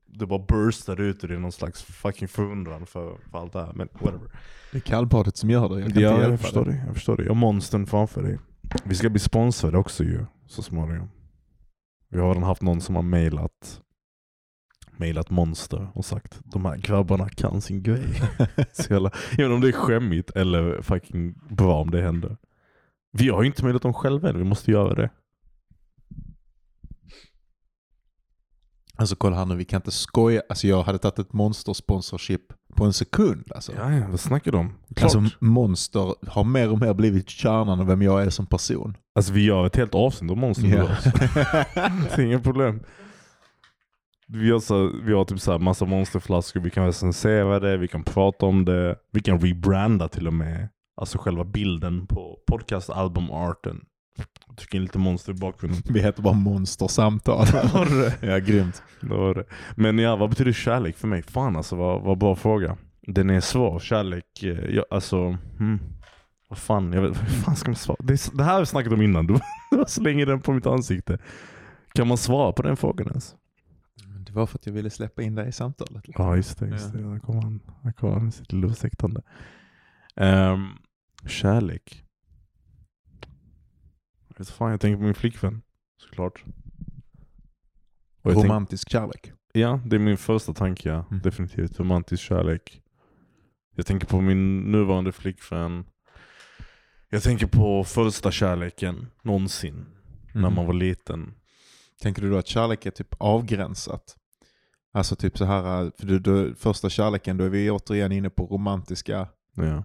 du 0.07 0.27
bara 0.27 0.45
burstade 0.49 1.03
ut 1.03 1.25
ur 1.25 1.29
det 1.29 1.39
någon 1.39 1.53
slags 1.53 1.83
fucking 1.83 2.29
förundran 2.29 2.87
för, 2.87 3.17
för 3.31 3.39
allt 3.39 3.53
det 3.53 3.59
här. 3.59 3.73
Men 3.75 3.89
whatever. 3.93 4.31
Det 4.73 4.79
är 4.79 4.83
kallbadet 4.83 5.37
som 5.37 5.51
gör 5.51 5.69
det. 5.69 5.81
Jag 5.81 5.93
kan 5.93 6.03
ja, 6.03 6.11
inte 6.11 6.21
hjälpa 6.21 6.31
jag 6.31 6.41
förstår 6.41 6.65
det. 6.65 6.83
Jag 6.87 6.95
förstår 6.95 7.17
det. 7.17 7.23
Jag 7.23 7.31
har 7.31 7.37
monstern 7.37 7.87
framför 7.87 8.23
dig. 8.23 8.39
Vi 8.85 8.95
ska 8.95 9.09
bli 9.09 9.21
sponsrade 9.21 9.79
också 9.79 10.05
ju, 10.05 10.25
så 10.47 10.63
småningom. 10.63 11.09
Vi 12.09 12.19
har 12.19 12.29
redan 12.29 12.43
haft 12.43 12.63
någon 12.63 12.81
som 12.81 12.97
har 12.97 13.03
mailat 13.03 13.83
mailat 14.99 15.31
monster 15.31 15.89
och 15.95 16.05
sagt 16.05 16.41
de 16.45 16.65
här 16.65 16.77
grabbarna 16.77 17.29
kan 17.29 17.61
sin 17.61 17.83
grej. 17.83 18.07
så 18.73 18.93
jävla, 18.93 19.11
om 19.55 19.61
det 19.61 19.69
är 19.69 19.73
skämmigt 19.73 20.31
eller 20.31 20.83
fucking 20.83 21.35
bra 21.51 21.81
om 21.81 21.91
det 21.91 22.03
händer. 22.03 22.37
Vi 23.13 23.29
har 23.29 23.43
ju 23.43 23.47
inte 23.47 23.65
mailat 23.65 23.83
dem 23.83 23.95
själva 23.95 24.29
än, 24.29 24.39
vi 24.39 24.45
måste 24.45 24.71
göra 24.71 24.95
det. 24.95 25.11
Alltså 28.95 29.17
kolla 29.17 29.37
här 29.37 29.47
nu, 29.47 29.57
vi 29.57 29.65
kan 29.65 29.79
inte 29.79 29.91
skoja. 29.91 30.43
Alltså 30.49 30.67
jag 30.67 30.83
hade 30.83 30.99
tagit 30.99 31.19
ett 31.19 31.33
monster-sponsorship 31.33 32.53
på 32.79 32.85
en 32.85 32.93
sekund. 32.93 33.53
Alltså. 33.55 33.73
Ja, 33.77 33.93
ja, 33.93 34.07
vad 34.11 34.21
snackar 34.21 34.53
du 34.53 34.59
om? 34.59 34.73
Klart. 34.95 35.03
Alltså 35.03 35.37
monster 35.39 36.15
har 36.29 36.45
mer 36.45 36.71
och 36.71 36.79
mer 36.79 36.95
blivit 36.95 37.29
kärnan 37.29 37.81
av 37.81 37.87
vem 37.87 38.03
jag 38.03 38.23
är 38.23 38.31
som 38.31 38.47
person. 38.47 38.97
Alltså, 39.15 39.33
vi 39.33 39.45
gör 39.45 39.67
ett 39.67 39.77
helt 39.77 39.95
avsnitt 39.95 40.31
om 40.31 40.41
monster. 40.41 40.69
Ja. 40.69 40.89
det 42.17 42.19
är 42.19 42.21
inga 42.21 42.41
problem. 42.41 42.81
Vi 44.29 44.51
har, 44.51 44.61
så, 44.61 44.93
vi 45.05 45.13
har 45.13 45.25
typ 45.25 45.41
så 45.41 45.53
här 45.53 45.59
massa 45.59 45.85
monsterflaskor, 45.85 46.61
vi 46.61 46.71
kan 46.71 46.87
recensera 46.87 47.61
det, 47.61 47.77
vi 47.77 47.89
kan 47.89 48.03
prata 48.03 48.47
om 48.47 48.65
det, 48.65 48.97
vi 49.13 49.21
kan 49.21 49.41
rebranda 49.41 50.09
till 50.09 50.27
och 50.27 50.35
med. 50.35 50.69
Alltså 51.01 51.19
själva 51.19 51.45
bilden 51.45 52.07
på 52.07 52.39
podcast-albumarten. 52.47 53.81
Trycka 54.57 54.77
in 54.77 54.83
lite 54.83 54.99
monster 54.99 55.33
i 55.33 55.35
bakgrunden. 55.35 55.83
Vi 55.91 56.01
heter 56.01 56.23
bara 56.23 56.35
monstersamtal. 56.35 57.47
Ja, 58.21 58.39
grymt. 58.39 58.83
Det 59.01 59.09
var 59.15 59.35
det. 59.35 59.45
Men 59.77 59.99
ja, 59.99 60.17
vad 60.17 60.31
betyder 60.31 60.53
kärlek 60.53 60.97
för 60.97 61.09
mig? 61.09 61.23
Fan 61.23 61.57
alltså, 61.57 61.77
vad, 61.77 62.03
vad 62.03 62.19
bra 62.19 62.37
fråga. 62.37 62.77
Den 63.07 63.31
är 63.31 63.41
svår. 63.41 63.79
Kärlek, 63.79 64.43
eh, 64.43 64.75
ja, 64.75 64.85
alltså, 64.91 65.37
hmm. 65.59 65.81
vad 66.49 66.59
fan, 66.59 66.93
jag 66.93 67.03
vet, 67.03 67.17
vad 67.21 67.29
fan 67.29 67.57
ska 67.57 67.71
man 67.71 67.77
svara? 67.77 67.97
Det, 68.01 68.31
det 68.35 68.45
här 68.45 68.53
har 68.53 68.61
vi 68.61 68.67
snackat 68.67 68.93
om 68.93 69.03
innan, 69.03 69.27
du 69.27 69.39
slänger 69.87 70.27
den 70.27 70.41
på 70.41 70.53
mitt 70.53 70.67
ansikte. 70.67 71.19
Kan 71.95 72.09
man 72.09 72.17
svara 72.17 72.53
på 72.53 72.63
den 72.63 72.77
frågan 72.77 73.09
ens? 73.09 73.35
Det 74.27 74.33
var 74.33 74.47
för 74.47 74.59
att 74.59 74.67
jag 74.67 74.73
ville 74.73 74.91
släppa 74.91 75.23
in 75.23 75.35
dig 75.35 75.49
i 75.49 75.53
samtalet. 75.53 76.05
Ja 76.07 76.37
just 76.37 76.59
det, 76.59 76.67
just 76.67 76.95
Ja. 76.95 77.01
det. 77.01 77.05
Där 77.05 77.41
han. 77.43 77.61
Där 77.83 77.93
kommer 77.93 78.13
han 78.13 78.25
med 78.25 78.35
sitt 78.35 78.53
luftsäktande. 78.53 79.23
Um, 80.17 80.79
kärlek. 81.27 82.05
Vet 84.39 84.49
fan, 84.51 84.71
jag 84.71 84.81
tänker 84.81 84.97
på 84.97 85.03
min 85.05 85.15
flickvän. 85.15 85.63
Såklart. 85.97 86.45
Och 88.23 88.31
jag 88.31 88.35
tänk, 88.35 88.45
Romantisk 88.45 88.91
kärlek. 88.91 89.33
ja, 89.53 89.81
det 89.87 89.97
är 89.97 90.01
min 90.01 90.17
första 90.19 90.55
tanke. 90.55 90.89
Ja. 90.89 91.05
Mm. 91.11 91.23
Definitivt. 91.23 91.81
Romantisk 91.81 92.23
kärlek. 92.23 92.83
Jag 93.75 93.87
tänker 93.87 94.07
på 94.07 94.21
min 94.21 94.59
nuvarande 94.73 95.13
flickvän. 95.13 95.85
Jag 97.09 97.23
tänker 97.23 97.47
på 97.47 97.85
första 97.85 98.31
kärleken 98.31 99.07
någonsin. 99.23 99.87
När 100.35 100.41
Mhm. 100.43 100.55
man 100.55 100.67
var 100.67 100.75
liten. 100.75 101.35
Tänker 102.03 102.23
du 102.23 102.31
då 102.31 102.37
att 102.39 102.47
kärlek 102.47 102.87
är 102.87 102.91
typ 102.91 103.15
avgränsat? 103.19 104.17
Alltså 104.93 105.17
typ 105.17 105.39
så 105.39 105.45
här, 105.45 105.93
för 105.99 106.07
du, 106.07 106.19
du, 106.19 106.55
första 106.55 106.91
kärleken, 106.91 107.37
då 107.37 107.45
är 107.45 107.49
vi 107.49 107.71
återigen 107.71 108.13
inne 108.13 108.31
på 108.31 108.47
romantiska 108.47 109.29
Ja. 109.55 109.85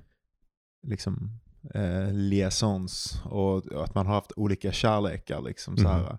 liksom, 0.84 1.40
eh, 1.74 2.12
liaisons 2.12 3.22
och 3.26 3.84
att 3.84 3.96
man 3.96 4.08
har 4.08 4.14
haft 4.14 4.32
olika 4.36 4.72
kärlekar. 4.72 5.42
Liksom, 5.42 5.78
så 5.78 5.88
här. 5.88 6.18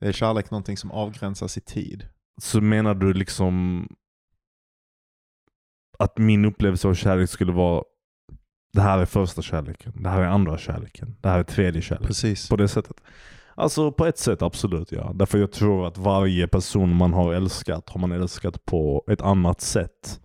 Är 0.00 0.12
kärlek 0.12 0.50
någonting 0.50 0.76
som 0.76 0.90
avgränsas 0.90 1.56
i 1.56 1.60
tid? 1.60 2.08
Så 2.40 2.60
menar 2.60 2.94
du 2.94 3.12
liksom 3.12 3.86
att 5.98 6.18
min 6.18 6.44
upplevelse 6.44 6.88
av 6.88 6.94
kärlek 6.94 7.30
skulle 7.30 7.52
vara 7.52 7.82
det 8.72 8.80
här 8.80 8.98
är 8.98 9.06
första 9.06 9.42
kärleken, 9.42 10.02
det 10.02 10.08
här 10.08 10.22
är 10.22 10.26
andra 10.26 10.58
kärleken, 10.58 11.16
det 11.20 11.28
här 11.28 11.38
är 11.38 11.42
tredje 11.42 11.82
kärleken. 11.82 12.06
Precis. 12.06 12.48
På 12.48 12.56
det 12.56 12.68
sättet. 12.68 12.96
Alltså 13.54 13.92
på 13.92 14.06
ett 14.06 14.18
sätt 14.18 14.42
absolut 14.42 14.92
ja. 14.92 15.12
Därför 15.14 15.38
jag 15.38 15.52
tror 15.52 15.86
att 15.86 15.98
varje 15.98 16.48
person 16.48 16.94
man 16.94 17.12
har 17.12 17.34
älskat 17.34 17.88
har 17.88 18.00
man 18.00 18.12
älskat 18.12 18.64
på 18.64 19.04
ett 19.10 19.20
annat 19.20 19.60
sätt. 19.60 20.20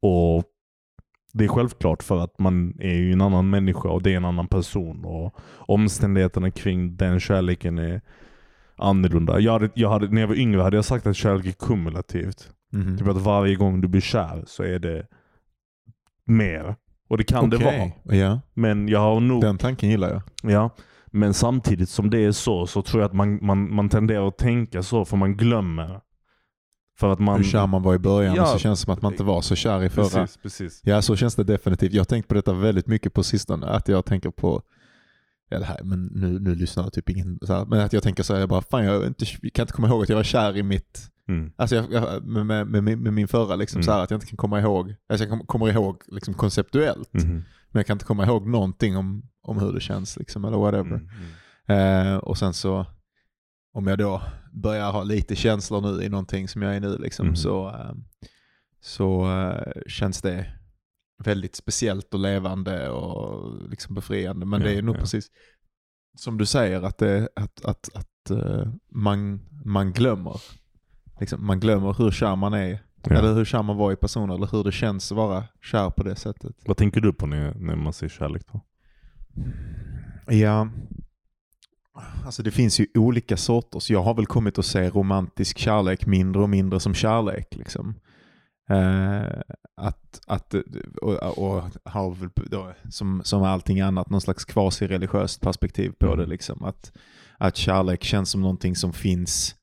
Och 0.00 0.44
det 1.32 1.44
är 1.44 1.48
självklart 1.48 2.02
för 2.02 2.18
att 2.18 2.38
man 2.38 2.76
är 2.80 2.94
ju 2.94 3.12
en 3.12 3.20
annan 3.20 3.50
människa 3.50 3.88
och 3.88 4.02
det 4.02 4.12
är 4.12 4.16
en 4.16 4.24
annan 4.24 4.48
person. 4.48 5.04
Och 5.04 5.34
omständigheterna 5.56 6.50
kring 6.50 6.96
den 6.96 7.20
kärleken 7.20 7.78
är 7.78 8.00
annorlunda. 8.76 9.40
Jag 9.40 9.52
hade, 9.52 9.70
jag 9.74 9.90
hade, 9.90 10.08
när 10.08 10.20
jag 10.20 10.28
var 10.28 10.34
yngre 10.34 10.62
hade 10.62 10.76
jag 10.76 10.84
sagt 10.84 11.06
att 11.06 11.16
kärlek 11.16 11.46
är 11.46 11.66
kumulativt. 11.66 12.50
Mhm. 12.72 12.98
Typ 12.98 13.08
att 13.08 13.16
varje 13.16 13.54
gång 13.54 13.80
du 13.80 13.88
blir 13.88 14.00
kär 14.00 14.44
så 14.46 14.62
är 14.62 14.78
det 14.78 15.06
mer. 16.24 16.76
Och 17.08 17.18
det 17.18 17.24
kan 17.24 17.50
det 17.50 17.56
vara. 17.56 17.90
Ja, 18.18 18.40
Men 18.54 18.88
jag 18.88 19.00
har 19.00 19.20
nog... 19.20 19.40
den 19.40 19.58
tanken 19.58 19.90
gillar 19.90 20.10
jag. 20.10 20.22
Ja. 20.52 20.70
Men 21.06 21.34
samtidigt 21.34 21.88
som 21.88 22.10
det 22.10 22.18
är 22.18 22.32
så, 22.32 22.66
så 22.66 22.82
tror 22.82 23.02
jag 23.02 23.08
att 23.08 23.14
man, 23.14 23.38
man, 23.46 23.74
man 23.74 23.88
tenderar 23.88 24.28
att 24.28 24.38
tänka 24.38 24.82
så 24.82 25.04
för 25.04 25.16
man 25.16 25.36
glömmer. 25.36 26.00
För 27.02 27.12
att 27.12 27.18
man... 27.18 27.36
Hur 27.36 27.44
kär 27.44 27.66
man 27.66 27.82
var 27.82 27.94
i 27.94 27.98
början 27.98 28.34
Ja. 28.34 28.42
och 28.42 28.48
så 28.48 28.58
känns 28.58 28.80
det 28.80 28.84
som 28.84 28.92
att 28.94 29.02
man 29.02 29.12
inte 29.12 29.22
var 29.24 29.42
så 29.42 29.54
kär 29.56 29.82
i 29.84 29.88
förra. 29.88 30.04
Precis, 30.20 30.36
precis. 30.42 30.80
Ja, 30.84 31.02
så 31.02 31.16
känns 31.16 31.34
det 31.34 31.44
definitivt. 31.44 31.92
Jag 31.92 32.00
har 32.00 32.04
tänkt 32.04 32.28
på 32.28 32.34
detta 32.34 32.52
väldigt 32.52 32.86
mycket 32.86 33.14
på 33.14 33.22
sistone. 33.22 33.66
Att 33.66 33.88
jag 33.88 34.04
tänker 34.04 34.30
på, 34.30 34.62
ja 35.48 35.58
det 35.58 35.64
här, 35.64 35.80
men 35.84 36.06
nu, 36.06 36.38
nu 36.40 36.54
lyssnar 36.54 36.90
typ 36.90 37.08
ingen, 37.10 37.38
här, 37.48 37.64
men 37.66 37.80
att 37.80 37.92
jag 37.92 38.02
tänker 38.02 38.22
så 38.22 38.32
här, 38.32 38.40
jag 38.40 38.48
bara, 38.48 38.62
fan 38.62 38.84
jag, 38.84 39.06
inte, 39.06 39.24
jag 39.42 39.52
kan 39.52 39.62
inte 39.62 39.72
komma 39.72 39.88
ihåg 39.88 40.02
att 40.02 40.08
jag 40.08 40.16
var 40.16 40.22
kär 40.24 40.56
i 40.56 40.62
mitt, 40.62 41.08
Mm. 41.28 41.52
alltså 41.56 41.76
jag, 41.76 41.92
jag, 41.92 42.26
med, 42.26 42.46
med, 42.46 42.66
med, 42.66 42.84
min- 42.84 43.02
med 43.02 43.12
min 43.12 43.28
förra 43.28 43.56
liksom 43.56 43.76
Mm. 43.78 43.84
så 43.84 43.92
här, 43.92 44.02
att 44.02 44.10
jag 44.10 44.16
inte 44.16 44.26
kan 44.26 44.36
komma 44.36 44.60
ihåg, 44.60 44.94
alltså 45.08 45.24
jag 45.24 45.30
kom- 45.30 45.46
kommer 45.46 45.68
ihåg 45.70 45.96
liksom 46.08 46.34
konceptuellt, 46.34 47.12
Mhm. 47.14 47.30
men 47.70 47.80
jag 47.80 47.86
kan 47.86 47.94
inte 47.94 48.04
komma 48.04 48.24
ihåg 48.26 48.46
någonting 48.46 48.96
om, 48.96 49.22
om 49.42 49.58
hur 49.58 49.72
det 49.72 49.80
känns 49.80 50.16
liksom, 50.16 50.44
eller 50.44 50.58
whatever. 50.58 50.96
Mm. 50.96 51.08
Mm. 51.66 52.06
Eh, 52.06 52.16
och 52.16 52.38
sen 52.38 52.54
så, 52.54 52.86
om 53.74 53.86
jag 53.86 53.98
då 53.98 54.22
börjar 54.52 54.92
ha 54.92 55.02
lite 55.02 55.36
känslor 55.36 55.80
nu 55.80 56.02
i 56.04 56.08
någonting 56.08 56.48
som 56.48 56.62
jag 56.62 56.76
är 56.76 56.80
nu 56.80 56.98
liksom, 56.98 57.26
Mhm. 57.26 57.36
så, 57.36 57.68
eh, 57.68 57.92
så 58.80 59.30
eh, 59.40 59.72
känns 59.86 60.22
det 60.22 60.46
väldigt 61.24 61.56
speciellt 61.56 62.14
och 62.14 62.20
levande 62.20 62.88
och 62.90 63.54
liksom 63.70 63.94
befriande. 63.94 64.46
Men 64.46 64.60
Ja, 64.60 64.66
det 64.66 64.74
är 64.78 64.82
nog 64.82 64.96
ja. 64.96 65.00
precis 65.00 65.30
som 66.16 66.38
du 66.38 66.46
säger, 66.46 66.82
att, 66.82 66.98
det, 66.98 67.28
att, 67.36 67.64
att, 67.64 67.88
att 67.94 68.30
eh, 68.30 68.66
man, 68.90 69.40
man 69.64 69.92
glömmer. 69.92 70.40
Liksom, 71.20 71.46
man 71.46 71.60
glömmer 71.60 71.92
hur 71.92 72.10
kär 72.10 72.36
man 72.36 72.52
är. 72.54 72.82
Ja. 73.04 73.16
Eller 73.16 73.34
hur 73.34 73.44
kär 73.44 73.62
man 73.62 73.76
var 73.76 73.92
i 73.92 73.96
personer, 73.96 74.34
eller 74.34 74.46
hur 74.52 74.64
det 74.64 74.72
känns 74.72 75.12
att 75.12 75.16
vara 75.16 75.44
kär 75.62 75.90
på 75.90 76.02
det 76.02 76.16
sättet. 76.16 76.56
Vad 76.66 76.76
tänker 76.76 77.00
du 77.00 77.12
på 77.12 77.26
när, 77.26 77.54
när 77.54 77.76
man 77.76 77.92
säger 77.92 78.10
kärlek 78.10 78.42
då? 78.52 78.60
Ja, 80.26 80.68
alltså 82.24 82.42
det 82.42 82.50
finns 82.50 82.80
ju 82.80 82.86
olika 82.94 83.36
sorters. 83.36 83.90
Jag 83.90 84.02
har 84.02 84.14
väl 84.14 84.26
kommit 84.26 84.58
att 84.58 84.66
se 84.66 84.90
romantisk 84.90 85.58
kärlek 85.58 86.06
mindre 86.06 86.42
och 86.42 86.50
mindre 86.50 86.80
som 86.80 86.94
kärlek. 86.94 87.46
Liksom. 87.56 87.94
Eh, 88.70 89.22
att, 89.76 90.20
att, 90.26 90.54
och, 91.02 91.38
och 91.38 91.62
har 91.84 92.14
väl 92.14 92.28
då, 92.50 92.72
som, 92.90 93.22
som 93.24 93.42
allting 93.42 93.80
annat 93.80 94.10
någon 94.10 94.20
slags 94.20 94.44
quasi-religiöst 94.44 95.40
perspektiv 95.40 95.92
på 96.00 96.06
Mm. 96.06 96.18
det. 96.18 96.26
Liksom. 96.26 96.64
Att, 96.64 96.92
att 97.38 97.56
kärlek 97.56 98.04
känns 98.04 98.30
som 98.30 98.40
någonting 98.40 98.76
som 98.76 98.92
finns 98.92 99.54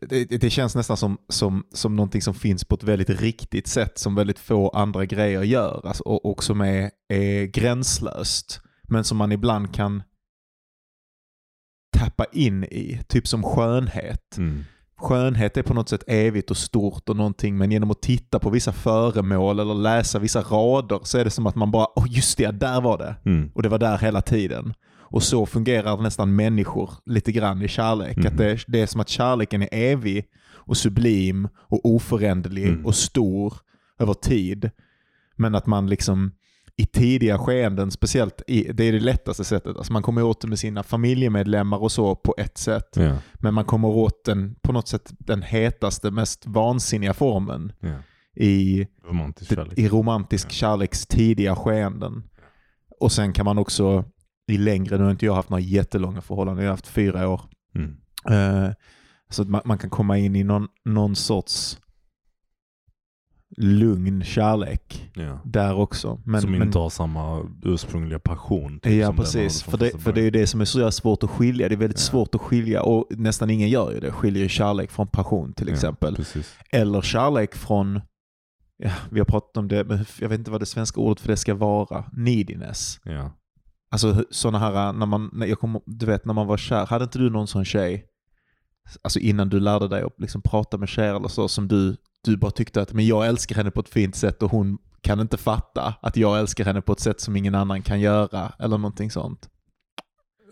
det, 0.00 0.24
det- 0.24 0.38
det 0.38 0.50
känns 0.50 0.74
nästan 0.74 0.96
som, 0.96 1.18
som, 1.28 1.66
som 1.72 1.96
någonting 1.96 2.22
som 2.22 2.34
finns 2.34 2.64
på 2.64 2.74
ett 2.74 2.82
väldigt 2.82 3.10
riktigt 3.10 3.66
sätt 3.68 3.98
som 3.98 4.14
väldigt 4.14 4.38
få 4.38 4.68
andra 4.68 5.04
grejer 5.06 5.42
gör 5.42 5.86
alltså, 5.86 6.02
och, 6.02 6.26
och 6.26 6.44
som 6.44 6.60
är, 6.60 6.90
är 7.08 7.44
gränslöst. 7.44 8.60
Men 8.88 9.04
som 9.04 9.18
man 9.18 9.32
ibland 9.32 9.74
kan 9.74 10.02
tappa 11.96 12.24
in 12.32 12.64
i, 12.64 13.00
typ 13.08 13.26
som 13.28 13.42
skönhet. 13.42 14.36
Mm. 14.38 14.64
Skönhet 14.96 15.56
är 15.56 15.62
på 15.62 15.74
något 15.74 15.88
sätt 15.88 16.04
evigt 16.06 16.50
och 16.50 16.56
stort 16.56 17.08
och 17.08 17.16
någonting 17.16 17.58
men 17.58 17.70
genom 17.70 17.90
att 17.90 18.02
titta 18.02 18.38
på 18.38 18.50
vissa 18.50 18.72
föremål 18.72 19.60
eller 19.60 19.74
läsa 19.74 20.18
vissa 20.18 20.40
rader 20.42 21.00
så 21.02 21.18
är 21.18 21.24
det 21.24 21.30
som 21.30 21.46
att 21.46 21.54
man 21.54 21.70
bara, 21.70 21.86
åh 21.96 22.06
just 22.08 22.38
det, 22.38 22.50
där 22.50 22.80
var 22.80 22.98
det. 22.98 23.16
Mm. 23.24 23.50
Och 23.54 23.62
det 23.62 23.68
var 23.68 23.78
där 23.78 23.98
hela 23.98 24.20
tiden. 24.20 24.74
Och 25.10 25.22
så 25.22 25.46
fungerar 25.46 25.96
nästan 26.02 26.36
människor 26.36 26.90
lite 27.06 27.32
grann 27.32 27.62
i 27.62 27.68
kärlek. 27.68 28.16
Mhm. 28.16 28.26
Att 28.26 28.36
det, 28.38 28.64
det 28.66 28.80
är 28.80 28.86
som 28.86 29.00
att 29.00 29.08
kärleken 29.08 29.62
är 29.62 29.68
evig 29.72 30.24
och 30.52 30.76
sublim 30.76 31.48
och 31.56 31.86
oföränderlig 31.86 32.68
Mm. 32.68 32.86
och 32.86 32.94
stor 32.94 33.54
över 33.98 34.14
tid. 34.14 34.70
Men 35.36 35.54
att 35.54 35.66
man 35.66 35.86
liksom 35.86 36.32
i 36.78 36.86
tidiga 36.86 37.38
skeenden, 37.38 37.90
speciellt 37.90 38.42
i, 38.46 38.72
det 38.72 38.84
är 38.84 38.92
det 38.92 39.00
lättaste 39.00 39.44
sättet. 39.44 39.76
Alltså 39.76 39.92
man 39.92 40.02
kommer 40.02 40.22
åt 40.22 40.40
det 40.40 40.48
med 40.48 40.58
sina 40.58 40.82
familjemedlemmar 40.82 41.78
och 41.82 41.92
så 41.92 42.16
på 42.16 42.34
ett 42.38 42.58
sätt. 42.58 42.88
Ja. 42.96 43.16
Men 43.34 43.54
man 43.54 43.64
kommer 43.64 43.88
åt 43.88 44.24
den 44.24 44.54
på 44.62 44.72
något 44.72 44.88
sätt 44.88 45.12
den 45.18 45.42
hetaste, 45.42 46.10
mest 46.10 46.46
vansinniga 46.46 47.14
formen 47.14 47.72
Ja. 47.80 47.94
i 48.44 48.86
Romantisk 49.08 49.54
kärlek. 49.54 49.78
i 49.78 49.88
romantisk 49.88 50.50
kärleks 50.50 51.06
tidiga 51.06 51.56
skeenden. 51.56 52.22
Och 53.00 53.12
sen 53.12 53.32
kan 53.32 53.44
man 53.44 53.58
också 53.58 54.04
i 54.50 54.58
längre, 54.58 54.98
nu 54.98 55.04
har 55.04 55.10
inte 55.10 55.26
jag 55.26 55.34
haft 55.34 55.50
några 55.50 55.60
jättelånga 55.62 56.20
förhållanden, 56.20 56.64
jag 56.64 56.70
har 56.70 56.76
haft 56.76 56.86
fyra 56.86 57.28
år. 57.28 57.40
Mm. 57.74 57.96
Eh, 58.30 58.72
så 59.30 59.42
att 59.42 59.48
man, 59.48 59.60
man 59.64 59.78
kan 59.78 59.90
komma 59.90 60.18
in 60.18 60.36
i 60.36 60.44
någon, 60.44 60.68
någon 60.84 61.16
sorts 61.16 61.78
lugn 63.60 64.24
kärlek 64.24 65.10
Ja. 65.14 65.40
där 65.44 65.74
också. 65.74 66.20
Men, 66.24 66.40
som 66.42 66.50
men, 66.52 66.62
inte 66.62 66.78
har 66.78 66.90
samma 66.90 67.42
ursprungliga 67.62 68.18
passion. 68.18 68.80
typ, 68.80 68.92
Ja 68.92 69.12
precis, 69.12 69.62
för 69.62 69.78
det, 69.78 70.02
för 70.02 70.12
det 70.12 70.20
är 70.20 70.24
ju 70.24 70.30
det 70.30 70.46
som 70.46 70.60
är 70.60 70.64
så 70.64 70.90
svårt 70.90 71.22
att 71.22 71.30
skilja. 71.30 71.68
Det 71.68 71.74
är 71.74 71.76
väldigt 71.76 71.98
Ja. 71.98 72.02
svårt 72.04 72.34
att 72.34 72.40
skilja 72.40 72.82
och 72.82 73.06
nästan 73.10 73.50
ingen 73.50 73.68
gör 73.68 73.92
ju 73.92 74.00
det. 74.00 74.12
Skiljer 74.12 74.48
kärlek 74.48 74.90
från 74.90 75.06
passion 75.06 75.52
till 75.52 75.68
Ja, 75.68 75.74
exempel. 75.74 76.16
Precis. 76.16 76.54
Eller 76.70 77.00
kärlek 77.02 77.54
från, 77.54 78.00
ja, 78.76 78.90
vi 79.10 79.20
har 79.20 79.24
pratat 79.24 79.56
om 79.56 79.68
det, 79.68 79.84
men 79.84 80.04
jag 80.20 80.28
vet 80.28 80.38
inte 80.38 80.50
vad 80.50 80.60
det 80.60 80.66
svenska 80.66 81.00
ordet 81.00 81.20
för 81.20 81.28
det 81.28 81.36
ska 81.36 81.54
vara. 81.54 82.04
Neediness. 82.12 83.00
Ja. 83.04 83.30
Alltså 83.90 84.24
sådana 84.30 84.58
här, 84.58 84.92
när 84.92 85.06
man, 85.06 85.30
när 85.32 85.46
jag 85.46 85.58
kom, 85.60 85.80
du 85.86 86.06
vet 86.06 86.24
när 86.24 86.34
man 86.34 86.46
var 86.46 86.56
kär, 86.56 86.86
hade 86.86 87.04
inte 87.04 87.18
du 87.18 87.30
någon 87.30 87.46
sån 87.46 87.64
tjej, 87.64 88.04
alltså 89.02 89.18
innan 89.18 89.48
du 89.48 89.60
lärde 89.60 89.88
dig 89.88 90.02
att 90.02 90.20
liksom 90.20 90.42
prata 90.42 90.78
med 90.78 90.88
tjejer 90.88 91.14
eller 91.14 91.28
så, 91.28 91.48
som 91.48 91.68
du, 91.68 91.96
du 92.24 92.36
bara 92.36 92.50
tyckte 92.50 92.82
att 92.82 92.92
men 92.92 93.06
jag 93.06 93.26
älskar 93.26 93.56
henne 93.56 93.70
på 93.70 93.80
ett 93.80 93.88
fint 93.88 94.16
sätt 94.16 94.42
och 94.42 94.50
hon 94.50 94.78
kan 95.00 95.20
inte 95.20 95.36
fatta 95.36 95.94
att 96.02 96.16
jag 96.16 96.38
älskar 96.38 96.64
henne 96.64 96.80
på 96.82 96.92
ett 96.92 97.00
sätt 97.00 97.20
som 97.20 97.36
ingen 97.36 97.54
annan 97.54 97.82
kan 97.82 98.00
göra 98.00 98.52
eller 98.58 98.78
någonting 98.78 99.10
sånt. 99.10 99.48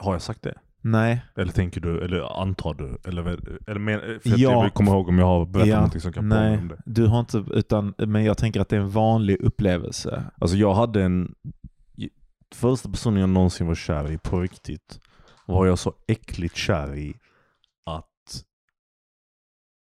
Har 0.01 0.13
jag 0.13 0.23
sagt 0.23 0.43
det? 0.43 0.55
Nej. 0.81 1.25
Eller 1.37 1.53
tänker 1.53 1.81
du, 1.81 2.05
eller 2.05 2.41
antar 2.43 2.75
du? 2.75 2.99
Eller, 3.05 3.27
eller 3.71 3.81
men, 3.81 4.01
för 4.01 4.15
att 4.15 4.39
Ja. 4.39 4.63
jag 4.65 4.75
komma 4.75 4.91
ihåg 4.91 5.09
om 5.09 5.19
jag 5.19 5.27
har 5.27 5.47
berättat 5.47 5.69
Ja, 5.69 5.77
någonting 5.77 6.01
som 6.01 6.13
kan 6.13 6.29
Nej, 6.29 6.59
om 6.59 6.69
det. 6.69 6.77
du 6.87 7.07
har 7.07 7.21
inte, 7.21 7.45
utan, 7.51 7.95
men 7.99 8.25
jag 8.25 8.39
tänker 8.39 8.61
att 8.61 8.69
det 8.69 8.77
är 8.77 8.81
en 8.81 8.91
vanlig 8.91 9.41
upplevelse. 9.41 10.25
Alltså 10.41 10.57
jag 10.57 10.75
hade 10.75 11.03
en... 11.03 11.35
Första 12.55 12.89
personen 12.91 13.21
jag 13.21 13.29
någonsin 13.29 13.67
var 13.67 13.75
kär 13.75 14.13
i 14.13 14.19
på 14.19 14.41
riktigt 14.41 15.01
var 15.47 15.67
jag 15.67 15.79
så 15.79 15.93
äckligt 16.09 16.57
kär 16.57 16.95
i 16.95 17.15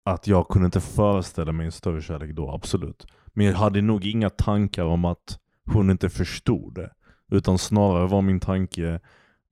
att 0.04 0.26
jag 0.26 0.48
kunde 0.48 0.66
inte 0.66 0.80
föreställa 0.80 1.52
mig 1.52 1.66
en 1.66 1.72
större 1.72 2.02
kärlek 2.02 2.34
då, 2.34 2.50
absolut. 2.50 3.06
Men 3.26 3.46
jag 3.46 3.54
hade 3.54 3.82
nog 3.82 4.06
inga 4.06 4.30
tankar 4.30 4.84
om 4.84 5.04
att 5.04 5.38
hon 5.64 5.90
inte 5.90 6.10
förstod 6.10 6.74
det. 6.74 6.92
Utan 7.30 7.58
snarare 7.58 8.06
var 8.06 8.22
min 8.22 8.40
tanke 8.40 9.00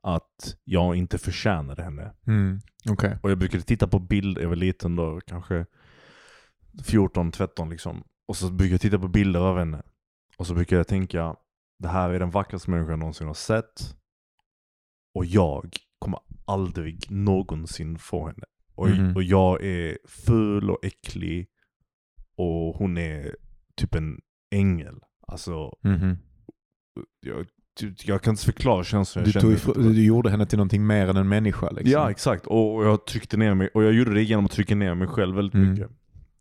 att 0.02 0.56
jag 0.64 0.96
inte 0.96 1.18
förtjänade 1.18 1.82
henne. 1.82 2.12
Mm. 2.26 2.60
Okej. 2.90 3.18
Och 3.22 3.30
jag 3.30 3.38
brukade 3.38 3.62
titta 3.62 3.88
på 3.88 3.98
bilder, 3.98 4.42
jag 4.42 4.48
var 4.48 4.56
liten 4.56 4.96
då, 4.96 5.20
kanske 5.26 5.66
14, 6.84 7.32
13 7.32 7.70
liksom. 7.70 8.04
Och 8.26 8.36
så 8.36 8.50
brukade 8.50 8.74
jag 8.74 8.80
titta 8.80 8.98
på 8.98 9.08
bilder 9.08 9.40
av 9.40 9.58
henne. 9.58 9.82
Och 10.36 10.46
så 10.46 10.54
brukade 10.54 10.78
jag 10.78 10.88
tänka, 10.88 11.36
det 11.78 11.88
här 11.88 12.10
är 12.10 12.18
den 12.18 12.30
vackraste 12.30 12.70
människan 12.70 12.90
jag 12.90 12.98
någonsin 12.98 13.26
har 13.26 13.34
sett. 13.34 13.96
Och 15.14 15.24
jag 15.24 15.76
kommer 15.98 16.20
aldrig 16.44 17.10
någonsin 17.10 17.98
få 17.98 18.26
henne. 18.26 18.44
Och, 18.74 18.88
Mhm. 18.90 19.16
och 19.16 19.22
jag 19.22 19.64
är 19.64 19.98
ful 20.08 20.70
och 20.70 20.84
äcklig. 20.84 21.46
Och 22.36 22.76
hon 22.76 22.98
är 22.98 23.36
typ 23.76 23.94
en 23.94 24.20
ängel. 24.54 24.94
Alltså, 25.26 25.72
Mhm. 25.84 26.18
jag, 27.20 27.46
jag 28.04 28.22
kan 28.22 28.32
inte 28.32 28.44
förklara 28.44 28.84
känslan 28.84 29.24
jag 29.24 29.42
Du, 29.44 29.58
kände. 29.58 29.92
du 29.92 30.04
gjorde 30.04 30.30
henne 30.30 30.46
till 30.46 30.58
någonting 30.58 30.86
mer 30.86 31.08
än 31.08 31.16
en 31.16 31.28
människa 31.28 31.70
liksom. 31.70 31.90
Ja 31.90 32.10
exakt, 32.10 32.46
och 32.46 32.74
och 32.76 32.84
jag 32.84 33.06
tryckte 33.06 33.36
ner 33.36 33.54
mig, 33.54 33.68
och 33.74 33.84
jag 33.84 33.92
gjorde 33.92 34.14
det 34.14 34.22
genom 34.22 34.44
att 34.44 34.50
trycka 34.50 34.74
ner 34.74 34.94
mig 34.94 35.08
själv 35.08 35.36
väldigt 35.36 35.54
Mm. 35.54 35.70
mycket. 35.70 35.90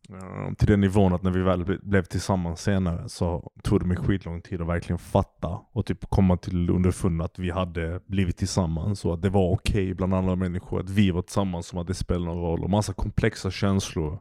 Eh, 0.09 0.53
Till 0.57 0.67
den 0.67 0.81
nivån 0.81 1.13
att 1.13 1.23
när 1.23 1.31
vi 1.31 1.41
väl 1.41 1.63
ble- 1.65 1.79
blev 1.83 2.03
tillsammans 2.03 2.61
senare 2.61 3.09
så 3.09 3.51
tog 3.63 3.79
det 3.79 3.85
mig 3.85 3.97
skitlång 3.97 4.41
tid 4.41 4.61
att 4.61 4.67
verkligen 4.67 4.97
fatta 4.99 5.59
och 5.71 5.85
typ 5.85 6.05
komma 6.09 6.37
till 6.37 6.69
underfund 6.69 7.21
att 7.21 7.39
vi 7.39 7.49
hade 7.51 7.99
blivit 8.07 8.37
tillsammans 8.37 9.05
och 9.05 9.13
att 9.13 9.21
det 9.21 9.29
var 9.29 9.51
okej 9.51 9.93
bland 9.93 10.13
andra 10.13 10.35
människor 10.35 10.79
att 10.79 10.89
vi 10.89 11.11
var 11.11 11.21
tillsammans 11.21 11.67
som 11.67 11.79
att 11.79 11.87
det 11.87 11.93
spelade 11.93 12.25
någon 12.25 12.41
roll. 12.41 12.63
Och 12.63 12.69
massa 12.69 12.93
komplexa 12.93 13.51
känslor 13.51 14.19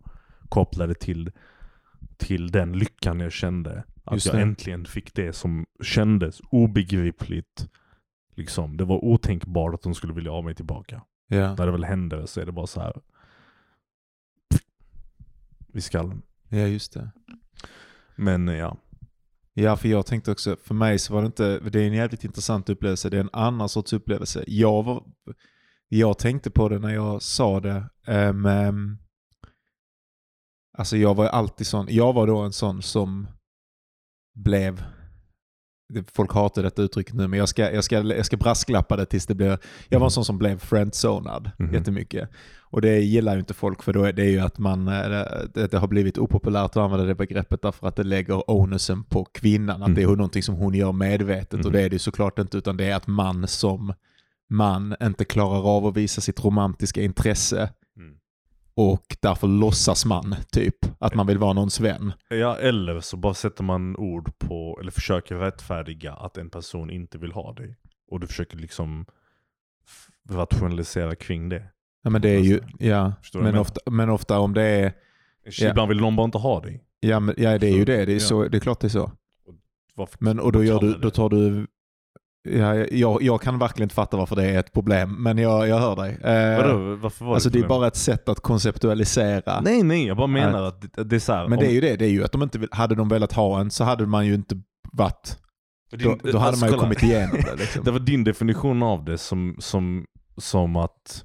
kopplade 0.48 0.94
till, 0.94 1.30
till 2.16 2.50
den 2.50 2.72
lyckan 2.72 3.20
jag 3.20 3.32
kände. 3.32 3.84
Att 4.04 4.14
Just 4.14 4.26
jag 4.26 4.36
det. 4.36 4.42
äntligen 4.42 4.84
fick 4.84 5.14
det 5.14 5.32
som 5.32 5.66
kändes 5.82 6.40
obegripligt. 6.50 7.68
Liksom, 8.36 8.76
det 8.76 8.84
var 8.84 9.04
otänkbart 9.04 9.74
att 9.74 9.82
de 9.82 9.94
skulle 9.94 10.12
vilja 10.12 10.30
ha 10.30 10.42
mig 10.42 10.54
tillbaka. 10.54 11.02
Ja. 11.28 11.54
När 11.54 11.66
det 11.66 11.72
väl 11.72 11.84
händer 11.84 12.26
så 12.26 12.40
är 12.40 12.46
det 12.46 12.52
bara 12.52 12.66
så 12.66 12.80
här. 12.80 12.92
I 15.74 15.80
skallen. 15.80 16.22
Ja, 16.48 16.58
just 16.58 16.92
det. 16.92 17.10
Men 18.16 18.48
eh, 18.48 18.56
ja. 18.56 18.76
Ja, 19.54 19.76
för 19.76 19.88
jag 19.88 20.06
tänkte 20.06 20.32
också, 20.32 20.56
för 20.64 20.74
mig 20.74 20.98
så 20.98 21.14
var 21.14 21.20
det 21.22 21.26
inte, 21.26 21.58
det 21.58 21.80
är 21.80 21.86
en 21.86 21.92
jävligt 21.92 22.24
intressant 22.24 22.68
upplevelse, 22.68 23.10
det 23.10 23.16
är 23.16 23.20
en 23.20 23.30
annan 23.32 23.68
sorts 23.68 23.92
upplevelse. 23.92 24.44
Jag, 24.46 24.82
var, 24.82 25.04
jag 25.88 26.18
tänkte 26.18 26.50
på 26.50 26.68
det 26.68 26.78
när 26.78 26.94
jag 26.94 27.22
sa 27.22 27.60
det, 27.60 27.90
um, 28.06 28.46
um, 28.46 28.98
alltså 30.78 30.96
jag 30.96 31.14
var 31.14 31.26
alltid 31.26 31.66
sån, 31.66 31.86
jag 31.90 32.12
var 32.12 32.26
då 32.26 32.38
en 32.38 32.52
sån 32.52 32.82
som 32.82 33.26
blev, 34.34 34.84
folk 36.12 36.32
hatar 36.32 36.62
detta 36.62 36.82
uttrycket 36.82 37.14
nu, 37.14 37.28
men 37.28 37.38
jag 37.38 37.48
ska, 37.48 37.72
jag 37.72 37.84
ska, 37.84 38.00
jag 38.00 38.26
ska 38.26 38.36
brasklappa 38.36 38.96
det 38.96 39.06
tills 39.06 39.26
det 39.26 39.34
blir, 39.34 39.58
jag 39.88 39.98
var 39.98 40.06
en 40.06 40.10
sån 40.10 40.24
som 40.24 40.38
blev 40.38 40.58
friendzonad 40.58 41.50
Mhm. 41.58 41.74
jättemycket. 41.74 42.30
Och 42.72 42.80
det 42.80 42.98
gillar 43.00 43.32
ju 43.34 43.38
inte 43.40 43.54
folk 43.54 43.82
för 43.82 43.92
då 43.92 44.04
är 44.04 44.12
det 44.12 44.24
ju 44.24 44.38
att 44.40 44.58
man, 44.58 44.88
eh, 44.88 45.10
det, 45.54 45.72
har 45.74 45.88
blivit 45.88 46.18
opopulärt 46.18 46.64
att 46.64 46.76
använda 46.76 47.04
det 47.06 47.14
begreppet 47.14 47.62
därför 47.62 47.86
att 47.88 47.96
det 47.96 48.02
lägger 48.04 48.50
onusen 48.50 49.04
på 49.04 49.24
kvinnan. 49.24 49.82
Att 49.82 49.94
det 49.94 50.00
är 50.02 50.04
Mm. 50.06 50.16
någonting 50.16 50.42
som 50.42 50.54
hon 50.54 50.74
gör 50.74 50.92
medvetet 50.92 51.52
och 51.54 51.60
Mm. 51.60 51.72
det 51.72 51.82
är 51.82 51.88
det 51.88 51.94
ju 51.94 51.98
såklart 51.98 52.38
inte 52.38 52.58
utan 52.58 52.76
det 52.76 52.84
är 52.84 52.94
att 52.96 53.06
man 53.06 53.48
som 53.48 53.92
man 54.50 54.96
inte 55.02 55.24
klarar 55.24 55.76
av 55.76 55.86
att 55.86 55.96
visa 55.96 56.20
sitt 56.20 56.44
romantiska 56.44 57.02
intresse 57.02 57.70
Mm. 57.96 58.14
och 58.74 59.16
därför 59.20 59.48
låtsas 59.48 60.04
man 60.06 60.34
typ 60.52 60.76
att 60.98 61.14
man 61.14 61.26
vill 61.26 61.38
vara 61.38 61.52
någons 61.52 61.80
vän. 61.80 62.12
Ja, 62.28 62.56
eller 62.56 63.00
så 63.00 63.16
bara 63.16 63.34
sätter 63.34 63.62
man 63.64 63.96
ord 63.96 64.38
på, 64.38 64.78
eller 64.80 64.90
försöker 64.90 65.34
rättfärdiga 65.34 66.12
att 66.12 66.38
en 66.38 66.50
person 66.50 66.90
inte 66.90 67.18
vill 67.18 67.32
ha 67.32 67.52
dig. 67.52 67.76
Och 68.10 68.20
du 68.20 68.26
försöker 68.26 68.56
liksom 68.56 69.06
rationalisera 70.28 71.14
kring 71.14 71.48
det. 71.48 71.62
Ja 72.02 72.10
men 72.10 72.22
det 72.22 72.28
är 72.30 72.40
ju, 72.40 72.60
ja, 72.78 73.02
vad 73.02 73.12
jag 73.32 73.42
men 73.42 73.56
ofta, 73.60 73.80
men 73.90 74.10
ofta 74.10 74.38
om 74.38 74.54
det 74.54 74.62
är, 74.62 74.92
Ja. 75.58 75.68
Ibland 75.70 75.88
vill 75.88 76.00
någon 76.00 76.16
bara 76.16 76.24
inte 76.24 76.38
ha 76.38 76.60
dig. 76.60 76.82
ja, 77.00 77.20
men, 77.20 77.34
ja 77.38 77.58
det 77.58 77.66
är 77.68 77.76
ju 77.76 77.84
det, 77.84 78.04
det 78.04 78.12
är, 78.12 78.14
Ja. 78.14 78.20
så, 78.20 78.48
det 78.48 78.58
är 78.58 78.60
klart 78.60 78.80
det 78.80 78.86
är 78.86 78.88
så. 78.88 79.12
Varför 79.94 80.16
Men 80.20 80.40
och 80.40 80.52
då, 80.52 80.64
gör 80.64 80.80
du, 80.80 80.92
då 80.92 80.98
det? 80.98 81.10
tar 81.10 81.28
du... 81.28 81.66
Ja, 82.42 82.74
jag, 82.74 83.22
jag 83.22 83.40
kan 83.42 83.58
verkligen 83.58 83.84
inte 83.84 83.94
fatta 83.94 84.16
varför 84.16 84.36
det 84.36 84.44
är 84.44 84.58
ett 84.58 84.72
problem, 84.72 85.22
men 85.22 85.38
jag, 85.38 85.68
jag 85.68 85.78
hör 85.78 85.96
dig. 85.96 86.18
Eh, 86.22 86.56
Vadå? 86.66 86.94
Varför 86.96 87.24
var 87.24 87.34
alltså 87.34 87.50
det 87.50 87.58
är 87.58 87.68
bara 87.68 87.86
ett 87.86 87.96
sätt 87.96 88.28
att 88.28 88.40
konceptualisera. 88.40 89.60
Nej 89.60 89.82
nej, 89.82 90.06
jag 90.06 90.16
bara 90.16 90.26
menar 90.26 90.62
att 90.62 90.80
det, 90.94 91.04
det 91.04 91.16
är 91.16 91.20
så 91.20 91.32
här, 91.32 91.48
men 91.48 91.58
om- 91.58 91.64
det 91.64 91.70
är 91.70 91.72
ju 91.74 91.80
det, 91.80 91.96
det 91.96 92.04
är 92.04 92.10
ju 92.10 92.24
att 92.24 92.32
de 92.32 92.42
inte 92.42 92.58
vill, 92.58 92.68
hade 92.72 92.94
de 92.94 93.08
velat 93.08 93.32
ha 93.32 93.60
en 93.60 93.70
så 93.70 93.84
hade 93.84 94.06
man 94.06 94.26
ju 94.26 94.34
inte 94.34 94.60
varit... 94.92 95.36
för 95.90 95.96
Då, 95.96 96.08
din- 96.08 96.32
då 96.32 96.38
hade 96.38 96.48
alltså, 96.48 96.60
man 96.64 96.68
ju 96.68 96.72
kolla. 96.76 96.82
kommit 96.82 97.02
igenom 97.02 97.36
det. 97.44 97.56
Liksom. 97.56 97.84
Det 97.84 97.90
var 97.90 97.98
din 98.00 98.24
definition 98.24 98.82
av 98.82 99.04
det 99.04 99.18
som, 99.18 99.56
som, 99.58 100.04
som 100.36 100.76
att 100.76 101.24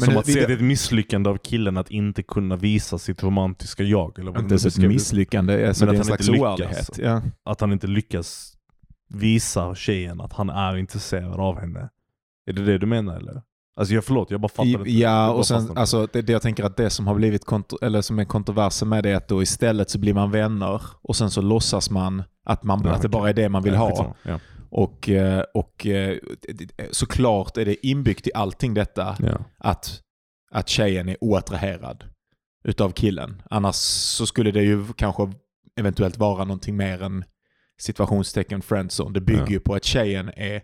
Men 0.00 0.06
som 0.06 0.14
nu- 0.14 0.20
att 0.20 0.26
se 0.26 0.46
det 0.46 0.52
är 0.52 0.56
ett 0.56 0.62
misslyckande 0.62 1.30
av 1.30 1.36
killen 1.36 1.76
att 1.76 1.90
inte 1.90 2.22
kunna 2.22 2.56
visa 2.56 2.98
sitt 2.98 3.22
romantiska 3.22 3.82
jag. 3.82 4.18
Eller 4.18 4.32
vad 4.32 4.40
inte 4.42 4.52
ens 4.52 4.66
ett 4.66 4.74
det. 4.80 4.88
misslyckande, 4.88 5.68
alltså 5.68 5.84
Men 5.84 5.94
det 5.94 6.00
att 6.00 6.08
han 6.08 6.18
inte 6.18 6.32
lyckas. 6.32 6.90
Ja. 6.98 7.22
Att 7.44 7.60
han 7.60 7.72
inte 7.72 7.86
lyckas 7.86 8.56
visa 9.08 9.74
tjejen 9.74 10.20
att 10.20 10.32
han 10.32 10.50
är 10.50 10.76
intresserad 10.76 11.40
av 11.40 11.60
henne. 11.60 11.88
Är 12.46 12.52
det 12.52 12.64
det 12.64 12.78
du 12.78 12.86
menar 12.86 13.16
eller? 13.16 13.42
Alltså 13.76 13.94
jag 13.94 14.04
förlåt, 14.04 14.30
jag 14.30 14.40
bara 14.40 14.48
fattar 14.48 14.64
inte. 14.64 14.90
Ja, 14.90 15.30
och 15.30 15.46
sen, 15.46 15.78
alltså, 15.78 16.08
det, 16.12 16.22
det 16.22 16.32
jag 16.32 16.42
tänker 16.42 16.64
att 16.64 16.76
det 16.76 16.90
som 16.90 17.06
har 17.06 17.14
blivit 17.14 17.44
eller 17.82 18.02
som 18.02 18.18
är 18.18 18.24
kontroversen 18.24 18.88
med 18.88 19.04
det 19.04 19.10
är 19.10 19.16
att 19.16 19.28
då 19.28 19.42
istället 19.42 19.90
så 19.90 19.98
blir 19.98 20.14
man 20.14 20.30
vänner 20.30 20.82
och 21.02 21.16
sen 21.16 21.30
så 21.30 21.40
låtsas 21.42 21.90
man 21.90 22.22
att, 22.44 22.62
man, 22.62 22.82
Ja, 22.84 22.90
att 22.90 23.02
det 23.02 23.08
bara 23.08 23.28
är 23.28 23.34
det 23.34 23.48
man 23.48 23.62
vill 23.62 23.72
Ja, 23.72 23.78
ha. 23.78 24.14
Ja. 24.22 24.40
Och, 24.70 25.08
eh, 25.08 25.44
och 25.54 25.86
eh, 25.86 26.18
såklart 26.90 27.56
är 27.56 27.64
det 27.64 27.86
inbyggt 27.86 28.26
i 28.26 28.30
allting 28.34 28.74
detta 28.74 29.16
Ja. 29.18 29.44
att, 29.58 30.00
att 30.50 30.68
tjejen 30.68 31.08
är 31.08 31.16
oattraherad 31.20 32.04
utav 32.64 32.90
killen. 32.92 33.42
Annars 33.50 33.74
så 33.76 34.26
skulle 34.26 34.50
det 34.50 34.62
ju 34.62 34.84
kanske 34.96 35.32
eventuellt 35.80 36.18
vara 36.18 36.44
någonting 36.44 36.76
mer 36.76 37.02
än 37.02 37.24
situationstecken 37.80 38.62
friendzone. 38.62 39.14
Det 39.14 39.20
bygger 39.20 39.40
Ja. 39.42 39.50
ju 39.50 39.60
på 39.60 39.74
att 39.74 39.84
tjejen 39.84 40.28
är, 40.36 40.62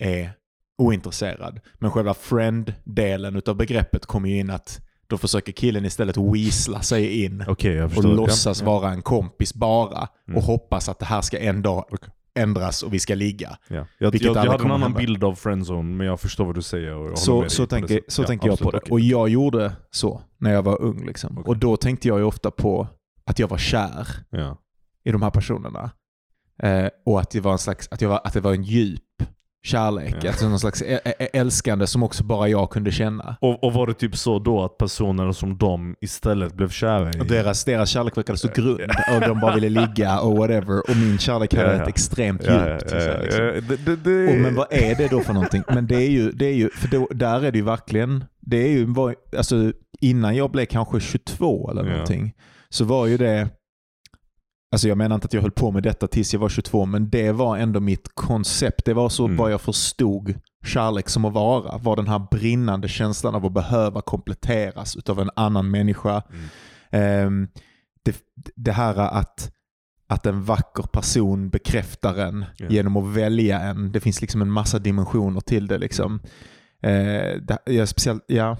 är 0.00 0.32
ointresserad. 0.78 1.60
Men 1.74 1.90
själva 1.90 2.14
friend-delen 2.14 3.36
utav 3.36 3.56
begreppet 3.56 4.06
kommer 4.06 4.28
ju 4.28 4.38
in 4.38 4.50
att 4.50 4.80
då 5.06 5.18
försöker 5.18 5.52
killen 5.52 5.84
istället 5.84 6.16
weasla 6.16 6.82
sig 6.82 7.24
in 7.24 7.44
jag 7.58 7.98
och 7.98 8.04
låtsas 8.04 8.60
ja. 8.60 8.66
vara 8.66 8.90
en 8.90 9.02
kompis 9.02 9.54
bara 9.54 10.08
Mm. 10.28 10.38
och 10.38 10.42
hoppas 10.44 10.88
att 10.88 10.98
det 10.98 11.04
här 11.06 11.20
ska 11.22 11.38
en 11.38 11.62
dag 11.62 11.84
Okej. 11.90 12.10
Ändras 12.38 12.82
och 12.82 12.94
vi 12.94 12.98
ska 12.98 13.14
ligga. 13.14 13.58
Ja. 13.68 13.86
Jag, 13.98 14.14
jag, 14.14 14.36
jag 14.36 14.50
hade 14.50 14.64
en 14.64 14.70
annan 14.70 14.92
bild 14.94 15.24
av 15.24 15.34
friendzone, 15.34 15.96
men 15.96 16.06
jag 16.06 16.20
förstår 16.20 16.44
vad 16.44 16.54
du 16.54 16.62
säger. 16.62 16.94
Och 16.94 17.18
Så, 17.18 17.48
så 17.48 17.66
tänker, 17.66 18.00
så 18.08 18.22
Ja, 18.22 18.26
tänker 18.26 18.46
jag 18.48 18.58
på 18.58 18.70
det. 18.70 18.76
okej. 18.78 18.90
Och 18.92 19.00
jag 19.00 19.28
gjorde 19.28 19.72
så 19.90 20.22
när 20.38 20.52
jag 20.52 20.62
var 20.62 20.82
ung. 20.82 21.06
Liksom. 21.06 21.38
Okej. 21.38 21.48
Och 21.48 21.56
då 21.56 21.76
tänkte 21.76 22.08
jag 22.08 22.18
ju 22.18 22.24
ofta 22.24 22.50
på 22.50 22.88
att 23.26 23.38
jag 23.38 23.48
var 23.48 23.58
kär 23.58 24.08
Ja. 24.30 24.56
i 25.04 25.12
de 25.12 25.22
här 25.22 25.30
personerna. 25.30 25.90
Eh, 26.62 26.88
och 27.06 27.20
att 27.20 27.30
det 27.30 27.40
var 27.40 27.52
en 27.52 27.58
slags, 27.58 27.88
att, 27.90 28.00
jag 28.00 28.08
var, 28.08 28.20
att 28.24 28.32
det 28.32 28.40
var 28.40 28.54
en 28.54 28.62
djup 28.62 29.02
kärlek. 29.62 30.14
Ja. 30.22 30.28
Alltså 30.28 30.48
någon 30.48 30.58
slags 30.60 30.82
älskande 31.32 31.86
som 31.86 32.02
också 32.02 32.24
bara 32.24 32.48
jag 32.48 32.70
kunde 32.70 32.90
känna. 32.92 33.36
Och, 33.40 33.64
och 33.64 33.72
var 33.72 33.86
det 33.86 33.94
typ 33.94 34.16
så 34.16 34.38
då 34.38 34.64
att 34.64 34.78
personer 34.78 35.32
som 35.32 35.58
de 35.58 35.96
istället 36.00 36.54
blev 36.54 36.68
kära 36.68 37.10
i? 37.10 37.20
Och 37.20 37.26
deras, 37.26 37.64
deras 37.64 37.90
kärlek 37.90 38.16
verkade 38.16 38.38
så 38.38 38.48
grund 38.54 38.80
och 39.14 39.20
de 39.20 39.40
bara 39.40 39.54
ville 39.54 39.68
ligga 39.68 40.20
och 40.20 40.36
whatever. 40.36 40.90
Och 40.90 40.96
min 40.96 41.18
kärlek 41.18 41.54
hade 41.54 41.66
Ja, 41.68 41.74
ja. 41.76 41.82
ett 41.82 41.88
extremt 41.88 42.42
djup. 42.42 42.78
till 42.80 42.88
sig, 43.00 43.18
liksom. 43.22 43.44
det, 43.68 43.76
det, 43.76 43.96
det, 43.96 44.32
Och 44.32 44.38
men 44.40 44.54
vad 44.54 44.66
är 44.70 44.94
det 44.94 45.08
då 45.08 45.20
för 45.20 45.32
någonting? 45.32 45.62
Men 45.68 45.86
det 45.86 45.96
är 45.96 46.10
ju, 46.10 46.30
det 46.32 46.46
är 46.46 46.54
ju 46.54 46.70
för 46.70 46.88
då, 46.88 47.08
där 47.10 47.44
är 47.44 47.52
det 47.52 47.58
ju 47.58 47.64
verkligen, 47.64 48.24
det 48.40 48.56
är 48.56 48.68
ju, 48.68 48.86
alltså 49.36 49.72
innan 50.00 50.36
jag 50.36 50.50
blev 50.50 50.64
kanske 50.66 51.00
22 51.00 51.70
eller 51.70 51.82
någonting, 51.82 52.32
så 52.68 52.84
var 52.84 53.06
ju 53.06 53.16
det, 53.16 53.48
alltså 54.72 54.88
jag 54.88 54.98
menar 54.98 55.14
inte 55.14 55.24
att 55.24 55.32
jag 55.32 55.42
höll 55.42 55.50
på 55.50 55.70
med 55.70 55.82
detta 55.82 56.06
tills 56.06 56.32
jag 56.32 56.40
var 56.40 56.48
22, 56.48 56.86
men 56.86 57.10
det 57.10 57.32
var 57.32 57.56
ändå 57.56 57.80
mitt 57.80 58.08
koncept. 58.14 58.84
Det 58.84 58.94
var 58.94 59.08
så 59.08 59.24
Mm. 59.24 59.36
vad 59.36 59.52
jag 59.52 59.60
förstod 59.60 60.34
kärlek 60.64 61.08
som 61.08 61.24
att 61.24 61.32
vara, 61.32 61.78
var 61.78 61.96
den 61.96 62.06
här 62.08 62.26
brinnande 62.30 62.88
känslan 62.88 63.34
av 63.34 63.46
att 63.46 63.52
behöva 63.52 64.00
kompletteras 64.00 64.96
utav 64.96 65.20
en 65.20 65.30
annan 65.36 65.70
människa. 65.70 66.22
Mm. 66.30 66.44
Ehm, 66.90 67.48
det, 68.02 68.16
det 68.56 68.72
här 68.72 68.96
att, 68.96 69.52
att 70.08 70.26
en 70.26 70.44
vacker 70.44 70.82
person 70.82 71.50
bekräftar 71.50 72.14
en 72.18 72.44
Ja. 72.56 72.66
genom 72.68 72.96
att 72.96 73.06
välja 73.16 73.60
en. 73.60 73.92
Det 73.92 74.00
finns 74.00 74.20
liksom 74.20 74.42
en 74.42 74.50
massa 74.50 74.78
dimensioner 74.78 75.40
till 75.40 75.66
det. 75.66 75.78
Liksom. 75.78 76.20
Eh, 76.82 76.90
det 77.42 77.58
ja, 77.66 77.86
speciellt, 77.86 78.24
ja. 78.26 78.56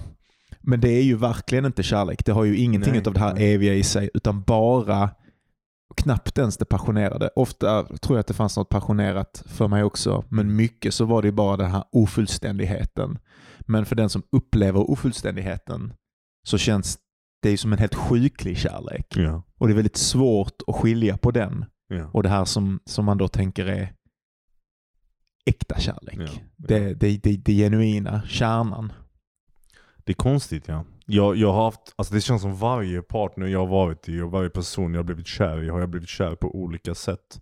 Men 0.61 0.79
det 0.81 0.89
är 0.89 1.03
ju 1.03 1.15
verkligen 1.15 1.65
inte 1.65 1.83
kärlek. 1.83 2.25
Det 2.25 2.31
har 2.31 2.43
ju 2.43 2.57
ingenting 2.57 2.93
Nej, 2.93 3.03
av 3.07 3.13
det 3.13 3.19
här 3.19 3.33
nej. 3.33 3.53
eviga 3.53 3.73
i 3.73 3.83
sig, 3.83 4.09
utan 4.13 4.41
bara 4.41 5.09
knappt 5.95 6.37
ens 6.37 6.57
det 6.57 6.65
passionerade. 6.65 7.29
Ofta 7.35 7.83
tror 7.83 8.17
jag 8.17 8.19
att 8.19 8.27
det 8.27 8.33
fanns 8.33 8.57
något 8.57 8.69
passionerat 8.69 9.43
för 9.45 9.67
mig 9.67 9.83
också, 9.83 10.25
men 10.29 10.55
mycket 10.55 10.93
så 10.93 11.05
var 11.05 11.21
det 11.21 11.27
ju 11.27 11.31
bara 11.31 11.57
den 11.57 11.71
här 11.71 11.83
ofullständigheten. 11.91 13.19
Men 13.59 13.85
för 13.85 13.95
den 13.95 14.09
som 14.09 14.23
upplever 14.31 14.91
ofullständigheten 14.91 15.93
så 16.47 16.57
känns 16.57 16.99
det 17.41 17.49
ju 17.51 17.57
som 17.57 17.73
en 17.73 17.79
helt 17.79 17.95
sjuklig 17.95 18.57
kärlek. 18.57 19.05
Ja, 19.15 19.43
Och 19.57 19.67
det 19.67 19.73
är 19.73 19.75
väldigt 19.75 19.97
svårt 19.97 20.61
att 20.67 20.75
skilja 20.75 21.17
på 21.17 21.31
den 21.31 21.65
ja. 21.87 22.09
och 22.13 22.23
det 22.23 22.29
här 22.29 22.45
som, 22.45 22.79
som 22.85 23.05
man 23.05 23.17
då 23.17 23.27
tänker 23.27 23.65
är 23.65 23.93
äkta 25.45 25.79
kärlek. 25.79 26.19
Ja. 26.19 26.41
Det, 26.55 26.93
det, 26.93 27.17
det, 27.17 27.37
det 27.37 27.53
genuina, 27.53 28.21
kärnan. 28.27 28.93
Det 29.97 30.11
är 30.11 30.15
konstigt 30.15 30.67
ja. 30.67 30.85
Jag, 31.11 31.35
jag 31.35 31.53
har 31.53 31.63
haft, 31.63 31.93
alltså 31.95 32.13
det 32.13 32.21
känns 32.21 32.41
som 32.41 32.55
varje 32.55 33.01
partner 33.01 33.47
jag 33.47 33.59
har 33.59 33.67
varit 33.67 34.09
i 34.09 34.21
och 34.21 34.31
varje 34.31 34.49
person 34.49 34.93
jag 34.93 34.99
har 34.99 35.03
blivit 35.03 35.27
kär 35.27 35.63
i 35.63 35.69
har 35.69 35.79
jag 35.79 35.89
blivit 35.89 36.09
kär 36.09 36.35
på 36.35 36.55
olika 36.55 36.95
sätt. 36.95 37.41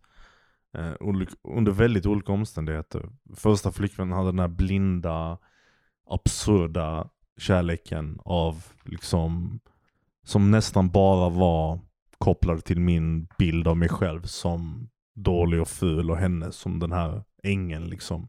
Eh, 0.77 0.93
olik, 0.99 1.29
under 1.43 1.71
väldigt 1.71 2.05
olika 2.05 2.31
omständigheter. 2.31 3.09
Första 3.35 3.71
flickvännen 3.71 4.17
hade 4.17 4.27
den 4.27 4.39
här 4.39 4.47
blinda, 4.47 5.37
absurda 6.09 7.09
kärleken 7.37 8.19
av 8.25 8.63
liksom 8.83 9.59
som 10.23 10.51
nästan 10.51 10.89
bara 10.89 11.29
var 11.29 11.79
kopplad 12.17 12.65
till 12.65 12.79
min 12.79 13.27
bild 13.37 13.67
av 13.67 13.77
mig 13.77 13.89
själv 13.89 14.21
som 14.21 14.89
dålig 15.15 15.61
och 15.61 15.67
ful 15.67 16.11
och 16.11 16.17
henne 16.17 16.51
som 16.51 16.79
den 16.79 16.91
här 16.91 17.23
ängeln 17.43 17.89
liksom. 17.89 18.27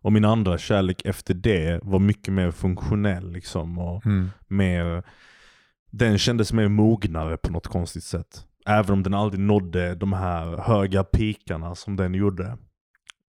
Och 0.00 0.12
min 0.12 0.24
andra 0.24 0.58
kärlek 0.58 1.02
efter 1.04 1.34
det 1.34 1.80
var 1.82 1.98
mycket 1.98 2.34
mer 2.34 2.50
funktionell 2.50 3.32
liksom. 3.32 3.78
Och 3.78 4.02
mer, 4.48 5.02
den 5.90 6.18
kändes 6.18 6.52
mer 6.52 6.68
mognare 6.68 7.36
på 7.36 7.52
något 7.52 7.66
konstigt 7.66 8.04
sätt. 8.04 8.44
Även 8.66 8.92
om 8.92 9.02
den 9.02 9.14
aldrig 9.14 9.40
nådde 9.40 9.94
de 9.94 10.12
här 10.12 10.56
höga 10.56 11.04
pikarna 11.04 11.74
som 11.74 11.96
den 11.96 12.14
gjorde. 12.14 12.58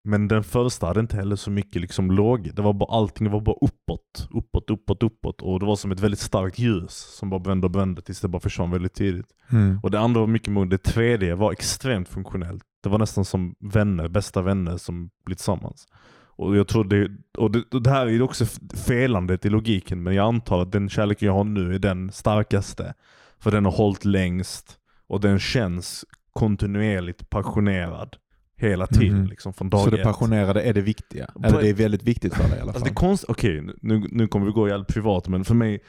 Men 0.07 0.27
den 0.27 0.43
första 0.43 0.87
hade 0.87 0.99
inte 0.99 1.15
heller 1.15 1.35
så 1.35 1.51
mycket 1.51 1.81
liksom 1.81 2.11
låg. 2.11 2.55
Det 2.55 2.61
var 2.61 2.73
bara, 2.73 2.97
allting 2.97 3.31
var 3.31 3.41
bara 3.41 3.55
uppåt, 3.61 4.27
uppåt, 4.31 4.69
uppåt, 4.69 5.03
uppåt. 5.03 5.41
Och 5.41 5.59
det 5.59 5.65
var 5.65 5.75
som 5.75 5.91
ett 5.91 5.99
väldigt 5.99 6.19
starkt 6.19 6.59
ljus 6.59 6.93
som 6.93 7.29
bara 7.29 7.39
vände 7.43 7.67
och 7.67 7.75
vände 7.75 8.01
tills 8.01 8.21
det 8.21 8.27
bara 8.27 8.39
försvann 8.39 8.71
väldigt 8.71 8.93
tidigt. 8.93 9.27
Mm. 9.51 9.79
Och 9.83 9.91
det 9.91 9.99
andra 9.99 10.19
var 10.19 10.27
mycket 10.27 10.53
mognare. 10.53 10.77
Det 10.77 10.83
tredje 10.83 11.35
var 11.35 11.51
extremt 11.51 12.09
funktionellt. 12.09 12.63
Det 12.83 12.89
var 12.89 12.99
nästan 12.99 13.25
som 13.25 13.55
vänner, 13.59 14.07
bästa 14.07 14.41
vänner 14.41 14.77
som 14.77 15.09
blir 15.25 15.35
tillsammans. 15.35 15.87
Och 16.35 16.57
jag 16.57 16.67
tror 16.67 16.83
det, 16.83 17.11
och 17.37 17.51
det, 17.51 17.63
och 17.73 17.81
det 17.81 17.89
här 17.89 18.07
är 18.07 18.21
också 18.21 18.45
felandet 18.87 19.45
i 19.45 19.49
logiken, 19.49 20.03
men 20.03 20.15
jag 20.15 20.27
antar 20.27 20.61
att 20.61 20.71
den 20.71 20.89
kärleken 20.89 21.25
jag 21.25 21.33
har 21.33 21.43
nu 21.43 21.75
är 21.75 21.79
den 21.79 22.11
starkaste. 22.11 22.93
För 23.39 23.51
den 23.51 23.65
har 23.65 23.71
hållit 23.71 24.05
längst. 24.05 24.77
Och 25.07 25.21
den 25.21 25.39
känns 25.39 26.05
kontinuerligt 26.33 27.29
passionerad 27.29 28.15
hela 28.57 28.87
tiden. 28.87 29.19
Mhm. 29.19 29.27
Liksom, 29.27 29.53
från 29.53 29.69
dag 29.69 29.79
Så 29.79 29.89
det 29.89 30.03
passionerade 30.03 30.61
är 30.61 30.73
det 30.73 30.81
viktiga? 30.81 31.31
Eller 31.43 31.61
det 31.61 31.69
är 31.69 31.73
väldigt 31.73 32.03
viktigt 32.03 32.33
för 32.35 32.43
dig 32.43 32.57
i 32.57 32.61
alla 32.61 32.61
fall? 32.61 32.69
Alltså 32.69 32.83
det 32.83 32.91
är 32.91 32.95
konst... 32.95 33.25
Okej, 33.27 33.67
nu, 33.81 34.07
nu 34.11 34.27
kommer 34.27 34.45
vi 34.45 34.51
gå 34.51 34.67
jävligt 34.67 34.87
privat, 34.87 35.27
men 35.27 35.45
för 35.45 35.55
mig 35.55 35.79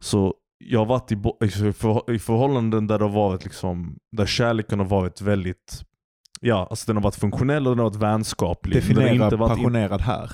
så 0.00 0.34
jag 0.58 0.78
har 0.78 0.86
varit 0.86 1.12
i, 1.12 1.14
i 2.14 2.18
förhållanden 2.18 2.86
där 2.86 2.98
det 2.98 3.04
har 3.04 3.12
varit 3.12 3.44
liksom, 3.44 3.98
där 4.12 4.26
kärleken 4.26 4.78
har 4.78 4.86
varit 4.86 5.20
väldigt, 5.20 5.82
ja 6.40 6.66
alltså 6.70 6.86
den 6.86 6.96
har 6.96 7.02
varit 7.02 7.16
funktionell 7.16 7.66
och 7.66 7.76
den 7.76 7.84
har 7.84 7.90
varit 7.90 8.02
vänskaplig. 8.02 8.76
Definiera 8.76 9.24
inte 9.24 9.36
varit 9.36 9.56
passionerad 9.56 10.00
här. 10.00 10.30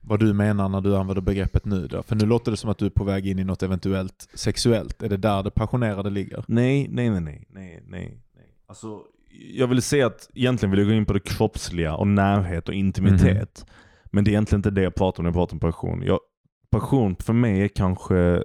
Vad 0.00 0.20
du 0.20 0.32
menar 0.32 0.68
när 0.68 0.80
du 0.80 0.96
använder 0.96 1.22
begreppet 1.22 1.64
nu 1.64 1.86
då? 1.86 2.02
För 2.02 2.16
nu 2.16 2.26
låter 2.26 2.50
det 2.50 2.56
som 2.56 2.70
att 2.70 2.78
du 2.78 2.86
är 2.86 2.90
på 2.90 3.04
väg 3.04 3.26
in 3.26 3.38
i 3.38 3.44
något 3.44 3.62
eventuellt 3.62 4.28
sexuellt. 4.34 5.02
Är 5.02 5.08
det 5.08 5.16
där 5.16 5.42
det 5.42 5.50
passionerade 5.50 6.10
ligger? 6.10 6.44
Nej, 6.48 6.88
nej, 6.90 7.10
nej, 7.10 7.20
nej, 7.20 7.46
nej, 7.50 7.82
nej. 7.86 8.22
Alltså, 8.68 9.02
jag 9.54 9.66
vill 9.66 9.82
säga 9.82 10.06
att 10.06 10.30
egentligen 10.34 10.70
vill 10.70 10.80
jag 10.80 10.88
gå 10.88 10.94
in 10.94 11.06
på 11.06 11.12
det 11.12 11.20
kroppsliga 11.20 11.94
och 11.94 12.06
närhet 12.06 12.68
och 12.68 12.74
intimitet. 12.74 13.66
Men 14.04 14.24
det 14.24 14.28
är 14.28 14.32
egentligen 14.32 14.58
inte 14.58 14.70
det 14.70 14.82
jag 14.82 14.94
pratar 14.94 15.20
om 15.20 15.24
när 15.24 15.28
jag 15.28 15.34
pratar 15.34 15.54
om 15.54 15.60
passion. 15.60 16.02
Jag, 16.02 16.18
passion 16.70 17.16
för 17.16 17.32
mig 17.32 17.62
är 17.62 17.68
kanske 17.68 18.42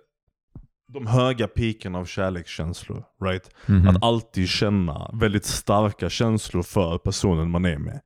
de 0.93 1.07
höga 1.07 1.47
piken 1.47 1.95
av 1.95 2.05
kärlekskänslor. 2.05 3.03
Right? 3.23 3.49
Mhm. 3.65 3.87
Att 3.87 4.03
alltid 4.03 4.47
känna 4.49 5.09
väldigt 5.13 5.45
starka 5.45 6.09
känslor 6.09 6.63
för 6.63 6.97
personen 6.97 7.49
man 7.51 7.65
är 7.65 7.77
med. 7.77 7.99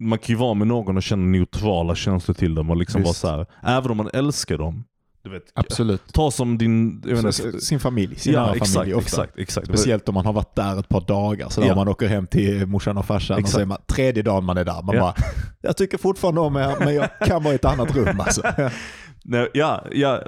Man 0.00 0.18
kan 0.18 0.26
ju 0.34 0.38
vara 0.38 0.54
med 0.54 0.66
någon 0.66 0.96
och 0.96 1.02
känna 1.02 1.22
neutrala 1.24 1.94
känslor 1.94 2.34
till 2.34 2.54
dem 2.54 2.70
och 2.70 2.76
liksom 2.76 3.02
vara 3.02 3.14
så 3.14 3.28
här, 3.28 3.46
även 3.62 3.90
om 3.90 3.96
man 3.96 4.10
älskar 4.12 4.58
dem. 4.58 4.84
Du 5.24 5.30
vet, 5.30 5.42
Absolut. 5.54 6.12
ta 6.12 6.30
som 6.30 6.58
din... 6.58 7.02
Inte, 7.08 7.32
Sin 7.60 7.80
familj, 7.80 8.16
sin 8.16 8.32
ja, 8.32 8.54
exakt, 8.54 8.74
familj 8.74 8.94
exakt, 8.98 9.38
exakt. 9.38 9.66
Speciellt 9.66 10.08
om 10.08 10.14
man 10.14 10.26
har 10.26 10.32
varit 10.32 10.54
där 10.56 10.78
ett 10.80 10.88
par 10.88 11.00
dagar. 11.00 11.48
Så 11.48 11.62
Ja. 11.66 11.74
man 11.74 11.88
åker 11.88 12.06
hem 12.08 12.26
till 12.26 12.66
morsan 12.66 12.98
och 12.98 13.04
farsan 13.06 13.34
och 13.34 13.40
Exakt. 13.40 13.54
så 13.54 13.60
är 13.60 13.64
man 13.66 13.78
tredje 13.86 14.22
dagen 14.22 14.44
man 14.44 14.56
är 14.56 14.64
där. 14.64 14.82
Man 14.82 14.96
Ja. 14.96 15.00
bara, 15.00 15.14
jag 15.60 15.76
tycker 15.76 15.98
fortfarande 15.98 16.40
om 16.40 16.56
er 16.56 16.74
men 16.78 16.94
jag 16.94 17.08
kan 17.26 17.42
vara 17.42 17.52
i 17.52 17.56
ett 17.56 17.64
annat 17.64 17.96
rum 17.96 18.20
alltså. 18.20 18.42
Nej, 19.24 19.48
ja, 19.54 19.84
ja, 19.92 20.20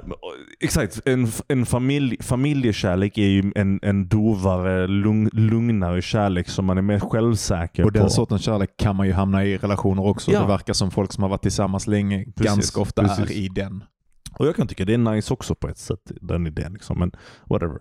exakt. 0.59 1.01
En, 1.05 1.27
en 1.47 1.65
familj, 1.65 2.17
familjekärlek 2.21 3.17
är 3.17 3.27
ju 3.27 3.51
en, 3.55 3.79
en 3.81 4.07
dovare, 4.07 4.87
lugn, 4.87 5.29
lugnare 5.33 6.01
kärlek 6.01 6.49
som 6.49 6.65
man 6.65 6.77
är 6.77 6.81
mer 6.81 6.99
självsäker 6.99 7.83
Och 7.85 7.91
den 7.91 8.03
på. 8.03 8.09
sortens 8.09 8.41
kärlek 8.41 8.77
kan 8.77 8.95
man 8.95 9.07
ju 9.07 9.13
hamna 9.13 9.45
i 9.45 9.57
relationer 9.57 10.05
också. 10.05 10.31
Ja. 10.31 10.41
Det 10.41 10.47
verkar 10.47 10.73
som 10.73 10.91
folk 10.91 11.11
som 11.13 11.23
har 11.23 11.29
varit 11.29 11.41
tillsammans 11.41 11.87
länge 11.87 12.23
ganska 12.35 12.81
ofta 12.81 13.01
precis. 13.03 13.29
är 13.29 13.33
i 13.33 13.47
den. 13.47 13.83
Och 14.39 14.47
jag 14.47 14.55
kan 14.55 14.67
tycka 14.67 14.85
det 14.85 14.93
är 14.93 14.97
nice 14.97 15.33
också 15.33 15.55
på 15.55 15.67
ett 15.67 15.77
sätt, 15.77 16.11
den 16.21 16.47
idén. 16.47 16.73
Liksom. 16.73 16.99
Men 16.99 17.11
whatever. 17.49 17.79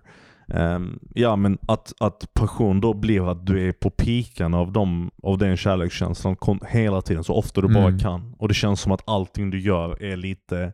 Ehm, 0.48 0.98
ja, 1.14 1.36
men 1.36 1.58
att, 1.68 1.92
att 2.00 2.34
passion 2.34 2.80
då 2.80 2.94
blir 2.94 3.30
att 3.30 3.46
du 3.46 3.68
är 3.68 3.72
på 3.72 3.90
pikan 3.90 4.54
av, 4.54 4.72
dem, 4.72 5.10
av 5.22 5.38
den 5.38 5.56
kärlekskänslan 5.56 6.36
hela 6.68 7.02
tiden, 7.02 7.24
så 7.24 7.34
ofta 7.34 7.60
du 7.60 7.68
bara 7.68 7.86
Mm. 7.88 7.98
kan. 7.98 8.34
Och 8.38 8.48
det 8.48 8.54
känns 8.54 8.80
som 8.80 8.92
att 8.92 9.02
allting 9.08 9.50
du 9.50 9.60
gör 9.60 10.02
är 10.02 10.16
lite 10.16 10.72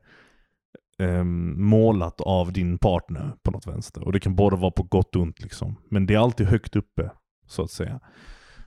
ehm, 1.01 1.63
målat 1.65 2.21
av 2.21 2.53
din 2.53 2.79
partner 2.79 3.33
på 3.43 3.51
något 3.51 3.67
vänster. 3.67 4.05
Och 4.05 4.13
det 4.13 4.21
kan 4.21 4.35
både 4.35 4.57
vara 4.57 4.71
på 4.71 4.83
gott 4.83 5.17
och 5.17 5.23
ont 5.23 5.43
liksom. 5.43 5.77
Men 5.91 6.07
det 6.07 6.15
är 6.15 6.19
alltid 6.19 6.47
högt 6.47 6.77
uppe, 6.77 7.11
så 7.47 7.63
att 7.63 7.71
säga. 7.71 8.01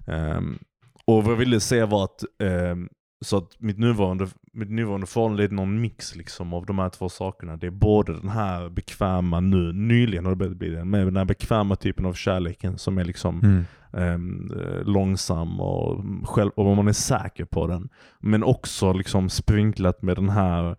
Ehm, 0.07 0.59
och 1.05 1.23
vad 1.23 1.31
jag 1.33 1.37
ville 1.37 1.59
säga 1.59 1.85
var 1.85 2.03
att 2.03 2.23
ehm, 2.43 2.89
så 3.25 3.37
att 3.37 3.59
mitt 3.59 3.79
nuvarande, 3.79 4.27
mitt 4.53 4.69
nuvarande 4.69 5.07
förhållande 5.07 5.43
är 5.43 5.49
någon 5.49 5.81
mix 5.81 6.15
liksom 6.15 6.53
av 6.53 6.65
de 6.65 6.79
här 6.79 6.89
två 6.89 7.09
sakerna. 7.09 7.57
Det 7.57 7.67
är 7.67 7.71
både 7.71 8.13
den 8.13 8.29
här 8.29 8.69
bekväma 8.69 9.39
nu, 9.39 9.73
nyligen 9.73 10.25
har 10.25 10.31
det 10.31 10.35
börjat 10.35 10.57
bli 10.57 10.69
det, 10.69 10.85
men 10.85 11.05
den 11.05 11.17
här 11.17 11.25
bekväma 11.25 11.75
typen 11.75 12.05
av 12.05 12.13
kärleken 12.13 12.77
som 12.77 12.97
är 12.97 13.05
liksom 13.05 13.39
Mm. 13.43 13.63
ehm, 13.93 14.51
eh, 14.51 14.83
långsam 14.85 15.59
och, 15.61 16.03
själv, 16.29 16.51
och 16.55 16.75
man 16.75 16.87
är 16.87 16.93
säker 16.93 17.45
på 17.45 17.67
den. 17.67 17.89
Men 18.19 18.43
också 18.43 18.93
liksom 18.93 19.29
sprinklat 19.29 20.01
med 20.01 20.15
den 20.17 20.29
här 20.29 20.75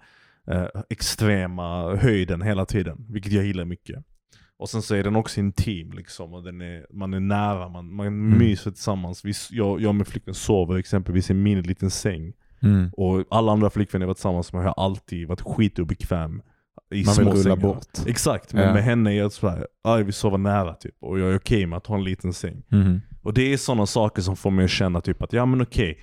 eh, 0.50 0.66
extrema 0.90 1.96
höjden 1.96 2.42
hela 2.42 2.64
tiden, 2.66 3.06
vilket 3.08 3.32
jag 3.32 3.44
gillar 3.44 3.64
mycket. 3.64 4.04
Och 4.56 4.68
sen 4.70 4.82
så 4.82 4.94
är 4.94 5.02
den 5.04 5.16
också 5.16 5.40
intim 5.40 5.92
liksom, 5.92 6.34
och 6.34 6.42
den 6.42 6.60
är, 6.60 6.86
man 6.92 7.14
är 7.14 7.20
nära, 7.20 7.68
man, 7.68 7.94
man 7.94 8.06
Mm. 8.06 8.38
myser 8.38 8.70
tillsammans. 8.70 9.24
Vi, 9.24 9.32
jag, 9.50 9.80
jag 9.80 9.88
och 9.88 9.94
min 9.94 10.04
flickvän 10.04 10.34
sover 10.34 10.76
exempelvis 10.76 11.30
i 11.30 11.32
en 11.32 11.42
mini 11.42 11.62
liten 11.62 11.90
säng. 11.90 12.32
Mm. 12.62 12.90
Och 12.92 13.24
alla 13.30 13.52
andra 13.52 13.70
flickvänner 13.70 14.04
jag 14.04 14.08
varit 14.08 14.16
tillsammans 14.16 14.52
med 14.52 14.62
har 14.64 14.74
alltid 14.84 15.28
varit 15.28 15.40
skitobekväm 15.40 16.42
i 16.94 17.04
Man 17.04 17.14
vill 17.18 17.26
rulla 17.28 17.36
sängar. 17.42 17.56
bort. 17.56 17.86
Exakt, 18.06 18.52
men 18.54 18.62
Ja. 18.66 18.72
med 18.74 18.82
henne 18.84 19.10
är 19.12 19.14
jag 19.18 19.32
såhär, 19.32 19.66
"Aj, 19.84 20.02
vi 20.02 20.12
sover 20.12 20.38
nära 20.38 20.74
typ. 20.74 20.94
Och 21.00 21.18
jag 21.18 21.30
är 21.30 21.36
okej 21.38 21.66
med 21.66 21.76
att 21.76 21.86
ha 21.86 21.94
en 21.96 22.04
liten 22.04 22.32
säng. 22.32 22.62
Mm. 22.72 23.00
Och 23.22 23.34
det 23.34 23.52
är 23.52 23.56
sådana 23.56 23.86
saker 23.86 24.22
som 24.22 24.36
får 24.36 24.50
mig 24.50 24.64
att 24.64 24.70
känna 24.70 25.00
typ 25.00 25.22
att, 25.22 25.32
ja 25.32 25.46
men 25.46 25.62
okej. 25.62 25.98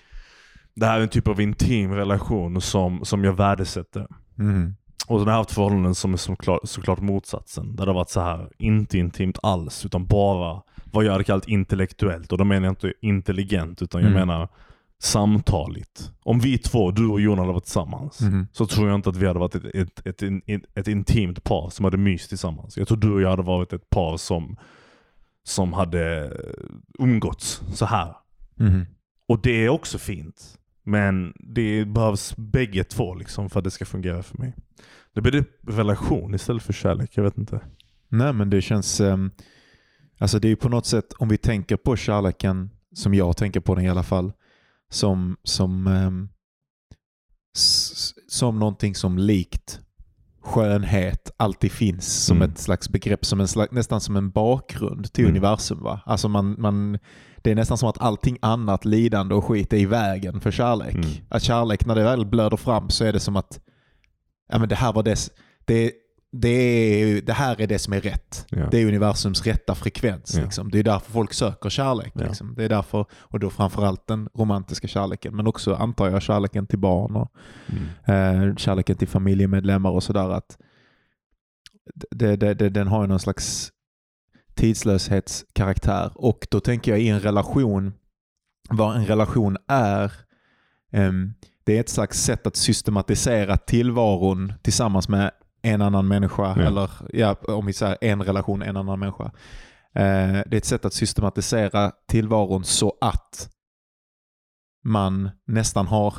Det 0.75 0.85
här 0.85 0.97
är 0.99 1.03
en 1.03 1.09
typ 1.09 1.27
av 1.27 1.41
intim 1.41 1.91
relation 1.93 2.61
som, 2.61 3.05
som 3.05 3.23
jag 3.23 3.33
värdesätter. 3.33 4.07
Mm. 4.41 4.75
Och 5.07 5.19
sen 5.19 5.27
har 5.27 5.33
jag 5.33 5.37
haft 5.37 5.51
förhållanden 5.51 5.95
som 5.95 6.13
är 6.13 6.17
såklart, 6.17 6.59
såklart 6.63 6.99
motsatsen. 6.99 7.75
Där 7.75 7.85
det 7.85 7.89
har 7.91 7.95
varit 7.95 8.09
så 8.09 8.21
här 8.21 8.49
inte 8.57 8.97
intimt 8.97 9.37
alls, 9.43 9.85
utan 9.85 10.05
bara 10.05 10.61
vad 10.91 11.05
jag 11.05 11.11
hade 11.11 11.23
kallat 11.23 11.47
intellektuellt. 11.47 12.31
Och 12.31 12.37
då 12.37 12.43
menar 12.43 12.65
jag 12.67 12.71
inte 12.71 12.93
intelligent, 13.01 13.81
utan 13.81 14.01
jag 14.01 14.11
Mm. 14.11 14.27
menar 14.27 14.49
samtaligt. 14.99 16.11
Om 16.23 16.39
vi 16.39 16.57
två, 16.57 16.91
du 16.91 17.07
och 17.07 17.21
Jon 17.21 17.39
hade 17.39 17.51
varit 17.51 17.63
tillsammans, 17.63 18.21
Mm. 18.21 18.47
så 18.51 18.65
tror 18.65 18.87
jag 18.89 18.95
inte 18.95 19.09
att 19.09 19.15
vi 19.15 19.27
hade 19.27 19.39
varit 19.39 19.55
ett, 19.55 19.65
ett, 19.65 20.07
ett, 20.07 20.21
ett, 20.47 20.61
ett 20.75 20.87
intimt 20.87 21.43
par 21.43 21.69
som 21.69 21.85
hade 21.85 21.97
myst 21.97 22.29
tillsammans. 22.29 22.77
Jag 22.77 22.87
tror 22.87 22.97
du 22.97 23.11
och 23.13 23.21
jag 23.21 23.29
hade 23.29 23.41
varit 23.43 23.73
ett 23.73 23.89
par 23.89 24.17
som, 24.17 24.57
som 25.43 25.73
hade 25.73 26.33
umgåtts 26.99 27.61
så 27.73 27.85
här. 27.85 28.15
Mm. 28.59 28.85
Och 29.27 29.39
det 29.41 29.65
är 29.65 29.69
också 29.69 29.97
fint. 29.97 30.57
Men 30.91 31.33
det 31.39 31.85
behövs 31.85 32.35
bägge 32.37 32.83
två 32.83 33.15
liksom 33.15 33.49
för 33.49 33.59
att 33.59 33.63
det 33.63 33.71
ska 33.71 33.85
fungera 33.85 34.23
för 34.23 34.37
mig. 34.37 34.55
Det 35.13 35.21
blir 35.21 35.45
relation 35.67 36.33
istället 36.35 36.63
för 36.63 36.73
kärlek, 36.73 37.11
jag 37.17 37.23
vet 37.23 37.37
inte. 37.37 37.59
Nej 38.09 38.33
men 38.33 38.49
det 38.49 38.61
känns, 38.61 39.01
ehm, 39.01 39.31
alltså 40.19 40.39
det 40.39 40.47
är 40.47 40.49
ju 40.49 40.55
på 40.55 40.69
något 40.69 40.85
sätt, 40.85 41.13
om 41.13 41.29
vi 41.29 41.37
tänker 41.37 41.77
på 41.77 41.95
kärleken, 41.95 42.69
som 42.95 43.13
jag 43.13 43.37
tänker 43.37 43.59
på 43.59 43.75
den 43.75 43.85
i 43.85 43.89
alla 43.89 44.03
fall, 44.03 44.31
som, 44.89 45.37
som, 45.43 45.87
s- 47.55 48.13
som 48.27 48.59
någonting 48.59 48.95
som 48.95 49.17
likt 49.17 49.79
skönhet 50.41 51.31
alltid 51.37 51.71
finns 51.71 52.25
som 52.25 52.37
Mm. 52.37 52.49
ett 52.51 52.57
slags 52.57 52.89
begrepp, 52.89 53.25
som 53.25 53.39
en 53.39 53.47
slags, 53.47 53.71
nästan 53.71 54.01
som 54.01 54.15
en 54.15 54.31
bakgrund 54.31 55.13
till 55.13 55.23
Mm. 55.25 55.35
universum. 55.35 55.83
Va? 55.83 56.01
Alltså 56.05 56.29
man, 56.29 56.55
man, 56.61 56.99
det 57.41 57.51
är 57.51 57.55
nästan 57.55 57.77
som 57.77 57.89
att 57.89 58.01
allting 58.01 58.37
annat 58.41 58.85
lidande 58.85 59.35
och 59.35 59.45
skit 59.45 59.73
är 59.73 59.77
i 59.77 59.85
vägen 59.85 60.39
för 60.41 60.51
kärlek. 60.51 60.93
Mm. 60.95 61.07
Att 61.29 61.43
kärlek, 61.43 61.85
när 61.85 61.95
det 61.95 62.03
väl 62.03 62.25
blöder 62.25 62.57
fram 62.57 62.89
så 62.89 63.05
är 63.05 63.13
det 63.13 63.19
som 63.19 63.35
att 63.35 63.59
ja, 64.51 64.59
men 64.59 64.69
det 64.69 64.75
här 64.75 64.93
var 64.93 65.03
dess, 65.03 65.31
det, 65.65 65.91
det, 66.31 66.49
är, 66.49 67.21
det 67.21 67.33
här 67.33 67.61
är 67.61 67.67
det 67.67 67.79
som 67.79 67.93
är 67.93 68.01
rätt. 68.01 68.45
Ja. 68.49 68.67
Det 68.71 68.77
är 68.81 68.85
universums 68.87 69.45
rätta 69.45 69.75
frekvens. 69.75 70.35
Ja. 70.37 70.43
Liksom. 70.43 70.71
Det 70.71 70.79
är 70.79 70.83
därför 70.83 71.11
folk 71.11 71.33
söker 71.33 71.69
kärlek. 71.69 72.11
Ja. 72.15 72.23
Liksom. 72.25 72.53
Det 72.57 72.63
är 72.65 72.69
därför, 72.69 73.05
och 73.13 73.39
då 73.39 73.49
framförallt 73.49 74.07
den 74.07 74.29
romantiska 74.37 74.87
kärleken, 74.87 75.35
men 75.35 75.47
också 75.47 75.75
antar 75.75 76.09
jag 76.09 76.21
kärleken 76.21 76.67
till 76.67 76.79
barn 76.79 77.15
och 77.15 77.31
Mm. 78.05 78.49
eh, 78.49 78.55
kärleken 78.55 78.95
till 78.97 79.07
familjemedlemmar 79.07 79.89
och 79.91 80.03
sådär. 80.03 80.29
att 80.29 80.57
det, 82.11 82.35
det, 82.35 82.53
det, 82.53 82.69
Den 82.69 82.87
har 82.87 83.01
ju 83.01 83.07
någon 83.07 83.19
slags 83.19 83.71
tidslöshetskaraktär 84.55 86.11
och 86.15 86.47
då 86.51 86.59
tänker 86.59 86.91
jag 86.91 87.01
i 87.01 87.07
en 87.09 87.19
relation, 87.19 87.93
vad 88.69 88.95
en 88.95 89.05
relation 89.05 89.57
är, 89.67 90.11
ehm, 90.91 91.33
det 91.63 91.75
är 91.77 91.79
ett 91.79 91.89
slags 91.89 92.21
sätt 92.23 92.47
att 92.47 92.55
systematisera 92.55 93.57
tillvaron 93.57 94.53
tillsammans 94.61 95.09
med 95.09 95.31
en 95.61 95.81
annan 95.81 96.07
människa, 96.07 96.55
Ja. 96.57 96.61
eller 96.67 96.89
ja, 97.13 97.35
om 97.47 97.65
vi 97.65 97.73
säger 97.73 97.97
en 98.01 98.23
relation, 98.23 98.61
en 98.61 98.77
annan 98.77 98.99
människa. 98.99 99.23
Eh, 99.95 100.41
det 100.45 100.53
är 100.53 100.57
ett 100.57 100.65
sätt 100.65 100.85
att 100.85 100.93
systematisera 100.93 101.91
tillvaron 102.07 102.63
så 102.63 102.97
att 103.01 103.49
man 104.83 105.29
nästan 105.47 105.87
har 105.87 106.13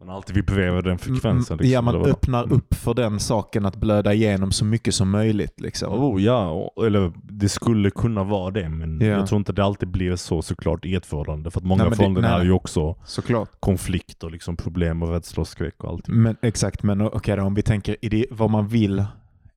Man 0.00 0.10
alltid 0.10 0.36
vibrerar 0.36 0.82
den 0.82 0.98
frekvensen. 0.98 1.58
Mm, 1.58 1.72
ja, 1.72 1.80
man 1.82 1.94
eller 1.94 2.00
vadå? 2.04 2.12
öppnar 2.12 2.44
Mm. 2.44 2.56
upp 2.56 2.74
för 2.74 2.94
den 2.94 3.20
saken 3.20 3.66
att 3.66 3.76
blöda 3.76 4.14
igenom 4.14 4.52
så 4.52 4.64
mycket 4.64 4.94
som 4.94 5.10
möjligt. 5.10 5.60
Liksom. 5.60 5.92
Oh, 5.92 6.22
ja, 6.22 6.70
eller 6.86 7.12
det 7.22 7.48
skulle 7.48 7.90
kunna 7.90 8.24
vara 8.24 8.50
det, 8.50 8.68
men 8.68 9.00
Ja. 9.00 9.06
jag 9.06 9.26
tror 9.26 9.38
inte 9.38 9.52
det 9.52 9.64
alltid 9.64 9.88
blir 9.90 10.16
så 10.16 10.42
såklart 10.42 10.84
i 10.84 10.94
ett 10.94 11.06
förhållande. 11.06 11.50
För 11.50 11.60
att 11.60 11.64
många 11.64 11.84
Nej, 11.84 11.92
förhållanden 11.94 12.24
är 12.32 12.44
ju 12.44 12.52
också 12.52 12.96
Såklart. 13.04 13.48
konflikt 13.60 14.24
och 14.24 14.30
liksom 14.30 14.56
problem 14.56 15.02
och 15.02 15.08
rädsla 15.08 15.40
och 15.40 15.48
skräck 15.48 15.84
och 15.84 15.90
allting. 15.90 16.14
Men, 16.14 16.36
exakt, 16.42 16.82
men 16.82 17.00
okej 17.00 17.36
då, 17.36 17.42
om 17.42 17.54
vi 17.54 17.62
tänker 17.62 17.96
i 18.02 18.08
det, 18.08 18.26
vad 18.30 18.50
man 18.50 18.68
vill, 18.68 19.04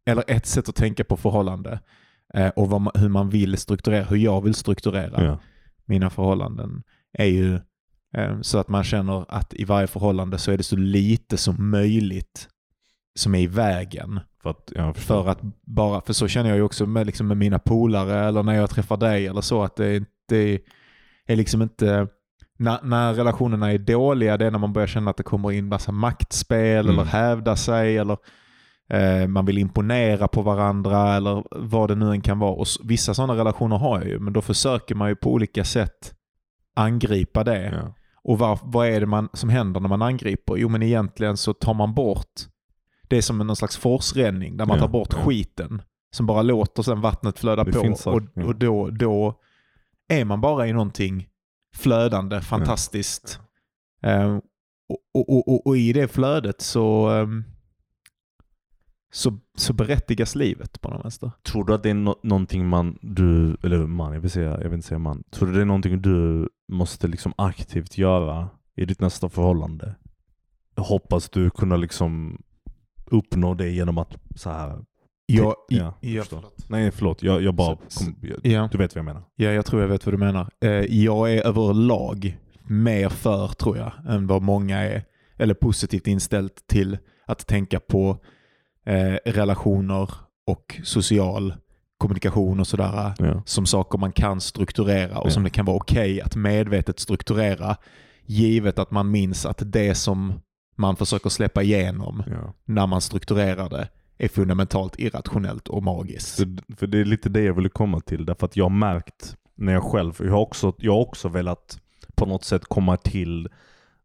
eller 0.05 0.23
ett 0.27 0.45
sätt 0.45 0.69
att 0.69 0.75
tänka 0.75 1.03
på 1.03 1.17
förhållande 1.17 1.79
eh, 2.33 2.47
och 2.47 2.69
vad 2.69 2.81
man, 2.81 2.91
hur 2.95 3.09
man 3.09 3.29
vill 3.29 3.57
strukturera, 3.57 4.03
hur 4.03 4.17
jag 4.17 4.43
vill 4.43 4.53
strukturera 4.53 5.23
Ja. 5.25 5.39
mina 5.85 6.09
förhållanden 6.09 6.83
är 7.13 7.25
ju 7.25 7.59
så 8.41 8.57
att 8.57 8.67
man 8.67 8.83
känner 8.83 9.25
att 9.27 9.53
i 9.53 9.63
varje 9.65 9.87
förhållande 9.87 10.37
så 10.37 10.51
är 10.51 10.57
det 10.57 10.63
så 10.63 10.75
lite 10.75 11.37
som 11.37 11.69
möjligt 11.69 12.47
som 13.15 13.35
är 13.35 13.39
i 13.39 13.47
vägen. 13.47 14.19
För 14.43 14.49
att, 14.49 14.71
ja. 14.75 14.93
För 14.93 15.27
att 15.29 15.39
bara, 15.67 16.01
för 16.01 16.13
så 16.13 16.27
känner 16.27 16.49
jag 16.49 16.57
ju 16.57 16.63
också 16.63 16.85
med, 16.85 17.05
liksom 17.05 17.27
med 17.27 17.37
mina 17.37 17.59
polare 17.59 18.19
eller 18.27 18.43
när 18.43 18.53
jag 18.53 18.69
träffar 18.69 18.97
dig 18.97 19.27
eller 19.27 19.41
så 19.41 19.63
att 19.63 19.75
det, 19.75 20.03
det 20.29 20.59
är 21.27 21.35
liksom 21.35 21.61
inte, 21.61 22.07
när, 22.57 22.79
när 22.83 23.13
relationerna 23.13 23.71
är 23.71 23.77
dåliga 23.77 24.37
det 24.37 24.45
är 24.45 24.51
när 24.51 24.59
man 24.59 24.73
börjar 24.73 24.87
känna 24.87 25.11
att 25.11 25.17
det 25.17 25.23
kommer 25.23 25.51
in 25.51 25.67
massa 25.67 25.91
maktspel 25.91 26.85
Mm. 26.85 26.99
eller 26.99 27.09
hävda 27.11 27.55
sig 27.55 27.97
eller 27.97 28.17
eh, 28.89 29.27
man 29.27 29.45
vill 29.45 29.57
imponera 29.57 30.27
på 30.27 30.41
varandra 30.41 31.15
eller 31.15 31.43
vad 31.51 31.89
det 31.89 31.95
nu 31.95 32.11
än 32.11 32.21
kan 32.21 32.39
vara. 32.39 32.53
Och 32.53 32.67
vissa 32.83 33.13
sådana 33.13 33.35
relationer 33.35 33.77
har 33.77 33.99
jag 33.99 34.07
ju 34.07 34.19
men 34.19 34.33
då 34.33 34.41
försöker 34.41 34.95
man 34.95 35.09
ju 35.09 35.15
på 35.15 35.31
olika 35.33 35.63
sätt 35.63 36.13
angripa 36.75 37.43
det. 37.43 37.63
Ja. 37.63 37.93
Och 38.23 38.39
vad, 38.39 38.59
vad 38.63 38.87
är 38.87 38.99
det 38.99 39.05
man, 39.05 39.29
som 39.33 39.49
händer 39.49 39.79
när 39.79 39.89
man 39.89 40.01
angriper? 40.01 40.55
Jo 40.55 40.69
men 40.69 40.83
egentligen 40.83 41.37
så 41.37 41.53
tar 41.53 41.73
man 41.73 41.93
bort, 41.93 42.33
det 43.07 43.17
är 43.17 43.21
som 43.21 43.37
någon 43.37 43.55
slags 43.55 43.77
forsränning 43.77 44.57
där 44.57 44.65
man 44.65 44.79
tar 44.79 44.87
bort 44.87 45.13
skiten 45.13 45.81
som 46.15 46.25
bara 46.25 46.41
låter 46.41 46.83
sen 46.83 47.01
vattnet 47.01 47.39
flöda 47.39 47.63
Det 47.63 47.71
på. 47.71 47.95
så, 47.95 48.11
och 48.11 48.45
och 48.45 48.55
då, 48.55 48.89
då 48.89 49.39
är 50.07 50.25
man 50.25 50.41
bara 50.41 50.67
i 50.67 50.73
någonting 50.73 51.27
flödande, 51.75 52.41
fantastiskt. 52.41 53.39
Ehm, 54.01 54.41
och, 55.13 55.29
och, 55.29 55.47
och, 55.47 55.67
och, 55.67 55.77
i 55.77 55.93
det 55.93 56.07
flödet 56.07 56.61
så, 56.61 57.09
ehm, 57.09 57.43
så, 59.13 59.39
så 59.57 59.73
berättigas 59.73 60.35
livet 60.35 60.81
på 60.81 60.89
något 60.89 61.03
vänster. 61.05 61.31
Tror 61.43 61.65
du 61.65 61.73
att 61.73 61.83
det 61.83 61.89
är 61.89 61.93
no- 61.93 62.19
någonting 62.23 62.67
man, 62.67 62.97
du, 63.01 63.57
eller 63.63 63.77
man, 63.87 64.13
jag 64.13 64.21
vill, 64.21 64.31
säga, 64.31 64.49
jag 64.51 64.63
vill 64.69 64.73
inte 64.73 64.87
säga 64.87 64.99
man. 64.99 65.23
Tror 65.31 65.47
du 65.47 65.55
det 65.55 65.61
är 65.61 65.65
någonting 65.65 66.01
du 66.01 66.49
måste 66.71 67.07
liksom 67.07 67.33
aktivt 67.37 67.97
göra 67.97 68.49
i 68.75 68.85
ditt 68.85 69.01
nästa 69.01 69.29
förhållande? 69.29 69.95
Jag 70.75 70.83
hoppas 70.83 71.29
du 71.29 71.49
kunna 71.49 71.75
liksom 71.75 72.41
uppnå 73.05 73.53
det 73.53 73.69
genom 73.69 73.97
att 73.97 74.17
så 74.35 74.49
här. 74.49 74.83
Jag, 75.25 75.55
ja, 75.69 75.97
ja, 76.01 76.23
förlåt. 76.29 76.65
Nej 76.69 76.91
förlåt, 76.91 77.23
jag, 77.23 77.41
jag 77.41 77.55
bara, 77.55 77.75
kom, 77.75 78.15
jag, 78.21 78.39
Ja. 78.51 78.69
du 78.71 78.77
vet 78.77 78.95
vad 78.95 78.99
jag 78.99 79.05
menar. 79.05 79.23
Ja, 79.35 79.49
jag 79.51 79.65
tror 79.65 79.81
jag 79.81 79.87
vet 79.89 80.05
vad 80.05 80.13
du 80.13 80.17
menar. 80.17 80.49
Eh, 80.61 80.69
Jag 80.71 81.33
är 81.33 81.47
överlag 81.47 82.37
mer 82.67 83.09
för, 83.09 83.47
tror 83.47 83.77
jag, 83.77 83.91
än 84.07 84.27
vad 84.27 84.41
många 84.41 84.77
är. 84.77 85.03
Eller 85.37 85.53
positivt 85.53 86.07
inställd 86.07 86.51
till 86.67 86.97
att 87.25 87.47
tänka 87.47 87.79
på 87.79 88.17
eh, 88.83 89.15
relationer 89.25 90.11
och 90.47 90.79
social 90.83 91.53
kommunikation 91.97 92.59
och 92.59 92.67
sådär 92.67 93.13
Ja. 93.19 93.41
som 93.45 93.65
saker 93.65 93.97
man 93.97 94.11
kan 94.11 94.41
strukturera 94.41 95.17
och 95.17 95.27
Ja. 95.27 95.31
som 95.31 95.43
det 95.43 95.49
kan 95.49 95.65
vara 95.65 95.77
okej 95.77 96.21
att 96.21 96.35
medvetet 96.35 96.99
strukturera 96.99 97.75
givet 98.25 98.79
att 98.79 98.91
man 98.91 99.11
minns 99.11 99.45
att 99.45 99.61
det 99.65 99.95
som 99.95 100.33
man 100.75 100.95
försöker 100.95 101.29
släppa 101.29 101.63
igenom 101.63 102.23
Ja. 102.27 102.53
när 102.65 102.87
man 102.87 103.01
strukturerar 103.01 103.69
det 103.69 103.89
är 104.17 104.27
fundamentalt 104.27 104.99
irrationellt 104.99 105.67
och 105.67 105.83
magiskt. 105.83 106.35
För, 106.35 106.75
för 106.77 106.87
det 106.87 106.97
är 106.99 107.05
lite 107.05 107.29
det 107.29 107.41
jag 107.41 107.53
ville 107.53 107.69
komma 107.69 107.99
till. 107.99 108.25
Därför 108.25 108.45
att 108.45 108.57
jag 108.57 108.65
har 108.65 108.69
märkt 108.69 109.35
när 109.55 109.73
jag 109.73 109.83
själv, 109.83 110.13
jag 110.19 110.31
har 110.31 110.39
också, 110.39 110.73
jag 110.77 110.93
har 110.93 110.99
också 110.99 111.29
velat 111.29 111.79
på 112.15 112.25
något 112.25 112.43
sätt 112.43 112.65
komma 112.65 112.97
till 112.97 113.49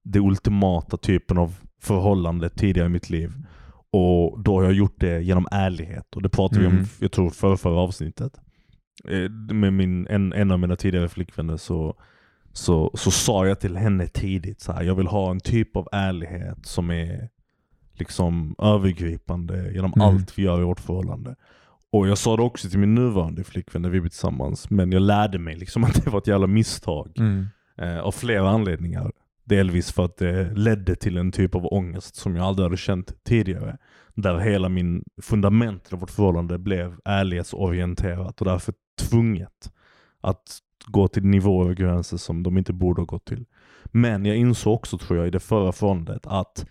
det 0.02 0.18
ultimata 0.20 0.96
typen 0.96 1.38
av 1.38 1.54
förhållande 1.80 2.48
tidigare 2.48 2.86
i 2.86 2.90
mitt 2.90 3.10
liv. 3.10 3.32
Och 3.90 4.40
då 4.42 4.56
har 4.56 4.62
jag 4.64 4.72
gjort 4.72 4.94
det 5.00 5.20
genom 5.22 5.46
ärlighet. 5.50 6.16
Och 6.16 6.22
det 6.22 6.28
pratade 6.28 6.60
vi 6.60 6.66
om, 6.66 6.72
Mm. 6.72 6.86
jag 7.00 7.12
tror, 7.12 7.30
för 7.30 7.56
förra 7.56 7.80
avsnittet. 7.80 8.32
Eh, 9.08 9.30
Med 9.54 9.72
min, 9.72 10.06
en, 10.06 10.32
en 10.32 10.50
av 10.50 10.58
mina 10.58 10.76
tidigare 10.76 11.08
flickvänner 11.08 11.56
så, 11.56 11.94
så, 12.52 12.90
så 12.94 13.10
sa 13.10 13.46
jag 13.46 13.60
till 13.60 13.76
henne 13.76 14.06
tidigt 14.06 14.60
så 14.60 14.72
här, 14.72 14.82
jag 14.82 14.94
vill 14.94 15.06
ha 15.06 15.30
en 15.30 15.40
typ 15.40 15.76
av 15.76 15.88
ärlighet 15.92 16.66
som 16.66 16.90
är 16.90 17.28
liksom 17.94 18.54
övergripande 18.58 19.72
genom 19.72 19.92
Mm. 19.96 20.08
allt 20.08 20.38
vi 20.38 20.42
gör 20.42 20.60
i 20.60 20.64
vårt 20.64 20.80
förhållande. 20.80 21.34
Och 21.92 22.08
jag 22.08 22.18
sa 22.18 22.36
det 22.36 22.42
också 22.42 22.68
till 22.70 22.78
min 22.78 22.94
nuvarande 22.94 23.44
flickvän 23.44 23.82
när 23.82 23.88
vi 23.90 24.00
blev 24.00 24.10
tillsammans, 24.10 24.70
men 24.70 24.92
jag 24.92 25.02
lärde 25.02 25.38
mig 25.38 25.56
liksom 25.56 25.84
att 25.84 26.04
det 26.04 26.10
var 26.10 26.18
ett 26.18 26.26
jävla 26.26 26.46
misstag. 26.46 27.12
Mm. 27.18 27.46
Eh, 27.78 27.98
av 27.98 28.12
flera 28.12 28.50
anledningar. 28.50 29.12
Delvis 29.48 29.92
för 29.92 30.04
att 30.04 30.16
det 30.16 30.54
ledde 30.54 30.94
till 30.94 31.16
en 31.16 31.32
typ 31.32 31.54
av 31.54 31.66
ångest 31.66 32.16
som 32.16 32.36
jag 32.36 32.46
aldrig 32.46 32.64
hade 32.64 32.76
känt 32.76 33.24
tidigare. 33.24 33.78
Där 34.14 34.38
hela 34.38 34.68
min 34.68 35.04
fundament 35.22 35.92
i 35.92 35.96
vårt 35.96 36.10
förhållande 36.10 36.58
blev 36.58 36.96
ärlighetsorienterat 37.04 38.40
och 38.40 38.46
därför 38.46 38.74
tvunget 39.00 39.72
att 40.20 40.58
gå 40.86 41.08
till 41.08 41.24
nivåer 41.24 41.68
och 41.68 41.76
gränser 41.76 42.16
som 42.16 42.42
de 42.42 42.58
inte 42.58 42.72
borde 42.72 43.00
ha 43.00 43.06
gått 43.06 43.24
till. 43.24 43.46
Men 43.84 44.24
jag 44.24 44.36
insåg 44.36 44.74
också 44.74 44.98
tror 44.98 45.18
jag 45.18 45.28
i 45.28 45.30
det 45.30 45.40
förra 45.40 45.72
förhållandet 45.72 46.26
att 46.26 46.66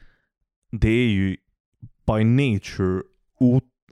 det 0.71 0.89
är 0.89 1.07
ju 1.07 1.37
by 2.07 2.23
nature 2.23 3.01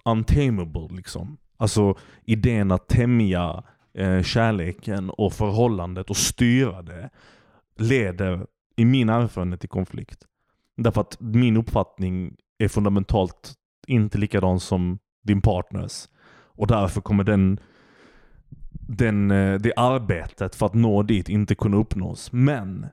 untamable 0.06 0.88
liksom. 0.96 1.38
Alltså 1.58 1.98
idén 2.24 2.72
att 2.72 2.88
tämja 2.88 3.64
eh, 3.94 4.22
kärleken 4.22 5.10
och 5.10 5.34
förhållandet 5.34 6.10
och 6.10 6.18
styra 6.18 6.82
det 6.82 7.10
leder 7.78 8.48
i 8.76 8.86
min 8.86 9.10
erfarenhet 9.10 9.64
i 9.64 9.68
konflikt. 9.68 10.26
Därför 10.78 11.02
att 11.02 11.18
min 11.20 11.58
uppfattning 11.58 12.36
är 12.58 12.68
fundamentalt 12.68 13.54
inte 13.88 14.18
likadan 14.18 14.60
som 14.60 15.00
din 15.24 15.42
partners. 15.42 16.08
Och 16.58 16.68
därför 16.68 17.02
kommer 17.02 17.24
den, 17.24 17.60
den, 18.88 19.32
eh, 19.32 19.60
det 19.60 19.74
arbetet 19.76 20.56
för 20.56 20.66
att 20.66 20.74
nå 20.74 21.04
dit 21.04 21.30
inte 21.30 21.56
kunna 21.56 21.78
uppnås. 21.78 22.32
Men 22.32 22.88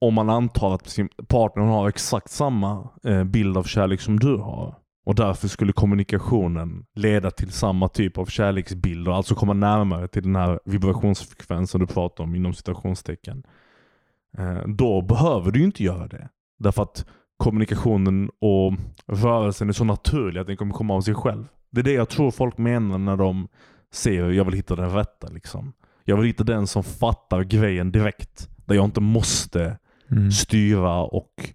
om 0.00 0.14
man 0.14 0.30
antar 0.30 0.74
att 0.74 0.88
sin 0.88 1.08
partner 1.28 1.62
har 1.62 1.88
exakt 1.88 2.30
samma 2.30 2.88
eh, 3.04 3.24
bild 3.24 3.56
av 3.56 3.64
kärlek 3.64 4.00
som 4.00 4.20
du 4.20 4.36
har 4.36 4.74
och 5.06 5.14
därför 5.14 5.48
skulle 5.48 5.72
kommunikationen 5.72 6.86
leda 6.94 7.30
till 7.30 7.52
samma 7.52 7.88
typ 7.88 8.18
av 8.18 8.26
kärleksbild 8.26 9.08
och 9.08 9.16
alltså 9.16 9.34
komma 9.34 9.52
närmare 9.52 10.08
till 10.08 10.22
den 10.22 10.36
här 10.36 10.60
vibrationsfrekvensen 10.64 11.80
du 11.80 11.86
pratar 11.86 12.24
om 12.24 12.34
inom 12.34 12.54
citationstecken. 12.54 13.42
Eh, 14.38 14.58
då 14.66 15.02
behöver 15.02 15.50
du 15.50 15.64
inte 15.64 15.82
göra 15.84 16.06
det. 16.08 16.28
Därför 16.58 16.82
att 16.82 17.06
kommunikationen 17.36 18.30
och 18.40 18.72
rörelsen 19.06 19.68
är 19.68 19.72
så 19.72 19.84
naturlig 19.84 20.40
att 20.40 20.46
den 20.46 20.56
kommer 20.56 20.74
komma 20.74 20.94
av 20.94 21.00
sig 21.00 21.14
själv. 21.14 21.44
Det 21.70 21.80
är 21.80 21.84
det 21.84 21.92
jag 21.92 22.08
tror 22.08 22.30
folk 22.30 22.58
menar 22.58 22.98
när 22.98 23.16
de 23.16 23.48
säger 23.92 24.30
jag 24.30 24.44
vill 24.44 24.54
hitta 24.54 24.76
den 24.76 24.90
rätta. 24.90 25.28
Liksom. 25.28 25.72
Jag 26.04 26.16
vill 26.16 26.26
hitta 26.26 26.44
den 26.44 26.66
som 26.66 26.84
fattar 26.84 27.42
grejen 27.42 27.92
direkt. 27.92 28.48
Där 28.66 28.74
jag 28.74 28.84
inte 28.84 29.00
måste 29.00 29.78
Mm. 30.10 30.30
styra 30.30 31.02
och 31.02 31.50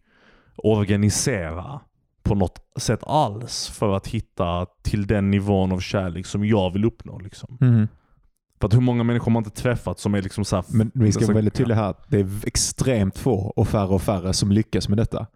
organisera 0.71 1.79
på 2.23 2.35
något 2.35 2.59
sätt 2.77 3.03
alls 3.03 3.67
för 3.69 3.95
att 3.95 4.07
hitta 4.07 4.65
till 4.81 5.07
den 5.07 5.31
nivån 5.31 5.71
av 5.71 5.79
kärlek 5.79 6.25
som 6.25 6.45
jag 6.45 6.73
vill 6.73 6.85
uppnå. 6.85 7.19
Liksom. 7.19 7.57
Mm. 7.61 7.87
För 8.61 8.67
att 8.67 8.73
hur 8.73 8.81
många 8.81 9.03
människor 9.03 9.31
man 9.31 9.43
inte 9.45 9.61
träffat 9.61 9.99
som 9.99 10.13
är 10.15 10.21
liksom 10.21 10.45
så 10.45 10.55
här, 10.55 10.65
Men 10.69 10.91
vi 10.93 11.11
ska 11.11 11.19
alltså, 11.19 11.31
vara 11.31 11.35
väldigt 11.35 11.53
tydliga 11.53 11.77
här. 11.77 11.95
Det 12.07 12.19
är 12.19 12.29
extremt 12.47 13.17
få 13.17 13.33
och 13.55 13.67
färre 13.67 13.87
och 13.87 14.01
färre 14.01 14.33
som 14.33 14.51
lyckas 14.51 14.89
med 14.89 14.97
detta. 14.97 15.27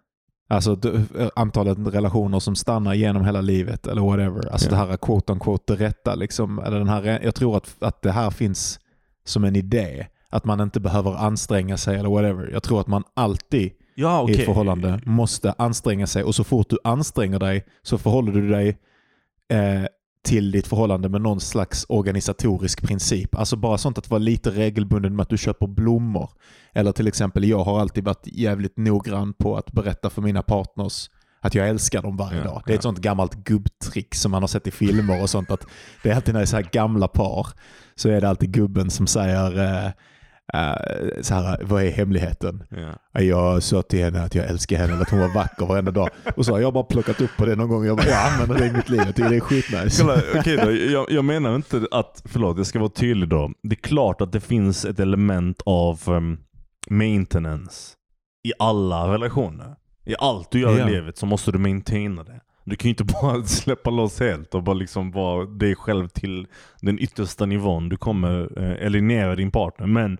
Alltså 0.48 0.76
d- 0.76 0.90
antalet 1.36 1.78
relationer 1.78 2.38
som 2.40 2.54
stannar 2.56 2.94
genom 2.94 3.24
hela 3.24 3.40
livet 3.40 3.86
eller 3.86 4.02
whatever. 4.02 4.52
Alltså 4.52 4.66
Ja. 4.66 4.70
det 4.70 4.76
här 4.76 4.96
quote 4.96 5.32
on 5.32 5.40
quote 5.40 5.76
det 5.76 5.84
rätta. 5.84 6.14
Liksom, 6.14 6.58
eller 6.58 6.78
den 6.78 6.88
här, 6.88 7.20
jag 7.24 7.34
tror 7.34 7.56
att, 7.56 7.76
att 7.78 8.02
det 8.02 8.12
här 8.12 8.30
finns 8.30 8.80
som 9.24 9.44
en 9.44 9.56
idé. 9.56 10.06
Att 10.30 10.44
man 10.44 10.60
inte 10.60 10.80
behöver 10.80 11.14
anstränga 11.14 11.76
sig 11.76 11.96
eller 11.98 12.08
whatever. 12.08 12.50
Jag 12.52 12.62
tror 12.62 12.80
att 12.80 12.86
man 12.86 13.04
alltid 13.14 13.72
Ja, 13.94 14.20
i 14.20 14.24
okej. 14.24 14.38
ett 14.38 14.44
förhållande 14.44 15.00
måste 15.04 15.54
anstränga 15.58 16.06
sig 16.06 16.22
och 16.24 16.34
så 16.34 16.44
fort 16.44 16.70
du 16.70 16.78
anstränger 16.84 17.38
dig 17.38 17.64
så 17.82 17.98
förhåller 17.98 18.32
du 18.32 18.48
dig 18.48 18.78
eh, 19.48 19.84
till 20.26 20.50
ditt 20.50 20.66
förhållande 20.66 21.08
med 21.08 21.20
någon 21.20 21.40
slags 21.40 21.86
organisatorisk 21.88 22.82
princip. 22.82 23.34
Alltså 23.34 23.56
bara 23.56 23.78
sånt 23.78 23.98
att 23.98 24.10
vara 24.10 24.18
lite 24.18 24.50
regelbunden 24.50 25.16
med 25.16 25.22
att 25.22 25.28
du 25.28 25.38
köper 25.38 25.66
blommor. 25.66 26.30
Eller 26.72 26.92
till 26.92 27.08
exempel, 27.08 27.44
jag 27.44 27.64
har 27.64 27.80
alltid 27.80 28.04
varit 28.04 28.26
jävligt 28.26 28.76
noggrann 28.76 29.32
på 29.32 29.56
att 29.56 29.72
berätta 29.72 30.10
för 30.10 30.22
mina 30.22 30.42
partners 30.42 31.10
att 31.40 31.54
jag 31.54 31.68
älskar 31.68 32.02
dem 32.02 32.16
varje 32.16 32.38
Ja, 32.38 32.44
dag. 32.44 32.62
Det 32.66 32.72
är 32.72 32.74
ett 32.74 32.78
ja. 32.84 32.88
sånt 32.88 32.98
gammalt 32.98 33.34
gubbtrick 33.34 34.14
som 34.14 34.30
man 34.30 34.42
har 34.42 34.48
sett 34.48 34.66
i 34.66 34.70
filmer 34.70 35.22
och 35.22 35.30
sånt. 35.30 35.50
att 35.50 35.66
Det 36.02 36.10
är 36.10 36.14
alltid 36.14 36.34
när 36.34 36.40
det 36.40 36.44
är 36.44 36.46
så 36.46 36.56
här 36.56 36.68
gamla 36.72 37.08
par 37.08 37.46
så 37.94 38.08
är 38.08 38.20
det 38.20 38.28
alltid 38.28 38.52
gubben 38.52 38.90
som 38.90 39.06
säger 39.06 39.92
eh, 40.54 41.22
så 41.22 41.34
här, 41.34 41.58
vad 41.62 41.82
är 41.82 41.90
hemligheten? 41.90 42.64
Ja. 43.12 43.20
Jag 43.22 43.62
sa 43.62 43.82
till 43.82 44.04
henne 44.04 44.22
att 44.22 44.34
jag 44.34 44.46
älskar 44.46 44.76
henne, 44.76 44.94
att 45.02 45.10
hon 45.10 45.20
var 45.20 45.34
vacker 45.34 45.66
varenda 45.66 45.90
dag. 45.90 46.08
Och 46.36 46.46
så 46.46 46.52
har 46.52 46.60
jag 46.60 46.72
bara 46.72 46.84
plockat 46.84 47.20
upp 47.20 47.30
på 47.38 47.46
det 47.46 47.56
någon 47.56 47.68
gång 47.68 47.84
jag 47.86 47.96
bara, 47.96 48.06
jag 48.06 48.32
använder 48.32 48.58
det 48.58 48.66
i 48.66 48.72
mitt 48.72 48.88
liv. 48.88 49.00
Jag 49.06 49.14
tycker 49.16 49.30
det 49.30 49.36
är 49.36 49.40
skitnice. 49.40 50.02
Kolla, 50.02 50.22
okej 50.40 50.56
då. 50.56 50.72
Jag, 50.72 51.10
jag 51.10 51.24
menar 51.24 51.56
inte 51.56 51.86
att, 51.90 52.22
förlåt 52.24 52.56
jag 52.56 52.66
ska 52.66 52.78
vara 52.78 52.90
tydlig 52.90 53.28
då. 53.28 53.50
Det 53.62 53.74
är 53.74 53.80
klart 53.88 54.20
att 54.20 54.32
det 54.32 54.40
finns 54.40 54.84
ett 54.84 55.00
element 55.00 55.62
av 55.66 56.00
um, 56.06 56.38
maintenance 56.90 57.92
i 58.48 58.52
alla 58.58 59.12
relationer. 59.14 59.74
I 60.04 60.14
allt 60.18 60.50
du 60.50 60.60
gör 60.60 60.78
Ja. 60.78 60.88
i 60.88 60.92
livet 60.92 61.18
så 61.18 61.26
måste 61.26 61.52
du 61.52 61.58
maintaina 61.58 62.22
det. 62.24 62.40
Du 62.66 62.76
kan 62.76 62.88
ju 62.88 62.90
inte 62.90 63.04
bara 63.22 63.44
släppa 63.44 63.90
loss 63.90 64.20
helt 64.20 64.54
och 64.54 64.62
bara 64.62 64.74
liksom 64.74 65.10
vara 65.10 65.46
dig 65.46 65.74
själv 65.74 66.08
till 66.08 66.46
den 66.80 66.98
yttersta 66.98 67.46
nivån. 67.46 67.88
Du 67.88 67.96
kommer 67.96 68.58
eh, 68.58 68.86
eliminera 68.86 69.34
din 69.34 69.50
partner. 69.50 69.86
Men 69.86 70.18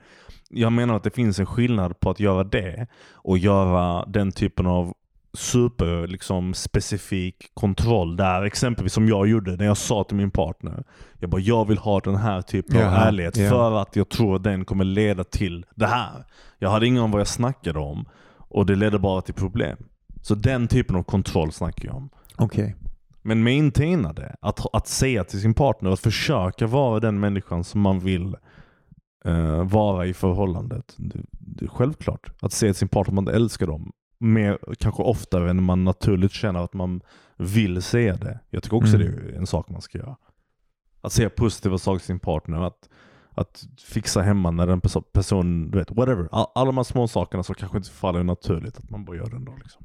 jag 0.50 0.72
menar 0.72 0.96
att 0.96 1.02
det 1.02 1.10
finns 1.10 1.38
en 1.38 1.46
skillnad 1.46 2.00
på 2.00 2.10
att 2.10 2.20
göra 2.20 2.44
det 2.44 2.86
och 3.12 3.38
göra 3.38 4.06
den 4.06 4.32
typen 4.32 4.66
av 4.66 4.94
super 5.36 6.06
liksom, 6.06 6.54
specifik 6.54 7.50
kontroll. 7.54 8.16
Där 8.16 8.42
exempelvis 8.42 8.92
som 8.92 9.08
jag 9.08 9.28
gjorde 9.28 9.56
när 9.56 9.64
jag 9.64 9.76
sa 9.76 10.04
till 10.04 10.16
min 10.16 10.30
partner. 10.30 10.84
Jag 11.18 11.30
bara, 11.30 11.40
jag 11.40 11.68
vill 11.68 11.78
ha 11.78 12.00
den 12.00 12.16
här 12.16 12.42
typen 12.42 12.76
av 12.76 12.82
Jaha, 12.82 13.08
ärlighet 13.08 13.36
ja. 13.36 13.48
för 13.48 13.82
att 13.82 13.96
jag 13.96 14.08
tror 14.08 14.36
att 14.36 14.44
den 14.44 14.64
kommer 14.64 14.84
leda 14.84 15.24
till 15.24 15.66
det 15.74 15.86
här. 15.86 16.26
Jag 16.58 16.70
hade 16.70 16.86
ingen 16.86 17.02
om 17.02 17.10
vad 17.10 17.20
jag 17.20 17.28
snackade 17.28 17.78
om 17.78 18.08
och 18.36 18.66
det 18.66 18.74
ledde 18.74 18.98
bara 18.98 19.22
till 19.22 19.34
problem. 19.34 19.78
Så 20.22 20.34
den 20.34 20.68
typen 20.68 20.96
av 20.96 21.02
kontroll 21.02 21.52
snackar 21.52 21.86
jag 21.86 21.96
om. 21.96 22.10
Okej. 22.38 22.76
Men 23.22 23.42
maintaina 23.42 24.12
det. 24.12 24.36
Att, 24.40 24.74
att 24.74 24.86
säga 24.88 25.24
till 25.24 25.40
sin 25.40 25.54
partner, 25.54 25.90
att 25.90 26.00
försöka 26.00 26.66
vara 26.66 27.00
den 27.00 27.20
människan 27.20 27.64
som 27.64 27.80
man 27.80 28.00
vill 28.00 28.36
eh, 29.24 29.64
vara 29.64 30.06
i 30.06 30.14
förhållandet. 30.14 30.94
Det, 30.96 31.18
det 31.30 31.64
är 31.64 31.68
självklart. 31.68 32.30
Att 32.42 32.52
säga 32.52 32.72
till 32.72 32.78
sin 32.78 32.88
partner 32.88 33.12
att 33.12 33.24
man 33.24 33.34
älskar 33.34 33.66
dem. 33.66 33.92
Mer, 34.18 34.58
kanske 34.78 35.02
oftare 35.02 35.50
än 35.50 35.62
man 35.62 35.84
naturligt 35.84 36.32
känner 36.32 36.60
att 36.60 36.74
man 36.74 37.00
vill 37.36 37.82
säga 37.82 38.16
det. 38.16 38.40
Jag 38.50 38.62
tycker 38.62 38.76
också 38.76 38.94
Mm. 38.96 39.06
det 39.06 39.32
är 39.32 39.38
en 39.38 39.46
sak 39.46 39.68
man 39.68 39.80
ska 39.80 39.98
göra. 39.98 40.16
Att 41.00 41.12
säga 41.12 41.30
positiva 41.30 41.78
saker 41.78 41.98
till 41.98 42.06
sin 42.06 42.18
partner. 42.18 42.60
Att, 42.60 42.88
att 43.30 43.66
fixa 43.86 44.22
hemma 44.22 44.50
när 44.50 44.66
den 44.66 44.80
perso- 44.80 45.04
personen, 45.12 45.70
du 45.70 45.78
vet, 45.78 45.90
whatever. 45.90 46.28
All, 46.32 46.46
alla 46.54 46.66
de 46.66 46.76
här 46.76 46.84
små 46.84 47.08
sakerna 47.08 47.42
som 47.42 47.54
kanske 47.54 47.76
inte 47.78 47.90
faller 47.90 48.22
naturligt. 48.22 48.78
Att 48.78 48.90
man 48.90 49.04
bara 49.04 49.16
gör 49.16 49.26
det 49.30 49.36
ändå. 49.36 49.56
Liksom. 49.62 49.84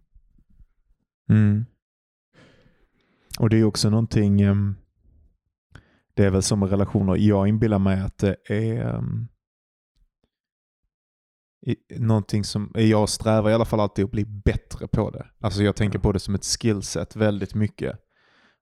Mm. 1.30 1.66
Och 3.40 3.50
det 3.50 3.58
är 3.58 3.64
också 3.64 3.90
någonting, 3.90 4.42
ehm, 4.42 4.76
det 6.14 6.26
är 6.26 6.30
väl 6.30 6.44
som 6.44 6.64
relationer, 6.64 7.16
jag 7.16 7.48
inbillar 7.48 7.80
mig 7.80 8.02
att 8.02 8.18
det 8.18 8.36
är 8.46 8.96
ehm, 8.96 9.28
någonting 11.98 12.44
som, 12.44 12.72
jag 12.76 13.10
strävar 13.10 13.50
i 13.50 13.54
alla 13.54 13.66
fall 13.66 13.80
alltid 13.80 14.06
att 14.06 14.12
bli 14.12 14.26
bättre 14.26 14.88
på 14.88 15.10
det. 15.10 15.28
Alltså 15.40 15.64
jag 15.64 15.76
tänker 15.76 16.00
på 16.00 16.12
det 16.12 16.20
som 16.20 16.36
ett 16.36 16.46
skillset 16.46 17.16
väldigt 17.16 17.56
mycket. 17.56 18.00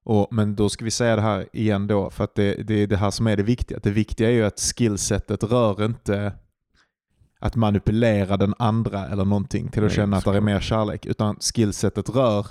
Och, 0.04 0.28
men 0.32 0.56
då 0.56 0.70
ska 0.70 0.86
vi 0.86 0.92
säga 0.92 1.16
det 1.16 1.22
här 1.22 1.48
igen 1.54 1.88
då, 1.88 2.10
för 2.10 2.24
att 2.24 2.36
det, 2.36 2.54
det 2.54 2.74
är 2.74 2.88
det 2.88 2.98
här 2.98 3.12
som 3.12 3.28
är 3.28 3.38
det 3.38 3.44
viktiga. 3.44 3.80
Det 3.84 3.92
viktiga 3.92 4.30
är 4.30 4.34
ju 4.34 4.46
att 4.46 4.60
skillsetet 4.60 5.44
rör 5.44 5.86
inte 5.86 6.34
att 7.40 7.56
manipulera 7.56 8.38
den 8.38 8.54
andra 8.60 9.08
eller 9.08 9.26
någonting 9.26 9.68
till 9.68 9.84
att 9.84 9.90
Nej, 9.90 9.96
känna 9.96 10.18
att 10.18 10.26
det 10.26 10.38
är 10.38 10.42
mer 10.42 10.60
kärlek. 10.60 11.06
Utan 11.06 11.36
skillsetet 11.36 12.10
rör 12.10 12.48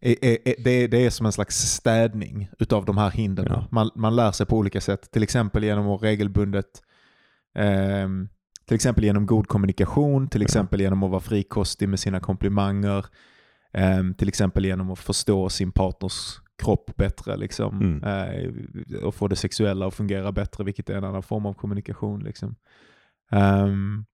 är, 0.00 0.16
är, 0.24 0.38
är, 0.44 0.54
det, 0.64 0.70
är, 0.70 0.88
det 0.88 1.06
är 1.06 1.10
som 1.10 1.26
en 1.26 1.32
slags 1.32 1.56
städning 1.56 2.48
utav 2.58 2.84
de 2.84 2.98
här 2.98 3.10
hindren. 3.10 3.46
Ja. 3.50 3.66
Man, 3.70 3.90
man 3.94 4.16
lär 4.16 4.32
sig 4.32 4.46
på 4.46 4.56
olika 4.56 4.80
sätt. 4.80 5.10
Till 5.10 5.22
exempel 5.22 5.64
genom 5.64 5.88
att 5.88 6.02
regelbundet 6.02 6.82
ehm, 7.54 8.28
till 8.66 8.74
exempel 8.74 9.04
genom 9.04 9.26
god 9.26 9.46
kommunikation, 9.48 10.28
till 10.28 10.42
exempel 10.42 10.80
genom 10.80 11.02
att 11.02 11.10
vara 11.10 11.20
frikostig 11.20 11.88
med 11.88 12.00
sina 12.00 12.20
komplimanger, 12.20 13.06
ehm, 13.72 14.14
till 14.14 14.28
exempel 14.28 14.64
genom 14.64 14.90
att 14.90 14.98
förstå 14.98 15.48
sin 15.48 15.72
partners 15.72 16.40
kropp 16.62 16.96
bättre 16.96 17.36
liksom, 17.36 17.80
Mm. 17.80 18.04
eh, 18.04 19.04
och 19.04 19.14
få 19.14 19.28
det 19.28 19.36
sexuella 19.36 19.86
att 19.86 19.94
fungera 19.94 20.32
bättre, 20.32 20.64
vilket 20.64 20.90
är 20.90 20.94
en 20.96 21.04
annan 21.04 21.22
form 21.22 21.46
av 21.46 21.54
kommunikation. 21.54 22.20
Liksom. 22.24 22.54
Ehm, 23.32 24.04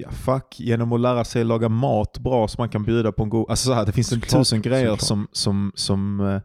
Ja, 0.00 0.10
fuck. 0.10 0.60
Genom 0.60 0.92
att 0.92 1.00
lära 1.00 1.24
sig 1.24 1.44
laga 1.44 1.68
mat 1.68 2.18
bra 2.18 2.48
så 2.48 2.56
man 2.58 2.68
kan 2.68 2.84
bjuda 2.84 3.12
på 3.12 3.22
en 3.22 3.28
god... 3.28 3.50
Alltså 3.50 3.66
så 3.66 3.72
här, 3.72 3.86
det 3.86 3.92
finns 3.92 4.12
en 4.12 4.20
tusen 4.20 4.62
grejer 4.62 4.86
såklart. 4.86 5.00
som, 5.00 5.28
som, 5.32 5.72
som, 5.74 6.20
eh, 6.20 6.40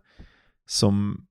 som 0.66 1.26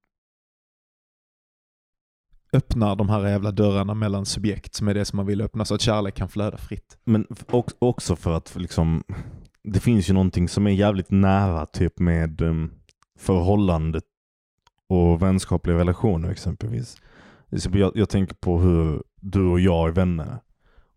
öppnar 2.52 2.96
de 2.96 3.08
här 3.08 3.28
jävla 3.28 3.50
dörrarna 3.50 3.94
mellan 3.94 4.26
subjekt 4.26 4.74
som 4.74 4.88
är 4.88 4.94
det 4.94 5.04
som 5.04 5.16
man 5.16 5.26
vill 5.26 5.40
öppna 5.40 5.64
så 5.64 5.74
att 5.74 5.80
kärlek 5.80 6.14
kan 6.14 6.28
flöda 6.28 6.56
fritt. 6.56 6.98
Men 7.04 7.26
också 7.78 8.16
för 8.16 8.32
att 8.36 8.56
liksom, 8.56 9.04
det 9.64 9.80
finns 9.80 10.10
ju 10.10 10.14
någonting 10.14 10.48
som 10.48 10.66
är 10.66 10.70
jävligt 10.70 11.10
nära 11.10 11.66
typ 11.66 11.98
med 11.98 12.42
um, 12.42 12.72
förhållandet 13.18 14.04
och 14.88 15.22
vänskapliga 15.22 15.76
relationer 15.76 16.30
exempelvis. 16.30 16.96
Exempel 17.52 17.80
Jag, 17.80 17.92
jag 17.94 18.08
tänker 18.08 18.34
på 18.34 18.60
hur 18.60 19.02
du 19.20 19.46
och 19.46 19.60
jag 19.60 19.88
är 19.88 19.92
vänner. 19.92 20.38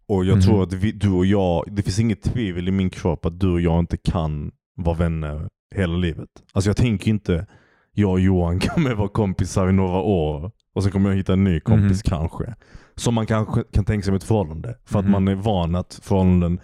Och 0.07 0.25
jag 0.25 0.35
Mhm. 0.37 0.41
tror 0.41 0.63
att 0.63 0.73
vi, 0.73 0.91
du 0.91 1.09
och 1.11 1.25
jag, 1.25 1.63
det 1.71 1.81
finns 1.81 1.99
inget 1.99 2.21
tvivel 2.21 2.67
i 2.67 2.71
min 2.71 2.89
kropp 2.89 3.25
att 3.25 3.39
du 3.39 3.51
och 3.53 3.61
jag 3.61 3.79
inte 3.79 3.97
kan 3.97 4.51
vara 4.75 4.97
vänner 4.97 5.49
hela 5.75 5.93
livet. 5.95 6.29
Alltså 6.53 6.69
jag 6.69 6.77
tänker 6.77 7.09
inte, 7.09 7.45
jag 7.93 8.11
och 8.11 8.19
Johan 8.19 8.59
kommer 8.75 8.93
vara 8.93 9.07
kompisar 9.09 9.69
i 9.69 9.73
några 9.73 9.97
år 9.99 10.51
och 10.75 10.83
sen 10.83 10.91
kommer 10.91 11.09
jag 11.09 11.17
hitta 11.17 11.33
en 11.33 11.43
ny 11.43 11.59
kompis 11.59 12.01
kanske. 12.01 12.55
Som 12.95 13.13
man 13.13 13.25
kanske 13.25 13.63
kan 13.73 13.85
tänka 13.85 14.03
sig 14.03 14.11
med 14.11 14.17
ett 14.17 14.27
förhållande. 14.27 14.77
För 14.85 14.99
att 14.99 15.05
Mhm. 15.05 15.11
man 15.11 15.27
är 15.27 15.35
van 15.35 15.75
att 15.75 15.99
förhållanden 16.03 16.59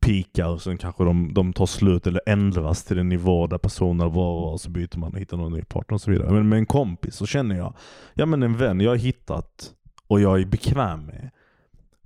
pikar 0.00 0.48
och 0.48 0.62
sen 0.62 0.78
kanske 0.78 1.04
de, 1.04 1.34
de 1.34 1.52
tar 1.52 1.66
slut 1.66 2.06
eller 2.06 2.20
ändras 2.26 2.84
till 2.84 2.98
en 2.98 3.08
nivå 3.08 3.46
där 3.46 3.58
personer 3.58 4.08
var 4.08 4.52
och 4.52 4.60
så 4.60 4.70
byter 4.70 4.98
man 4.98 5.12
och 5.12 5.18
hittar 5.18 5.36
någon 5.36 5.52
ny 5.52 5.62
partner 5.62 5.94
och 5.94 6.00
så 6.00 6.10
vidare. 6.10 6.30
Men 6.32 6.48
med 6.48 6.58
en 6.58 6.66
kompis 6.66 7.14
så 7.16 7.26
känner 7.26 7.56
jag, 7.56 7.74
ja 8.14 8.26
men 8.26 8.42
en 8.42 8.56
vän 8.56 8.80
jag 8.80 8.90
har 8.90 8.96
hittat 8.96 9.70
och 10.06 10.20
jag 10.20 10.40
är 10.40 10.46
bekväm 10.46 11.06
med. 11.06 11.30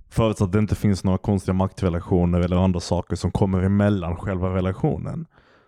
Förutsatt 0.09 0.45
att 0.45 0.51
det 0.51 0.59
inte 0.59 0.75
finns 0.75 1.03
några 1.03 1.17
konstiga 1.17 1.53
maktrelationer 1.53 2.39
eller 2.39 2.55
andra 2.57 2.79
saker 2.79 3.15
som 3.15 3.31
kommer 3.31 3.61
emellan 3.63 4.15
själva 4.15 4.55
relationen. 4.55 5.25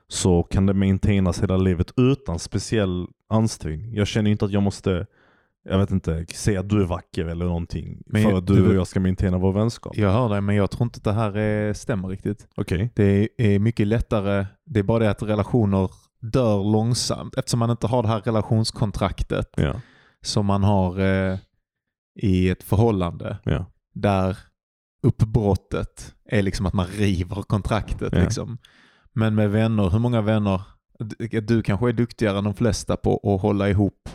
Så 0.07 0.43
kan 0.43 0.65
det 0.65 0.73
maintainas 0.73 1.43
hela 1.43 1.57
livet 1.57 1.93
utan 1.97 2.39
speciell 2.39 3.07
ansträngning. 3.29 3.95
Jag 3.95 4.07
känner 4.07 4.31
inte 4.31 4.45
att 4.45 4.51
jag 4.51 4.63
måste 4.63 5.05
jag 5.63 5.77
vet 5.77 5.91
inte, 5.91 6.25
säga 6.25 6.59
att 6.59 6.69
du 6.69 6.81
är 6.81 6.85
vacker 6.85 7.25
eller 7.25 7.45
någonting 7.45 8.03
Men 8.05 8.23
för 8.23 8.37
att 8.37 8.47
du 8.47 8.55
du- 8.55 8.67
och 8.69 8.75
jag 8.75 8.87
ska 8.87 8.99
maintaina 8.99 9.37
vår 9.37 9.53
vänskap. 9.53 9.97
Jag 9.97 10.11
hör 10.11 10.29
dig 10.29 10.41
men 10.41 10.55
jag 10.55 10.71
tror 10.71 10.83
inte 10.83 10.97
att 10.97 11.03
det 11.03 11.13
här 11.13 11.37
är, 11.37 11.73
stämmer 11.73 12.07
riktigt. 12.07 12.47
Okej. 12.55 12.91
Det 12.95 13.29
är 13.37 13.59
mycket 13.59 13.87
lättare, 13.87 14.45
det 14.65 14.79
är 14.79 14.83
bara 14.83 14.99
det 14.99 15.09
att 15.11 15.23
relationer 15.23 15.89
dör 16.21 16.63
långsamt 16.71 17.35
eftersom 17.37 17.59
man 17.59 17.69
inte 17.71 17.87
har 17.87 18.03
det 18.03 18.09
här 18.09 18.19
relationskontraktet 18.21 19.49
Ja. 19.57 19.73
som 20.21 20.45
man 20.45 20.63
har 20.63 20.99
eh, 20.99 21.37
i 22.15 22.49
ett 22.49 22.63
förhållande. 22.63 23.37
Ja. 23.43 23.65
Där 23.93 24.37
uppbrottet 25.03 26.15
är 26.25 26.41
liksom 26.41 26.65
att 26.65 26.73
man 26.73 26.85
river 26.87 27.41
kontraktet. 27.43 28.13
Ja. 28.13 28.19
Liksom. 28.19 28.57
Men 29.13 29.35
med 29.35 29.51
vänner, 29.51 29.89
hur 29.89 29.99
många 29.99 30.21
vänner, 30.21 30.61
du, 30.99 31.41
du 31.41 31.61
kanske 31.61 31.89
är 31.89 31.93
duktigare 31.93 32.37
än 32.37 32.43
de 32.43 32.53
flesta 32.53 32.97
på 32.97 33.35
att 33.35 33.41
hålla 33.41 33.69
ihop 33.69 34.09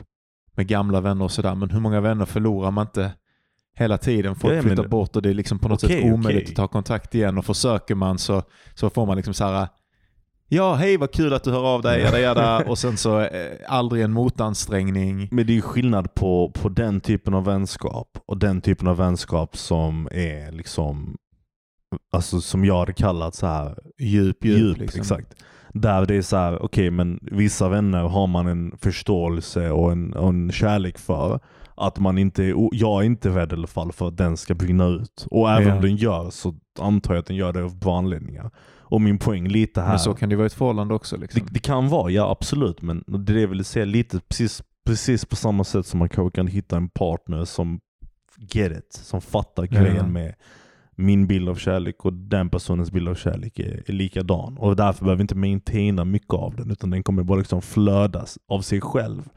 med 0.56 0.66
gamla 0.66 1.00
vänner 1.00 1.24
och 1.24 1.32
sådär, 1.32 1.54
men 1.54 1.70
hur 1.70 1.80
många 1.80 2.00
vänner 2.00 2.24
förlorar 2.24 2.70
man 2.70 2.86
inte 2.86 3.12
hela 3.78 3.98
tiden? 3.98 4.34
Folk 4.36 4.54
Ja, 4.54 4.62
flyttar 4.62 4.88
bort 4.88 5.16
och 5.16 5.22
det 5.22 5.30
är 5.30 5.34
liksom 5.34 5.58
på 5.58 5.68
något 5.68 5.84
Okej, 5.84 6.02
sätt 6.02 6.12
omöjligt 6.12 6.42
okej. 6.42 6.52
att 6.52 6.56
ta 6.56 6.68
kontakt 6.68 7.14
igen 7.14 7.38
och 7.38 7.44
försöker 7.44 7.94
man 7.94 8.18
så, 8.18 8.42
så 8.74 8.90
får 8.90 9.06
man 9.06 9.16
liksom 9.16 9.34
så 9.34 9.44
här 9.44 9.68
Ja, 10.48 10.74
hej 10.74 10.96
vad 10.96 11.12
kul 11.12 11.32
att 11.34 11.44
du 11.44 11.50
hör 11.50 11.74
av 11.74 11.82
dig, 11.82 12.00
jada, 12.00 12.20
jada. 12.20 12.64
och 12.68 12.78
sen 12.78 12.96
så 12.96 13.20
eh, 13.20 13.28
aldrig 13.68 14.02
en 14.04 14.12
motansträngning. 14.12 15.28
Men 15.30 15.46
det 15.46 15.52
är 15.52 15.54
ju 15.54 15.62
skillnad 15.62 16.14
på, 16.14 16.50
på 16.54 16.68
den 16.68 17.00
typen 17.00 17.34
av 17.34 17.44
vänskap 17.44 18.18
och 18.26 18.38
den 18.38 18.60
typen 18.60 18.88
av 18.88 18.96
vänskap 18.96 19.56
som 19.56 20.08
är 20.12 20.52
liksom 20.52 21.16
Alltså 22.12 22.40
som 22.40 22.64
jag 22.64 22.78
hade 22.78 22.92
kallat 22.92 23.34
så 23.34 23.46
här 23.46 23.78
Djup, 23.98 24.44
djup. 24.44 24.58
djup. 24.58 24.78
liksom. 24.78 25.00
Exakt. 25.00 25.34
Där 25.74 26.06
det 26.06 26.14
är 26.14 26.22
så 26.22 26.36
här, 26.36 26.62
okej 26.62 26.90
men 26.90 27.18
vissa 27.22 27.68
vänner 27.68 28.02
har 28.02 28.26
man 28.26 28.46
en 28.46 28.74
förståelse 28.78 29.70
och 29.70 29.92
en, 29.92 30.12
och 30.14 30.28
en 30.28 30.52
kärlek 30.52 30.98
för. 30.98 31.40
Att 31.74 31.98
man 31.98 32.18
inte, 32.18 32.54
jag 32.72 33.02
är 33.02 33.06
inte 33.06 33.28
rädd 33.28 33.52
i 33.52 33.54
alla 33.54 33.66
fall 33.66 33.92
för 33.92 34.08
att 34.08 34.16
den 34.16 34.36
ska 34.36 34.54
brinna 34.54 34.86
ut. 34.86 35.26
Och 35.30 35.50
även 35.50 35.68
Ja. 35.68 35.74
om 35.74 35.80
den 35.82 35.96
gör 35.96 36.30
så 36.30 36.54
antar 36.80 37.14
jag 37.14 37.20
att 37.20 37.26
den 37.26 37.36
gör 37.36 37.52
det 37.52 37.64
av 37.64 37.78
bra 37.78 37.98
anledningar. 37.98 38.50
Och 38.88 39.00
min 39.00 39.18
poäng 39.18 39.48
lite 39.48 39.80
här. 39.80 39.88
Men 39.88 39.98
så 39.98 40.14
kan 40.14 40.28
det 40.28 40.36
vara 40.36 40.44
i 40.44 40.46
ett 40.46 40.52
förhållande 40.52 40.94
också. 40.94 41.16
Liksom. 41.16 41.42
Det, 41.46 41.52
det 41.52 41.58
kan 41.58 41.88
vara, 41.88 42.10
ja 42.10 42.30
absolut. 42.30 42.82
Men 42.82 43.04
det 43.06 43.42
är 43.42 43.46
vill 43.46 43.64
säga 43.64 43.84
lite 43.84 44.20
precis, 44.20 44.62
precis 44.86 45.24
på 45.24 45.36
samma 45.36 45.64
sätt 45.64 45.86
som 45.86 45.98
man 45.98 46.08
kanske 46.08 46.36
kan 46.36 46.46
hitta 46.46 46.76
en 46.76 46.88
partner 46.88 47.44
som 47.44 47.80
get 48.38 48.72
it. 48.78 48.92
Som 48.92 49.20
fattar 49.20 49.68
Ja. 49.70 49.80
grejen 49.80 50.12
med 50.12 50.34
min 50.98 51.26
bild 51.26 51.48
av 51.48 51.54
kärlek 51.54 52.04
och 52.04 52.12
den 52.12 52.50
personens 52.50 52.90
bild 52.90 53.08
av 53.08 53.14
kärlek 53.14 53.58
är, 53.58 53.82
är 53.86 53.92
likadan. 53.92 54.58
Och 54.58 54.76
därför 54.76 55.04
behöver 55.04 55.16
vi 55.18 55.22
inte 55.22 55.34
maintaina 55.34 56.04
mycket 56.04 56.34
av 56.34 56.56
den. 56.56 56.70
Utan 56.70 56.90
den 56.90 57.02
kommer 57.02 57.22
bara 57.22 57.38
liksom 57.38 57.62
flödas 57.62 58.38
av 58.48 58.60
sig 58.60 58.80
själv. 58.80 59.28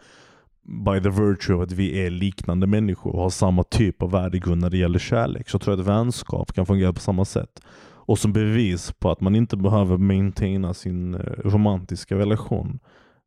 By 0.85 1.01
the 1.03 1.09
virtue 1.09 1.55
of 1.55 1.63
att 1.63 1.71
vi 1.71 2.05
är 2.05 2.09
liknande 2.09 2.67
människor 2.67 3.15
och 3.15 3.21
har 3.21 3.29
samma 3.29 3.63
typ 3.63 4.01
av 4.01 4.11
värdegrund 4.11 4.61
när 4.61 4.69
det 4.69 4.77
gäller 4.77 4.99
kärlek. 4.99 5.49
Så 5.49 5.59
tror 5.59 5.73
jag 5.73 5.79
att 5.81 5.87
vänskap 5.87 6.53
kan 6.53 6.65
fungera 6.65 6.93
på 6.93 6.99
samma 6.99 7.25
sätt. 7.25 7.61
Och 8.09 8.19
som 8.19 8.33
bevis 8.33 8.91
på 8.99 9.11
att 9.11 9.21
man 9.21 9.35
inte 9.35 9.57
behöver 9.57 9.97
maintaina 9.97 10.73
sin 10.73 11.13
eh, 11.15 11.19
romantiska 11.45 12.15
relation 12.15 12.79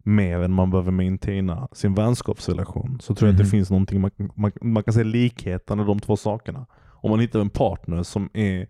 mer 0.04 0.38
än 0.40 0.52
man 0.52 0.70
behöver 0.70 0.90
maintaina 0.92 1.68
sin 1.72 1.94
vänskapsrelation. 1.94 2.98
Så 3.00 3.14
tror 3.14 3.28
jag 3.28 3.34
att 3.34 3.38
Mhm. 3.38 3.44
det 3.44 3.50
finns 3.50 3.70
någonting 3.70 4.00
man, 4.00 4.10
kan- 4.10 4.30
man, 4.34 4.52
man 4.62 4.82
kan 4.82 4.94
se 4.94 5.04
likheten 5.04 5.80
i 5.80 5.84
de 5.84 6.00
två 6.00 6.16
sakerna. 6.16 6.66
Om 7.02 7.10
man 7.10 7.20
hittar 7.20 7.40
en 7.40 7.50
partner 7.50 8.02
som 8.02 8.28
är 8.32 8.66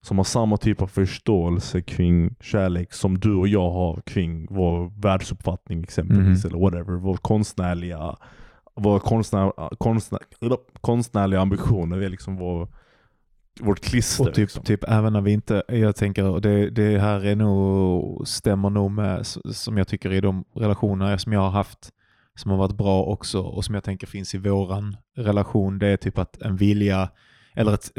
som 0.00 0.16
har 0.16 0.24
samma 0.24 0.56
typ 0.56 0.82
av 0.82 0.86
förståelse 0.86 1.80
kring 1.82 2.34
kärlek 2.40 2.92
som 2.92 3.18
du 3.18 3.34
och 3.34 3.48
jag 3.48 3.70
har 3.70 4.00
kring 4.06 4.46
vår 4.50 5.00
världsuppfattning 5.02 5.82
exempelvis. 5.82 6.44
Mhm. 6.44 6.50
Eller 6.50 6.64
whatever. 6.64 6.92
Vår 6.98 7.16
konstnärliga, 7.16 8.16
våra 8.76 9.00
konstnär, 9.00 9.52
konstnär, 9.78 10.20
konstnärliga 10.80 11.40
ambitioner 11.40 11.98
är 11.98 12.08
liksom 12.08 12.36
vår 12.36 12.68
vårt 13.60 13.80
klister. 13.80 14.22
Och 14.28 14.34
typ, 14.34 14.36
liksom. 14.42 14.64
typ 14.64 14.84
även 14.88 15.12
när 15.12 15.20
vi 15.20 15.32
inte, 15.32 15.62
jag 15.68 15.96
tänker, 15.96 16.40
det, 16.40 16.70
det 16.70 16.98
här 16.98 17.26
är 17.26 17.36
nog, 17.36 18.28
stämmer 18.28 18.70
nog 18.70 18.90
med 18.90 19.26
som 19.52 19.78
jag 19.78 19.88
tycker 19.88 20.12
i 20.12 20.20
de 20.20 20.44
relationer 20.54 21.16
som 21.16 21.32
jag 21.32 21.40
har 21.40 21.50
haft 21.50 21.90
som 22.38 22.50
har 22.50 22.58
varit 22.58 22.76
bra 22.76 23.02
också 23.04 23.40
och 23.40 23.64
som 23.64 23.74
jag 23.74 23.84
tänker 23.84 24.06
finns 24.06 24.34
i 24.34 24.38
våran 24.38 24.96
relation. 25.16 25.78
Det 25.78 25.86
är 25.86 25.96
typ 25.96 26.18
att 26.18 26.42
en 26.42 26.56
vilja, 26.56 27.10
eller 27.54 27.74
ett, 27.74 27.90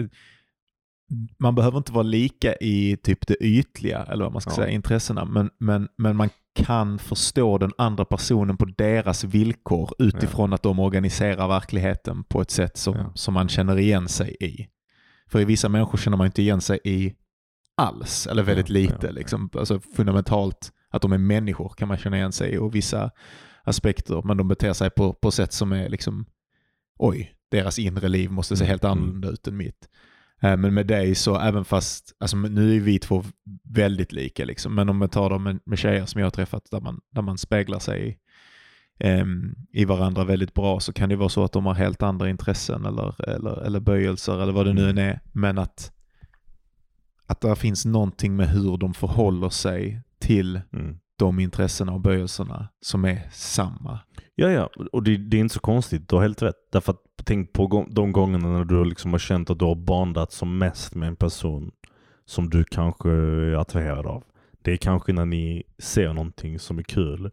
man 1.40 1.56
behöver 1.56 1.78
inte 1.78 1.92
vara 1.92 2.04
lika 2.04 2.56
i 2.56 2.98
typ 3.04 3.28
det 3.28 3.36
ytliga 3.44 4.04
eller 4.04 4.24
vad 4.24 4.34
man 4.34 4.42
ska 4.42 4.52
Ja. 4.52 4.56
säga, 4.56 4.70
intressena, 4.70 5.26
men, 5.26 5.50
men, 5.58 5.88
men 5.98 6.16
man 6.16 6.30
kan 6.56 7.00
förstå 7.00 7.58
den 7.58 7.72
andra 7.78 8.06
personen 8.06 8.58
på 8.58 8.66
deras 8.66 9.24
villkor 9.24 9.90
utifrån 10.00 10.54
att 10.54 10.64
de 10.64 10.80
organiserar 10.80 11.48
verkligheten 11.48 12.24
på 12.24 12.42
ett 12.42 12.52
sätt 12.52 12.78
som, 12.78 12.96
Ja. 12.98 13.12
som 13.16 13.34
man 13.34 13.50
känner 13.50 13.78
igen 13.80 14.08
sig 14.08 14.36
i. 14.40 14.68
För 15.30 15.40
i 15.40 15.46
vissa 15.46 15.70
människor 15.70 15.98
känner 15.98 16.18
man 16.18 16.26
inte 16.26 16.42
igen 16.42 16.62
sig 16.62 16.80
i 16.84 17.14
alls, 17.78 18.28
eller 18.28 18.44
väldigt 18.44 18.70
lite. 18.70 18.98
ja. 19.08 19.12
Liksom. 19.12 19.50
Alltså 19.54 19.80
fundamentalt, 19.80 20.72
att 20.90 21.02
de 21.02 21.12
är 21.14 21.18
människor 21.18 21.70
kan 21.78 21.88
man 21.88 21.98
känna 21.98 22.18
igen 22.18 22.32
sig 22.32 22.54
i 22.54 22.58
och 22.58 22.76
vissa 22.76 23.12
aspekter, 23.64 24.22
men 24.26 24.38
de 24.38 24.48
beter 24.48 24.74
sig 24.74 24.90
på, 24.90 25.14
på 25.14 25.32
sätt 25.32 25.54
som 25.54 25.72
är 25.72 25.90
liksom, 25.90 26.26
oj, 27.00 27.34
deras 27.52 27.80
inre 27.80 28.08
liv 28.08 28.32
måste 28.32 28.58
se 28.58 28.64
Mm, 28.64 28.70
helt 28.70 28.84
mm. 28.84 28.92
annorlunda 28.98 29.30
ut 29.30 29.48
än 29.48 29.58
mitt. 29.58 29.90
Eh, 30.42 30.58
Men 30.58 30.74
med 30.74 30.88
dig 30.88 31.16
så 31.16 31.40
även 31.40 31.66
fast, 31.66 32.16
alltså 32.20 32.38
nu 32.38 32.76
är 32.76 32.80
vi 32.80 33.00
två 33.00 33.24
väldigt 33.64 34.12
lika 34.12 34.46
liksom, 34.46 34.76
men 34.76 34.90
om 34.90 34.98
man 34.98 35.10
tar 35.10 35.30
dem 35.30 35.44
med, 35.44 35.60
med 35.66 35.80
tjejer 35.80 36.06
som 36.06 36.20
jag 36.20 36.26
har 36.26 36.32
träffat 36.32 36.64
där 36.72 36.82
man, 36.82 37.00
där 37.12 37.22
man 37.22 37.38
speglar 37.38 37.80
sig 37.80 38.20
i, 39.00 39.08
ehm, 39.08 39.56
i 39.72 39.86
varandra 39.86 40.24
väldigt 40.24 40.54
bra 40.54 40.80
så 40.80 40.94
kan 40.94 41.10
det 41.10 41.16
vara 41.16 41.30
så 41.30 41.44
att 41.44 41.52
de 41.52 41.66
har 41.66 41.74
helt 41.74 42.04
andra 42.04 42.30
intressen 42.30 42.86
eller, 42.86 43.30
eller, 43.30 43.62
eller 43.66 43.80
böjelser 43.80 44.42
eller 44.42 44.54
vad 44.54 44.66
det 44.66 44.74
nu 44.74 44.90
än 44.90 44.98
är. 44.98 45.20
Men 45.32 45.58
att, 45.58 45.92
att 47.26 47.42
det 47.42 47.56
finns 47.56 47.86
någonting 47.86 48.36
med 48.36 48.50
hur 48.50 48.78
de 48.78 48.94
förhåller 48.94 49.50
sig 49.50 50.02
till 50.20 50.62
Mm. 50.74 50.98
de 51.18 51.40
intressena 51.40 51.94
och 51.94 52.00
böjelserna 52.02 52.68
som 52.82 53.06
är 53.06 53.30
samma. 53.32 54.00
Ja, 54.36 54.50
ja. 54.50 54.70
Och 54.92 55.04
det, 55.04 55.18
det 55.18 55.38
är 55.38 55.42
inte 55.42 55.54
så 55.54 55.60
konstigt. 55.60 56.10
Du 56.10 56.16
har 56.16 56.22
helt 56.22 56.42
rätt. 56.42 56.72
Därför 56.72 56.92
att 56.92 57.02
tänk 57.24 57.54
på 57.54 57.88
de 57.90 58.12
gångerna 58.12 58.48
när 58.48 58.66
du 58.66 58.86
liksom 58.86 59.12
har 59.12 59.20
känt 59.20 59.50
att 59.50 59.60
du 59.60 59.66
har 59.66 59.76
bandat 59.76 60.32
som 60.32 60.58
mest 60.58 60.96
med 60.96 61.08
en 61.08 61.16
person 61.16 61.72
som 62.26 62.50
du 62.50 62.64
kanske 62.64 63.10
är 63.10 63.54
attraherad 63.54 64.06
av. 64.06 64.24
Det 64.62 64.72
är 64.72 64.78
kanske 64.78 65.14
när 65.14 65.26
ni 65.26 65.64
ser 65.80 66.14
någonting 66.14 66.60
som 66.60 66.80
är 66.80 66.84
kul, 66.84 67.32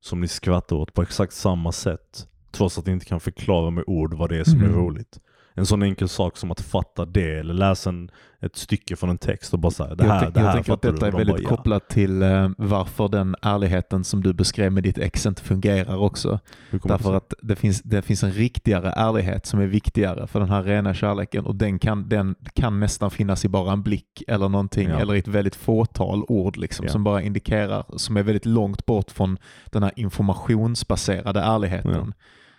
som 0.00 0.20
ni 0.20 0.28
skrattar 0.28 0.76
åt 0.76 0.94
på 0.94 1.02
exakt 1.02 1.32
samma 1.32 1.72
sätt. 1.72 2.28
Trots 2.52 2.78
att 2.78 2.86
ni 2.86 2.92
inte 2.92 3.06
kan 3.06 3.20
förklara 3.20 3.70
med 3.70 3.84
ord 3.86 4.14
vad 4.14 4.30
det 4.30 4.36
är 4.36 4.44
som 4.44 4.60
är 4.60 4.64
Mm. 4.64 4.76
roligt. 4.76 5.20
En 5.58 5.66
sån 5.66 5.82
enkel 5.82 6.08
sak 6.08 6.36
som 6.36 6.50
att 6.50 6.60
fatta 6.60 7.04
det 7.04 7.38
eller 7.38 7.54
läsa 7.54 7.90
en, 7.90 8.10
ett 8.40 8.56
stycke 8.56 8.96
från 8.96 9.10
en 9.10 9.18
text 9.18 9.52
och 9.52 9.58
bara 9.58 9.70
säga 9.70 9.94
det 9.94 10.04
jag 10.04 10.12
här, 10.12 10.20
tänk- 10.20 10.34
det 10.34 10.40
jag 10.40 10.46
här 10.46 10.54
tänker 10.54 10.72
att 10.72 10.82
detta 10.82 10.96
du. 11.00 11.06
är 11.06 11.10
de 11.10 11.16
väldigt 11.18 11.36
bara, 11.36 11.42
ja. 11.42 11.48
kopplat 11.48 11.88
till 11.88 12.22
eh, 12.22 12.48
varför 12.58 13.08
den 13.08 13.36
ärligheten 13.42 14.04
som 14.04 14.22
du 14.22 14.32
beskrev 14.32 14.72
med 14.72 14.82
ditt 14.82 14.98
ex 14.98 15.26
inte 15.26 15.42
fungerar 15.42 15.96
också. 15.96 16.38
Därför 16.84 17.14
att 17.14 17.34
det 17.42 17.56
finns, 17.56 17.82
det 17.82 18.02
finns 18.02 18.22
en 18.22 18.32
riktigare 18.32 18.90
ärlighet 18.96 19.46
som 19.46 19.60
är 19.60 19.66
viktigare 19.66 20.26
för 20.26 20.40
den 20.40 20.48
här 20.50 20.62
rena 20.62 20.94
kärleken 20.94 21.44
och 21.46 21.54
den 21.54 21.78
kan, 21.78 22.08
den 22.08 22.34
kan 22.54 22.80
nästan 22.80 23.10
finnas 23.10 23.44
i 23.44 23.48
bara 23.48 23.72
en 23.72 23.82
blick 23.82 24.22
eller 24.28 24.48
någonting 24.48 24.88
Ja. 24.88 24.98
eller 25.00 25.14
i 25.14 25.18
ett 25.18 25.28
väldigt 25.28 25.56
fåtal 25.56 26.24
ord 26.28 26.56
liksom, 26.56 26.86
Ja. 26.86 26.92
som 26.92 27.04
bara 27.04 27.22
indikerar, 27.22 27.84
som 27.96 28.16
är 28.16 28.22
väldigt 28.22 28.46
långt 28.46 28.86
bort 28.86 29.10
från 29.10 29.38
den 29.66 29.82
här 29.82 29.92
informationsbaserade 29.96 31.40
ärligheten. 31.40 32.14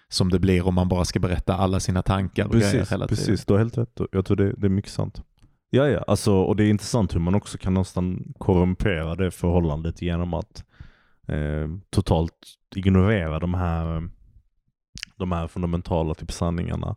Som 0.10 0.30
det 0.30 0.40
blir 0.40 0.68
om 0.68 0.76
man 0.76 0.90
bara 0.90 1.06
ska 1.06 1.20
berätta 1.20 1.56
alla 1.56 1.80
sina 1.80 2.02
tankar 2.02 2.46
och 2.46 2.52
grejer 2.52 2.72
Precis, 2.72 2.92
hela 2.92 3.08
tiden. 3.08 3.18
precis. 3.26 3.46
Du 3.46 3.54
har 3.54 3.60
helt 3.60 3.78
rätt. 3.78 4.00
Jag 4.12 4.26
tror 4.26 4.38
det, 4.38 4.54
det 4.58 4.68
är 4.68 4.70
mycket 4.70 4.92
sant. 4.92 5.22
Ja, 5.70 5.88
ja. 5.88 6.04
Alltså, 6.08 6.34
och 6.34 6.56
det 6.56 6.64
är 6.64 6.70
intressant 6.70 7.16
hur 7.16 7.20
man 7.20 7.36
också 7.36 7.58
kan 7.58 7.74
nästan 7.74 8.34
korrumpera 8.38 9.16
det 9.16 9.32
förhållandet 9.32 10.02
genom 10.02 10.34
att 10.34 10.64
eh, 11.28 11.68
totalt 11.90 12.34
ignorera 12.76 13.40
de 13.40 13.54
här, 13.54 14.10
de 15.16 15.32
här 15.32 15.48
fundamentala 15.48 16.14
typ 16.14 16.32
sanningarna. 16.32 16.96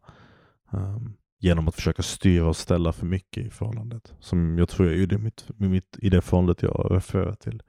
eh, 0.73 0.97
genom 1.41 1.69
att 1.69 1.75
försöka 1.75 2.03
styra 2.03 2.49
och 2.49 2.57
ställa 2.57 2.93
för 2.93 3.07
mycket 3.07 3.47
i 3.47 3.51
förhållandet. 3.51 4.15
Som 4.21 4.59
jag 4.59 4.69
tror 4.69 4.87
är 4.89 4.93
i 4.93 5.07
det, 5.07 5.19
mitt, 5.19 5.45
mitt, 5.57 5.97
i 5.99 6.09
det 6.11 6.21
förhållandet 6.21 6.63
jag 6.63 6.89
refererar 6.91 7.35
till. 7.35 7.63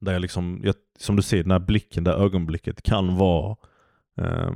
Där 0.00 0.12
jag 0.12 0.22
liksom, 0.22 0.60
jag, 0.64 0.74
som 0.98 1.16
du 1.16 1.22
säger, 1.22 1.42
den 1.44 1.50
här 1.50 1.58
blicken, 1.58 2.04
det 2.04 2.10
här 2.10 2.18
ögonblicket 2.18 2.82
kan 2.82 3.16
vara 3.16 3.56
eh, 4.18 4.50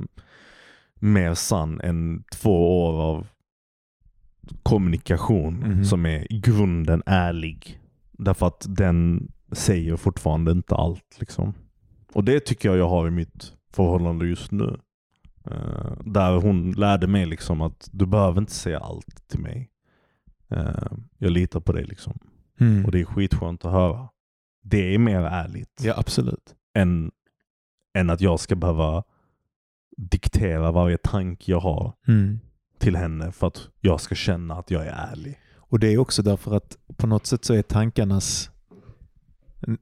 mer 0.99 1.33
sann 1.33 1.81
än 1.81 2.23
två 2.31 2.83
år 2.85 3.01
av 3.01 3.27
kommunikation 4.63 5.53
Mhm. 5.55 5.85
som 5.85 6.05
är 6.05 6.33
i 6.33 6.39
grunden 6.39 7.03
ärlig. 7.05 7.79
Därför 8.11 8.47
att 8.47 8.65
den 8.69 9.31
säger 9.51 9.95
fortfarande 9.97 10.51
inte 10.51 10.75
allt. 10.75 11.17
Liksom. 11.19 11.53
Och 12.13 12.23
det 12.23 12.39
tycker 12.39 12.69
jag 12.69 12.77
jag 12.77 12.89
har 12.89 13.07
i 13.07 13.11
mitt 13.11 13.53
förhållande 13.71 14.25
just 14.27 14.51
nu. 14.51 14.77
Eh, 15.45 15.91
där 16.05 16.35
hon 16.41 16.71
lärde 16.71 17.07
mig 17.07 17.25
liksom 17.25 17.61
att 17.61 17.89
du 17.91 18.05
behöver 18.05 18.41
inte 18.41 18.51
säga 18.53 18.79
allt 18.79 19.27
till 19.27 19.39
mig. 19.39 19.69
Eh, 20.49 20.91
jag 21.17 21.31
litar 21.31 21.59
på 21.59 21.71
dig 21.71 21.83
liksom. 21.85 22.19
Mm. 22.59 22.85
Och 22.85 22.91
det 22.91 23.01
är 23.01 23.05
skitskönt 23.05 23.65
att 23.65 23.71
höra. 23.71 24.09
Det 24.63 24.95
är 24.95 24.99
mer 24.99 25.21
ärligt 25.21 25.81
Ja, 25.83 25.93
absolut. 25.97 26.55
än, 26.73 27.11
än 27.97 28.09
att 28.09 28.21
jag 28.21 28.39
ska 28.39 28.55
behöva 28.55 29.03
diktera 29.97 30.71
varje 30.71 30.97
tanke 30.97 31.51
jag 31.51 31.59
har 31.59 31.93
Mm. 32.07 32.39
till 32.79 32.95
henne 32.95 33.31
för 33.31 33.47
att 33.47 33.67
jag 33.81 34.01
ska 34.01 34.15
känna 34.15 34.55
att 34.55 34.71
jag 34.71 34.85
är 34.85 35.09
ärlig. 35.11 35.39
Och 35.57 35.79
det 35.79 35.93
är 35.93 35.97
också 35.97 36.21
därför 36.23 36.55
att 36.55 36.77
på 36.97 37.07
något 37.07 37.25
sätt 37.25 37.45
så 37.45 37.53
är 37.53 37.61
tankarnas 37.61 38.49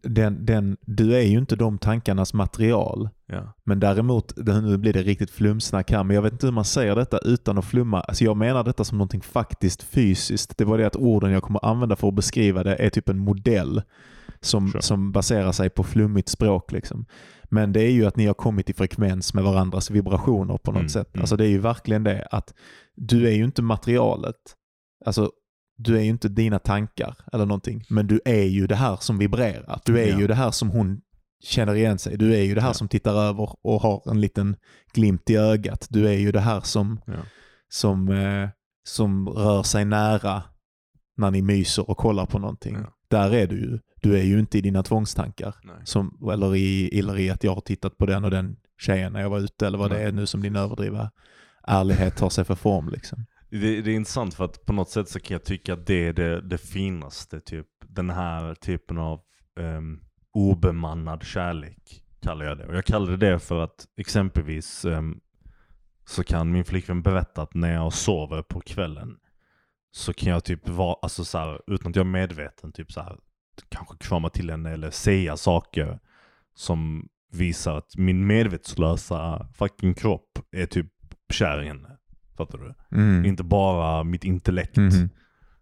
den, 0.01 0.45
den, 0.45 0.77
du 0.81 1.15
är 1.15 1.21
ju 1.21 1.37
inte 1.37 1.55
de 1.55 1.77
tankarnas 1.77 2.33
material. 2.33 3.09
Ja. 3.25 3.53
Men 3.63 3.79
däremot, 3.79 4.33
nu 4.37 4.77
blir 4.77 4.93
det 4.93 5.01
riktigt 5.01 5.31
flumsnack 5.31 5.91
här, 5.91 6.03
men 6.03 6.15
jag 6.15 6.21
vet 6.21 6.33
inte 6.33 6.45
hur 6.45 6.51
man 6.51 6.65
säger 6.65 6.95
detta 6.95 7.17
utan 7.17 7.57
att 7.57 7.65
flumma. 7.65 8.01
Alltså 8.01 8.23
jag 8.23 8.37
menar 8.37 8.63
detta 8.63 8.83
som 8.83 8.97
någonting 8.97 9.21
faktiskt 9.21 9.83
fysiskt. 9.83 10.57
Det 10.57 10.65
var 10.65 10.77
det 10.77 10.87
att 10.87 10.95
orden 10.95 11.31
jag 11.31 11.43
kommer 11.43 11.65
använda 11.65 11.95
för 11.95 12.07
att 12.07 12.13
beskriva 12.13 12.63
det 12.63 12.75
är 12.75 12.89
typ 12.89 13.09
en 13.09 13.19
modell 13.19 13.81
som, 14.45 14.67
Sure. 14.71 14.81
som 14.81 15.11
baserar 15.11 15.51
sig 15.51 15.69
på 15.69 15.83
flummigt 15.83 16.29
språk. 16.29 16.71
Liksom. 16.71 17.05
Men 17.49 17.73
det 17.73 17.81
är 17.81 17.91
ju 17.91 18.05
att 18.05 18.15
ni 18.17 18.25
har 18.25 18.33
kommit 18.33 18.69
i 18.69 18.73
frekvens 18.73 19.33
med 19.33 19.43
varandras 19.43 19.91
vibrationer 19.91 20.57
på 20.57 20.71
något 20.71 20.79
Mm, 20.79 20.89
sätt. 20.89 21.09
mm. 21.15 21.21
Alltså 21.21 21.37
det 21.37 21.45
är 21.45 21.49
ju 21.49 21.59
verkligen 21.59 22.03
det 22.03 22.27
att 22.31 22.53
du 22.95 23.27
är 23.27 23.31
ju 23.31 23.43
inte 23.45 23.61
materialet. 23.61 24.35
Alltså 25.05 25.31
du 25.77 25.97
är 25.97 26.01
ju 26.01 26.09
inte 26.09 26.29
dina 26.29 26.59
tankar 26.59 27.15
eller 27.33 27.45
någonting, 27.45 27.83
men 27.89 28.07
du 28.07 28.21
är 28.25 28.43
ju 28.43 28.67
det 28.67 28.75
här 28.75 28.97
som 28.99 29.17
vibrerar. 29.17 29.81
Du 29.85 29.99
är 29.99 30.07
Ja. 30.07 30.19
ju 30.19 30.27
det 30.27 30.35
här 30.35 30.51
som 30.51 30.69
hon 30.69 31.01
känner 31.43 31.75
igen 31.75 31.99
sig. 31.99 32.17
Du 32.17 32.33
är 32.35 32.41
ju 32.41 32.55
det 32.55 32.61
här 32.61 32.69
Ja. 32.69 32.73
som 32.73 32.87
tittar 32.87 33.13
över 33.15 33.55
och 33.63 33.81
har 33.81 34.11
en 34.11 34.21
liten 34.21 34.55
glimt 34.93 35.29
i 35.29 35.35
ögat. 35.35 35.87
Du 35.89 36.07
är 36.07 36.13
ju 36.17 36.31
det 36.31 36.39
här 36.39 36.61
som, 36.61 36.99
Ja. 37.07 37.13
som, 37.69 38.09
eh, 38.09 38.49
som 38.87 39.29
rör 39.29 39.63
sig 39.63 39.85
nära 39.85 40.43
när 41.17 41.31
ni 41.31 41.41
myser 41.41 41.89
och 41.89 41.97
kollar 41.97 42.25
på 42.25 42.39
någonting. 42.39 42.75
Ja. 42.81 42.92
Där 43.13 43.33
är 43.33 43.47
du 43.47 43.55
ju. 43.55 43.79
Du 44.01 44.17
är 44.17 44.23
ju 44.23 44.39
inte 44.39 44.57
i 44.57 44.61
dina 44.61 44.83
tvångstankar. 44.83 45.55
Nej. 45.63 45.75
Som, 45.83 46.29
eller, 46.31 46.55
i, 46.55 46.99
eller 46.99 47.19
i 47.19 47.29
att 47.29 47.43
jag 47.43 47.53
har 47.53 47.61
tittat 47.61 47.97
på 47.97 48.05
den 48.05 48.25
och 48.25 48.31
den 48.31 48.55
tjejen 48.77 49.13
när 49.13 49.21
jag 49.21 49.29
var 49.29 49.39
ute 49.39 49.67
eller 49.67 49.77
vad 49.77 49.91
det 49.91 49.95
Nej. 49.95 50.05
är 50.05 50.11
nu 50.11 50.25
som 50.25 50.41
din 50.41 50.55
överdriva 50.55 51.11
ärlighet 51.67 52.17
tar 52.17 52.29
sig 52.29 52.45
för 52.45 52.55
form. 52.55 52.89
Liksom. 52.89 53.25
Det, 53.49 53.81
det 53.81 53.91
är 53.91 53.95
intressant 53.95 54.33
för 54.33 54.45
att 54.45 54.65
på 54.65 54.73
något 54.73 54.89
sätt 54.89 55.09
så 55.09 55.19
kan 55.19 55.35
jag 55.35 55.43
tycka 55.43 55.73
att 55.73 55.85
det 55.87 56.07
är 56.07 56.13
det, 56.13 56.41
det 56.41 56.57
finaste. 56.57 57.39
Typ. 57.39 57.67
Den 57.87 58.09
här 58.09 58.55
typen 58.55 58.97
av 58.97 59.19
um, 59.59 60.03
obemannad 60.33 61.23
kärlek 61.23 62.03
kallar 62.21 62.45
jag 62.45 62.57
det. 62.57 62.65
Och 62.65 62.75
jag 62.75 62.85
kallar 62.85 63.11
det 63.11 63.31
det 63.31 63.39
för 63.39 63.63
att 63.63 63.85
exempelvis 63.97 64.85
ehm, 64.85 65.19
så 66.05 66.23
kan 66.23 66.51
min 66.51 66.65
flickvän 66.65 67.01
berätta 67.01 67.41
att 67.41 67.53
när 67.53 67.73
jag 67.73 67.93
sover 67.93 68.41
på 68.41 68.61
kvällen 68.61 69.17
så 69.95 70.13
kan 70.13 70.31
jag 70.31 70.43
typ 70.43 70.69
vara, 70.69 70.95
alltså 71.01 71.25
så 71.25 71.37
här, 71.37 71.61
utan 71.67 71.89
att 71.89 71.95
jag 71.95 72.05
är 72.05 72.11
medveten, 72.11 72.71
typ 72.71 72.91
så 72.91 73.01
här, 73.01 73.17
kanske 73.69 73.97
krama 73.97 74.29
till 74.29 74.49
henne 74.49 74.71
eller 74.71 74.91
säga 74.91 75.37
saker 75.37 75.99
som 76.55 77.09
visar 77.31 77.77
att 77.77 77.97
min 77.97 78.27
medvetslösa 78.27 79.47
fucking 79.53 79.93
kropp 79.93 80.39
är 80.51 80.65
typ 80.65 80.87
kär 81.29 81.63
i 81.63 81.67
henne. 81.67 81.97
Fattar 82.37 82.57
du? 82.57 82.97
Mm. 82.97 83.25
Inte 83.25 83.43
bara 83.43 84.03
mitt 84.03 84.23
intellekt. 84.23 84.77
Mhm. 84.77 85.09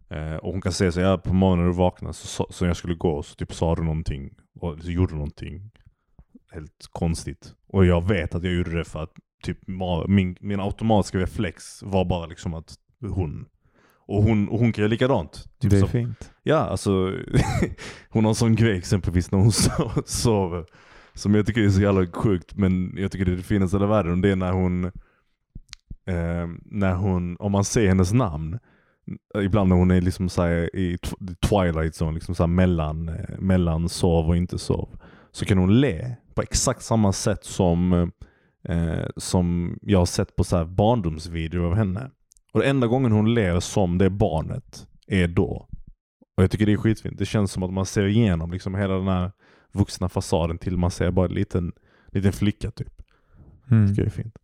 Eh, 0.09 0.35
och 0.35 0.51
hon 0.51 0.61
kan 0.61 0.71
säga 0.71 0.91
så 0.91 1.01
här, 1.01 1.17
på 1.17 1.33
morgonen 1.33 1.65
när 1.65 1.71
du 1.71 1.77
vaknade 1.77 2.13
så, 2.13 2.47
så, 2.49 2.65
jag 2.65 2.77
skulle 2.77 2.95
gå 2.95 3.23
så 3.23 3.35
typ 3.35 3.53
sa 3.53 3.75
du 3.75 3.83
någonting 3.83 4.35
och 4.59 4.79
så 4.81 4.91
gjorde 4.91 5.11
du 5.11 5.15
någonting 5.15 5.71
helt 6.51 6.87
konstigt. 6.91 7.53
Och 7.67 7.85
jag 7.85 8.07
vet 8.07 8.35
att 8.35 8.43
jag 8.43 8.53
gjorde 8.53 8.77
det 8.77 8.83
för 8.83 9.03
att 9.03 9.13
typ 9.43 9.57
min, 10.07 10.37
min 10.41 10.59
automatiska 10.59 11.17
reflex 11.17 11.83
var 11.83 12.05
bara 12.05 12.25
liksom 12.25 12.53
att 12.53 12.75
hon 13.09 13.45
och 14.07 14.23
hon, 14.23 14.49
och 14.49 14.59
hon 14.59 14.73
kan 14.73 14.81
göra 14.81 14.89
likadant. 14.89 15.45
Typ 15.59 15.71
det 15.71 15.77
är 15.77 15.81
så, 15.81 15.87
fint. 15.87 16.31
Ja, 16.43 16.57
alltså 16.57 16.91
hon 18.09 18.23
har 18.23 18.31
en 18.31 18.35
sån 18.35 18.55
grej 18.55 18.77
exempelvis 18.77 19.31
när 19.31 19.39
hon 19.39 19.49
so- 19.49 20.03
sover 20.05 20.65
som 21.13 21.35
jag 21.35 21.45
tycker 21.45 21.61
är 21.61 21.69
så 21.69 21.81
jävla 21.81 22.07
sjukt 22.07 22.55
men 22.55 22.93
jag 22.97 23.11
tycker 23.11 23.25
det 23.25 23.31
är 23.31 23.35
det 23.37 23.43
finaste 23.43 23.77
i 23.77 23.79
hela 23.79 23.91
världen. 23.91 24.21
Det 24.21 24.29
är 24.29 24.35
när 24.35 24.51
hon, 24.51 24.85
eh, 26.05 26.47
när 26.65 26.93
hon, 26.93 27.37
om 27.39 27.51
man 27.51 27.63
säger 27.63 27.87
hennes 27.89 28.13
namn, 28.13 28.59
ibland 29.43 29.69
när 29.69 29.75
hon 29.75 29.91
är 29.91 30.01
liksom 30.01 30.29
så 30.29 30.41
här 30.41 30.75
i 30.75 30.95
tw- 30.95 31.35
twilight 31.35 32.01
zone, 32.01 32.13
liksom 32.13 32.35
så 32.35 32.47
mellan, 32.47 33.09
eh, 33.09 33.39
mellan 33.39 33.89
sov 33.89 34.27
och 34.27 34.37
inte 34.37 34.57
sov. 34.57 34.89
Så 35.31 35.45
kan 35.45 35.57
hon 35.57 35.79
le 35.81 36.15
på 36.35 36.41
exakt 36.41 36.81
samma 36.83 37.13
sätt 37.13 37.43
som, 37.43 38.11
eh, 38.67 39.05
som 39.17 39.77
jag 39.81 39.99
har 39.99 40.05
sett 40.05 40.35
på 40.35 40.43
så 40.43 40.57
här 40.57 40.65
barndomsvideor 40.65 41.65
av 41.65 41.75
henne. 41.75 42.11
Och 42.51 42.59
det 42.59 42.69
enda 42.69 42.87
gången 42.87 43.11
hon 43.11 43.33
ler 43.33 43.59
som 43.59 43.97
det 43.97 44.09
barnet 44.09 44.87
är 45.07 45.27
då. 45.27 45.67
Och 46.35 46.43
jag 46.43 46.51
tycker 46.51 46.65
det 46.65 46.73
är 46.73 46.77
skitfint. 46.77 47.17
Det 47.17 47.25
känns 47.25 47.51
som 47.51 47.63
att 47.63 47.73
man 47.73 47.85
ser 47.85 48.05
igenom 48.05 48.51
liksom 48.51 48.75
hela 48.75 48.93
den 48.93 49.07
här 49.07 49.31
vuxna 49.71 50.09
fasaden 50.09 50.57
till 50.57 50.77
man 50.77 50.91
ser 50.91 51.11
bara 51.11 51.25
en 51.25 51.33
liten, 51.33 51.71
liten 52.07 52.33
flicka 52.33 52.71
typ. 52.71 53.01
Mm. 53.71 53.87
tycker 53.87 54.01
jag 54.01 54.07
är 54.07 54.11
fint. 54.23 54.37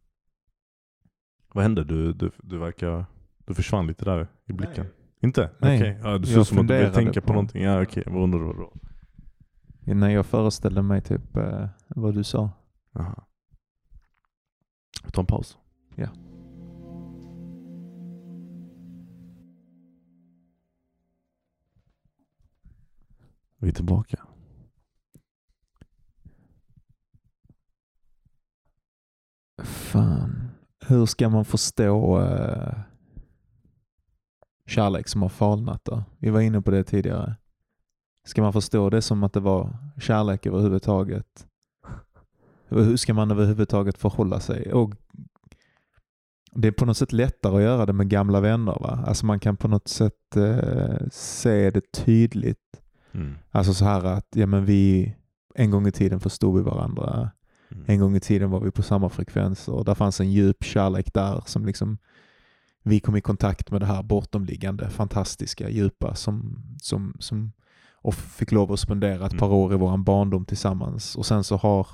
Vad 1.54 1.64
hände? 1.64 1.84
Du, 1.84 2.14
du, 2.14 2.32
du 2.38 2.58
verkar... 2.58 3.06
Du 3.46 3.54
försvann 3.54 3.88
lite 3.88 4.06
där 4.06 4.28
i 4.46 4.54
blicken. 4.54 4.86
Inte? 5.22 5.50
Nej. 5.60 5.80
Okej. 5.80 6.00
Ja, 6.04 6.18
du 6.18 6.26
ser 6.28 6.42
ut 6.42 6.48
som 6.48 6.58
att 6.58 6.64
du 6.64 6.68
började 6.68 6.94
tänka 6.94 7.22
på, 7.22 7.28
på- 7.28 7.34
någonting. 7.34 7.64
Ja 7.64 7.82
okej, 7.82 8.04
vad 8.06 8.24
undrar 8.24 8.40
du 8.40 8.54
då? 8.54 8.74
När 9.94 10.10
jag 10.10 10.26
föreställde 10.26 10.82
mig 10.82 11.02
typ 11.02 11.38
eh, 11.38 11.68
vad 11.88 12.14
du 12.16 12.24
sa. 12.24 12.52
Jaha. 12.94 13.24
Vi 15.06 15.12
tar 15.12 15.22
en 15.22 15.26
paus. 15.26 15.58
Ja. 15.96 16.08
Vi 23.60 23.68
är 23.68 23.74
tillbaka. 23.74 24.20
Fan. 29.64 30.50
Hur 30.88 31.06
ska 31.06 31.30
man 31.30 31.46
förstå 31.46 32.20
uh, 32.20 32.80
kärlek 34.66 35.08
som 35.08 35.22
har 35.22 35.30
falnat 35.30 35.86
då? 35.86 36.04
Vi 36.18 36.30
var 36.30 36.42
inne 36.42 36.62
på 36.62 36.72
det 36.72 36.84
tidigare. 36.84 37.36
Ska 38.24 38.42
man 38.42 38.54
förstå 38.54 38.90
det 38.90 39.02
som 39.02 39.24
att 39.24 39.34
det 39.34 39.40
var 39.40 39.78
kärlek 40.00 40.46
överhuvudtaget? 40.46 41.48
Hur 42.68 42.98
ska 42.98 43.14
man 43.14 43.32
överhuvudtaget 43.32 43.98
förhålla 43.98 44.40
sig? 44.40 44.74
Och 44.74 44.94
det 46.52 46.68
är 46.68 46.72
på 46.72 46.86
något 46.86 46.98
sätt 46.98 47.14
lättare 47.14 47.56
att 47.56 47.62
göra 47.62 47.86
det 47.86 47.94
med 47.94 48.10
gamla 48.10 48.40
vänner. 48.40 48.78
Va? 48.80 49.04
Alltså 49.08 49.26
man 49.26 49.40
kan 49.40 49.58
på 49.58 49.68
något 49.68 49.88
sätt 49.88 50.36
eh, 50.36 51.08
se 51.12 51.72
det 51.72 51.92
tydligt. 51.92 52.82
Mm. 53.18 53.34
Alltså 53.52 53.74
så 53.74 53.86
här 53.86 54.04
att 54.04 54.28
ja, 54.36 54.46
men 54.46 54.66
vi 54.66 55.14
en 55.56 55.72
gång 55.72 55.88
i 55.88 55.92
tiden 55.92 56.20
förstod 56.20 56.56
vi 56.58 56.62
varandra. 56.64 57.32
Mm. 57.72 57.84
En 57.88 58.00
gång 58.00 58.16
i 58.16 58.20
tiden 58.20 58.50
var 58.50 58.60
vi 58.60 58.72
på 58.72 58.84
samma 58.84 59.10
frekvens 59.10 59.68
och 59.68 59.86
där 59.86 59.96
fanns 59.96 60.20
en 60.22 60.32
djup 60.32 60.64
kärlek 60.64 61.14
där 61.14 61.44
som 61.46 61.66
liksom 61.66 61.98
vi 62.84 63.00
kom 63.00 63.16
i 63.16 63.22
kontakt 63.22 63.72
med 63.72 63.82
det 63.82 63.86
här 63.86 64.04
bortomliggande, 64.04 64.90
fantastiska, 64.90 65.70
djupa 65.70 66.16
som, 66.16 66.64
som, 66.82 67.14
som 67.20 67.52
och 67.94 68.16
fick 68.16 68.52
lov 68.52 68.72
att 68.72 68.80
spendera 68.80 69.26
ett 69.26 69.32
Mm. 69.32 69.40
par 69.40 69.50
år 69.54 69.74
i 69.74 69.78
våran 69.78 70.04
barndom 70.04 70.46
tillsammans. 70.46 71.16
Och 71.16 71.26
sen 71.26 71.44
så 71.44 71.58
har 71.58 71.88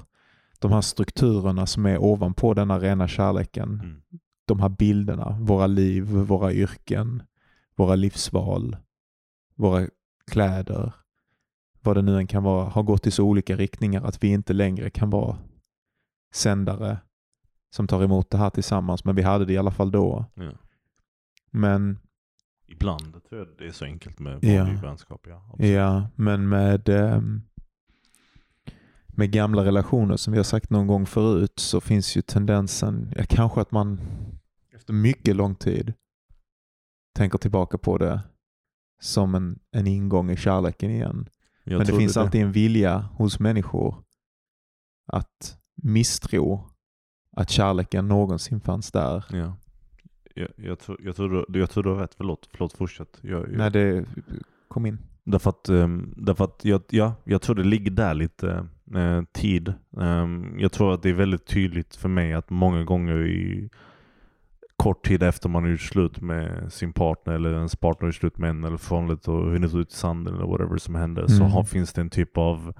de 0.59 0.71
här 0.71 0.81
strukturerna 0.81 1.65
som 1.65 1.85
är 1.85 1.97
ovanpå 1.97 2.53
denna 2.53 2.79
rena 2.79 3.07
kärleken, 3.07 3.69
Mm. 3.83 4.01
de 4.45 4.59
här 4.59 4.69
bilderna, 4.69 5.37
våra 5.41 5.67
liv, 5.67 6.03
våra 6.03 6.53
yrken, 6.53 7.23
våra 7.75 7.95
livsval, 7.95 8.77
våra 9.55 9.87
kläder, 10.31 10.93
vad 11.83 11.97
det 11.97 12.01
nu 12.01 12.17
än 12.17 12.27
kan 12.27 12.43
vara, 12.43 12.69
har 12.69 12.83
gått 12.83 13.07
i 13.07 13.11
så 13.11 13.23
olika 13.23 13.55
riktningar 13.55 14.01
att 14.03 14.23
vi 14.23 14.27
inte 14.27 14.53
längre 14.53 14.89
kan 14.89 15.09
vara 15.09 15.37
sändare 16.33 16.97
som 17.75 17.87
tar 17.87 18.03
emot 18.03 18.29
det 18.29 18.37
här 18.37 18.49
tillsammans. 18.49 19.05
Men 19.05 19.15
vi 19.15 19.21
hade 19.21 19.45
det 19.45 19.53
i 19.53 19.57
alla 19.57 19.71
fall 19.71 19.91
då. 19.91 20.25
Ja. 20.33 20.51
Men, 21.51 21.99
Ibland 22.67 23.23
tror 23.29 23.39
jag 23.41 23.47
det 23.57 23.67
är 23.67 23.71
så 23.71 23.85
enkelt 23.85 24.19
med 24.19 24.43
Ja. 24.43 24.63
vanlig 24.63 24.81
vänskap. 24.81 25.25
Ja. 25.29 25.45
Absolut. 25.53 25.71
ja, 25.71 26.07
men 26.15 26.49
med, 26.49 26.89
ehm, 26.89 27.41
med 29.07 29.31
gamla 29.31 29.65
relationer 29.65 30.17
som 30.17 30.31
vi 30.33 30.39
har 30.39 30.43
sagt 30.43 30.69
någon 30.69 30.87
gång 30.87 31.05
förut 31.05 31.59
så 31.59 31.81
finns 31.81 32.17
ju 32.17 32.21
tendensen, 32.21 33.13
ja, 33.15 33.23
kanske 33.29 33.61
att 33.61 33.71
man 33.71 34.01
efter 34.75 34.93
mycket 34.93 35.35
lång 35.35 35.55
tid 35.55 35.93
tänker 37.15 37.37
tillbaka 37.37 37.77
på 37.77 37.97
det 37.97 38.21
som 39.01 39.35
en, 39.35 39.59
en 39.71 39.87
ingång 39.87 40.31
i 40.31 40.35
kärleken 40.37 40.89
igen. 40.91 41.29
Jag 41.63 41.77
Men 41.77 41.87
det 41.87 41.97
finns 41.97 42.17
alltid 42.17 42.41
en 42.41 42.51
vilja 42.51 42.97
hos 42.97 43.39
människor 43.39 44.03
att 45.07 45.57
misstro 45.75 46.69
att 47.31 47.49
kärleken 47.49 48.07
någonsin 48.07 48.61
fanns 48.61 48.91
där. 48.91 49.25
Ja. 49.31 49.57
Jag, 50.35 50.49
jag, 50.55 50.79
tror, 50.79 50.97
jag, 51.03 51.15
tror 51.15 51.45
du, 51.49 51.59
jag 51.59 51.69
tror 51.69 51.83
du 51.83 51.89
har 51.89 51.97
rätt. 51.97 52.13
Förlåt, 52.17 52.49
förlåt 52.51 52.73
fortsätt. 52.73 53.19
Jag, 53.21 53.41
jag, 53.41 53.57
När 53.57 53.69
det 53.69 54.05
kom 54.67 54.85
in. 54.85 54.97
Därför 55.23 55.49
att, 55.49 55.69
um, 55.69 56.13
därför 56.17 56.43
att 56.43 56.65
jag, 56.65 56.81
ja, 56.89 57.13
jag 57.23 57.41
tror 57.41 57.55
det 57.55 57.63
ligger 57.63 57.91
där 57.91 58.13
lite 58.13 58.67
eh, 58.95 59.21
tid. 59.31 59.73
Ehm, 60.01 60.59
jag 60.59 60.71
tror 60.71 60.93
att 60.93 61.03
det 61.03 61.09
är 61.09 61.13
väldigt 61.13 61.45
tydligt 61.45 61.95
för 61.95 62.09
mig 62.09 62.33
att 62.33 62.49
många 62.49 62.83
gånger 62.83 63.25
i 63.25 63.69
kort 64.83 65.05
tid 65.07 65.23
efter 65.23 65.49
man 65.49 65.69
gjort 65.71 65.81
slut 65.81 66.21
med 66.21 66.73
sin 66.73 66.93
partner 66.93 67.33
eller 67.33 67.53
ens 67.53 67.75
partner 67.75 68.07
gjort 68.07 68.15
slut 68.15 68.37
med 68.37 68.49
en 68.49 68.63
eller 68.63 68.77
förhållandet 68.77 69.27
och 69.27 69.51
runnit 69.51 69.73
ut 69.75 69.91
i 69.91 69.95
sanden 69.95 70.35
eller 70.35 70.45
whatever 70.45 70.77
som 70.77 70.95
händer 70.95 71.27
så 71.27 71.35
Mm. 71.41 71.51
har, 71.51 71.63
finns 71.63 71.93
det 71.93 72.01
en 72.01 72.09
typ 72.09 72.37
av, 72.37 72.73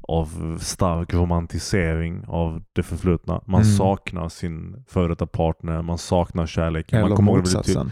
av 0.00 0.58
stark 0.60 1.14
romantisering 1.14 2.24
av 2.28 2.62
det 2.72 2.82
förflutna. 2.82 3.40
Man 3.46 3.60
Mm. 3.62 3.72
saknar 3.72 4.28
sin 4.28 4.84
före 4.88 5.08
detta 5.08 5.26
partner, 5.26 5.82
man 5.82 5.98
saknar 5.98 6.46
kärleken. 6.46 6.98
Eller 6.98 7.08
man 7.08 7.26
väldigt 7.26 7.44
motsatsen. 7.54 7.90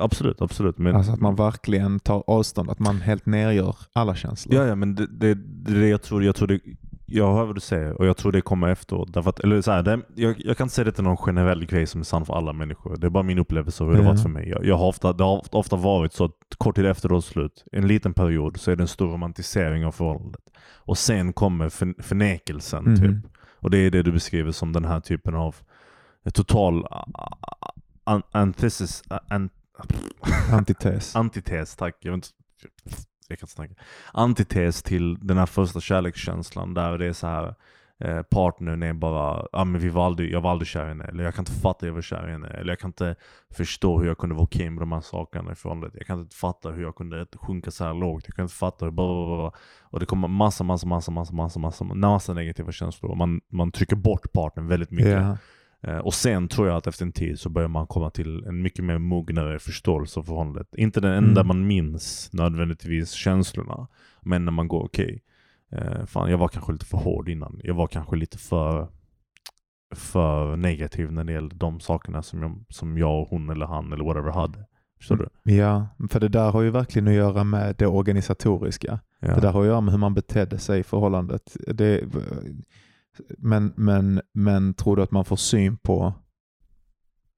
Absolut, 0.00 0.42
absolut. 0.42 0.78
Men, 0.78 0.96
Alltså 0.96 1.12
att 1.12 1.20
man 1.20 1.36
verkligen 1.36 2.00
tar 2.00 2.24
avstånd, 2.26 2.70
att 2.70 2.78
man 2.78 3.00
helt 3.00 3.26
nergör 3.26 3.76
alla 3.92 4.14
känslor. 4.14 4.54
Ja, 4.56 4.66
ja 4.66 4.74
men 4.74 4.94
det, 4.94 5.06
det, 5.06 5.34
det 5.72 5.88
jag 5.88 6.02
tror, 6.02 6.24
jag 6.24 6.34
tror 6.34 6.48
det, 6.48 6.60
jag 7.12 7.34
hör 7.34 7.44
vad 7.44 7.54
du 7.54 7.60
säger 7.60 7.92
och 7.92 8.06
jag 8.06 8.16
tror 8.16 8.32
det 8.32 8.40
kommer 8.40 8.68
efteråt. 8.68 9.12
Därför 9.12 9.30
att, 9.30 9.40
eller 9.40 9.60
så 9.62 9.70
här, 9.72 9.82
det, 9.82 10.00
jag, 10.14 10.34
jag 10.38 10.56
kan 10.56 10.64
inte 10.64 10.74
säga 10.74 10.84
det 10.84 10.92
till 10.92 11.04
någon 11.04 11.16
generell 11.16 11.64
grej 11.66 11.86
som 11.86 12.00
är 12.00 12.04
sann 12.04 12.26
för 12.26 12.34
alla 12.34 12.52
människor. 12.52 12.96
Det 12.96 13.06
är 13.06 13.10
bara 13.10 13.22
min 13.22 13.38
upplevelse 13.38 13.82
av 13.84 13.90
hur 13.90 13.96
det 13.96 14.02
Ja. 14.02 14.08
varit 14.08 14.22
för 14.22 14.28
mig. 14.28 14.48
Jag, 14.48 14.64
jag 14.64 14.76
har 14.76 14.86
ofta, 14.86 15.12
det 15.12 15.24
har 15.24 15.54
ofta 15.56 15.76
varit 15.76 16.12
så 16.12 16.24
att 16.24 16.32
kort 16.58 16.76
tid 16.76 16.86
efter 16.86 17.08
det 17.08 17.22
slut, 17.22 17.64
en 17.72 17.86
liten 17.86 18.14
period, 18.14 18.56
så 18.60 18.70
är 18.70 18.76
det 18.76 18.82
en 18.82 18.88
stor 18.88 19.08
romantisering 19.12 19.86
av 19.86 19.92
förhållandet. 19.92 20.40
Och 20.84 20.98
sen 20.98 21.32
kommer 21.32 21.68
för, 21.68 22.02
förnekelsen 22.02 22.84
Mhm. 22.84 22.96
typ. 22.96 23.32
Och 23.60 23.70
det 23.70 23.78
är 23.78 23.90
det 23.90 24.02
du 24.02 24.12
beskriver 24.12 24.52
som 24.52 24.72
den 24.72 24.84
här 24.84 25.00
typen 25.00 25.34
av 25.34 25.56
total 26.34 26.86
an, 28.04 28.22
antithesis, 28.32 29.02
an, 29.28 29.50
Antites. 30.52 31.16
antites, 31.16 31.76
tack. 31.76 31.96
Jag, 32.00 32.12
vet 32.12 32.16
inte, 32.16 32.28
kan 33.38 33.48
snacka. 33.48 33.74
Antites 34.12 34.82
till 34.82 35.18
den 35.20 35.38
här 35.38 35.46
första 35.46 35.80
kärlekskänslan 35.80 36.74
där 36.74 36.98
det 36.98 37.06
är 37.06 37.12
så 37.12 37.26
här 37.26 37.54
eh, 38.00 38.22
partnern 38.22 38.82
är 38.82 38.92
bara, 38.92 39.46
ah, 39.52 39.64
men 39.64 39.80
vi 39.80 39.88
var 39.88 40.06
aldrig, 40.06 40.32
jag 40.32 40.40
var 40.40 40.50
aldrig 40.50 40.68
kär 40.68 40.84
i 40.84 40.88
henne, 40.88 41.04
eller 41.04 41.24
jag 41.24 41.34
kan 41.34 41.42
inte 41.42 41.52
fatta 41.52 41.68
att 41.68 41.82
jag 41.82 41.94
var 41.94 42.02
kär 42.02 42.28
i 42.28 42.30
henne, 42.30 42.48
eller 42.48 42.72
jag 42.72 42.78
kan 42.78 42.88
inte 42.88 43.14
förstå 43.54 43.98
hur 43.98 44.06
jag 44.06 44.18
kunde 44.18 44.34
vara 44.34 44.44
okej 44.44 44.70
med 44.70 44.82
de 44.82 44.92
här 44.92 45.00
sakerna 45.00 45.52
i 45.52 45.54
förhållandet. 45.54 45.92
Jag 45.96 46.06
kan 46.06 46.20
inte 46.20 46.36
fatta 46.36 46.70
hur 46.70 46.82
jag 46.82 46.94
kunde 46.94 47.26
sjunka 47.34 47.70
så 47.70 47.84
här 47.84 47.94
lågt, 47.94 48.24
jag 48.26 48.34
kan 48.34 48.42
inte 48.42 48.54
fatta 48.54 48.84
hur, 48.84 49.00
och 49.80 50.00
det 50.00 50.06
kommer 50.06 50.28
massa, 50.28 50.64
massa, 50.64 50.86
massa, 50.86 51.10
massa, 51.10 51.34
massa, 51.34 51.58
massa, 51.58 51.84
massa 51.84 52.34
negativa 52.34 52.72
känslor. 52.72 53.14
Man, 53.14 53.40
man 53.48 53.72
trycker 53.72 53.96
bort 53.96 54.32
partnern 54.32 54.68
väldigt 54.68 54.90
mycket. 54.90 55.06
Yeah. 55.06 55.36
Eh, 55.82 55.98
Och 55.98 56.14
sen 56.14 56.48
tror 56.48 56.68
jag 56.68 56.76
att 56.76 56.86
efter 56.86 57.04
en 57.04 57.12
tid 57.12 57.40
så 57.40 57.48
börjar 57.48 57.68
man 57.68 57.86
komma 57.86 58.10
till 58.10 58.44
en 58.44 58.62
mycket 58.62 58.84
mer 58.84 58.98
mognare 58.98 59.58
förståelse 59.58 60.20
av 60.20 60.24
förhållandet. 60.24 60.74
Inte 60.76 61.00
den 61.00 61.12
enda 61.12 61.40
Mm. 61.40 61.46
man 61.48 61.66
minns 61.66 62.30
nödvändigtvis 62.32 63.10
känslorna. 63.10 63.86
Men 64.22 64.44
när 64.44 64.52
man 64.52 64.68
går 64.68 64.84
okej, 64.84 65.22
eh, 65.72 66.04
fan 66.06 66.30
jag 66.30 66.38
var 66.38 66.48
kanske 66.48 66.72
lite 66.72 66.84
för 66.86 66.98
hård 66.98 67.28
innan. 67.28 67.60
Jag 67.64 67.74
var 67.74 67.86
kanske 67.86 68.16
lite 68.16 68.38
för, 68.38 68.88
för 69.94 70.56
negativ 70.56 71.12
när 71.12 71.24
det 71.24 71.32
gällde 71.32 71.56
de 71.56 71.80
sakerna 71.80 72.22
som 72.22 72.42
jag, 72.42 72.64
som 72.68 72.98
jag 72.98 73.22
och 73.22 73.28
hon 73.28 73.50
eller 73.50 73.66
han 73.66 73.92
eller 73.92 74.04
whatever 74.04 74.30
hade. 74.30 74.66
Förstår 74.98 75.16
du? 75.44 75.52
ja, 75.52 75.86
för 76.10 76.20
det 76.20 76.28
där 76.28 76.50
har 76.50 76.62
ju 76.62 76.70
verkligen 76.70 77.08
att 77.08 77.14
göra 77.14 77.44
med 77.44 77.74
det 77.78 77.86
organisatoriska. 77.86 79.00
Ja. 79.20 79.34
Det 79.34 79.40
där 79.40 79.52
har 79.52 79.60
att 79.60 79.66
göra 79.66 79.80
med 79.80 79.92
hur 79.92 79.98
man 79.98 80.14
betedde 80.14 80.58
sig 80.58 80.80
i 80.80 80.82
förhållandet. 80.82 81.56
Det, 81.66 82.04
men, 83.38 83.72
men, 83.76 84.20
men 84.32 84.74
tror 84.74 84.96
du 84.96 85.02
att 85.02 85.10
man 85.10 85.24
får 85.24 85.36
syn 85.36 85.76
på 85.76 86.14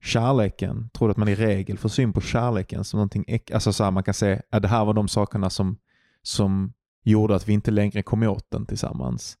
kärleken? 0.01 0.89
Tror 0.89 1.07
du 1.07 1.11
att 1.11 1.17
man 1.17 1.27
i 1.27 1.35
regel 1.35 1.77
får 1.77 1.89
syn 1.89 2.13
på 2.13 2.21
kärleken 2.21 2.83
som 2.83 2.97
någonting 2.97 3.25
äck- 3.27 3.53
Alltså 3.53 3.73
så 3.73 3.83
här, 3.83 3.91
man 3.91 4.03
kan 4.03 4.13
säga 4.13 4.41
att 4.49 4.61
det 4.61 4.67
här 4.67 4.85
var 4.85 4.93
de 4.93 5.07
sakerna 5.07 5.49
som, 5.49 5.77
som 6.21 6.73
gjorde 7.03 7.35
att 7.35 7.47
vi 7.47 7.53
inte 7.53 7.71
längre 7.71 8.03
kom 8.03 8.23
åt 8.23 8.51
den 8.51 8.65
tillsammans. 8.65 9.37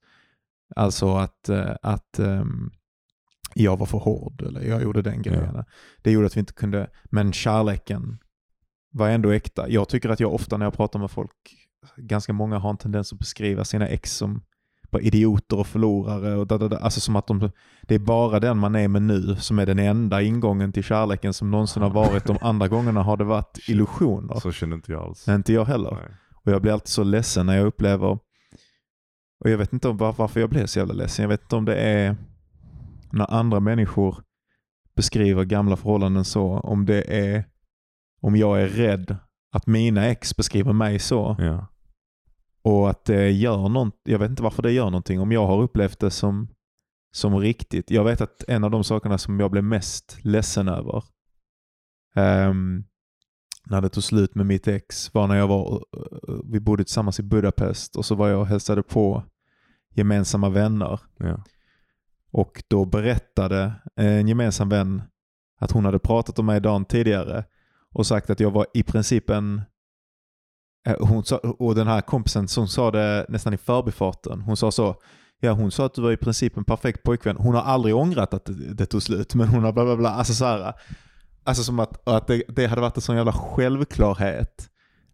Alltså 0.75 1.15
att, 1.15 1.49
eh, 1.49 1.75
att 1.81 2.19
ehm, 2.19 2.71
jag 3.53 3.77
var 3.77 3.85
för 3.85 3.97
hård 3.97 4.41
eller 4.41 4.61
jag 4.61 4.83
gjorde 4.83 5.01
den 5.01 5.21
grejen. 5.21 5.63
Det 6.01 6.11
gjorde 6.11 6.27
att 6.27 6.35
vi 6.35 6.39
inte 6.39 6.53
kunde, 6.53 6.89
men 7.05 7.33
kärleken 7.33 8.17
var 8.91 9.09
ändå 9.09 9.29
äkta. 9.31 9.69
Jag 9.69 9.89
tycker 9.89 10.09
att 10.09 10.19
jag 10.19 10.33
ofta 10.33 10.57
när 10.57 10.65
jag 10.65 10.73
pratar 10.73 10.99
med 10.99 11.11
folk, 11.11 11.31
ganska 11.97 12.33
många 12.33 12.57
har 12.59 12.69
en 12.69 12.77
tendens 12.77 13.13
att 13.13 13.19
beskriva 13.19 13.65
sina 13.65 13.87
ex 13.87 14.15
som 14.15 14.43
på 14.95 15.01
idioter 15.01 15.59
och 15.59 15.67
förlorare. 15.67 16.35
Och 16.35 16.47
da, 16.47 16.57
da, 16.57 16.67
da. 16.67 16.77
Alltså 16.77 16.99
som 16.99 17.15
att 17.15 17.27
de, 17.27 17.51
det 17.81 17.95
är 17.95 17.99
bara 17.99 18.39
den 18.39 18.57
man 18.57 18.75
är 18.75 18.87
med 18.87 19.01
nu 19.01 19.35
som 19.35 19.59
är 19.59 19.65
den 19.65 19.79
enda 19.79 20.21
ingången 20.21 20.71
till 20.71 20.83
kärleken 20.83 21.33
som 21.33 21.51
någonsin 21.51 21.83
har 21.83 21.89
varit. 21.89 22.25
De 22.25 22.37
andra 22.41 22.67
gångerna 22.67 23.03
har 23.03 23.17
det 23.17 23.23
varit 23.23 23.59
illusioner. 23.67 24.39
Så 24.39 24.51
känner 24.51 24.75
inte 24.75 24.91
jag 24.91 25.03
alls. 25.03 25.27
Inte 25.27 25.53
jag 25.53 25.65
heller. 25.65 25.91
Nej. 25.91 26.17
Och 26.43 26.51
jag 26.51 26.61
blir 26.61 26.71
alltid 26.71 26.87
så 26.87 27.03
ledsen 27.03 27.45
när 27.45 27.57
jag 27.57 27.65
upplever, 27.65 28.19
och 29.39 29.49
jag 29.49 29.57
vet 29.57 29.73
inte 29.73 29.87
om 29.87 29.97
var, 29.97 30.13
varför 30.13 30.39
jag 30.39 30.49
blir 30.49 30.65
så 30.65 30.79
jävla 30.79 30.93
ledsen. 30.93 31.23
Jag 31.23 31.29
vet 31.29 31.41
inte 31.41 31.55
om 31.55 31.65
det 31.65 31.75
är 31.75 32.15
när 33.11 33.33
andra 33.33 33.59
människor 33.59 34.17
beskriver 34.95 35.43
gamla 35.43 35.75
förhållanden 35.75 36.25
så, 36.25 36.59
om 36.59 36.85
det 36.85 37.01
är 37.01 37.45
om 38.21 38.35
jag 38.35 38.61
är 38.61 38.67
rädd 38.67 39.17
att 39.51 39.67
mina 39.67 40.05
ex 40.05 40.37
beskriver 40.37 40.73
mig 40.73 40.99
så 40.99 41.35
Ja. 41.39 41.67
Och 42.65 42.89
att 42.89 43.05
det 43.05 43.31
gör 43.31 43.69
något, 43.69 43.99
jag 44.03 44.19
vet 44.19 44.29
inte 44.29 44.43
varför 44.43 44.63
det 44.63 44.71
gör 44.71 44.85
någonting, 44.85 45.19
om 45.19 45.31
jag 45.31 45.47
har 45.47 45.61
upplevt 45.61 45.99
det 45.99 46.11
som, 46.11 46.47
som 47.11 47.39
riktigt. 47.39 47.91
Jag 47.91 48.03
vet 48.03 48.21
att 48.21 48.43
en 48.47 48.63
av 48.63 48.71
de 48.71 48.83
sakerna 48.83 49.17
som 49.17 49.39
jag 49.39 49.51
blev 49.51 49.63
mest 49.63 50.17
ledsen 50.21 50.67
över 50.67 51.03
ehm, 52.15 52.83
när 53.65 53.81
det 53.81 53.89
tog 53.89 54.03
slut 54.03 54.35
med 54.35 54.45
mitt 54.45 54.67
ex 54.67 55.13
var 55.13 55.27
när 55.27 55.35
jag 55.35 55.47
var, 55.47 55.83
vi 56.51 56.59
bodde 56.59 56.83
tillsammans 56.83 57.19
i 57.19 57.23
Budapest 57.23 57.95
och 57.95 58.05
så 58.05 58.15
var 58.15 58.29
jag 58.29 58.39
och 58.39 58.47
hälsade 58.47 58.83
på 58.83 59.23
gemensamma 59.93 60.49
vänner. 60.49 60.99
Ja. 61.17 61.43
Och 62.31 62.63
då 62.67 62.85
berättade 62.85 63.73
en 63.95 64.27
gemensam 64.27 64.69
vän 64.69 65.01
att 65.59 65.71
hon 65.71 65.85
hade 65.85 65.99
pratat 65.99 66.39
om 66.39 66.45
mig 66.45 66.61
dagen 66.61 66.85
tidigare 66.85 67.43
och 67.91 68.07
sagt 68.07 68.29
att 68.29 68.39
jag 68.39 68.51
var 68.51 68.67
i 68.73 68.83
princip 68.83 69.29
en... 69.29 69.61
Eh, 70.85 70.95
hon 70.99 71.23
sa, 71.23 71.37
och 71.37 71.75
den 71.75 71.87
här 71.87 72.01
kompisen 72.01 72.47
som 72.47 72.67
sa 72.67 72.91
det 72.91 73.25
nästan 73.29 73.53
i 73.53 73.57
förbifarten. 73.57 74.41
Hon 74.41 74.57
sa 74.57 74.71
så. 74.71 74.95
Ja, 75.39 75.51
hon 75.51 75.71
sa 75.71 75.85
att 75.85 75.93
du 75.93 76.01
var 76.01 76.11
i 76.11 76.17
princip 76.17 76.57
en 76.57 76.63
perfekt 76.63 77.03
pojkvän. 77.03 77.37
Hon 77.37 77.55
har 77.55 77.61
aldrig 77.61 77.95
ångrat 77.95 78.33
att 78.33 78.45
det, 78.45 78.73
det 78.73 78.85
tog 78.85 79.03
slut, 79.03 79.35
men 79.35 79.47
hon 79.47 79.63
har 79.63 79.71
bla 79.71 79.85
bla 79.85 79.95
bla. 79.95 80.09
Alltså 80.09 80.33
så 80.33 80.45
här. 80.45 80.73
Alltså 81.43 81.63
som 81.63 81.79
att, 81.79 82.07
att 82.07 82.27
det, 82.27 82.43
det 82.47 82.67
hade 82.67 82.81
varit 82.81 82.95
en 82.95 83.01
sån 83.01 83.15
jävla 83.15 83.33
självklarhet 83.33 84.69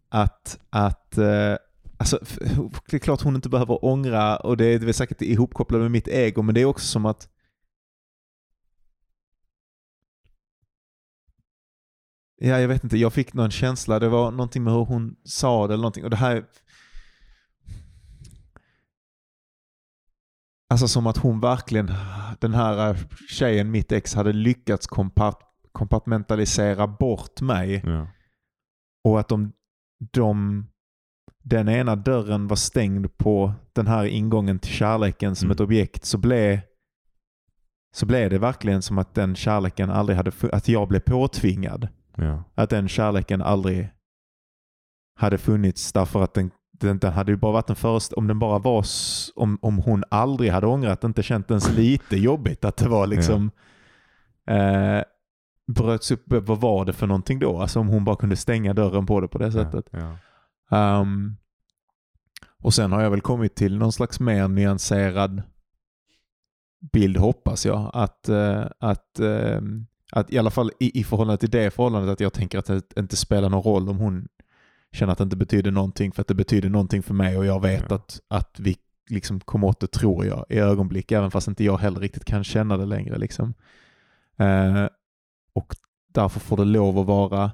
att, 0.08 0.58
att 0.70 1.18
eh, 1.18 1.56
Alltså, 1.96 2.18
det 2.90 2.96
är 2.96 2.98
klart 2.98 3.22
hon 3.22 3.34
inte 3.34 3.48
behöver 3.48 3.84
ångra 3.84 4.36
och 4.36 4.56
det 4.56 4.64
är 4.64 4.78
väl 4.78 4.94
säkert 4.94 5.22
ihopkopplat 5.22 5.80
med 5.80 5.90
mitt 5.90 6.08
ego, 6.08 6.42
men 6.42 6.54
det 6.54 6.60
är 6.60 6.64
också 6.64 6.86
som 6.86 7.06
att 7.06 7.28
Ja, 12.44 12.60
jag 12.60 12.68
vet 12.68 12.84
inte. 12.84 12.96
Jag 12.98 13.12
fick 13.12 13.34
någon 13.34 13.50
känsla. 13.50 13.98
Det 13.98 14.08
var 14.08 14.30
någonting 14.30 14.64
med 14.64 14.72
hur 14.72 14.84
hon 14.84 15.16
sa 15.24 15.66
det 15.66 15.74
eller 15.74 15.82
någonting. 15.82 16.04
Och 16.04 16.10
det 16.10 16.16
här... 16.16 16.44
Alltså 20.70 20.88
som 20.88 21.06
att 21.06 21.16
hon 21.16 21.40
verkligen, 21.40 21.90
den 22.40 22.54
här 22.54 22.90
eh, 22.90 22.96
tjejen, 23.28 23.70
mitt 23.70 23.92
ex, 23.92 24.14
hade 24.14 24.32
lyckats 24.32 24.86
kompart- 24.86 25.42
kompartmentalisera 25.72 26.86
bort 26.86 27.40
mig. 27.40 27.82
Ja. 27.86 28.06
Och 29.04 29.20
att 29.20 29.28
de, 29.28 29.52
de, 30.12 30.66
den 31.44 31.68
ena 31.68 31.96
dörren 31.96 32.48
var 32.48 32.56
stängd 32.56 33.16
på 33.18 33.52
den 33.72 33.86
här 33.86 34.04
ingången 34.04 34.58
till 34.58 34.72
kärleken 34.72 35.36
som 35.36 35.46
Mm. 35.46 35.52
ett 35.54 35.60
objekt 35.60 36.04
så 36.04 36.18
blev, 36.18 36.60
så 37.94 38.06
blev 38.06 38.30
det 38.30 38.38
verkligen 38.38 38.82
som 38.82 38.98
att 38.98 39.14
den 39.14 39.34
kärleken 39.34 39.90
aldrig 39.90 40.16
hade, 40.16 40.32
att 40.52 40.68
jag 40.68 40.88
blev 40.88 41.00
påtvingad. 41.00 41.88
Ja. 42.16 42.44
Att 42.54 42.70
den 42.70 42.88
kärleken 42.88 43.42
aldrig 43.42 43.90
hade 45.14 45.38
funnits 45.38 45.92
därför 45.92 46.22
att 46.22 46.34
den, 46.34 46.50
den, 46.72 46.98
den 46.98 47.12
hade 47.12 47.32
ju 47.32 47.36
bara 47.36 47.52
varit 47.52 47.70
en 47.70 47.76
förest 47.76 48.12
om 48.12 48.26
den 48.26 48.38
bara 48.38 48.58
var, 48.58 48.86
om, 49.34 49.58
om 49.62 49.78
hon 49.78 50.04
aldrig 50.10 50.50
hade 50.50 50.66
ångrat, 50.66 51.04
inte 51.04 51.22
känt 51.22 51.50
ens 51.50 51.72
lite 51.72 52.16
jobbigt 52.16 52.64
att 52.64 52.76
det 52.76 52.88
var 52.88 53.06
liksom 53.06 53.50
eh, 54.46 55.02
bröts 55.66 56.10
upp, 56.10 56.22
vad 56.26 56.60
var 56.60 56.84
det 56.84 56.92
för 56.92 57.06
någonting 57.06 57.38
då? 57.38 57.58
Alltså 57.58 57.80
om 57.80 57.88
hon 57.88 58.04
bara 58.04 58.16
kunde 58.16 58.36
stänga 58.36 58.74
dörren 58.74 59.06
på 59.06 59.20
det 59.20 59.28
på 59.28 59.38
det 59.38 59.52
sättet. 59.52 59.86
Ja. 59.90 60.18
Ehm, 60.76 61.36
och 62.62 62.74
sen 62.74 62.92
har 62.92 63.02
jag 63.02 63.10
väl 63.10 63.20
kommit 63.20 63.54
till 63.54 63.78
någon 63.78 63.92
slags 63.92 64.20
mer 64.20 64.48
nyanserad 64.48 65.42
bild 66.92 67.16
hoppas 67.16 67.66
jag. 67.66 67.90
Att, 67.94 68.28
eh, 68.28 68.64
att, 68.78 69.18
ehm, 69.20 69.86
att 70.12 70.32
i 70.32 70.38
alla 70.38 70.50
fall 70.50 70.70
i, 70.80 71.00
i 71.00 71.04
förhållande 71.04 71.38
till 71.38 71.50
det 71.50 71.70
förhållandet 71.70 72.12
att 72.12 72.20
jag 72.20 72.32
tänker 72.32 72.58
att 72.58 72.66
det 72.66 72.96
inte 72.96 73.16
spelar 73.16 73.48
någon 73.48 73.62
roll 73.62 73.88
om 73.88 73.98
hon 73.98 74.28
känner 74.92 75.12
att 75.12 75.18
det 75.18 75.24
inte 75.24 75.36
betyder 75.36 75.70
någonting 75.70 76.12
för 76.12 76.20
att 76.20 76.28
det 76.28 76.34
betyder 76.34 76.68
någonting 76.68 77.02
för 77.02 77.14
mig 77.14 77.38
och 77.38 77.46
jag 77.46 77.62
vet 77.62 77.84
Ja. 77.88 77.96
att, 77.96 78.20
att 78.28 78.60
vi 78.60 78.76
liksom 79.10 79.40
kommer 79.40 79.66
åt 79.66 79.80
det 79.80 79.86
tror 79.86 80.26
jag 80.26 80.46
i 80.48 80.58
ögonblick 80.58 81.12
även 81.12 81.30
fast 81.30 81.48
inte 81.48 81.64
jag 81.64 81.78
heller 81.78 82.00
riktigt 82.00 82.24
kan 82.24 82.44
känna 82.44 82.76
det 82.76 82.86
längre. 82.86 83.18
Liksom. 83.18 83.54
Eh, 84.36 84.86
och 85.54 85.76
därför 86.14 86.40
får 86.40 86.56
det 86.56 86.64
lov 86.64 86.98
att 86.98 87.06
vara 87.06 87.50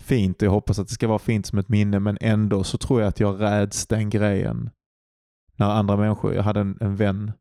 fint 0.00 0.42
och 0.42 0.46
jag 0.46 0.52
hoppas 0.52 0.78
att 0.78 0.88
det 0.88 0.94
ska 0.94 1.08
vara 1.08 1.18
fint 1.18 1.46
som 1.46 1.58
ett 1.58 1.68
minne 1.68 2.00
men 2.00 2.18
ändå 2.20 2.64
så 2.64 2.78
tror 2.78 3.00
jag 3.00 3.08
att 3.08 3.20
jag 3.20 3.40
räds 3.40 3.86
den 3.86 4.10
grejen 4.10 4.70
när 5.56 5.70
andra 5.70 5.96
människor, 5.96 6.34
jag 6.34 6.42
hade 6.42 6.60
en, 6.60 6.78
en 6.80 6.96
vän 6.96 7.32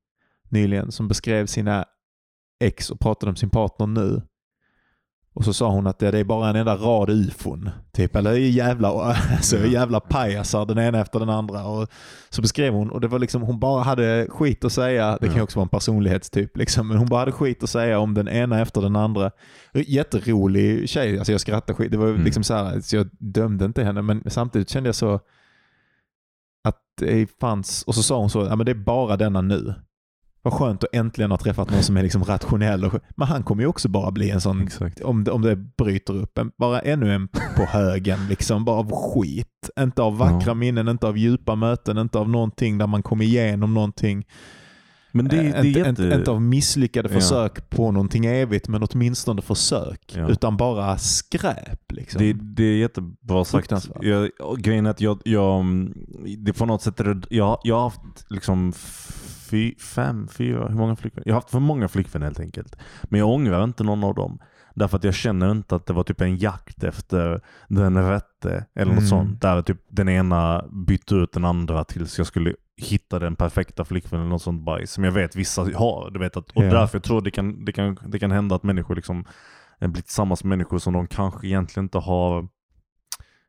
nyligen 0.49 0.91
som 0.91 1.07
beskrev 1.07 1.45
sina 1.45 1.86
ex 2.59 2.89
och 2.89 2.99
pratade 2.99 3.30
om 3.30 3.36
sin 3.36 3.49
partner 3.49 3.88
nu 3.88 4.22
och 5.36 5.45
så 5.45 5.53
sa 5.53 5.69
hon 5.69 5.88
att 5.88 5.99
det, 5.99 6.11
det 6.11 6.19
är 6.19 6.23
bara 6.23 6.49
en 6.49 6.55
enda 6.55 6.75
rad 6.75 7.09
ufon. 7.09 7.69
Typ, 7.93 8.15
eller 8.15 8.33
jävla, 8.33 8.88
alltså, 9.36 9.65
jävla 9.65 9.99
pajasar 9.99 10.65
den 10.65 10.77
ena 10.77 10.99
efter 10.99 11.19
den 11.19 11.29
andra. 11.29 11.65
Och 11.65 11.88
så 12.29 12.41
beskrev 12.41 12.73
hon, 12.73 12.89
och 12.89 13.01
det 13.01 13.07
var 13.07 13.19
liksom, 13.19 13.41
hon 13.41 13.59
bara 13.59 13.83
hade 13.83 14.27
skit 14.29 14.65
att 14.65 14.73
säga. 14.73 15.17
Det 15.21 15.27
kan 15.27 15.36
ju 15.36 15.41
också 15.41 15.59
vara 15.59 15.65
en 15.65 15.69
personlighetstyp, 15.69 16.57
liksom, 16.57 16.88
men 16.88 16.97
hon 16.97 17.07
bara 17.07 17.19
hade 17.19 17.31
skit 17.31 17.63
att 17.63 17.69
säga 17.69 17.99
om 17.99 18.13
den 18.13 18.27
ena 18.27 18.61
efter 18.61 18.81
den 18.81 18.95
andra. 18.95 19.31
Jätterolig 19.73 20.89
tjej, 20.89 21.17
alltså 21.17 21.31
jag 21.31 21.41
skrattade 21.41 21.73
skit. 21.77 21.91
Det 21.91 21.97
var 21.97 22.07
Mm. 22.07 22.23
liksom 22.23 22.43
så 22.43 22.53
här, 22.53 22.81
så 22.81 22.95
jag 22.95 23.09
dömde 23.19 23.65
inte 23.65 23.83
henne, 23.83 24.01
men 24.01 24.23
samtidigt 24.27 24.69
kände 24.69 24.88
jag 24.88 24.95
så 24.95 25.19
att 26.63 26.79
det 27.01 27.27
fanns, 27.39 27.83
och 27.83 27.95
så 27.95 28.03
sa 28.03 28.19
hon 28.19 28.29
så, 28.29 28.39
ja 28.45 28.55
men 28.55 28.65
det 28.65 28.71
är 28.71 28.75
bara 28.75 29.17
denna 29.17 29.41
nu. 29.41 29.73
Vad 30.46 30.54
skönt 30.54 30.84
att 30.84 30.89
äntligen 30.96 31.32
ha 31.32 31.38
träffat 31.38 31.70
någon 31.70 31.84
som 31.84 31.98
är 31.98 32.04
liksom 32.04 32.24
rationell. 32.24 32.86
Och, 32.86 32.93
men 33.18 33.28
han 33.28 33.43
kommer 33.43 33.64
ju 33.64 33.68
också 33.68 33.88
bara 33.89 34.12
bli 34.12 34.30
en 34.30 34.41
sån 34.41 34.62
Exakt. 34.62 35.02
om 35.02 35.24
det, 35.24 35.32
om 35.32 35.41
det 35.41 35.56
bryter 35.56 36.14
upp, 36.16 36.38
en, 36.38 36.52
bara 36.58 36.80
ännu 36.80 37.14
en 37.14 37.28
på 37.28 37.64
högen, 37.68 38.20
liksom, 38.30 38.66
bara 38.66 38.76
av 38.80 38.91
skit. 38.91 39.70
Inte 39.80 40.02
av 40.02 40.18
vackra 40.18 40.48
Ja. 40.48 40.54
minnen, 40.54 40.88
inte 40.88 41.08
av 41.08 41.18
djupa 41.18 41.56
möten, 41.56 41.98
inte 41.98 42.20
av 42.20 42.30
någonting 42.30 42.78
där 42.78 42.88
man 42.88 43.04
kom 43.04 43.22
igenom 43.22 43.74
någonting. 43.74 44.26
Men 45.12 45.28
det, 45.28 45.36
det 45.38 45.41
Eh, 45.43 45.54
är 45.60 45.66
inte, 45.66 45.80
jätte... 45.80 45.89
inte, 45.89 46.16
inte 46.16 46.32
av 46.32 46.41
misslyckade 46.41 47.10
Ja. 47.14 47.20
försök 47.20 47.70
på 47.70 47.91
någonting 47.91 48.26
evigt, 48.26 48.68
men 48.68 48.84
åtminstone 48.84 49.41
försök. 49.41 50.14
Ja. 50.16 50.28
Utan 50.30 50.58
bara 50.58 50.98
skräp. 50.98 51.91
Liksom. 51.91 52.22
Det, 52.22 52.34
det 52.34 52.64
är 52.64 52.78
jättebra 52.78 53.46
sagt. 53.46 53.72
Jag, 54.02 54.30
grejen 54.58 54.86
är 54.86 54.89
att 54.89 55.02
jag, 55.02 55.22
jag, 55.26 55.66
det 56.38 56.54
på 56.54 56.66
något 56.66 56.82
sätt 56.82 56.98
det, 56.98 57.22
jag, 57.30 57.60
jag 57.64 57.76
har 57.76 57.84
haft 57.84 58.02
liksom 58.30 58.74
fy, 59.56 59.76
fem, 59.80 60.28
fyra, 60.28 60.68
hur 60.68 60.76
många 60.76 60.95
flickvänner? 60.95 61.28
Jag 61.28 61.34
har 61.34 61.41
haft 61.41 61.51
för 61.51 61.60
många 61.60 61.88
flickvänner 61.88 62.26
helt 62.26 62.39
enkelt. 62.39 62.76
Men 63.03 63.20
jag 63.20 63.30
ångrar 63.30 63.64
inte 63.64 63.84
någon 63.84 64.03
av 64.03 64.16
dem. 64.16 64.39
Därför 64.76 64.97
att 64.97 65.03
jag 65.03 65.14
känner 65.14 65.51
inte 65.51 65.76
att 65.76 65.86
det 65.86 65.93
var 65.93 66.03
typ 66.03 66.22
en 66.22 66.38
jakt 66.38 66.84
efter 66.84 67.41
den 67.68 68.10
rätte 68.10 68.66
eller 68.76 68.91
något 68.91 68.97
Mm. 68.97 69.10
sånt. 69.10 69.41
Där 69.41 69.62
typ 69.62 69.78
den 69.89 70.10
ena 70.10 70.66
bytte 70.88 71.16
ut 71.16 71.32
den 71.32 71.45
andra 71.45 71.84
tills 71.84 72.18
jag 72.18 72.28
skulle 72.28 72.53
hitta 72.78 73.20
den 73.20 73.36
perfekta 73.36 73.86
flickvännen 73.86 74.26
eller 74.26 74.30
något 74.34 74.41
sånt 74.41 74.66
bajs. 74.66 74.91
Som 74.91 75.03
jag 75.03 75.12
vet 75.12 75.36
vissa 75.36 75.62
har. 75.62 76.09
Du 76.12 76.20
vet 76.20 76.38
att, 76.38 76.51
och 76.51 76.63
Ja. 76.63 76.70
därför 76.70 76.96
jag 76.97 77.04
tror 77.04 77.21
det 77.21 77.32
kan, 77.32 77.66
det, 77.66 77.71
kan, 77.71 77.97
det 78.08 78.20
kan 78.20 78.32
hända 78.32 78.55
att 78.55 78.63
människor 78.63 78.96
liksom 78.96 79.25
eh, 79.79 79.88
blir 79.88 80.01
tillsammans 80.04 80.43
med 80.43 80.50
människor 80.50 80.78
som 80.79 80.93
de 80.93 81.08
kanske 81.08 81.47
egentligen 81.47 81.86
inte 81.86 81.97
har 81.97 82.47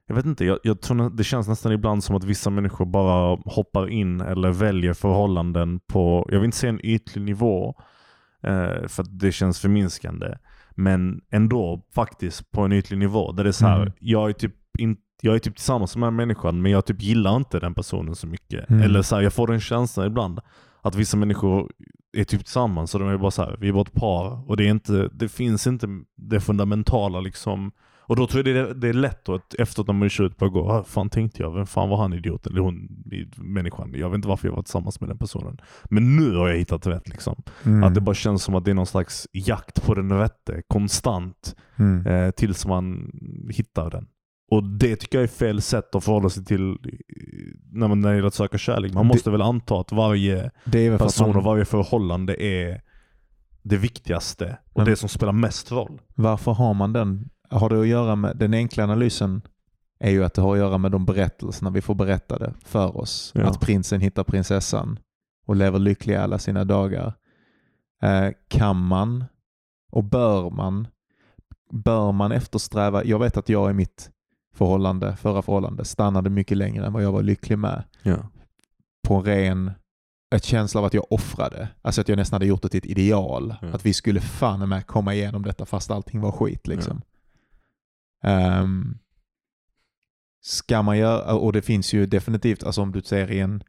jag 0.07 0.15
vet 0.15 0.27
inte, 0.27 0.45
jag, 0.45 0.59
jag 0.63 0.81
tror 0.81 1.11
det 1.11 1.25
känns 1.25 1.49
nästan 1.49 1.73
ibland 1.73 2.05
som 2.05 2.17
att 2.17 2.25
vissa 2.25 2.51
människor 2.51 2.85
bara 2.87 3.39
hoppar 3.45 3.89
in 3.89 4.21
eller 4.21 4.51
väljer 4.51 4.95
förhållanden 4.95 5.81
på, 5.87 6.27
jag 6.29 6.39
vill 6.39 6.45
inte 6.45 6.57
säga 6.57 6.71
en 6.73 6.87
ytlig 6.87 7.23
nivå, 7.23 7.75
eh, 8.43 8.87
för 8.89 9.03
att 9.03 9.19
det 9.19 9.33
känns 9.33 9.61
förminskande. 9.61 10.35
Men 10.71 11.21
ändå 11.31 11.83
faktiskt 11.95 12.51
på 12.51 12.61
en 12.63 12.73
ytlig 12.73 12.99
nivå. 12.99 13.33
Där 13.33 13.45
det 13.45 13.51
är 13.51 13.53
så 13.53 13.67
här, 13.67 13.81
Mm. 13.81 13.93
jag 13.99 14.29
är 14.29 14.33
typ 14.33 14.55
in, 14.79 14.97
jag 15.23 15.35
är 15.35 15.39
typ 15.39 15.57
tillsammans 15.57 15.97
med 15.97 16.07
den 16.07 16.15
här 16.15 16.27
människan 16.27 16.63
men 16.63 16.73
jag 16.73 16.87
typ 16.87 17.03
gillar 17.03 17.37
inte 17.37 17.61
den 17.61 17.75
personen 17.75 18.15
så 18.15 18.27
mycket. 18.27 18.71
Mm. 18.71 18.83
Eller 18.83 19.03
så 19.03 19.15
här, 19.17 19.23
jag 19.23 19.33
får 19.33 19.47
den 19.47 19.61
känslan 19.61 20.07
ibland 20.07 20.41
att 20.83 20.95
vissa 20.95 21.17
människor 21.17 21.71
är 22.17 22.25
typ 22.25 22.41
tillsammans 22.41 22.95
och 22.95 23.01
de 23.01 23.09
är 23.09 23.17
bara 23.19 23.31
så 23.31 23.43
här, 23.43 23.57
vi 23.61 23.69
är 23.69 23.73
bara 23.73 23.83
ett 23.83 23.93
par. 23.93 24.51
Och 24.51 24.57
det, 24.57 24.65
är 24.65 24.71
inte, 24.71 25.09
det 25.13 25.29
finns 25.29 25.67
inte 25.67 25.89
det 26.17 26.41
fundamentala 26.41 27.21
liksom. 27.21 27.73
Och 28.09 28.17
då 28.17 28.27
tror 28.27 28.49
jag 28.49 28.55
det 28.57 28.61
är, 28.71 28.75
det 28.75 28.89
är 28.89 28.93
lätt 28.93 29.29
att 29.29 29.55
efteråt 29.55 29.87
när 29.87 29.95
man 29.95 30.03
är 30.03 30.09
21 30.09 30.37
bara 30.37 30.51
gå, 30.51 30.71
ah, 30.71 30.85
fan 30.85 31.11
tänkte 31.11 31.43
jag, 31.43 31.55
vem 31.55 31.67
fan 31.67 31.89
var 31.89 31.97
han 31.97 32.13
idioten? 32.13 32.53
Eller 32.53 32.63
hon, 32.63 32.89
människan. 33.37 33.93
Jag 33.95 34.09
vet 34.11 34.15
inte 34.17 34.29
varför 34.29 34.49
jag 34.49 34.55
var 34.57 34.63
tillsammans 34.63 35.01
med 35.01 35.11
den 35.11 35.19
personen. 35.19 35.59
Men 35.85 36.17
nu 36.17 36.37
har 36.37 36.49
jag 36.49 36.57
hittat 36.59 36.87
rätt 36.87 37.09
liksom. 37.09 37.43
Mm. 37.65 37.85
Att 37.85 37.95
det 37.95 38.01
bara 38.01 38.15
känns 38.15 38.43
som 38.43 38.55
att 38.55 38.65
det 38.65 38.71
är 38.71 38.75
någon 38.75 38.87
slags 38.87 39.29
jakt 39.33 39.87
på 39.87 39.95
den 39.95 40.13
rätte, 40.13 40.63
konstant, 40.69 41.57
Mm. 41.79 42.07
eh, 42.07 42.31
tills 42.31 42.67
man 42.67 43.11
hittar 43.51 43.91
den. 43.91 44.07
Och 44.51 44.65
det 44.65 44.97
tycker 44.97 45.19
jag 45.19 45.23
är 45.23 45.29
fel 45.29 45.63
sätt 45.63 45.95
att 45.95 46.05
förhålla 46.05 46.29
sig 46.31 46.45
till 46.45 46.71
eh, 46.71 46.77
när 47.73 47.89
man 47.89 48.01
när 48.01 48.09
det 48.09 48.15
gäller 48.15 48.29
att 48.29 48.35
söka 48.35 48.59
kärlek. 48.59 48.93
Man 48.95 49.07
måste 49.07 49.31
väl 49.31 49.43
anta 49.43 49.81
att 49.81 49.93
varje 49.93 50.51
Det 50.65 50.99
person 50.99 51.29
man, 51.29 51.37
och 51.37 51.43
varje 51.45 51.65
förhållande 51.65 52.43
är 52.43 52.81
det 53.63 53.77
viktigaste 53.77 54.59
och 54.73 54.81
Men- 54.81 54.87
det 54.87 54.97
som 54.97 55.09
spelar 55.09 55.33
mest 55.33 55.73
roll. 55.73 56.01
Varför 56.15 56.53
har 56.53 56.75
man 56.75 56.93
den? 56.93 57.29
Har 57.51 57.69
det 57.69 57.81
att 57.81 57.87
göra 57.87 58.17
med, 58.17 58.37
den 58.37 58.55
enkla 58.55 58.85
analysen 58.85 59.43
är 59.99 60.11
ju 60.11 60.25
att 60.25 60.35
det 60.35 60.43
har 60.43 60.53
att 60.53 60.59
göra 60.59 60.79
med 60.79 60.93
de 60.93 61.05
berättelserna 61.07 61.71
vi 61.71 61.81
får 61.81 61.95
berättade 61.95 62.55
för 62.65 62.97
oss. 62.97 63.33
Ja. 63.35 63.45
Att 63.47 63.61
prinsen 63.61 64.01
hittar 64.01 64.25
prinsessan 64.25 64.99
och 65.47 65.57
lever 65.57 65.79
lycklig 65.79 66.15
alla 66.15 66.39
sina 66.39 66.65
dagar. 66.65 67.13
Eh, 68.03 68.29
kan 68.49 68.77
man 68.87 69.25
och 69.93 70.05
bör 70.05 70.51
man 70.51 70.89
bör 71.73 72.13
man 72.13 72.33
eftersträva, 72.33 73.05
jag 73.05 73.19
vet 73.19 73.37
att 73.37 73.49
jag 73.49 73.71
i 73.71 73.75
mitt 73.75 74.11
förhållande, 74.55 75.17
förra 75.17 75.43
förhållande 75.43 75.85
stannade 75.85 76.31
mycket 76.31 76.57
längre 76.57 76.87
än 76.87 76.93
vad 76.93 77.03
jag 77.03 77.13
var 77.13 77.23
lycklig 77.23 77.59
med 77.59 77.85
Ja. 78.03 78.17
på 79.09 79.15
en 79.15 79.23
ren 79.25 79.71
ett 80.35 80.45
känsla 80.45 80.81
av 80.81 80.85
att 80.87 80.95
jag 80.95 81.13
offrade. 81.13 81.69
Alltså 81.83 82.01
att 82.01 82.09
jag 82.09 82.17
nästan 82.17 82.35
hade 82.35 82.47
gjort 82.47 82.63
det 82.63 82.69
till 82.69 82.79
ett 82.79 82.87
ideal. 82.87 83.55
Ja. 83.63 83.69
Att 83.69 83.87
vi 83.87 83.95
skulle 83.95 84.21
fan 84.21 84.69
med 84.69 84.87
komma 84.87 85.15
igenom 85.15 85.43
detta 85.43 85.67
fast 85.67 85.91
allting 85.91 86.21
var 86.21 86.33
skit 86.33 86.67
liksom. 86.67 87.03
Ehm, 88.23 88.99
ska 90.43 90.83
man 90.83 90.99
göra, 90.99 91.35
och 91.35 91.53
det 91.53 91.63
finns 91.63 91.93
ju 91.95 92.07
definitivt, 92.07 92.65
alltså 92.65 92.83
om 92.83 92.93
du 92.93 93.03
ser 93.03 93.31
i 93.31 93.41
en, 93.41 93.63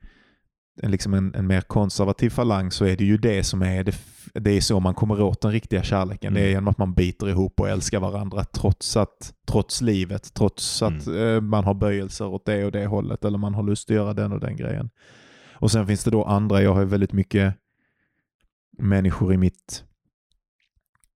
en, 0.82 0.92
liksom 0.92 1.14
en, 1.14 1.36
en 1.36 1.48
mer 1.48 1.62
konservativ 1.62 2.30
falang 2.30 2.72
så 2.72 2.86
är 2.86 2.98
det 2.98 3.06
ju 3.06 3.18
det 3.18 3.44
som 3.44 3.62
är 3.62 3.84
det, 3.84 3.96
det 4.34 4.52
är 4.52 4.62
så 4.62 4.80
man 4.80 4.94
kommer 4.94 5.22
åt 5.22 5.42
den 5.42 5.52
riktiga 5.52 5.84
kärleken. 5.84 6.34
Det 6.34 6.40
är 6.40 6.44
Mm. 6.44 6.52
genom 6.52 6.68
att 6.68 6.78
man 6.78 6.94
biter 6.94 7.30
ihop 7.30 7.60
och 7.60 7.70
älskar 7.70 8.00
varandra 8.00 8.44
trots 8.44 8.98
att, 8.98 9.34
trots 9.48 9.82
livet, 9.82 10.34
trots 10.34 10.82
att 10.82 11.08
eh, 11.08 11.42
man 11.42 11.64
har 11.64 11.74
böjelser 11.74 12.26
åt 12.28 12.46
det 12.46 12.66
och 12.66 12.72
det 12.72 12.86
hållet 12.86 13.26
eller 13.26 13.38
man 13.38 13.54
har 13.54 13.64
lust 13.64 13.90
att 13.90 13.96
göra 13.96 14.14
den 14.14 14.32
och 14.32 14.40
den 14.40 14.56
grejen. 14.56 14.90
Och 15.54 15.72
sen 15.72 15.88
finns 15.88 16.04
det 16.04 16.12
då 16.12 16.24
andra, 16.24 16.62
jag 16.62 16.74
har 16.74 16.80
ju 16.82 16.88
väldigt 16.88 17.14
mycket 17.14 17.54
människor 18.78 19.34
i 19.34 19.38
mitt 19.38 19.84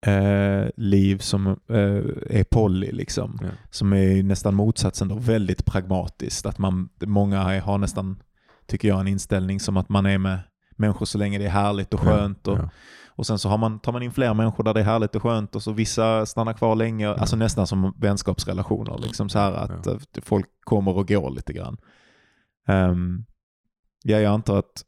eh, 0.06 0.68
liv 0.76 1.18
som 1.18 1.46
eh, 1.46 2.36
är 2.38 2.44
poly 2.44 2.92
liksom. 2.92 3.38
Ja. 3.42 3.48
Som 3.70 3.92
är 3.92 4.22
nästan 4.22 4.54
motsatsen 4.54 5.08
då, 5.08 5.14
väldigt 5.14 5.64
pragmatiskt. 5.64 6.46
Att 6.46 6.58
man, 6.58 6.88
många 7.00 7.60
har 7.60 7.78
nästan, 7.78 8.22
tycker 8.66 8.88
jag, 8.88 9.00
en 9.00 9.08
inställning 9.08 9.60
som 9.60 9.76
att 9.76 9.88
man 9.88 10.06
är 10.06 10.18
med 10.18 10.38
människor 10.76 11.06
så 11.06 11.18
länge 11.18 11.38
det 11.38 11.44
är 11.44 11.50
härligt 11.50 11.94
och 11.94 12.00
skönt. 12.00 12.48
Och, 12.48 12.58
Ja. 12.58 12.70
och 13.06 13.26
sen 13.26 13.38
så 13.38 13.48
har 13.48 13.58
man, 13.58 13.78
tar 13.80 13.92
man 13.92 14.02
in 14.02 14.12
fler 14.12 14.34
människor 14.34 14.64
där 14.64 14.74
det 14.74 14.80
är 14.80 14.84
härligt 14.84 15.14
och 15.16 15.22
skönt 15.22 15.56
och 15.56 15.62
så 15.62 15.72
vissa 15.72 16.26
stannar 16.26 16.52
kvar 16.52 16.76
länge. 16.76 17.08
Alltså 17.08 17.36
nästan 17.36 17.66
som 17.66 17.94
vänskapsrelationer. 17.98 18.98
Liksom 18.98 19.28
så 19.28 19.38
här 19.38 19.52
att 19.52 19.86
Ja. 19.86 19.92
eh, 19.92 19.98
folk 20.22 20.46
kommer 20.64 20.96
och 20.96 21.08
går 21.08 21.30
lite 21.30 21.52
grann. 21.52 21.76
Ehm, 22.68 23.24
ja, 24.04 24.18
jag 24.20 24.32
antar 24.32 24.58
att, 24.58 24.84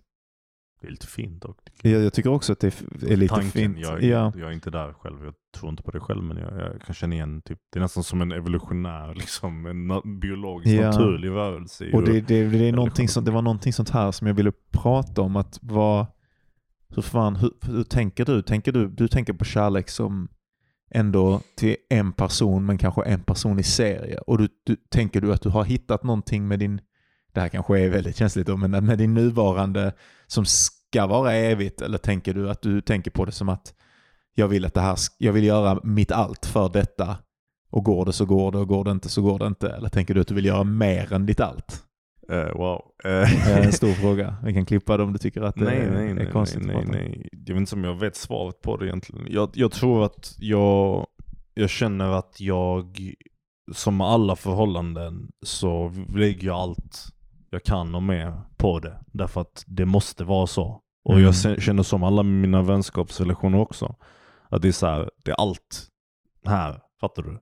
Det 0.80 0.86
är 0.86 0.90
lite 0.90 1.06
fint 1.06 1.42
dock. 1.42 1.58
Jag, 1.82 2.02
jag 2.02 2.12
tycker 2.12 2.30
också 2.30 2.52
att 2.52 2.60
det 2.60 2.66
är, 3.10 3.16
lite 3.16 3.34
Tanken, 3.34 3.50
fint. 3.50 3.78
Jag, 3.78 4.02
ja. 4.02 4.32
jag 4.36 4.48
är 4.48 4.52
inte 4.52 4.70
där 4.70 4.92
själv, 4.92 5.24
jag 5.24 5.34
tror 5.58 5.70
inte 5.70 5.82
på 5.82 5.90
det 5.90 6.00
själv 6.00 6.22
men 6.22 6.36
jag, 6.36 6.52
jag 6.58 6.82
kan 6.82 6.94
känna 6.94 7.14
igen, 7.14 7.42
typ, 7.42 7.58
det 7.72 7.78
är 7.78 7.80
nästan 7.80 8.04
som 8.04 8.20
en 8.22 8.32
evolutionär, 8.32 9.14
liksom, 9.16 9.66
en 9.66 9.92
na- 9.92 10.20
biologisk 10.20 10.80
Ja. 10.80 10.90
naturlig 10.90 11.28
rörelse. 11.30 11.90
Och 11.92 12.02
det, 12.02 12.12
det, 12.12 12.44
det, 12.44 12.68
är 12.68 13.06
som, 13.06 13.24
det 13.24 13.30
var 13.30 13.42
någonting 13.42 13.72
sånt 13.72 13.90
här 13.90 14.12
som 14.12 14.26
jag 14.26 14.34
ville 14.34 14.52
prata 14.72 15.22
om. 15.22 15.36
att 15.36 15.58
vad, 15.62 16.06
hur, 16.94 17.02
fan, 17.02 17.36
hur, 17.36 17.50
hur 17.62 17.84
tänker 17.84 18.24
du? 18.24 18.42
Tänker 18.42 18.72
du? 18.72 18.88
Du 18.88 19.08
tänker 19.08 19.32
på 19.32 19.44
kärlek 19.44 19.88
som 19.88 20.28
ändå 20.90 21.40
till 21.56 21.76
en 21.90 22.12
person 22.12 22.66
men 22.66 22.78
kanske 22.78 23.02
en 23.02 23.22
person 23.22 23.58
i 23.58 23.62
serie. 23.62 24.18
Och 24.18 24.38
du, 24.38 24.48
du, 24.64 24.76
tänker 24.76 25.20
du 25.20 25.32
att 25.32 25.42
du 25.42 25.48
har 25.48 25.64
hittat 25.64 26.02
någonting 26.04 26.48
med 26.48 26.58
din, 26.58 26.80
det 27.32 27.40
här 27.40 27.48
kanske 27.48 27.80
är 27.80 27.90
väldigt 27.90 28.16
känsligt 28.16 28.58
men 28.58 28.70
med 28.70 28.98
din 28.98 29.14
nuvarande 29.14 29.92
som 30.26 30.44
ska 30.90 31.06
vara 31.06 31.32
evigt? 31.32 31.82
Eller 31.82 31.98
tänker 31.98 32.34
du 32.34 32.50
att 32.50 32.62
du 32.62 32.80
tänker 32.80 33.10
på 33.10 33.24
det 33.24 33.32
som 33.32 33.48
att 33.48 33.74
jag 34.34 34.48
vill 34.48 34.64
att 34.64 34.74
det 34.74 34.80
här, 34.80 34.96
jag 35.18 35.32
vill 35.32 35.44
göra 35.44 35.80
mitt 35.82 36.12
allt 36.12 36.46
för 36.46 36.68
detta 36.68 37.16
och 37.70 37.84
går 37.84 38.04
det 38.04 38.12
så 38.12 38.26
går 38.26 38.52
det 38.52 38.58
och 38.58 38.68
går 38.68 38.84
det 38.84 38.90
inte 38.90 39.08
så 39.08 39.22
går 39.22 39.38
det 39.38 39.46
inte. 39.46 39.70
Eller 39.70 39.88
tänker 39.88 40.14
du 40.14 40.20
att 40.20 40.28
du 40.28 40.34
vill 40.34 40.44
göra 40.44 40.64
mer 40.64 41.12
än 41.12 41.26
ditt 41.26 41.40
allt? 41.40 41.84
Eh, 42.32 42.56
wow. 42.56 42.82
Är 43.04 43.62
en 43.62 43.72
stor 43.82 43.92
fråga. 43.92 44.36
Vi 44.44 44.54
kan 44.54 44.66
klippa 44.66 44.96
det 44.96 45.02
om 45.02 45.12
du 45.12 45.18
tycker 45.18 45.42
att 45.42 45.54
det 45.54 45.64
nej, 45.64 45.78
är, 45.78 45.90
nej, 45.90 46.10
är 46.10 46.14
nej, 46.14 46.30
konstigt. 46.32 46.66
nej, 46.66 46.76
nej, 46.76 46.86
nej. 46.86 47.28
Jag 47.46 47.54
vet 47.54 47.60
inte 47.60 47.74
om 47.74 47.84
jag 47.84 48.00
vet 48.00 48.16
svaret 48.16 48.60
på 48.62 48.76
det 48.76 48.86
egentligen. 48.86 49.26
Jag, 49.30 49.50
jag 49.54 49.72
tror 49.72 50.04
att 50.04 50.34
jag, 50.38 51.06
jag 51.54 51.70
känner 51.70 52.08
att 52.08 52.40
jag, 52.40 53.14
som 53.72 54.00
alla 54.00 54.36
förhållanden, 54.36 55.28
så 55.42 55.92
lägger 56.14 56.46
jag 56.46 56.56
allt 56.56 57.12
jag 57.50 57.62
kan 57.64 57.94
och 57.94 58.02
mer 58.02 58.40
på 58.56 58.78
det. 58.78 58.98
Därför 59.12 59.40
att 59.40 59.64
det 59.66 59.84
måste 59.84 60.24
vara 60.24 60.46
så. 60.46 60.80
Och 61.04 61.14
Mm. 61.18 61.24
jag 61.44 61.62
känner 61.62 61.82
som 61.82 62.02
alla 62.02 62.22
mina 62.22 62.62
vänskapsrelationer 62.62 63.58
också. 63.58 63.94
Att 64.48 64.62
det 64.62 64.68
är 64.68 64.72
så 64.72 64.86
här, 64.86 65.10
det 65.24 65.30
är 65.30 65.34
allt 65.40 65.86
här, 66.46 66.80
fattar 67.00 67.22
du? 67.22 67.38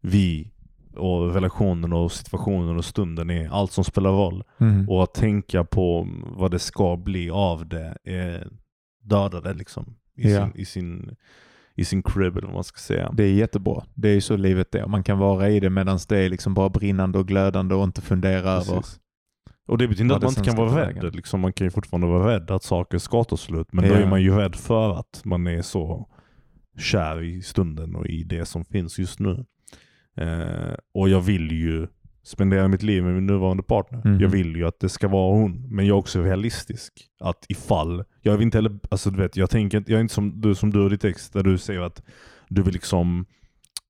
Vi 0.00 0.52
och 0.96 1.34
relationen 1.34 1.92
och 1.92 2.12
situationen 2.12 2.76
och 2.76 2.84
stunden 2.84 3.30
är 3.30 3.48
allt 3.48 3.72
som 3.72 3.84
spelar 3.84 4.10
roll. 4.10 4.44
Mm. 4.58 4.88
Och 4.88 5.02
att 5.02 5.14
tänka 5.14 5.64
på 5.64 6.08
vad 6.22 6.50
det 6.50 6.58
ska 6.58 6.96
bli 6.96 7.30
av 7.30 7.68
det 7.68 7.96
är 8.04 8.48
döda 9.02 9.40
det 9.40 9.52
liksom. 9.54 9.96
I, 10.16 10.32
Ja. 10.34 10.46
sin, 10.50 10.60
i, 10.60 10.64
sin, 10.64 11.16
I 11.74 11.84
sin 11.84 12.02
crib 12.02 12.36
eller 12.36 12.46
vad 12.46 12.54
man 12.54 12.64
ska 12.64 12.78
säga. 12.78 13.10
Det 13.12 13.24
är 13.24 13.32
jättebra. 13.32 13.84
Det 13.94 14.08
är 14.08 14.14
ju 14.14 14.20
så 14.20 14.36
livet 14.36 14.74
är. 14.74 14.86
Man 14.86 15.02
kan 15.04 15.18
vara 15.18 15.48
i 15.48 15.60
det 15.60 15.70
medan 15.70 15.98
det 16.08 16.18
är 16.18 16.28
liksom 16.28 16.54
bara 16.54 16.68
brinnande 16.68 17.18
och 17.18 17.28
glödande 17.28 17.74
och 17.74 17.84
inte 17.84 18.00
fundera 18.00 18.50
över. 18.50 18.82
Och 19.68 19.78
det 19.78 19.88
betyder 19.88 20.14
att 20.14 20.20
det 20.20 20.26
man 20.26 20.30
inte 20.30 20.42
kan 20.50 20.56
vara 20.56 20.86
rädd. 20.88 21.14
Liksom, 21.14 21.40
man 21.40 21.52
kan 21.52 21.66
ju 21.66 21.70
fortfarande 21.70 22.06
vara 22.06 22.34
rädd 22.34 22.50
att 22.50 22.62
saker 22.62 22.98
ska 22.98 23.24
ta 23.24 23.36
slut. 23.36 23.72
Men 23.72 23.88
då 23.88 23.94
Ja. 23.94 23.98
är 24.00 24.06
man 24.06 24.22
ju 24.22 24.34
rädd 24.36 24.54
för 24.56 24.98
att 24.98 25.22
man 25.24 25.46
är 25.46 25.62
så 25.62 26.08
kär 26.78 27.22
i 27.22 27.42
stunden 27.42 27.94
och 27.96 28.06
i 28.06 28.24
det 28.24 28.44
som 28.46 28.64
finns 28.64 28.98
just 28.98 29.20
nu. 29.20 29.44
Eh, 30.16 30.74
och 30.94 31.08
jag 31.08 31.20
vill 31.20 31.50
ju 31.52 31.86
spendera 32.22 32.68
mitt 32.68 32.82
liv 32.82 33.02
med 33.04 33.14
min 33.14 33.26
nuvarande 33.26 33.62
partner. 33.62 34.02
Mhm. 34.04 34.20
Jag 34.20 34.28
vill 34.28 34.56
ju 34.56 34.66
att 34.66 34.80
det 34.80 34.88
ska 34.88 35.08
vara 35.08 35.34
hon. 35.34 35.66
Men 35.74 35.86
jag 35.86 35.94
är 35.94 35.98
också 35.98 36.22
realistisk. 36.22 36.92
Att 37.20 37.46
ifall, 37.48 38.04
jag 38.22 38.32
vill 38.36 38.42
inte 38.42 38.58
heller, 38.58 38.78
alltså 38.90 39.10
du 39.10 39.18
vet, 39.18 39.36
jag 39.36 39.50
tänker 39.50 39.84
jag 39.86 39.96
är 39.96 40.00
inte 40.00 40.14
som 40.14 40.40
du, 40.40 40.54
som 40.54 40.70
du 40.70 40.80
och 40.80 40.90
ditt 40.90 41.04
ex 41.04 41.30
där 41.30 41.42
du 41.42 41.58
säger 41.58 41.80
att 41.80 42.02
du 42.48 42.62
vill 42.62 42.72
liksom 42.72 43.26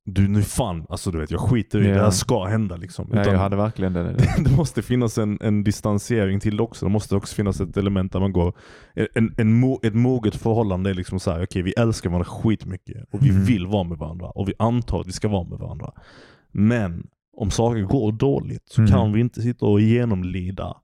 du 0.04 0.28
nu 0.28 0.42
fan, 0.42 0.86
alltså 0.88 1.10
du 1.10 1.18
vet 1.18 1.30
jag 1.30 1.40
skiter 1.40 1.80
i 1.82 1.88
Ja. 1.88 1.94
det 1.94 2.00
här 2.00 2.10
ska 2.10 2.44
hända 2.44 2.76
liksom. 2.76 3.08
Nej, 3.10 3.20
Utan- 3.20 3.32
jag 3.34 3.40
hade 3.40 3.56
verkligen 3.56 3.92
det. 3.92 4.12
det 4.44 4.56
måste 4.56 4.82
finnas 4.82 5.18
en, 5.18 5.38
en 5.40 5.64
distansering 5.64 6.40
till 6.40 6.56
det 6.56 6.62
också. 6.62 6.86
Det 6.86 6.92
måste 6.92 7.16
också 7.16 7.34
finnas 7.34 7.60
ett 7.60 7.76
element 7.76 8.12
där 8.12 8.20
man 8.20 8.32
går... 8.32 8.56
En, 9.14 9.34
en, 9.38 9.64
mo- 9.64 9.78
ett 9.86 9.94
moget 9.94 10.34
förhållande 10.36 10.90
är 10.90 10.94
liksom 10.94 11.20
så 11.20 11.30
här: 11.30 11.44
okej 11.44 11.62
vi 11.62 11.72
älskar 11.72 12.10
varandra 12.10 12.24
skitmycket 12.30 12.96
och 13.12 13.24
vi 13.24 13.30
Mm. 13.30 13.44
vill 13.44 13.66
vara 13.66 13.84
med 13.84 13.98
varandra 13.98 14.26
och 14.26 14.48
vi 14.48 14.52
antar 14.58 15.00
att 15.00 15.06
vi 15.06 15.12
ska 15.12 15.28
vara 15.28 15.44
med 15.48 15.58
varandra. 15.58 15.92
Men 16.52 17.06
om 17.36 17.50
saker 17.50 17.82
går 17.82 18.12
dåligt 18.12 18.68
så 18.68 18.80
Mm. 18.80 18.92
kan 18.92 19.12
vi 19.12 19.20
inte 19.20 19.42
sitta 19.42 19.66
och 19.66 19.80
genomlida 19.80 20.76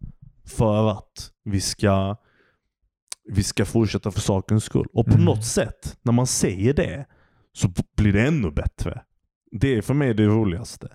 för 0.56 0.90
att 0.90 1.30
vi 1.44 1.60
ska, 1.60 2.16
vi 3.32 3.43
ska 3.43 3.64
fortsätta 3.64 4.10
för 4.10 4.20
sakens 4.20 4.64
skull. 4.64 4.86
Och 4.93 5.06
på 5.06 5.12
Mm. 5.14 5.24
något 5.24 5.44
sätt, 5.44 5.97
när 6.02 6.12
man 6.12 6.26
säger 6.26 6.74
det, 6.74 7.06
så 7.57 7.73
blir 7.97 8.12
det 8.12 8.27
ännu 8.27 8.51
bättre. 8.51 9.03
Det 9.51 9.77
är 9.77 9.83
för 9.83 9.95
mig 9.95 10.15
det 10.15 10.27
roligaste. 10.27 10.89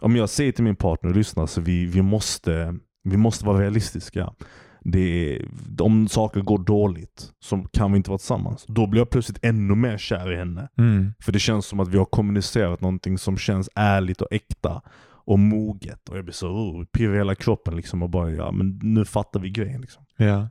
Om 0.00 0.16
jag 0.16 0.28
säger 0.28 0.52
till 0.52 0.64
min 0.64 0.76
partner, 0.76 1.14
lyssna, 1.14 1.46
så 1.46 1.60
vi, 1.60 1.86
vi, 1.86 2.02
måste, 2.02 2.74
vi 3.04 3.16
måste 3.16 3.46
vara 3.46 3.60
realistiska. 3.60 4.32
Det 4.80 5.36
är, 5.36 5.48
om 5.80 6.08
saker 6.08 6.40
går 6.40 6.58
dåligt 6.58 7.32
så 7.40 7.66
kan 7.72 7.92
vi 7.92 7.96
inte 7.96 8.10
vara 8.10 8.18
tillsammans. 8.18 8.64
Då 8.68 8.86
blir 8.86 9.00
jag 9.00 9.10
plötsligt 9.10 9.44
ännu 9.44 9.74
mer 9.74 9.98
kär 9.98 10.32
i 10.32 10.36
henne. 10.36 10.68
Mm. 10.78 11.12
För 11.20 11.32
det 11.32 11.38
känns 11.38 11.66
som 11.66 11.80
att 11.80 11.88
vi 11.88 11.98
har 11.98 12.04
kommunicerat 12.04 12.80
någonting 12.80 13.18
som 13.18 13.38
känns 13.38 13.70
ärligt 13.74 14.20
och 14.20 14.28
äkta 14.30 14.82
och 15.06 15.38
moget. 15.38 16.08
Och 16.08 16.16
jag 16.18 16.24
blir 16.24 16.34
så 16.34 16.48
oh, 16.48 16.84
pirrig 16.84 17.14
i 17.14 17.18
hela 17.18 17.34
kroppen 17.34 17.76
liksom 17.76 18.02
och 18.02 18.10
bara 18.10 18.30
ja 18.30 18.52
men 18.52 18.78
nu 18.82 19.04
fattar 19.04 19.40
vi 19.40 19.50
grejen 19.50 19.80
liksom. 19.80 20.04
Ja. 20.16 20.48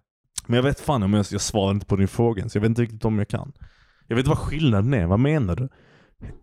Men 0.48 0.56
jag 0.56 0.64
vet 0.64 0.80
fan 0.80 1.04
om 1.04 1.14
jag, 1.14 1.26
jag 1.32 1.42
svarar 1.42 1.72
inte 1.72 1.86
på 1.86 1.96
din 1.96 2.08
fråga 2.08 2.50
så 2.50 2.58
jag 2.58 2.62
vet 2.62 2.70
inte 2.70 2.82
riktigt 2.82 3.06
om 3.06 3.18
jag 3.18 3.28
kan. 3.28 3.52
Jag 4.08 4.16
vet 4.16 4.26
inte 4.26 4.30
vad 4.30 4.48
skillnaden 4.48 4.94
är, 4.94 5.06
vad 5.06 5.20
menar 5.20 5.56
du? 5.56 5.70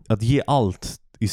Att 0.07 0.21
ge 0.21 0.41
allt 0.47 1.01
i, 1.19 1.27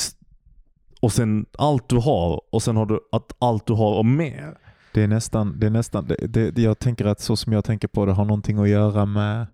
och 1.00 1.12
sen 1.12 1.46
allt 1.58 1.88
du 1.88 1.96
har 1.96 2.40
och 2.54 2.62
sen 2.62 2.76
har 2.76 2.86
du 2.86 3.00
att 3.12 3.32
allt 3.38 3.66
du 3.66 3.72
har 3.72 3.98
och 3.98 4.06
mer. 4.06 4.58
Det 4.92 5.02
är 5.02 5.08
nästan, 5.08 5.60
det 5.60 5.66
är 5.66 5.70
nästan 5.70 6.06
det, 6.06 6.50
det, 6.50 6.62
jag 6.62 6.78
tänker 6.78 7.04
att 7.04 7.20
så 7.20 7.36
som 7.36 7.52
jag 7.52 7.64
tänker 7.64 7.88
på 7.88 8.06
det 8.06 8.12
har 8.12 8.24
någonting 8.24 8.58
att 8.58 8.68
göra 8.68 9.06
med, 9.06 9.46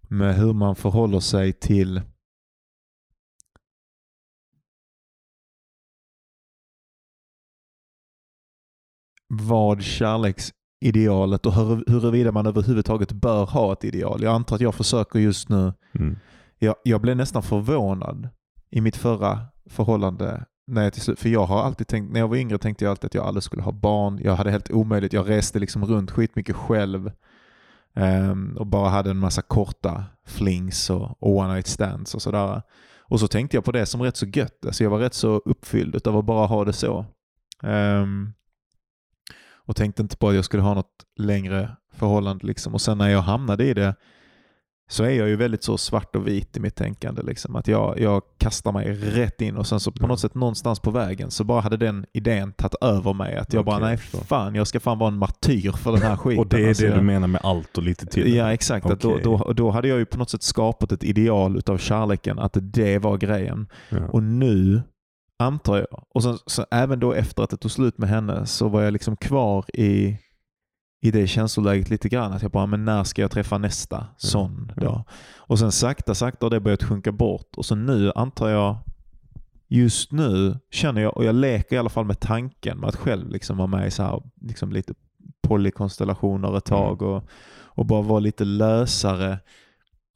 med 0.00 0.34
hur 0.36 0.52
man 0.52 0.76
förhåller 0.76 1.20
sig 1.20 1.52
till 1.52 2.02
vad 9.28 9.82
kärleks 9.82 10.52
kärleksidealet 10.82 11.46
och 11.46 11.54
hur, 11.54 11.84
huruvida 11.86 12.32
man 12.32 12.46
överhuvudtaget 12.46 13.12
bör 13.12 13.44
ha 13.46 13.72
ett 13.72 13.84
ideal. 13.84 14.22
Jag 14.22 14.34
antar 14.34 14.56
att 14.56 14.62
jag 14.62 14.74
försöker 14.74 15.18
just 15.18 15.48
nu 15.48 15.72
Mm. 15.94 16.16
jag, 16.58 16.74
jag 16.84 17.00
blev 17.00 17.16
nästan 17.16 17.42
förvånad 17.42 18.28
i 18.70 18.80
mitt 18.80 18.96
förra 18.96 19.40
förhållande 19.70 20.44
när 20.66 20.82
jag 20.82 20.92
till 20.92 21.02
slut, 21.02 21.18
för 21.20 21.28
jag 21.28 21.46
har 21.46 21.62
alltid 21.62 21.86
tänkt, 21.86 22.12
när 22.12 22.20
jag 22.20 22.28
var 22.28 22.36
yngre 22.36 22.58
tänkte 22.58 22.84
jag 22.84 22.90
alltid 22.90 23.06
att 23.06 23.14
jag 23.14 23.26
aldrig 23.26 23.42
skulle 23.42 23.62
ha 23.62 23.72
barn. 23.72 24.20
Jag 24.22 24.36
hade 24.36 24.50
helt 24.50 24.70
omöjligt, 24.70 25.12
jag 25.12 25.28
reste 25.28 25.58
liksom 25.58 25.84
runt 25.84 26.10
skitmycket 26.10 26.56
själv. 26.56 27.10
ehm, 27.94 28.56
och 28.58 28.66
bara 28.66 28.88
hade 28.88 29.10
en 29.10 29.18
massa 29.18 29.42
korta 29.42 30.04
flings 30.26 30.90
och, 30.90 31.16
one 31.20 31.54
night 31.54 31.66
stands 31.66 32.14
och 32.14 32.22
sådär. 32.22 32.62
Och 33.10 33.20
så 33.20 33.28
tänkte 33.28 33.56
jag 33.56 33.64
på 33.64 33.72
det 33.72 33.86
som 33.86 34.02
rätt 34.02 34.16
så 34.16 34.26
gött. 34.26 34.66
Alltså 34.66 34.84
jag 34.84 34.90
var 34.90 34.98
rätt 34.98 35.14
så 35.14 35.42
uppfylld 35.44 36.06
av 36.06 36.16
att 36.16 36.24
bara 36.24 36.46
ha 36.46 36.64
det 36.64 36.72
så. 36.72 37.06
Ehm, 37.62 38.32
och 39.66 39.76
tänkte 39.76 40.02
inte 40.02 40.16
på 40.16 40.28
att 40.28 40.34
jag 40.34 40.44
skulle 40.44 40.62
ha 40.62 40.74
något 40.74 41.04
längre 41.18 41.76
förhållande. 41.94 42.46
Liksom. 42.46 42.74
Och 42.74 42.80
sen 42.80 42.98
när 42.98 43.08
jag 43.08 43.22
hamnade 43.22 43.64
i 43.64 43.74
det 43.74 43.94
så 44.90 45.04
är 45.04 45.10
jag 45.10 45.28
ju 45.28 45.36
väldigt 45.36 45.64
så 45.64 45.78
svart 45.78 46.16
och 46.16 46.26
vit 46.28 46.56
i 46.56 46.60
mitt 46.60 46.74
tänkande. 46.74 47.22
Liksom. 47.22 47.56
Att 47.56 47.68
jag, 47.68 48.00
jag 48.00 48.22
kastar 48.38 48.72
mig 48.72 48.92
rätt 48.92 49.40
in 49.40 49.56
och 49.56 49.66
sen 49.66 49.80
så 49.80 49.92
på 49.92 50.06
något 50.06 50.20
sätt 50.20 50.34
någonstans 50.34 50.80
på 50.80 50.90
vägen 50.90 51.30
så 51.30 51.44
bara 51.44 51.60
hade 51.60 51.76
den 51.76 52.06
idén 52.12 52.52
tagit 52.52 52.74
över 52.80 53.12
mig. 53.12 53.36
Att 53.36 53.52
jag 53.52 53.64
bara, 53.64 53.76
Okej, 53.76 53.86
nej 53.88 53.96
fan, 54.24 54.54
jag 54.54 54.66
ska 54.66 54.80
fan 54.80 54.98
vara 54.98 55.08
en 55.08 55.18
martyr 55.18 55.72
för 55.72 55.92
den 55.92 56.02
här 56.02 56.16
skiten. 56.16 56.38
Och 56.38 56.46
det 56.48 56.64
är 56.64 56.68
Alltså, 56.68 56.84
det 56.84 56.94
du 56.94 57.00
menar 57.00 57.28
med 57.28 57.40
allt 57.44 57.78
och 57.78 57.82
lite 57.84 58.06
till? 58.06 58.34
Ja 58.34 58.52
exakt, 58.52 58.86
att 58.86 59.00
då, 59.00 59.18
då, 59.22 59.52
då 59.52 59.70
hade 59.70 59.88
jag 59.88 59.98
ju 59.98 60.04
på 60.04 60.18
något 60.18 60.30
sätt 60.30 60.42
skapat 60.42 60.92
ett 60.92 61.04
ideal 61.04 61.56
utav 61.56 61.78
kärleken, 61.78 62.38
att 62.38 62.56
det 62.60 62.98
var 62.98 63.16
grejen. 63.16 63.68
Ja. 63.88 63.98
Och 64.08 64.22
nu 64.22 64.82
antar 65.42 65.76
jag, 65.76 66.04
och 66.08 66.22
så, 66.22 66.38
så 66.46 66.66
även 66.70 67.00
då 67.00 67.12
efter 67.12 67.42
att 67.42 67.50
det 67.50 67.56
tog 67.56 67.70
slut 67.70 67.98
med 67.98 68.08
henne 68.08 68.46
så 68.46 68.68
var 68.68 68.82
jag 68.82 68.92
liksom 68.92 69.16
kvar 69.16 69.64
i, 69.74 70.18
i 71.02 71.10
det 71.10 71.26
känsloläget 71.26 71.90
lite 71.90 72.08
grann. 72.08 72.32
Att 72.32 72.42
jag 72.42 72.50
bara, 72.50 72.66
men 72.66 72.84
när 72.84 73.04
ska 73.04 73.22
jag 73.22 73.30
träffa 73.30 73.58
nästa 73.58 74.06
sån 74.16 74.72
ja. 74.76 74.82
då? 74.82 75.04
Och 75.36 75.58
sen 75.58 75.72
sakta, 75.72 76.14
sakta 76.14 76.46
har 76.46 76.50
det 76.50 76.60
börjat 76.60 76.82
sjunka 76.82 77.12
bort. 77.12 77.56
Och 77.56 77.64
så 77.64 77.74
nu 77.74 78.12
antar 78.14 78.48
jag, 78.48 78.76
just 79.68 80.12
nu 80.12 80.58
känner 80.70 81.02
jag, 81.02 81.16
och 81.16 81.24
jag 81.24 81.34
leker 81.34 81.76
i 81.76 81.78
alla 81.78 81.90
fall 81.90 82.04
med 82.04 82.20
tanken 82.20 82.78
med 82.78 82.88
att 82.88 82.96
själv 82.96 83.30
liksom 83.30 83.56
vara 83.56 83.66
med 83.66 83.86
i 83.86 83.90
så 83.90 84.02
här, 84.02 84.22
liksom 84.40 84.72
lite 84.72 84.94
polykonstellationer 85.42 86.56
ett 86.56 86.64
tag 86.64 87.02
och, 87.02 87.24
och 87.74 87.86
bara 87.86 88.02
vara 88.02 88.20
lite 88.20 88.44
lösare 88.44 89.38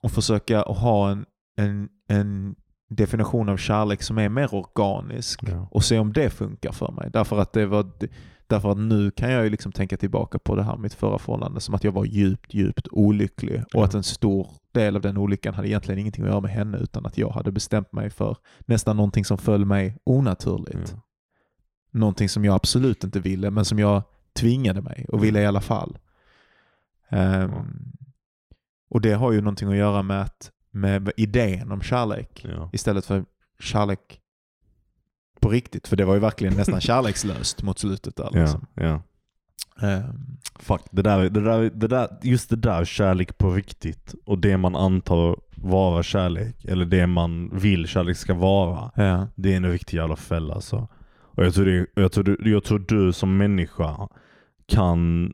och 0.02 0.12
försöka 0.12 0.60
ha 0.60 1.10
en, 1.10 1.26
en, 1.56 1.88
en 2.08 2.54
definition 2.88 3.48
av 3.48 3.56
kärlek 3.56 4.02
som 4.02 4.18
är 4.18 4.28
mer 4.28 4.54
organisk 4.54 5.40
Ja. 5.48 5.68
och 5.70 5.84
se 5.84 5.98
om 5.98 6.12
det 6.12 6.30
funkar 6.30 6.72
för 6.72 6.92
mig. 6.92 7.10
Därför 7.12 7.38
att, 7.38 7.52
det 7.52 7.66
var, 7.66 7.90
därför 8.46 8.70
att 8.70 8.78
nu 8.78 9.10
kan 9.10 9.30
jag 9.30 9.44
ju 9.44 9.50
liksom 9.50 9.72
tänka 9.72 9.96
tillbaka 9.96 10.38
på 10.38 10.56
det 10.56 10.62
här 10.62 10.76
mitt 10.76 10.94
förra 10.94 11.18
förhållande 11.18 11.60
som 11.60 11.74
att 11.74 11.84
jag 11.84 11.92
var 11.92 12.04
djupt, 12.04 12.54
djupt 12.54 12.88
olycklig 12.90 13.60
och 13.60 13.80
Ja. 13.80 13.84
att 13.84 13.94
en 13.94 14.02
stor 14.02 14.48
del 14.72 14.96
av 14.96 15.02
den 15.02 15.16
olyckan 15.16 15.54
hade 15.54 15.68
egentligen 15.68 15.98
ingenting 15.98 16.24
att 16.24 16.30
göra 16.30 16.40
med 16.40 16.50
henne 16.50 16.78
utan 16.78 17.06
att 17.06 17.18
jag 17.18 17.28
hade 17.30 17.52
bestämt 17.52 17.92
mig 17.92 18.10
för 18.10 18.36
nästan 18.66 18.96
någonting 18.96 19.24
som 19.24 19.38
föll 19.38 19.64
mig 19.64 19.96
onaturligt. 20.04 20.92
Ja. 20.96 21.02
Någonting 21.90 22.28
som 22.28 22.44
jag 22.44 22.54
absolut 22.54 23.04
inte 23.04 23.20
ville 23.20 23.50
men 23.50 23.64
som 23.64 23.78
jag 23.78 24.02
tvingade 24.38 24.80
mig 24.82 25.06
och 25.08 25.24
ville 25.24 25.40
i 25.40 25.46
alla 25.46 25.60
fall. 25.60 25.98
Ja. 27.08 27.48
Och 28.88 29.00
det 29.00 29.12
har 29.12 29.32
ju 29.32 29.40
någonting 29.40 29.68
att 29.68 29.76
göra 29.76 30.02
med, 30.02 30.20
att, 30.22 30.50
med 30.76 31.12
idén 31.16 31.72
om 31.72 31.82
kärlek 31.82 32.46
Ja. 32.48 32.70
istället 32.72 33.06
för 33.06 33.24
kärlek 33.60 34.20
på 35.40 35.48
riktigt. 35.48 35.88
För 35.88 35.96
det 35.96 36.04
var 36.04 36.14
ju 36.14 36.20
verkligen 36.20 36.54
nästan 36.54 36.80
kärlekslöst 36.90 37.62
mot 37.62 37.78
slutet 37.78 38.16
där. 38.16 38.30
Liksom. 38.32 38.66
Ja. 38.74 39.02
Ehm, 39.82 40.38
Fuck, 40.58 40.80
det 40.90 41.02
där, 41.02 41.30
det 41.30 41.40
där, 41.40 41.70
det 41.74 41.88
där, 41.88 42.08
just 42.22 42.50
det 42.50 42.56
där 42.56 42.84
kärlek 42.84 43.38
på 43.38 43.50
riktigt 43.50 44.14
och 44.24 44.38
det 44.38 44.56
man 44.56 44.76
antar 44.76 45.36
vara 45.56 46.02
kärlek, 46.02 46.64
eller 46.64 46.84
det 46.84 47.06
man 47.06 47.50
vill 47.58 47.86
kärlek 47.86 48.16
ska 48.16 48.34
vara, 48.34 48.90
ja. 48.94 49.28
det 49.34 49.52
är 49.52 49.56
en 49.56 49.70
riktig 49.70 49.96
jävla 49.96 50.16
fälla 50.16 50.54
alltså. 50.54 50.88
Och 51.36 51.44
jag 51.44 51.54
tror, 51.54 51.64
det, 51.64 51.86
jag, 51.94 52.12
tror 52.12 52.24
du, 52.24 52.50
jag 52.50 52.64
tror 52.64 52.78
du 52.78 53.12
som 53.12 53.36
människa 53.36 54.08
kan, 54.66 55.32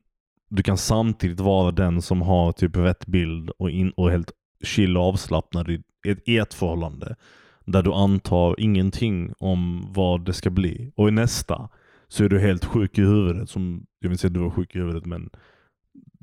du 0.51 0.63
kan 0.63 0.79
samtidigt 0.79 1.41
vara 1.41 1.71
den 1.71 2.03
som 2.03 2.23
har 2.23 2.53
typ 2.53 2.77
rätt 2.77 3.07
bild 3.07 3.51
och, 3.51 3.71
in, 3.71 3.91
och 3.91 4.11
helt 4.11 4.33
chill 4.63 4.97
och 4.97 5.03
avslappnad 5.03 5.71
i 5.71 5.83
ett, 6.07 6.19
i 6.25 6.39
ett 6.39 6.55
förhållande. 6.55 7.17
Där 7.65 7.83
du 7.83 7.93
antar 7.93 8.61
ingenting 8.61 9.33
om 9.39 9.87
vad 9.93 10.25
det 10.25 10.33
ska 10.33 10.51
bli. 10.51 10.93
Och 10.97 11.09
i 11.09 11.11
nästa 11.11 11.69
så 12.09 12.25
är 12.25 12.29
du 12.29 12.41
helt 12.41 12.65
sjuk 12.65 12.99
i 12.99 13.03
huvudet. 13.03 13.51
Som, 13.51 13.87
jag 14.01 14.09
vill 14.09 14.13
inte 14.13 14.21
säga 14.21 14.29
att 14.29 14.35
du 14.35 14.41
var 14.41 14.51
sjuk 14.51 14.77
i 14.77 14.79
huvudet 14.79 15.07
men 15.07 15.31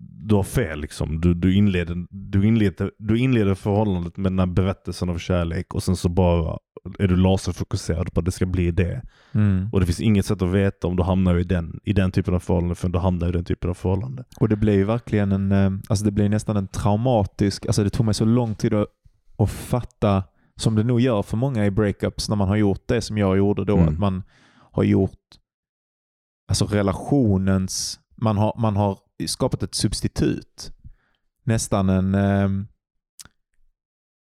du 0.01 0.35
har 0.35 0.43
fel 0.43 0.81
liksom. 0.81 1.21
Du, 1.21 1.33
du, 1.33 1.55
inleder, 1.55 1.95
du, 2.09 2.47
inleder, 2.47 2.91
du 2.97 3.17
inleder 3.19 3.55
förhållandet 3.55 4.17
med 4.17 4.31
den 4.31 4.39
här 4.39 4.45
berättelsen 4.45 5.09
av 5.09 5.17
kärlek 5.17 5.73
och 5.73 5.83
sen 5.83 5.95
så 5.95 6.09
bara 6.09 6.57
är 6.99 7.07
du 7.07 7.15
laserfokuserad 7.15 8.13
på 8.13 8.19
att 8.19 8.25
det 8.25 8.31
ska 8.31 8.45
bli 8.45 8.71
det. 8.71 9.01
Mm. 9.31 9.69
Och 9.71 9.79
det 9.79 9.85
finns 9.85 9.99
inget 9.99 10.25
sätt 10.25 10.41
att 10.41 10.49
veta 10.51 10.87
om 10.87 10.95
du 10.95 11.03
hamnar 11.03 11.37
i 11.37 11.43
den, 11.43 11.79
i 11.83 11.93
den 11.93 12.11
typen 12.11 12.33
av 12.33 12.39
förhållande 12.39 12.75
förrän 12.75 12.91
du 12.91 12.99
hamnar 12.99 13.29
i 13.29 13.31
den 13.31 13.45
typen 13.45 13.69
av 13.69 13.73
förhållande. 13.73 14.23
Och 14.39 14.49
det 14.49 14.55
blev 14.55 14.75
ju 14.75 14.83
verkligen 14.83 15.31
en, 15.31 15.51
eh, 15.51 15.71
alltså 15.89 16.05
det 16.05 16.11
blev 16.11 16.29
nästan 16.29 16.57
en 16.57 16.67
traumatisk, 16.67 17.65
alltså 17.65 17.83
det 17.83 17.89
tog 17.89 18.05
mig 18.05 18.13
så 18.15 18.25
lång 18.25 18.55
tid 18.55 18.73
att, 18.73 18.87
att 19.37 19.49
fatta, 19.49 20.23
som 20.55 20.75
det 20.75 20.83
nog 20.83 20.99
gör 20.99 21.21
för 21.21 21.37
många 21.37 21.65
i 21.65 21.71
breakups 21.71 22.29
när 22.29 22.35
man 22.35 22.47
har 22.47 22.55
gjort 22.55 22.83
det 22.87 23.01
som 23.01 23.17
jag 23.17 23.37
gjorde 23.37 23.65
då, 23.65 23.77
Mm. 23.77 23.93
att 23.93 23.99
man 23.99 24.23
har 24.71 24.83
gjort 24.83 25.19
alltså 26.49 26.65
relationens, 26.65 27.99
man 28.15 28.37
har, 28.37 28.53
man 28.57 28.75
har 28.75 28.97
skapat 29.27 29.63
ett 29.63 29.75
substitut, 29.75 30.71
nästan 31.43 31.89
en, 31.89 32.15
eh, 32.15 32.49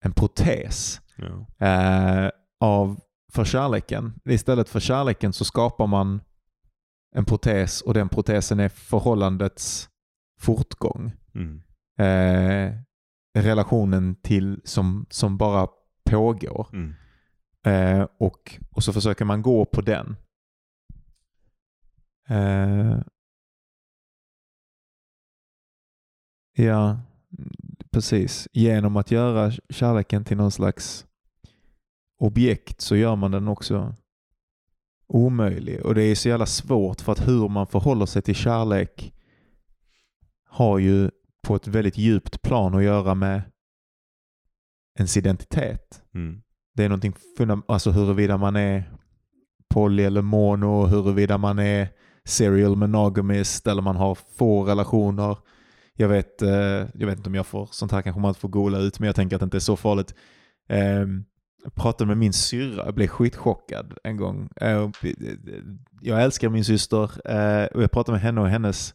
en 0.03 0.13
protes 0.15 1.01
Ja. 1.15 1.65
eh, 1.67 2.31
av, 2.59 2.99
för 3.33 3.45
kärleken. 3.45 4.13
Istället 4.25 4.69
för 4.69 4.79
kärleken 4.79 5.33
så 5.33 5.45
skapar 5.45 5.87
man 5.87 6.21
en 7.15 7.25
protes 7.25 7.81
och 7.81 7.93
den 7.93 8.09
protesen 8.09 8.59
är 8.59 8.69
förhållandets 8.69 9.89
fortgång. 10.39 11.11
Mm. 11.35 11.61
Eh, 11.99 12.73
relationen 13.39 14.15
till 14.15 14.61
som, 14.63 15.05
som 15.09 15.37
bara 15.37 15.67
pågår. 16.09 16.67
Mm. 16.73 16.93
Eh, 17.65 18.07
och, 18.19 18.59
och 18.71 18.83
så 18.83 18.93
försöker 18.93 19.25
man 19.25 19.41
gå 19.41 19.65
på 19.65 19.81
den. 19.81 20.15
Eh, 22.29 22.99
ja, 26.57 26.99
precis. 27.91 28.47
Genom 28.53 28.97
att 28.97 29.11
göra 29.11 29.51
kärleken 29.69 30.23
till 30.23 30.37
någon 30.37 30.51
slags 30.51 31.05
objekt 32.19 32.81
så 32.81 32.95
gör 32.95 33.15
man 33.15 33.31
den 33.31 33.47
också 33.47 33.95
omöjlig. 35.07 35.85
Och 35.85 35.95
det 35.95 36.03
är 36.03 36.15
så 36.15 36.29
jävla 36.29 36.45
svårt 36.45 37.01
för 37.01 37.11
att 37.11 37.27
hur 37.27 37.49
man 37.49 37.67
förhåller 37.67 38.05
sig 38.05 38.21
till 38.21 38.35
kärlek 38.35 39.13
har 40.49 40.77
ju 40.77 41.11
på 41.41 41.55
ett 41.55 41.67
väldigt 41.67 41.97
djupt 41.97 42.41
plan 42.41 42.75
att 42.75 42.83
göra 42.83 43.15
med 43.15 43.41
ens 44.99 45.17
identitet. 45.17 46.01
Mm. 46.13 46.41
Det 46.75 46.83
är 46.83 46.89
någonting, 46.89 47.13
fundam- 47.37 47.63
alltså 47.67 47.91
huruvida 47.91 48.37
man 48.37 48.55
är 48.55 48.91
poly 49.69 50.03
eller 50.03 50.21
mono, 50.21 50.85
huruvida 50.85 51.37
man 51.37 51.59
är 51.59 51.89
serial 52.25 52.75
monogamist 52.75 53.67
eller 53.67 53.81
man 53.81 53.95
har 53.95 54.15
få 54.15 54.63
relationer. 54.63 55.37
Jag 55.99 56.07
vet, 56.07 56.41
eh, 56.41 56.49
jag 56.93 57.07
vet 57.07 57.17
inte 57.17 57.29
om 57.29 57.35
jag 57.35 57.45
får, 57.45 57.69
sånt 57.71 57.91
här 57.91 58.01
kanske 58.01 58.21
man 58.21 58.29
inte 58.29 58.41
får 58.41 58.49
gola 58.49 58.77
ut, 58.77 58.99
men 58.99 59.07
jag 59.07 59.15
tänker 59.15 59.35
att 59.35 59.39
det 59.39 59.43
inte 59.43 59.57
är 59.57 59.59
så 59.59 59.75
farligt. 59.75 60.15
Eh, 60.69 61.05
jag 61.63 61.75
pratade 61.75 62.07
med 62.07 62.17
min 62.17 62.33
syrra, 62.33 62.85
jag 62.85 62.95
blev 62.95 63.07
skitchockad 63.07 63.93
en 64.03 64.17
gång. 64.17 64.49
Eh, 64.55 64.71
eh, 64.71 64.83
eh 64.83 64.91
jag 66.01 66.23
älskar 66.23 66.49
min 66.49 66.65
syster 66.65 67.31
eh, 67.31 67.65
och 67.65 67.83
jag 67.83 67.91
pratade 67.91 68.11
med 68.11 68.21
henne 68.21 68.41
och 68.41 68.49
hennes 68.49 68.93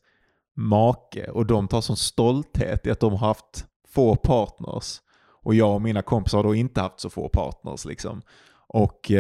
make 0.56 1.30
och 1.30 1.46
de 1.46 1.68
tar 1.68 1.80
sån 1.80 1.96
stolthet 1.96 2.86
i 2.86 2.90
att 2.90 3.00
de 3.00 3.12
har 3.12 3.28
haft 3.28 3.66
få 3.88 4.16
partners. 4.16 5.00
Och 5.42 5.54
jag 5.54 5.74
och 5.74 5.82
mina 5.82 6.02
kompisar 6.02 6.38
har 6.38 6.44
då 6.44 6.54
inte 6.54 6.80
haft 6.80 7.00
så 7.00 7.10
få 7.10 7.28
partners 7.28 7.84
liksom. 7.84 8.22
Och, 8.68 9.10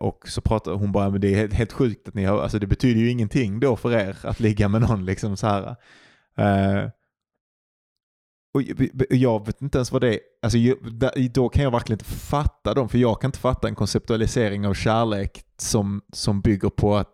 och 0.00 0.28
så 0.28 0.40
pratar 0.40 0.72
hon 0.72 0.92
bara, 0.92 1.10
men 1.10 1.20
det 1.20 1.34
är 1.34 1.36
helt, 1.36 1.52
helt 1.52 1.72
sjukt 1.72 2.08
att 2.08 2.14
ni 2.14 2.24
har, 2.24 2.42
alltså 2.42 2.58
det 2.58 2.66
betyder 2.66 3.00
ju 3.00 3.10
ingenting 3.10 3.60
då 3.60 3.76
för 3.76 3.92
er 3.92 4.16
att 4.22 4.40
ligga 4.40 4.68
med 4.68 4.80
någon 4.80 5.04
liksom 5.04 5.36
så 5.36 5.46
här 5.46 5.76
och 8.54 8.62
jag- 9.10 9.46
vet 9.46 9.62
inte 9.62 9.78
ens 9.78 9.92
vad 9.92 10.00
det 10.02 10.14
är, 10.14 10.20
alltså 10.42 10.58
då 11.32 11.48
kan 11.48 11.62
jag 11.64 11.70
verkligen 11.70 11.94
inte 12.00 12.10
fatta 12.10 12.74
dem, 12.74 12.88
för 12.88 12.98
jag 12.98 13.20
kan 13.20 13.28
inte 13.28 13.38
fatta 13.38 13.68
en 13.68 13.74
konceptualisering 13.74 14.66
av 14.66 14.74
kärlek 14.74 15.44
som, 15.58 16.02
som 16.12 16.40
bygger 16.40 16.68
på 16.68 16.96
att 16.96 17.08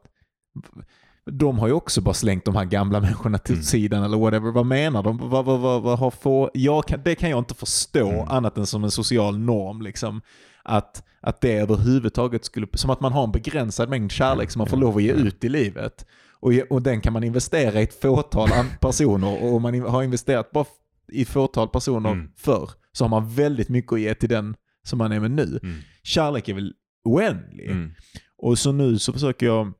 de 1.30 1.58
har 1.58 1.66
ju 1.66 1.72
också 1.72 2.00
bara 2.00 2.14
slängt 2.14 2.44
de 2.44 2.56
här 2.56 2.64
gamla 2.64 3.00
människorna 3.00 3.38
till 3.38 3.54
Mm. 3.54 3.64
sidan 3.64 4.02
eller 4.04 4.18
whatever. 4.18 4.50
Vad 4.50 4.66
menar 4.66 5.02
de? 5.02 5.18
Vad, 5.30 5.44
vad, 5.44 5.60
vad, 5.60 5.82
vad 5.82 5.98
har 5.98 6.10
få, 6.10 6.50
jag 6.54 6.84
kan, 6.86 7.00
det 7.04 7.14
kan 7.14 7.30
jag 7.30 7.38
inte 7.38 7.54
förstå 7.54 8.10
Mm. 8.10 8.28
annat 8.28 8.58
än 8.58 8.66
som 8.66 8.84
en 8.84 8.90
social 8.90 9.38
norm. 9.38 9.82
Liksom. 9.82 10.20
Att, 10.64 11.04
att 11.20 11.40
det 11.40 11.52
överhuvudtaget 11.58 12.44
skulle, 12.44 12.66
som 12.74 12.90
att 12.90 13.00
man 13.00 13.12
har 13.12 13.24
en 13.24 13.32
begränsad 13.32 13.88
mängd 13.88 14.12
kärlek 14.12 14.50
som 14.50 14.58
man 14.60 14.66
får 14.68 14.76
lov 14.76 14.96
att 14.96 15.02
ge 15.02 15.12
ut 15.12 15.44
i 15.44 15.48
livet. 15.48 16.06
Och, 16.40 16.52
och 16.70 16.82
den 16.82 17.00
kan 17.00 17.12
man 17.12 17.24
investera 17.24 17.80
i 17.80 17.82
ett 17.84 18.00
fåtal 18.00 18.48
personer 18.80 19.44
och 19.52 19.60
man 19.62 19.80
har 19.80 20.02
investerat 20.02 20.50
bara 20.50 20.64
i 21.12 21.24
fåtal 21.24 21.68
personer 21.68 22.10
Mm. 22.12 22.28
förr 22.36 22.70
så 22.92 23.04
har 23.04 23.08
man 23.08 23.34
väldigt 23.34 23.68
mycket 23.68 23.92
att 23.92 24.00
ge 24.00 24.14
till 24.14 24.28
den 24.28 24.56
som 24.82 24.98
man 24.98 25.12
är 25.12 25.20
med 25.20 25.30
nu. 25.30 25.60
Mm. 25.62 25.78
Kärlek 26.02 26.48
är 26.48 26.54
väl 26.54 26.74
oändlig. 27.04 27.70
Mm. 27.70 27.90
Och 28.36 28.58
så 28.58 28.72
nu 28.72 28.98
så 28.98 29.12
försöker 29.12 29.46
jag 29.46 29.72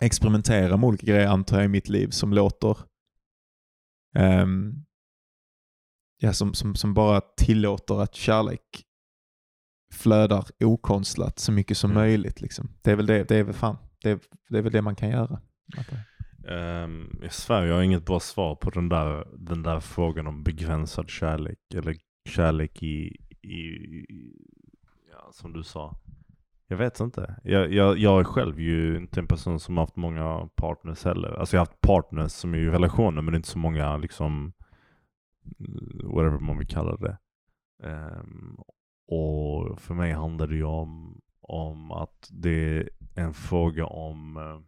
experimentera 0.00 0.76
med 0.76 0.86
olika 0.88 1.06
grejer 1.06 1.28
antar 1.28 1.56
jag 1.56 1.64
i 1.64 1.68
mitt 1.68 1.88
liv 1.88 2.08
som 2.10 2.32
låter 2.32 2.76
ehm, 4.16 4.74
ja, 6.18 6.32
som, 6.32 6.54
som, 6.54 6.74
som 6.74 6.94
bara 6.94 7.20
tillåter 7.20 8.02
att 8.02 8.14
kärlek 8.14 8.84
flödar 9.92 10.44
okonstlat 10.64 11.38
så 11.38 11.52
mycket 11.52 11.76
som 11.78 11.90
Mm. 11.90 12.02
möjligt. 12.02 12.40
Liksom. 12.40 12.68
Det, 12.82 12.90
är 12.90 12.96
väl 12.96 13.06
det, 13.06 13.24
det, 13.24 13.36
är 13.36 13.42
väl 13.42 13.54
fan, 13.54 13.76
det, 14.02 14.10
är, 14.10 14.18
det 14.48 14.58
är 14.58 14.62
väl 14.62 14.72
det 14.72 14.82
man 14.82 14.96
kan 14.96 15.08
göra. 15.10 15.40
jag. 15.76 15.84
Um, 16.48 17.18
jag 17.22 17.32
svär, 17.32 17.62
jag 17.62 17.74
har 17.74 17.82
inget 17.82 18.06
bra 18.06 18.20
svar 18.20 18.54
på 18.54 18.70
den 18.70 18.88
där, 18.88 19.26
den 19.38 19.62
där 19.62 19.80
frågan 19.80 20.26
om 20.26 20.42
begränsad 20.42 21.10
kärlek. 21.10 21.58
Eller 21.74 21.96
kärlek 22.28 22.82
i, 22.82 23.16
i, 23.42 23.56
i 23.56 24.34
ja, 25.12 25.28
som 25.32 25.52
du 25.52 25.62
sa. 25.62 25.96
Jag 26.68 26.76
vet 26.76 27.00
inte. 27.00 27.40
Jag, 27.44 27.72
jag, 27.72 27.98
jag 27.98 28.20
är 28.20 28.24
själv 28.24 28.60
ju 28.60 28.96
inte 28.96 29.20
en 29.20 29.26
person 29.26 29.60
som 29.60 29.76
har 29.76 29.84
haft 29.84 29.96
många 29.96 30.48
partners 30.54 31.04
heller. 31.04 31.28
Alltså 31.28 31.56
jag 31.56 31.60
har 31.60 31.66
haft 31.66 31.80
partners 31.80 32.32
som 32.32 32.54
är 32.54 32.58
i 32.58 32.70
relationer 32.70 33.22
men 33.22 33.34
inte 33.34 33.48
så 33.48 33.58
många 33.58 33.96
liksom 33.96 34.52
whatever 36.04 36.38
man 36.38 36.58
vill 36.58 36.68
kalla 36.68 36.96
det. 36.96 37.18
Um, 37.82 38.58
och 39.08 39.80
för 39.80 39.94
mig 39.94 40.12
handlar 40.12 40.46
det 40.46 40.54
ju 40.54 40.64
om, 40.64 41.20
om 41.40 41.92
att 41.92 42.28
det 42.30 42.78
är 42.78 42.88
en 43.14 43.34
fråga 43.34 43.86
om 43.86 44.36
eh, 44.36 44.60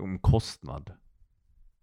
om 0.00 0.18
kostnad. 0.18 0.92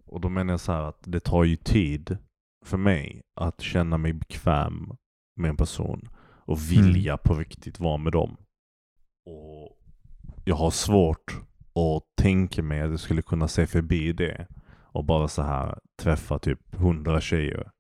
Och 0.06 0.22
då 0.22 0.30
menar 0.30 0.54
jag 0.54 0.60
så 0.60 0.72
här 0.72 0.82
att 0.82 1.00
det 1.04 1.20
tar 1.20 1.44
ju 1.44 1.56
tid 1.56 2.18
för 2.66 2.78
mig 2.78 3.22
att 3.36 3.62
känna 3.62 3.98
mig 3.98 4.14
bekväm 4.14 4.94
med 5.36 5.50
en 5.50 5.58
person 5.58 6.10
och 6.46 6.72
vilja 6.72 7.18
på 7.18 7.34
riktigt 7.34 7.80
vara 7.80 7.98
med 7.98 8.14
dem. 8.14 8.38
Och 9.26 9.78
jag 10.46 10.56
har 10.56 10.72
svårt 10.72 11.42
att 11.76 12.16
tänka 12.16 12.64
mig 12.64 12.82
att 12.82 12.90
jag 12.90 13.00
skulle 13.00 13.22
kunna 13.22 13.48
se 13.48 13.68
förbi 13.68 14.14
det 14.14 14.48
och 14.96 15.06
bara 15.06 15.28
så 15.28 15.42
här 15.42 15.80
träffa 15.98 16.40
typ 16.40 16.76
hundra 16.76 17.22
tjejer 17.22 17.72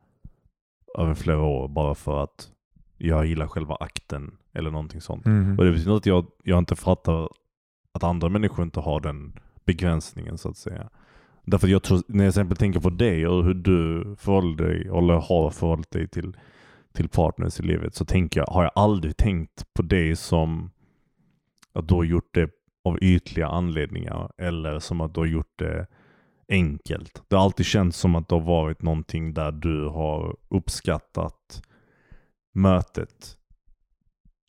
över 0.98 1.14
flera 1.14 1.42
år 1.42 1.68
bara 1.68 1.96
för 1.96 2.24
att 2.24 2.52
jag 2.98 3.26
gillar 3.26 3.48
själva 3.48 3.76
akten 3.76 4.38
eller 4.54 4.72
någonting 4.72 5.02
sånt. 5.02 5.26
Mhm. 5.26 5.60
Och 5.60 5.66
det 5.66 5.72
betyder 5.72 5.92
inte 5.92 5.98
att 5.98 6.06
jag, 6.06 6.26
jag 6.44 6.60
inte 6.60 6.76
fattar 6.76 7.30
att 7.92 8.04
andra 8.04 8.30
människor 8.30 8.64
inte 8.64 8.80
har 8.80 9.00
den 9.00 9.40
begränsningen 9.66 10.38
så 10.38 10.50
att 10.50 10.58
säga. 10.58 10.90
Därför 11.44 11.68
att 11.68 11.72
jag 11.72 11.84
tror, 11.84 12.04
när 12.08 12.24
jag 12.24 12.30
exempel 12.30 12.58
tänker 12.58 12.80
på 12.80 12.90
dig 12.90 13.28
och 13.28 13.44
hur 13.44 13.54
du 13.54 14.16
förhåller 14.16 14.66
dig, 14.66 14.82
eller 14.82 15.14
har 15.14 15.50
förhållit 15.50 15.92
dig 15.92 16.08
till, 16.08 16.38
till 16.94 17.10
partners 17.10 17.60
i 17.60 17.64
livet, 17.64 17.96
så 17.96 18.06
tänker 18.06 18.40
jag, 18.40 18.48
har 18.48 18.64
jag 18.64 18.72
aldrig 18.76 19.18
tänkt 19.18 19.74
på 19.74 19.82
dig 19.82 20.16
som 20.16 20.72
att 21.74 21.88
du 21.88 21.94
har 21.94 22.04
gjort 22.04 22.34
det 22.34 22.50
av 22.84 23.04
ytliga 23.04 23.48
anledningar 23.48 24.32
eller 24.38 24.80
som 24.80 25.02
att 25.02 25.14
du 25.14 25.20
har 25.20 25.28
gjort 25.28 25.60
det 25.60 25.88
enkelt. 26.50 27.24
Det 27.28 27.36
har 27.36 27.44
alltid 27.44 27.66
känts 27.66 28.00
som 28.00 28.16
att 28.16 28.30
det 28.30 28.36
har 28.36 28.42
varit 28.42 28.82
någonting 28.82 29.34
där 29.34 29.52
du 29.52 29.88
har 29.88 30.38
uppskattat 30.50 31.62
mötet. 32.54 33.38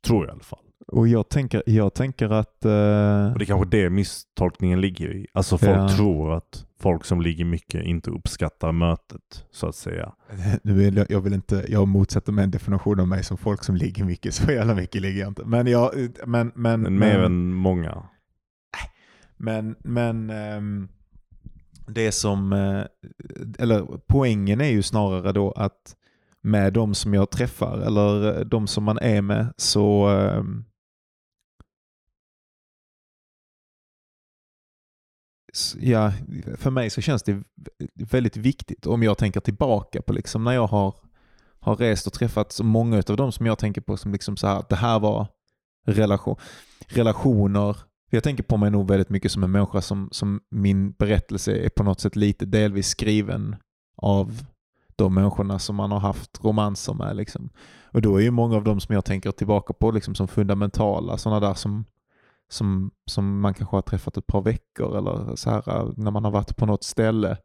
Tror 0.06 0.24
jag 0.24 0.28
i 0.28 0.32
alla 0.32 0.43
fall. 0.43 0.65
Och 0.92 1.08
jag 1.08 1.28
tänker, 1.28 1.62
jag 1.66 1.94
tänker 1.94 2.28
att... 2.30 2.64
eh, 2.64 3.32
Och 3.32 3.38
det 3.38 3.44
är 3.44 3.46
kanske 3.46 3.68
det 3.70 3.90
misstolkningen 3.90 4.80
ligger 4.80 5.10
i. 5.16 5.26
Alltså 5.32 5.58
folk 5.58 5.76
Ja. 5.76 5.88
tror 5.96 6.34
att 6.34 6.66
folk 6.80 7.04
som 7.04 7.20
ligger 7.20 7.44
mycket 7.44 7.82
inte 7.84 8.10
uppskattar 8.10 8.72
mötet, 8.72 9.44
så 9.50 9.66
att 9.68 9.74
säga. 9.74 10.12
Nu 10.62 10.72
vill 10.74 10.96
jag, 10.96 11.06
jag 11.10 11.20
vill 11.20 11.32
inte, 11.32 11.64
jag 11.68 11.88
motsätter 11.88 12.32
mig 12.32 12.44
en 12.44 12.50
definition 12.50 13.00
av 13.00 13.08
mig 13.08 13.24
som 13.24 13.36
folk 13.38 13.64
som 13.64 13.76
ligger 13.76 14.04
mycket, 14.04 14.34
så 14.34 14.52
jävla 14.52 14.74
mycket 14.74 15.02
ligger 15.02 15.20
jag 15.20 15.28
inte. 15.28 15.44
Men 15.44 15.66
jag, 15.66 15.90
men, 16.26 16.52
men, 16.54 16.80
Men 16.82 16.98
mer 16.98 17.18
än 17.18 17.52
många. 17.52 18.02
Men, 19.36 19.76
men 19.78 20.30
ehm, 20.30 20.88
det 21.86 22.12
som, 22.12 22.52
eh, 22.52 22.82
eller 23.58 23.86
poängen 24.06 24.60
är 24.60 24.68
ju 24.70 24.82
snarare 24.82 25.32
då 25.32 25.52
att 25.52 25.96
med 26.42 26.72
de 26.72 26.94
som 26.94 27.14
jag 27.14 27.30
träffar 27.30 27.78
eller 27.78 28.44
de 28.44 28.66
som 28.66 28.84
man 28.84 28.98
är 28.98 29.22
med 29.22 29.46
så 29.56 30.08
Ja, 35.81 36.12
för 36.57 36.70
mig 36.70 36.91
så 36.91 37.01
känns 37.01 37.23
det 37.23 37.43
väldigt 37.95 38.37
viktigt 38.37 38.87
om 38.87 39.03
jag 39.03 39.19
tänker 39.19 39.41
tillbaka 39.41 40.03
på 40.03 40.12
liksom 40.12 40.45
när 40.45 40.53
jag 40.53 40.66
har, 40.66 40.95
har 41.61 41.77
rest 41.77 42.07
och 42.07 42.12
träffat 42.12 42.53
så 42.53 42.65
många 42.65 43.03
av 43.09 43.16
dem 43.16 43.33
som 43.33 43.47
jag 43.47 43.59
tänker 43.59 43.81
på 43.81 43.97
som 43.97 44.12
liksom 44.12 44.37
så 44.37 44.47
här, 44.47 44.59
att 44.59 44.69
det 44.69 44.77
här 44.77 45.01
var 45.01 45.27
relation, 45.87 46.37
relationer 46.87 47.77
jag 48.11 48.23
tänker 48.23 48.43
på 48.43 48.57
mig 48.57 48.70
nog 48.70 48.89
väldigt 48.89 49.11
mycket 49.11 49.33
som 49.33 49.45
en 49.45 49.51
människa 49.51 49.81
som, 49.81 50.09
som 50.12 50.41
min 50.51 50.93
berättelse 50.93 51.53
är 51.53 51.69
på 51.69 51.83
något 51.83 52.01
sätt 52.01 52.16
lite 52.16 52.47
delvis 52.47 52.89
skriven 52.89 53.57
av 53.97 54.43
de 54.97 55.15
människorna 55.15 55.59
som 55.59 55.77
man 55.77 55.91
har 55.91 56.01
haft 56.01 56.45
romanser 56.45 56.95
med. 56.95 57.16
Liksom. 57.16 57.51
Och 57.85 58.03
då 58.03 58.16
är 58.16 58.20
ju 58.20 58.31
många 58.31 58.57
av 58.57 58.65
dem 58.65 58.81
som 58.81 58.95
jag 58.95 59.05
tänker 59.05 59.33
tillbaka 59.33 59.73
på 59.73 59.91
liksom 59.91 60.15
som 60.15 60.28
fundamentala, 60.28 61.19
sådana 61.19 61.41
där 61.41 61.55
som, 61.55 61.85
som, 62.48 62.90
som 63.06 63.40
man 63.40 63.55
kanske 63.55 63.77
har 63.77 63.82
träffat 63.82 64.16
ett 64.16 64.27
par 64.27 64.43
veckor 64.43 64.98
eller 64.98 65.36
så 65.36 65.51
här 65.51 65.68
äh, 65.68 65.93
när 65.97 66.10
man 66.10 66.24
har 66.24 66.31
varit 66.31 66.56
på 66.56 66.66
något 66.66 66.85
ställe. 66.85 67.39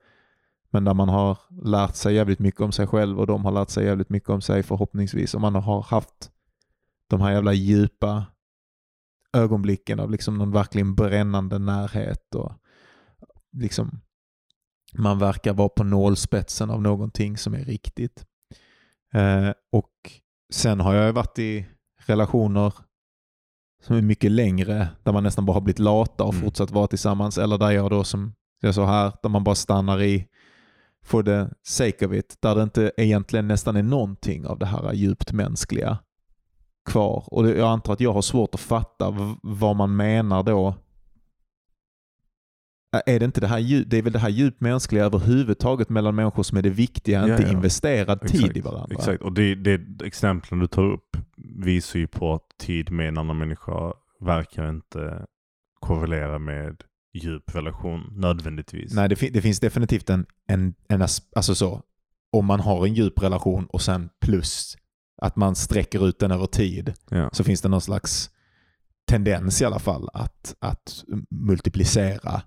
Men 0.69 0.84
där 0.84 0.94
man 0.94 1.10
har 1.10 1.38
lärt 1.65 1.95
sig 1.95 2.15
jävligt 2.15 2.40
mycket 2.40 2.61
om 2.61 2.72
sig 2.72 2.88
själv 2.88 3.19
och 3.19 3.28
de 3.28 3.45
har 3.45 3.52
lärt 3.52 3.69
sig 3.69 3.86
jävligt 3.86 4.10
mycket 4.10 4.30
om 4.30 4.41
sig 4.41 4.64
förhoppningsvis. 4.64 5.34
Och 5.34 5.41
man 5.41 5.56
har 5.56 5.82
haft 5.82 6.32
de 7.07 7.22
här 7.22 7.32
jävla 7.32 7.53
djupa 7.53 8.26
ögonblicken 9.34 9.99
av 9.99 10.11
liksom 10.11 10.38
någon 10.38 10.52
verkligen 10.52 10.95
brännande 10.95 11.60
närhet 11.60 12.36
och 12.36 12.52
liksom 13.52 14.02
man 14.94 15.19
verkar 15.19 15.53
vara 15.53 15.69
på 15.69 15.84
nålspetsen 15.84 16.69
av 16.69 16.82
någonting 16.82 17.38
som 17.38 17.53
är 17.53 17.65
riktigt. 17.65 18.26
Eh, 19.14 19.49
och 19.72 19.91
sen 20.53 20.80
har 20.80 20.94
jag 20.94 21.06
ju 21.06 21.11
varit 21.11 21.40
i 21.40 21.68
relationer 21.98 22.73
som 23.82 23.95
är 23.95 24.02
mycket 24.02 24.32
längre, 24.32 24.88
där 25.03 25.12
man 25.14 25.24
nästan 25.24 25.45
bara 25.45 25.53
har 25.53 25.62
blivit 25.62 25.80
lata 25.80 26.24
och 26.24 26.34
Mm. 26.34 26.45
fortsatt 26.45 26.72
vara 26.72 26.88
tillsammans. 26.88 27.38
Eller 27.38 27.58
där 27.58 27.72
jag 27.72 27.90
då 27.90 28.03
som 28.03 28.34
jag 28.62 28.76
sa 28.76 28.86
här, 28.86 29.12
där 29.24 29.30
man 29.30 29.44
bara 29.44 29.56
stannar 29.56 30.02
i 30.02 30.28
for 31.06 31.24
the 31.24 31.56
sake 31.64 32.06
of 32.08 32.14
it, 32.14 32.38
där 32.41 32.56
det 32.56 32.64
inte 32.64 32.91
egentligen 32.98 33.48
nästan 33.48 33.76
är 33.76 33.84
någonting 33.84 34.45
av 34.48 34.60
det 34.60 34.66
här 34.66 34.94
djupt 34.94 35.32
mänskliga 35.32 35.98
kvar. 36.86 37.24
Och 37.28 37.44
det, 37.44 37.58
jag 37.58 37.70
antar 37.70 37.94
att 37.94 37.99
jag 37.99 38.14
har 38.14 38.22
svårt 38.22 38.56
att 38.56 38.62
fatta 38.62 39.14
vad 39.44 39.76
man 39.76 39.95
menar 39.95 40.44
då. 40.44 40.76
Är 43.05 43.19
det 43.19 43.26
inte 43.26 43.41
det 43.41 43.47
här, 43.47 43.85
det 43.85 43.97
är 43.97 44.01
väl 44.01 44.13
det 44.13 44.19
här 44.19 44.30
djupt 44.30 44.61
mänskliga 44.61 45.05
överhuvudtaget 45.05 45.89
mellan 45.89 46.15
människor 46.15 46.43
som 46.43 46.57
är 46.57 46.61
det 46.61 46.69
viktiga, 46.69 47.27
Ja, 47.27 47.31
inte 47.34 47.43
ja. 47.43 47.49
investerad 47.51 48.22
tid 48.22 48.35
Exakt, 48.35 48.57
i 48.57 48.61
varandra. 48.61 48.95
Exakt, 48.95 49.22
och 49.23 49.34
det, 49.34 49.55
det 49.55 49.81
exemplen 50.05 50.59
du 50.59 50.68
tar 50.68 50.84
upp 50.84 51.18
visar 51.55 51.99
ju 51.99 52.07
på 52.07 52.34
att 52.34 52.57
tid 52.59 52.91
med 52.91 53.07
en 53.07 53.18
annan 53.18 53.38
människa 53.38 53.93
verkar 54.19 54.69
inte 54.69 55.26
korrelera 55.80 56.39
med 56.39 56.81
djup 57.13 57.55
relation 57.55 58.13
nödvändigtvis. 58.15 58.93
Nej, 58.93 59.09
det, 59.09 59.15
fin- 59.15 59.34
det 59.34 59.41
finns 59.41 59.59
definitivt 59.59 60.09
en, 60.09 60.26
en, 60.47 60.73
en 60.88 61.01
alltså 61.35 61.55
så, 61.55 61.81
om 62.31 62.45
man 62.45 62.59
har 62.59 62.85
en 62.85 62.93
djup 62.93 63.23
relation 63.23 63.65
och 63.65 63.81
sen 63.81 64.09
plus 64.22 64.77
att 65.22 65.35
man 65.35 65.55
sträcker 65.55 66.07
ut 66.07 66.19
den 66.19 66.31
över 66.31 66.45
tid 66.45 66.93
Ja. 67.09 67.30
så 67.34 67.43
finns 67.43 67.61
det 67.61 67.69
någon 67.69 67.81
slags 67.81 68.30
tendens 69.09 69.61
i 69.61 69.65
alla 69.65 69.80
fall 69.80 70.09
att, 70.13 70.55
att 70.59 71.03
multiplicera 71.30 72.41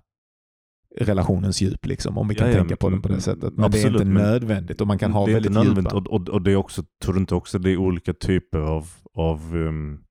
relationens 0.97 1.61
djup, 1.61 1.85
liksom, 1.85 2.17
om 2.17 2.27
vi 2.27 2.35
kan 2.35 2.47
Ja, 2.47 2.53
ja, 2.53 2.59
tänka 2.59 2.75
på 2.75 2.85
men- 2.89 2.93
den 2.93 3.01
på 3.01 3.07
det 3.07 3.21
sättet. 3.21 3.53
Men 3.55 3.65
absolut, 3.65 3.93
det 3.93 4.03
är 4.03 4.07
inte 4.07 4.21
nödvändigt 4.23 4.81
och 4.81 4.87
man 4.87 4.97
kan 4.97 5.11
ha 5.13 5.25
det 5.25 5.33
väldigt 5.33 5.51
nödvändigt 5.51 5.83
djupa. 5.93 5.97
och, 5.97 6.07
och, 6.21 6.29
och 6.29 6.41
det 6.41 6.51
är 6.51 6.55
också, 6.55 6.83
tror 7.03 7.13
du 7.13 7.19
inte 7.19 7.35
också 7.35 7.59
det 7.59 7.71
är 7.71 7.77
olika 7.77 8.13
typer 8.13 8.59
av, 8.59 8.87
av, 9.13 9.55
um, 9.55 10.03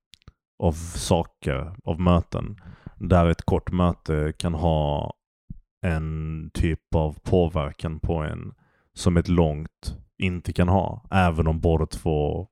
av 0.63 0.73
saker, 0.95 1.75
av 1.83 1.99
möten. 1.99 2.55
Där 2.99 3.25
ett 3.25 3.41
kort 3.45 3.71
möte 3.71 4.33
kan 4.37 4.53
ha 4.53 5.13
en 5.85 6.49
typ 6.53 6.95
av 6.95 7.17
påverkan 7.23 7.99
på 7.99 8.13
en 8.17 8.53
som 8.93 9.17
ett 9.17 9.27
långt 9.27 9.97
inte 10.17 10.53
kan 10.53 10.67
ha. 10.67 11.07
Även 11.11 11.47
om 11.47 11.59
båda 11.59 11.85
två 11.85 12.47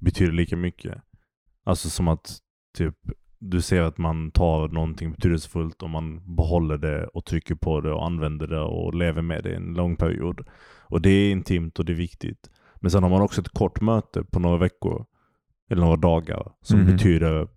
betyder 0.00 0.32
lika 0.32 0.56
mycket. 0.56 1.02
Alltså 1.64 1.90
som 1.90 2.08
att 2.08 2.38
typ 2.78 2.94
du 3.38 3.62
ser 3.62 3.82
att 3.82 3.98
man 3.98 4.30
tar 4.30 4.68
någonting 4.68 5.12
betydelsefullt 5.12 5.82
och 5.82 5.90
man 5.90 6.36
behåller 6.36 6.78
det 6.78 7.06
och 7.06 7.24
trycker 7.24 7.54
på 7.54 7.80
det 7.80 7.92
och 7.92 8.06
använder 8.06 8.46
det 8.46 8.60
och 8.60 8.94
lever 8.94 9.22
med 9.22 9.44
det 9.44 9.54
en 9.56 9.74
lång 9.74 9.96
period. 9.96 10.40
Och 10.88 11.00
det 11.02 11.10
är 11.10 11.30
intimt 11.32 11.78
och 11.78 11.84
det 11.84 11.92
är 11.92 11.96
viktigt. 11.96 12.50
Men 12.76 12.90
sen 12.90 13.02
har 13.02 13.10
man 13.10 13.22
också 13.22 13.40
ett 13.40 13.48
kort 13.48 13.80
möte 13.80 14.24
på 14.24 14.38
några 14.38 14.56
veckor 14.58 15.06
eller 15.70 15.82
några 15.82 15.96
dagar 15.96 16.52
som 16.62 16.78
Mhm. 16.80 16.92
betyder 16.92 17.48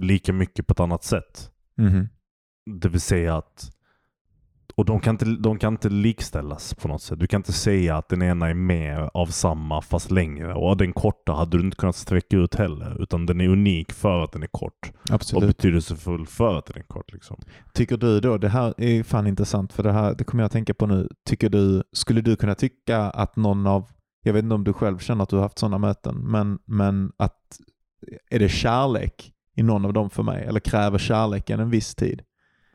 lika 0.00 0.32
mycket 0.32 0.66
på 0.66 0.72
ett 0.72 0.80
annat 0.80 1.04
sätt. 1.04 1.50
Mhm. 1.76 2.08
Det 2.80 2.88
vill 2.88 3.00
säga 3.00 3.36
att 3.36 3.70
och 4.78 4.84
de 4.84 5.00
kan, 5.00 5.14
inte, 5.14 5.24
de 5.24 5.58
kan 5.58 5.74
inte 5.74 5.88
likställas 5.88 6.74
på 6.74 6.88
något 6.88 7.02
sätt. 7.02 7.18
Du 7.18 7.26
kan 7.26 7.38
inte 7.38 7.52
säga 7.52 7.96
att 7.96 8.08
den 8.08 8.22
ena 8.22 8.48
är 8.48 8.54
mer 8.54 9.10
av 9.14 9.26
samma 9.26 9.82
fast 9.82 10.10
längre. 10.10 10.54
Och 10.54 10.76
den 10.76 10.92
korta 10.92 11.32
hade 11.32 11.58
du 11.58 11.64
inte 11.64 11.76
kunnat 11.76 11.96
sträcka 11.96 12.36
ut 12.36 12.54
heller. 12.54 13.02
Utan 13.02 13.26
den 13.26 13.40
är 13.40 13.48
unik 13.48 13.92
för 13.92 14.24
att 14.24 14.32
den 14.32 14.42
är 14.42 14.46
kort. 14.46 14.92
Och 15.08 15.14
Absolut. 15.14 15.56
betydelsefull 15.56 16.26
för 16.26 16.58
att 16.58 16.66
den 16.66 16.76
är 16.76 16.82
kort. 16.82 17.12
Liksom. 17.12 17.36
Tycker 17.72 17.96
du 17.96 18.20
då, 18.20 18.38
det 18.38 18.48
här 18.48 18.74
är 18.76 19.02
fan 19.02 19.26
intressant 19.26 19.72
för 19.72 19.82
det 19.82 19.92
här 19.92 20.14
det 20.18 20.24
kommer 20.24 20.42
jag 20.42 20.46
att 20.46 20.52
tänka 20.52 20.74
på 20.74 20.86
nu. 20.86 21.08
Tycker 21.28 21.48
du, 21.48 21.82
skulle 21.92 22.20
du 22.20 22.36
kunna 22.36 22.54
tycka 22.54 22.98
att 22.98 23.36
någon 23.36 23.66
av, 23.66 23.90
jag 24.22 24.32
vet 24.32 24.42
inte 24.42 24.54
om 24.54 24.64
du 24.64 24.72
själv 24.72 24.98
känner 24.98 25.22
att 25.22 25.28
du 25.28 25.36
har 25.36 25.42
haft 25.42 25.58
sådana 25.58 25.78
möten, 25.78 26.16
men, 26.16 26.58
men 26.64 27.12
att 27.16 27.58
är 28.30 28.38
det 28.38 28.48
kärlek 28.48 29.32
i 29.56 29.62
någon 29.62 29.84
av 29.84 29.92
dem 29.92 30.10
för 30.10 30.22
mig? 30.22 30.44
Eller 30.44 30.60
kräver 30.60 30.98
kärleken 30.98 31.60
en 31.60 31.70
viss 31.70 31.94
tid? 31.94 32.22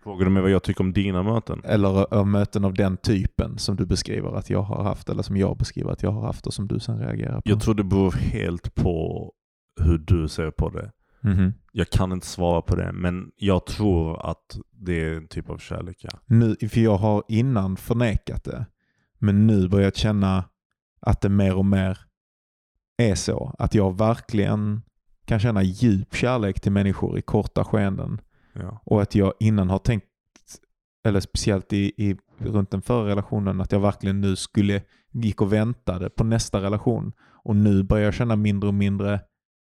Frågar 0.03 0.25
du 0.25 0.31
mig 0.31 0.41
vad 0.41 0.51
jag 0.51 0.63
tycker 0.63 0.81
om 0.81 0.93
dina 0.93 1.23
möten? 1.23 1.61
Eller 1.63 2.13
av 2.13 2.27
möten 2.27 2.65
av 2.65 2.73
den 2.73 2.97
typen 2.97 3.57
som 3.57 3.75
du 3.75 3.85
beskriver 3.85 4.35
att 4.35 4.49
jag 4.49 4.61
har 4.61 4.83
haft 4.83 5.09
eller 5.09 5.23
som 5.23 5.37
jag 5.37 5.57
beskriver 5.57 5.91
att 5.91 6.03
jag 6.03 6.11
har 6.11 6.21
haft 6.21 6.47
och 6.47 6.53
som 6.53 6.67
du 6.67 6.79
sen 6.79 6.99
reagerar 6.99 7.35
på? 7.35 7.41
Jag 7.45 7.61
tror 7.61 7.75
det 7.75 7.83
beror 7.83 8.11
helt 8.11 8.75
på 8.75 9.31
hur 9.81 9.97
du 9.97 10.27
ser 10.27 10.51
på 10.51 10.69
det. 10.69 10.91
Mhm. 11.21 11.53
Jag 11.71 11.89
kan 11.89 12.11
inte 12.11 12.27
svara 12.27 12.61
på 12.61 12.75
det, 12.75 12.91
men 12.91 13.31
jag 13.35 13.65
tror 13.65 14.29
att 14.29 14.57
det 14.71 15.03
är 15.03 15.15
en 15.15 15.27
typ 15.27 15.49
av 15.49 15.57
kärlek. 15.57 15.97
Ja. 15.99 16.19
nu, 16.25 16.55
för 16.55 16.79
jag 16.79 16.97
har 16.97 17.23
innan 17.27 17.77
förnekat 17.77 18.43
det, 18.43 18.65
men 19.17 19.47
nu 19.47 19.67
börjar 19.67 19.85
jag 19.85 19.95
känna 19.95 20.43
att 20.99 21.21
det 21.21 21.29
mer 21.29 21.55
och 21.55 21.65
mer 21.65 21.99
är 22.97 23.15
så. 23.15 23.55
Att 23.59 23.75
jag 23.75 23.97
verkligen 23.97 24.81
kan 25.25 25.39
känna 25.39 25.63
djup 25.63 26.15
kärlek 26.15 26.61
till 26.61 26.71
människor 26.71 27.17
i 27.17 27.21
korta 27.21 27.63
skeenden. 27.63 28.21
Ja. 28.53 28.81
Och 28.85 29.01
att 29.01 29.15
jag 29.15 29.33
innan 29.39 29.69
har 29.69 29.79
tänkt, 29.79 30.07
eller 31.05 31.19
speciellt 31.19 31.73
i, 31.73 31.93
i, 31.97 32.17
runt 32.37 32.71
den 32.71 32.81
förra 32.81 33.07
relationen, 33.07 33.61
att 33.61 33.71
jag 33.71 33.79
verkligen 33.79 34.21
nu 34.21 34.35
skulle, 34.35 34.81
gick 35.11 35.41
och 35.41 35.53
väntade 35.53 36.09
på 36.09 36.23
nästa 36.23 36.61
relation. 36.61 37.13
Och 37.43 37.55
nu 37.55 37.83
börjar 37.83 38.05
jag 38.05 38.13
känna 38.13 38.35
mindre 38.35 38.67
och 38.67 38.73
mindre, 38.73 39.21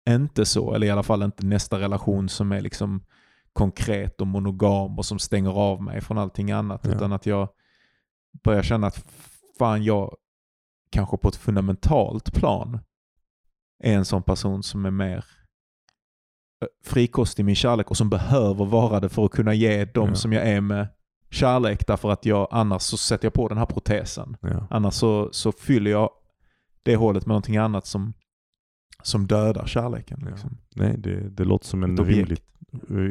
inte 0.09 0.45
så, 0.45 0.73
eller 0.73 0.87
i 0.87 0.89
alla 0.89 1.03
fall 1.03 1.23
inte 1.23 1.45
nästa 1.45 1.79
relation 1.79 2.29
som 2.29 2.51
är 2.51 2.61
liksom 2.61 3.05
konkret 3.53 4.21
och 4.21 4.27
monogam 4.27 4.97
och 4.97 5.05
som 5.05 5.19
stänger 5.19 5.49
av 5.49 5.81
mig 5.81 6.01
från 6.01 6.17
allting 6.17 6.51
annat. 6.51 6.81
Ja. 6.83 6.91
Utan 6.91 7.13
att 7.13 7.25
jag 7.25 7.49
börjar 8.43 8.63
känna 8.63 8.87
att 8.87 9.05
fan 9.57 9.83
jag 9.83 10.15
kanske 10.89 11.17
på 11.17 11.29
ett 11.29 11.35
fundamentalt 11.35 12.33
plan 12.33 12.79
är 13.83 13.93
en 13.93 14.05
sån 14.05 14.23
person 14.23 14.63
som 14.63 14.85
är 14.85 14.91
mer 14.91 15.25
frikostig 16.85 17.43
i 17.43 17.45
min 17.45 17.55
kärlek 17.55 17.91
och 17.91 17.97
som 17.97 18.09
behöver 18.09 18.65
vara 18.65 18.99
det 18.99 19.09
för 19.09 19.25
att 19.25 19.31
kunna 19.31 19.53
ge 19.53 19.85
dem 19.85 20.09
Ja. 20.09 20.15
som 20.15 20.33
jag 20.33 20.47
är 20.47 20.61
med 20.61 20.87
kärlek 21.31 21.87
därför 21.87 22.11
att 22.11 22.25
jag 22.25 22.47
annars 22.51 22.81
så 22.81 22.97
sätter 22.97 23.25
jag 23.25 23.33
på 23.33 23.47
den 23.47 23.57
här 23.57 23.65
protesen. 23.65 24.37
Ja. 24.41 24.67
Annars 24.69 24.93
så, 24.93 25.29
så 25.31 25.51
fyller 25.51 25.91
jag 25.91 26.09
det 26.83 26.95
hålet 26.95 27.25
med 27.25 27.31
någonting 27.33 27.57
annat 27.57 27.85
som, 27.85 28.13
som 29.03 29.27
dödar 29.27 29.65
kärleken. 29.65 30.19
Ja. 30.23 30.29
Liksom. 30.29 30.57
Nej, 30.75 30.95
det, 30.97 31.29
det 31.29 31.43
låter 31.43 31.65
som 31.67 31.83
en 31.83 31.97
rimlig, 32.05 32.39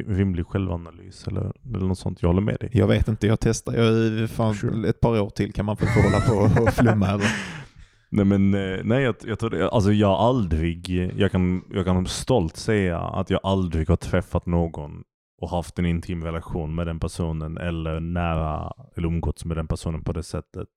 rimlig 0.08 0.46
självanalys 0.46 1.26
eller, 1.26 1.52
eller 1.74 1.86
något 1.86 1.98
sånt. 1.98 2.22
Jag 2.22 2.28
håller 2.28 2.42
med 2.42 2.56
dig. 2.60 2.70
Jag 2.72 2.86
vet 2.86 3.08
inte, 3.08 3.26
jag 3.26 3.40
testar. 3.40 3.74
Jag, 3.74 4.30
fan, 4.30 4.54
Sure. 4.54 4.88
Ett 4.88 5.00
par 5.00 5.20
år 5.20 5.30
till 5.30 5.52
kan 5.52 5.64
man 5.64 5.76
få 5.76 5.86
hålla 5.86 6.20
på 6.20 6.62
och 6.62 6.68
flumma. 6.74 7.20
Nej 8.14 8.24
men 8.24 8.54
eh, 8.54 8.80
nej, 8.84 9.02
jag, 9.02 9.14
jag 9.24 9.38
tror 9.38 9.50
det, 9.50 9.68
alltså 9.68 9.92
jag 9.92 10.10
aldrig, 10.10 10.90
jag 11.16 11.30
kan, 11.32 11.64
jag 11.70 11.84
kan 11.84 12.06
stolt 12.06 12.56
säga 12.56 12.98
att 13.00 13.30
jag 13.30 13.40
aldrig 13.42 13.88
har 13.88 13.96
träffat 13.96 14.46
någon 14.46 15.04
och 15.40 15.50
haft 15.50 15.78
en 15.78 15.86
intim 15.86 16.24
relation 16.24 16.74
med 16.74 16.86
den 16.86 17.00
personen 17.00 17.58
eller 17.58 18.00
nära 18.00 18.72
eller 18.96 19.08
umgåtts 19.08 19.44
med 19.44 19.56
den 19.56 19.66
personen 19.66 20.04
på 20.04 20.12
det 20.12 20.22
sättet 20.22 20.68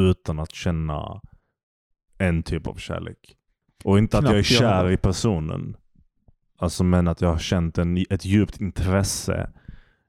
utan 0.00 0.38
att 0.38 0.54
känna 0.54 1.20
en 2.18 2.42
typ 2.42 2.66
av 2.66 2.74
kärlek. 2.74 3.36
Och 3.84 3.98
inte 3.98 4.18
att 4.18 4.24
jag 4.24 4.38
är 4.38 4.42
Knappt 4.42 4.50
jag 4.50 4.60
kär 4.60 4.76
heller. 4.76 4.90
i 4.90 4.96
personen. 4.96 5.76
Alltså 6.58 6.84
men 6.84 7.08
att 7.08 7.20
jag 7.20 7.28
har 7.28 7.38
känt 7.38 7.78
en, 7.78 8.04
ett 8.10 8.24
djupt 8.24 8.60
intresse. 8.60 9.50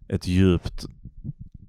Ett 0.08 0.28
djupt... 0.28 0.86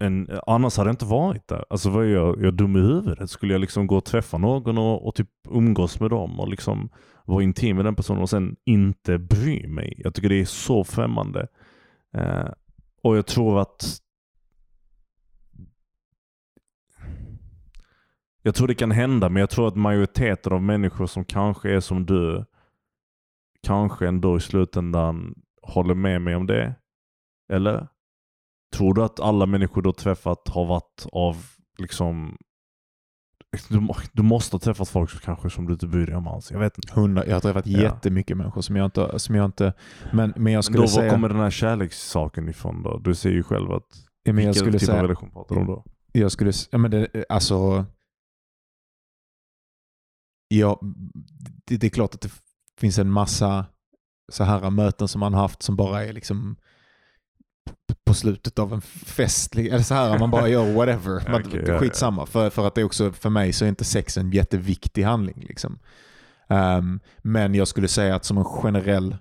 En, 0.00 0.30
annars 0.46 0.76
hade 0.76 0.88
jag 0.88 0.92
inte 0.92 1.04
varit 1.04 1.48
där. 1.48 1.64
Alltså 1.70 1.90
vad 1.90 2.04
är 2.04 2.08
jag, 2.08 2.42
jag 2.42 2.54
dum 2.54 2.76
i 2.76 2.80
huvudet? 2.80 3.30
Skulle 3.30 3.54
jag 3.54 3.60
liksom 3.60 3.86
gå 3.86 3.96
och 3.96 4.04
träffa 4.04 4.38
någon 4.38 4.78
och, 4.78 5.06
och 5.06 5.14
typ 5.14 5.28
umgås 5.50 6.00
med 6.00 6.10
dem 6.10 6.40
och 6.40 6.48
liksom 6.48 6.88
vara 7.24 7.42
intim 7.42 7.76
med 7.76 7.84
den 7.84 7.94
personen 7.94 8.22
och 8.22 8.30
sen 8.30 8.56
inte 8.64 9.18
bry 9.18 9.66
mig? 9.66 9.94
Jag 9.96 10.14
tycker 10.14 10.28
det 10.28 10.40
är 10.40 10.44
så 10.44 10.84
främmande. 10.84 11.46
Eh, 12.16 12.48
och 13.02 13.16
jag 13.16 13.26
tror 13.26 13.60
att 13.60 14.00
Jag 18.46 18.54
tror 18.54 18.68
det 18.68 18.74
kan 18.74 18.90
hända, 18.90 19.28
men 19.28 19.40
jag 19.40 19.50
tror 19.50 19.68
att 19.68 19.76
majoriteten 19.76 20.52
av 20.52 20.62
människor 20.62 21.06
som 21.06 21.24
kanske 21.24 21.70
är 21.70 21.80
som 21.80 22.06
du 22.06 22.44
kanske 23.62 24.08
ändå 24.08 24.36
i 24.36 24.40
slutändan 24.40 25.34
håller 25.62 25.94
med 25.94 26.22
mig 26.22 26.36
om 26.36 26.46
det. 26.46 26.74
Eller? 27.48 27.88
Tror 28.76 28.94
du 28.94 29.04
att 29.04 29.20
alla 29.20 29.46
människor 29.46 29.82
du 29.82 29.88
har 29.88 29.94
träffat 29.94 30.48
har 30.48 30.64
varit 30.64 31.06
av 31.12 31.46
liksom 31.78 32.36
du, 33.68 33.88
du 34.12 34.22
måste 34.22 34.54
ha 34.54 34.60
träffat 34.60 34.88
folk 34.88 35.10
som 35.10 35.20
kanske 35.20 35.50
som 35.50 35.66
du 35.66 35.72
inte 35.72 35.86
bryr 35.86 36.06
dig 36.06 36.16
om 36.16 36.28
alls. 36.28 36.50
Jag 36.50 36.58
vet 36.58 36.78
inte. 36.78 37.00
Hundra, 37.00 37.26
jag 37.26 37.34
har 37.34 37.40
träffat 37.40 37.66
Ja. 37.66 37.82
jättemycket 37.82 38.36
människor 38.36 38.60
som 38.60 38.76
jag 38.76 38.84
inte... 38.84 39.18
Som 39.18 39.34
jag 39.34 39.44
inte 39.44 39.72
men, 40.12 40.32
men 40.36 40.52
jag 40.52 40.58
Men 40.58 40.62
skulle 40.62 40.78
då, 40.78 40.82
var 40.82 40.88
säga... 40.88 41.10
kommer 41.10 41.28
den 41.28 41.38
här 41.38 41.50
kärlekssaken 41.50 42.48
ifrån 42.48 42.82
då? 42.82 42.98
Du 42.98 43.14
ser 43.14 43.30
ju 43.30 43.42
själv 43.42 43.72
att 43.72 43.88
ja, 44.22 44.32
men 44.32 44.44
jag 44.44 44.56
skulle 44.56 44.72
typ 44.78 44.86
säga 44.86 44.98
av 44.98 45.02
relation 45.02 45.30
pratar 45.30 45.54
du 45.54 45.60
om 45.60 45.66
då? 45.66 45.84
Jag 46.12 46.32
skulle, 46.32 46.52
ja 46.70 46.78
men 46.78 46.90
det, 46.90 47.24
alltså. 47.28 47.86
Ja, 50.48 50.80
det, 51.66 51.76
det 51.76 51.86
är 51.86 51.90
klart 51.90 52.14
att 52.14 52.20
det 52.20 52.30
finns 52.80 52.98
en 52.98 53.10
massa 53.10 53.66
så 54.32 54.44
här 54.44 54.70
möten 54.70 55.08
som 55.08 55.20
man 55.20 55.34
haft 55.34 55.62
som 55.62 55.76
bara 55.76 56.04
är 56.04 56.12
liksom 56.12 56.56
på 58.06 58.14
slutet 58.14 58.58
av 58.58 58.72
en 58.72 58.80
fest. 58.80 59.56
Eller 59.56 59.78
så 59.78 59.94
här, 59.94 60.18
man 60.18 60.30
bara 60.30 60.48
gör 60.48 60.72
whatever. 60.72 61.30
Man, 61.30 61.42
ja, 61.52 61.74
är 61.74 61.78
skitsamma. 61.78 62.26
För, 62.26 62.50
för 62.50 62.66
att 62.66 62.74
det 62.74 62.84
också, 62.84 63.12
för 63.12 63.30
mig 63.30 63.52
så 63.52 63.64
är 63.64 63.68
inte 63.68 63.84
sex 63.84 64.16
en 64.18 64.30
jätteviktig 64.32 65.02
handling. 65.02 65.44
Liksom. 65.48 65.78
Ehm, 66.48 67.00
men 67.18 67.54
jag 67.54 67.68
skulle 67.68 67.88
säga 67.88 68.14
att 68.16 68.24
som 68.24 68.38
en 68.38 68.44
generell 68.44 69.16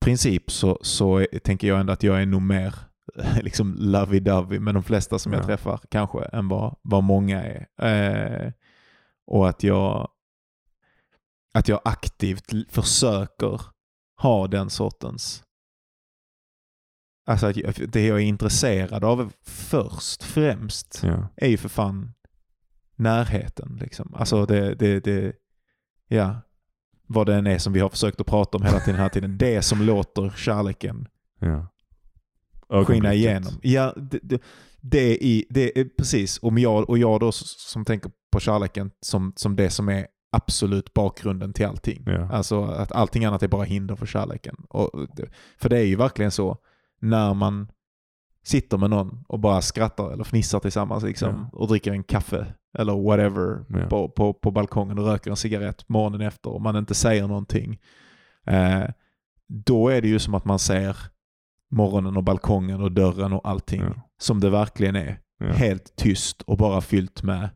princip 0.00 0.50
så, 0.50 0.78
så 0.82 1.26
tänker 1.44 1.68
jag 1.68 1.80
ändå 1.80 1.92
att 1.92 2.02
jag 2.02 2.22
är 2.22 2.26
nog 2.26 2.42
mer 2.42 2.74
liksom 3.42 3.76
lovey-dovey 3.78 4.58
med 4.60 4.74
de 4.74 4.82
flesta 4.82 5.18
som 5.18 5.32
jag 5.32 5.42
Ja. 5.42 5.46
träffar 5.46 5.80
kanske 5.90 6.24
än 6.24 6.48
vad, 6.48 6.76
vad 6.82 7.04
många 7.04 7.42
är. 7.44 7.66
Eh, 8.46 8.52
och 9.26 9.48
att 9.48 9.62
jag, 9.62 10.08
att 11.54 11.68
jag 11.68 11.80
aktivt 11.84 12.52
försöker 12.72 13.60
ha 14.22 14.46
den 14.46 14.70
sortens 14.70 15.42
Alltså 17.26 17.46
att 17.46 17.56
jag, 17.56 17.74
det 17.88 18.06
jag 18.06 18.18
är 18.18 18.24
intresserad 18.24 19.04
av 19.04 19.32
först, 19.46 20.22
främst, 20.22 21.00
Ja. 21.02 21.28
är 21.36 21.48
ju 21.48 21.56
för 21.56 21.68
fan 21.68 22.12
närheten. 22.96 23.78
Liksom. 23.80 24.14
Alltså 24.14 24.46
det, 24.46 24.74
det, 24.74 25.00
det, 25.00 25.32
ja, 26.08 26.40
vad 27.06 27.26
det 27.26 27.34
än 27.34 27.46
är 27.46 27.58
som 27.58 27.72
vi 27.72 27.80
har 27.80 27.88
försökt 27.88 28.20
att 28.20 28.26
prata 28.26 28.58
om 28.58 28.64
hela 28.64 28.80
tiden. 28.80 29.00
Här 29.00 29.08
tiden. 29.08 29.38
Det 29.38 29.62
som 29.62 29.82
låter 29.82 30.30
kärleken 30.36 31.08
Ja. 31.40 32.84
skina 32.86 33.14
igenom. 33.14 33.52
Ja, 33.62 33.94
det, 33.96 34.18
det, 34.22 34.42
det, 34.80 35.24
är 35.24 35.44
det 35.50 35.80
är 35.80 35.84
precis. 35.84 36.38
Om 36.42 36.58
jag, 36.58 36.90
och 36.90 36.98
jag 36.98 37.20
då 37.20 37.32
som 37.32 37.84
tänker 37.84 38.10
på 38.32 38.40
kärleken 38.40 38.90
som, 39.00 39.32
som 39.36 39.56
det 39.56 39.70
som 39.70 39.88
är 39.88 40.06
absolut 40.32 40.94
bakgrunden 40.94 41.52
till 41.52 41.66
allting. 41.66 42.02
Ja. 42.06 42.32
Alltså 42.32 42.64
att 42.64 42.92
allting 42.92 43.24
annat 43.24 43.42
är 43.42 43.48
bara 43.48 43.64
hinder 43.64 43.96
för 43.96 44.06
kärleken. 44.06 44.56
Och, 44.68 44.90
för 45.58 45.68
det 45.68 45.76
är 45.78 45.84
ju 45.84 45.96
verkligen 45.96 46.30
så 46.30 46.58
när 47.04 47.34
man 47.34 47.68
sitter 48.42 48.78
med 48.78 48.90
någon 48.90 49.24
och 49.28 49.38
bara 49.40 49.62
skrattar 49.62 50.12
eller 50.12 50.24
fnissar 50.24 50.60
tillsammans 50.60 51.04
liksom, 51.04 51.48
Ja. 51.52 51.58
och 51.58 51.68
dricker 51.68 51.92
en 51.92 52.02
kaffe 52.04 52.46
eller 52.78 53.02
whatever 53.02 53.64
Ja. 53.68 53.86
på, 53.88 54.08
på, 54.08 54.34
på 54.34 54.50
balkongen 54.50 54.98
och 54.98 55.04
röker 55.06 55.30
en 55.30 55.36
cigarett 55.36 55.88
morgonen 55.88 56.20
efter 56.20 56.50
och 56.50 56.60
man 56.62 56.76
inte 56.76 56.94
säger 56.94 57.28
någonting. 57.28 57.80
Eh, 58.46 58.84
då 59.48 59.88
är 59.88 60.02
det 60.02 60.08
ju 60.08 60.18
som 60.18 60.34
att 60.34 60.44
man 60.44 60.58
ser 60.58 60.96
morgonen 61.70 62.16
och 62.16 62.24
balkongen 62.24 62.80
och 62.82 62.92
dörren 62.92 63.32
och 63.32 63.48
allting 63.48 63.82
Ja. 63.82 63.94
som 64.18 64.40
det 64.40 64.50
verkligen 64.50 64.96
är. 64.96 65.20
Helt 65.40 65.96
tyst 65.96 66.42
och 66.42 66.56
bara 66.58 66.80
fyllt 66.80 67.22
med 67.22 67.48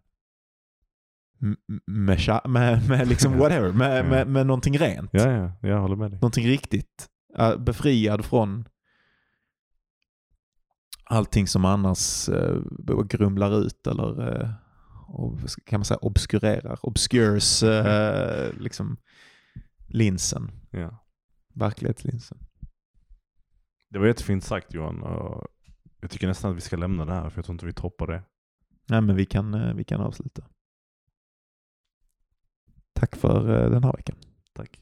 med, 1.87 2.19
med, 2.49 2.89
med 2.89 3.09
liksom 3.09 3.33
whatever, 3.39 3.73
med, 3.73 3.99
Ja. 4.05 4.09
med, 4.11 4.27
med 4.29 4.47
någonting 4.47 4.79
rent. 4.79 5.11
Ja, 5.13 5.31
ja, 5.33 5.53
jag 5.69 5.81
håller 5.81 5.97
med 5.97 6.11
dig. 6.11 6.21
Någonting 6.21 6.47
riktigt. 6.47 7.07
Eh, 7.39 7.57
Befriad 7.57 8.25
från 8.25 8.69
allting 11.09 11.47
som 11.47 11.65
annars 11.65 12.29
uh, 12.29 12.63
grumlar 13.09 13.61
ut 13.61 13.87
eller 13.87 14.43
eh, 14.43 14.51
kan 15.65 15.81
man 15.81 15.85
säga 15.85 15.99
obskurerar, 15.99 16.79
obscures 16.83 17.63
eh, 17.63 18.53
liksom 18.59 18.97
linsen, 19.87 20.51
Ja. 20.71 21.05
verklighetslinsen. 21.55 22.39
Det 23.91 23.99
var 23.99 24.07
jättefint 24.07 24.45
sagt 24.45 24.75
Johan. 24.75 25.03
och 25.03 25.47
Jag 26.01 26.11
tycker 26.11 26.29
nästan 26.29 26.51
att 26.51 26.57
vi 26.57 26.61
ska 26.61 26.77
lämna 26.77 27.05
det 27.05 27.13
här 27.13 27.31
för 27.31 27.39
jag 27.39 27.45
tror 27.45 27.55
inte 27.55 27.67
vi 27.67 27.73
toppar 27.73 28.07
det. 28.07 28.23
Nej 28.89 29.01
men 29.01 29.17
vi 29.17 29.27
kan, 29.27 29.55
eh, 29.55 29.75
vi 29.75 29.85
kan 29.85 30.01
avsluta. 30.01 30.43
Tack 32.93 33.17
för 33.17 33.65
eh, 33.65 33.71
den 33.71 33.85
här 33.85 33.93
veckan. 33.93 34.17
Tack. 34.53 34.81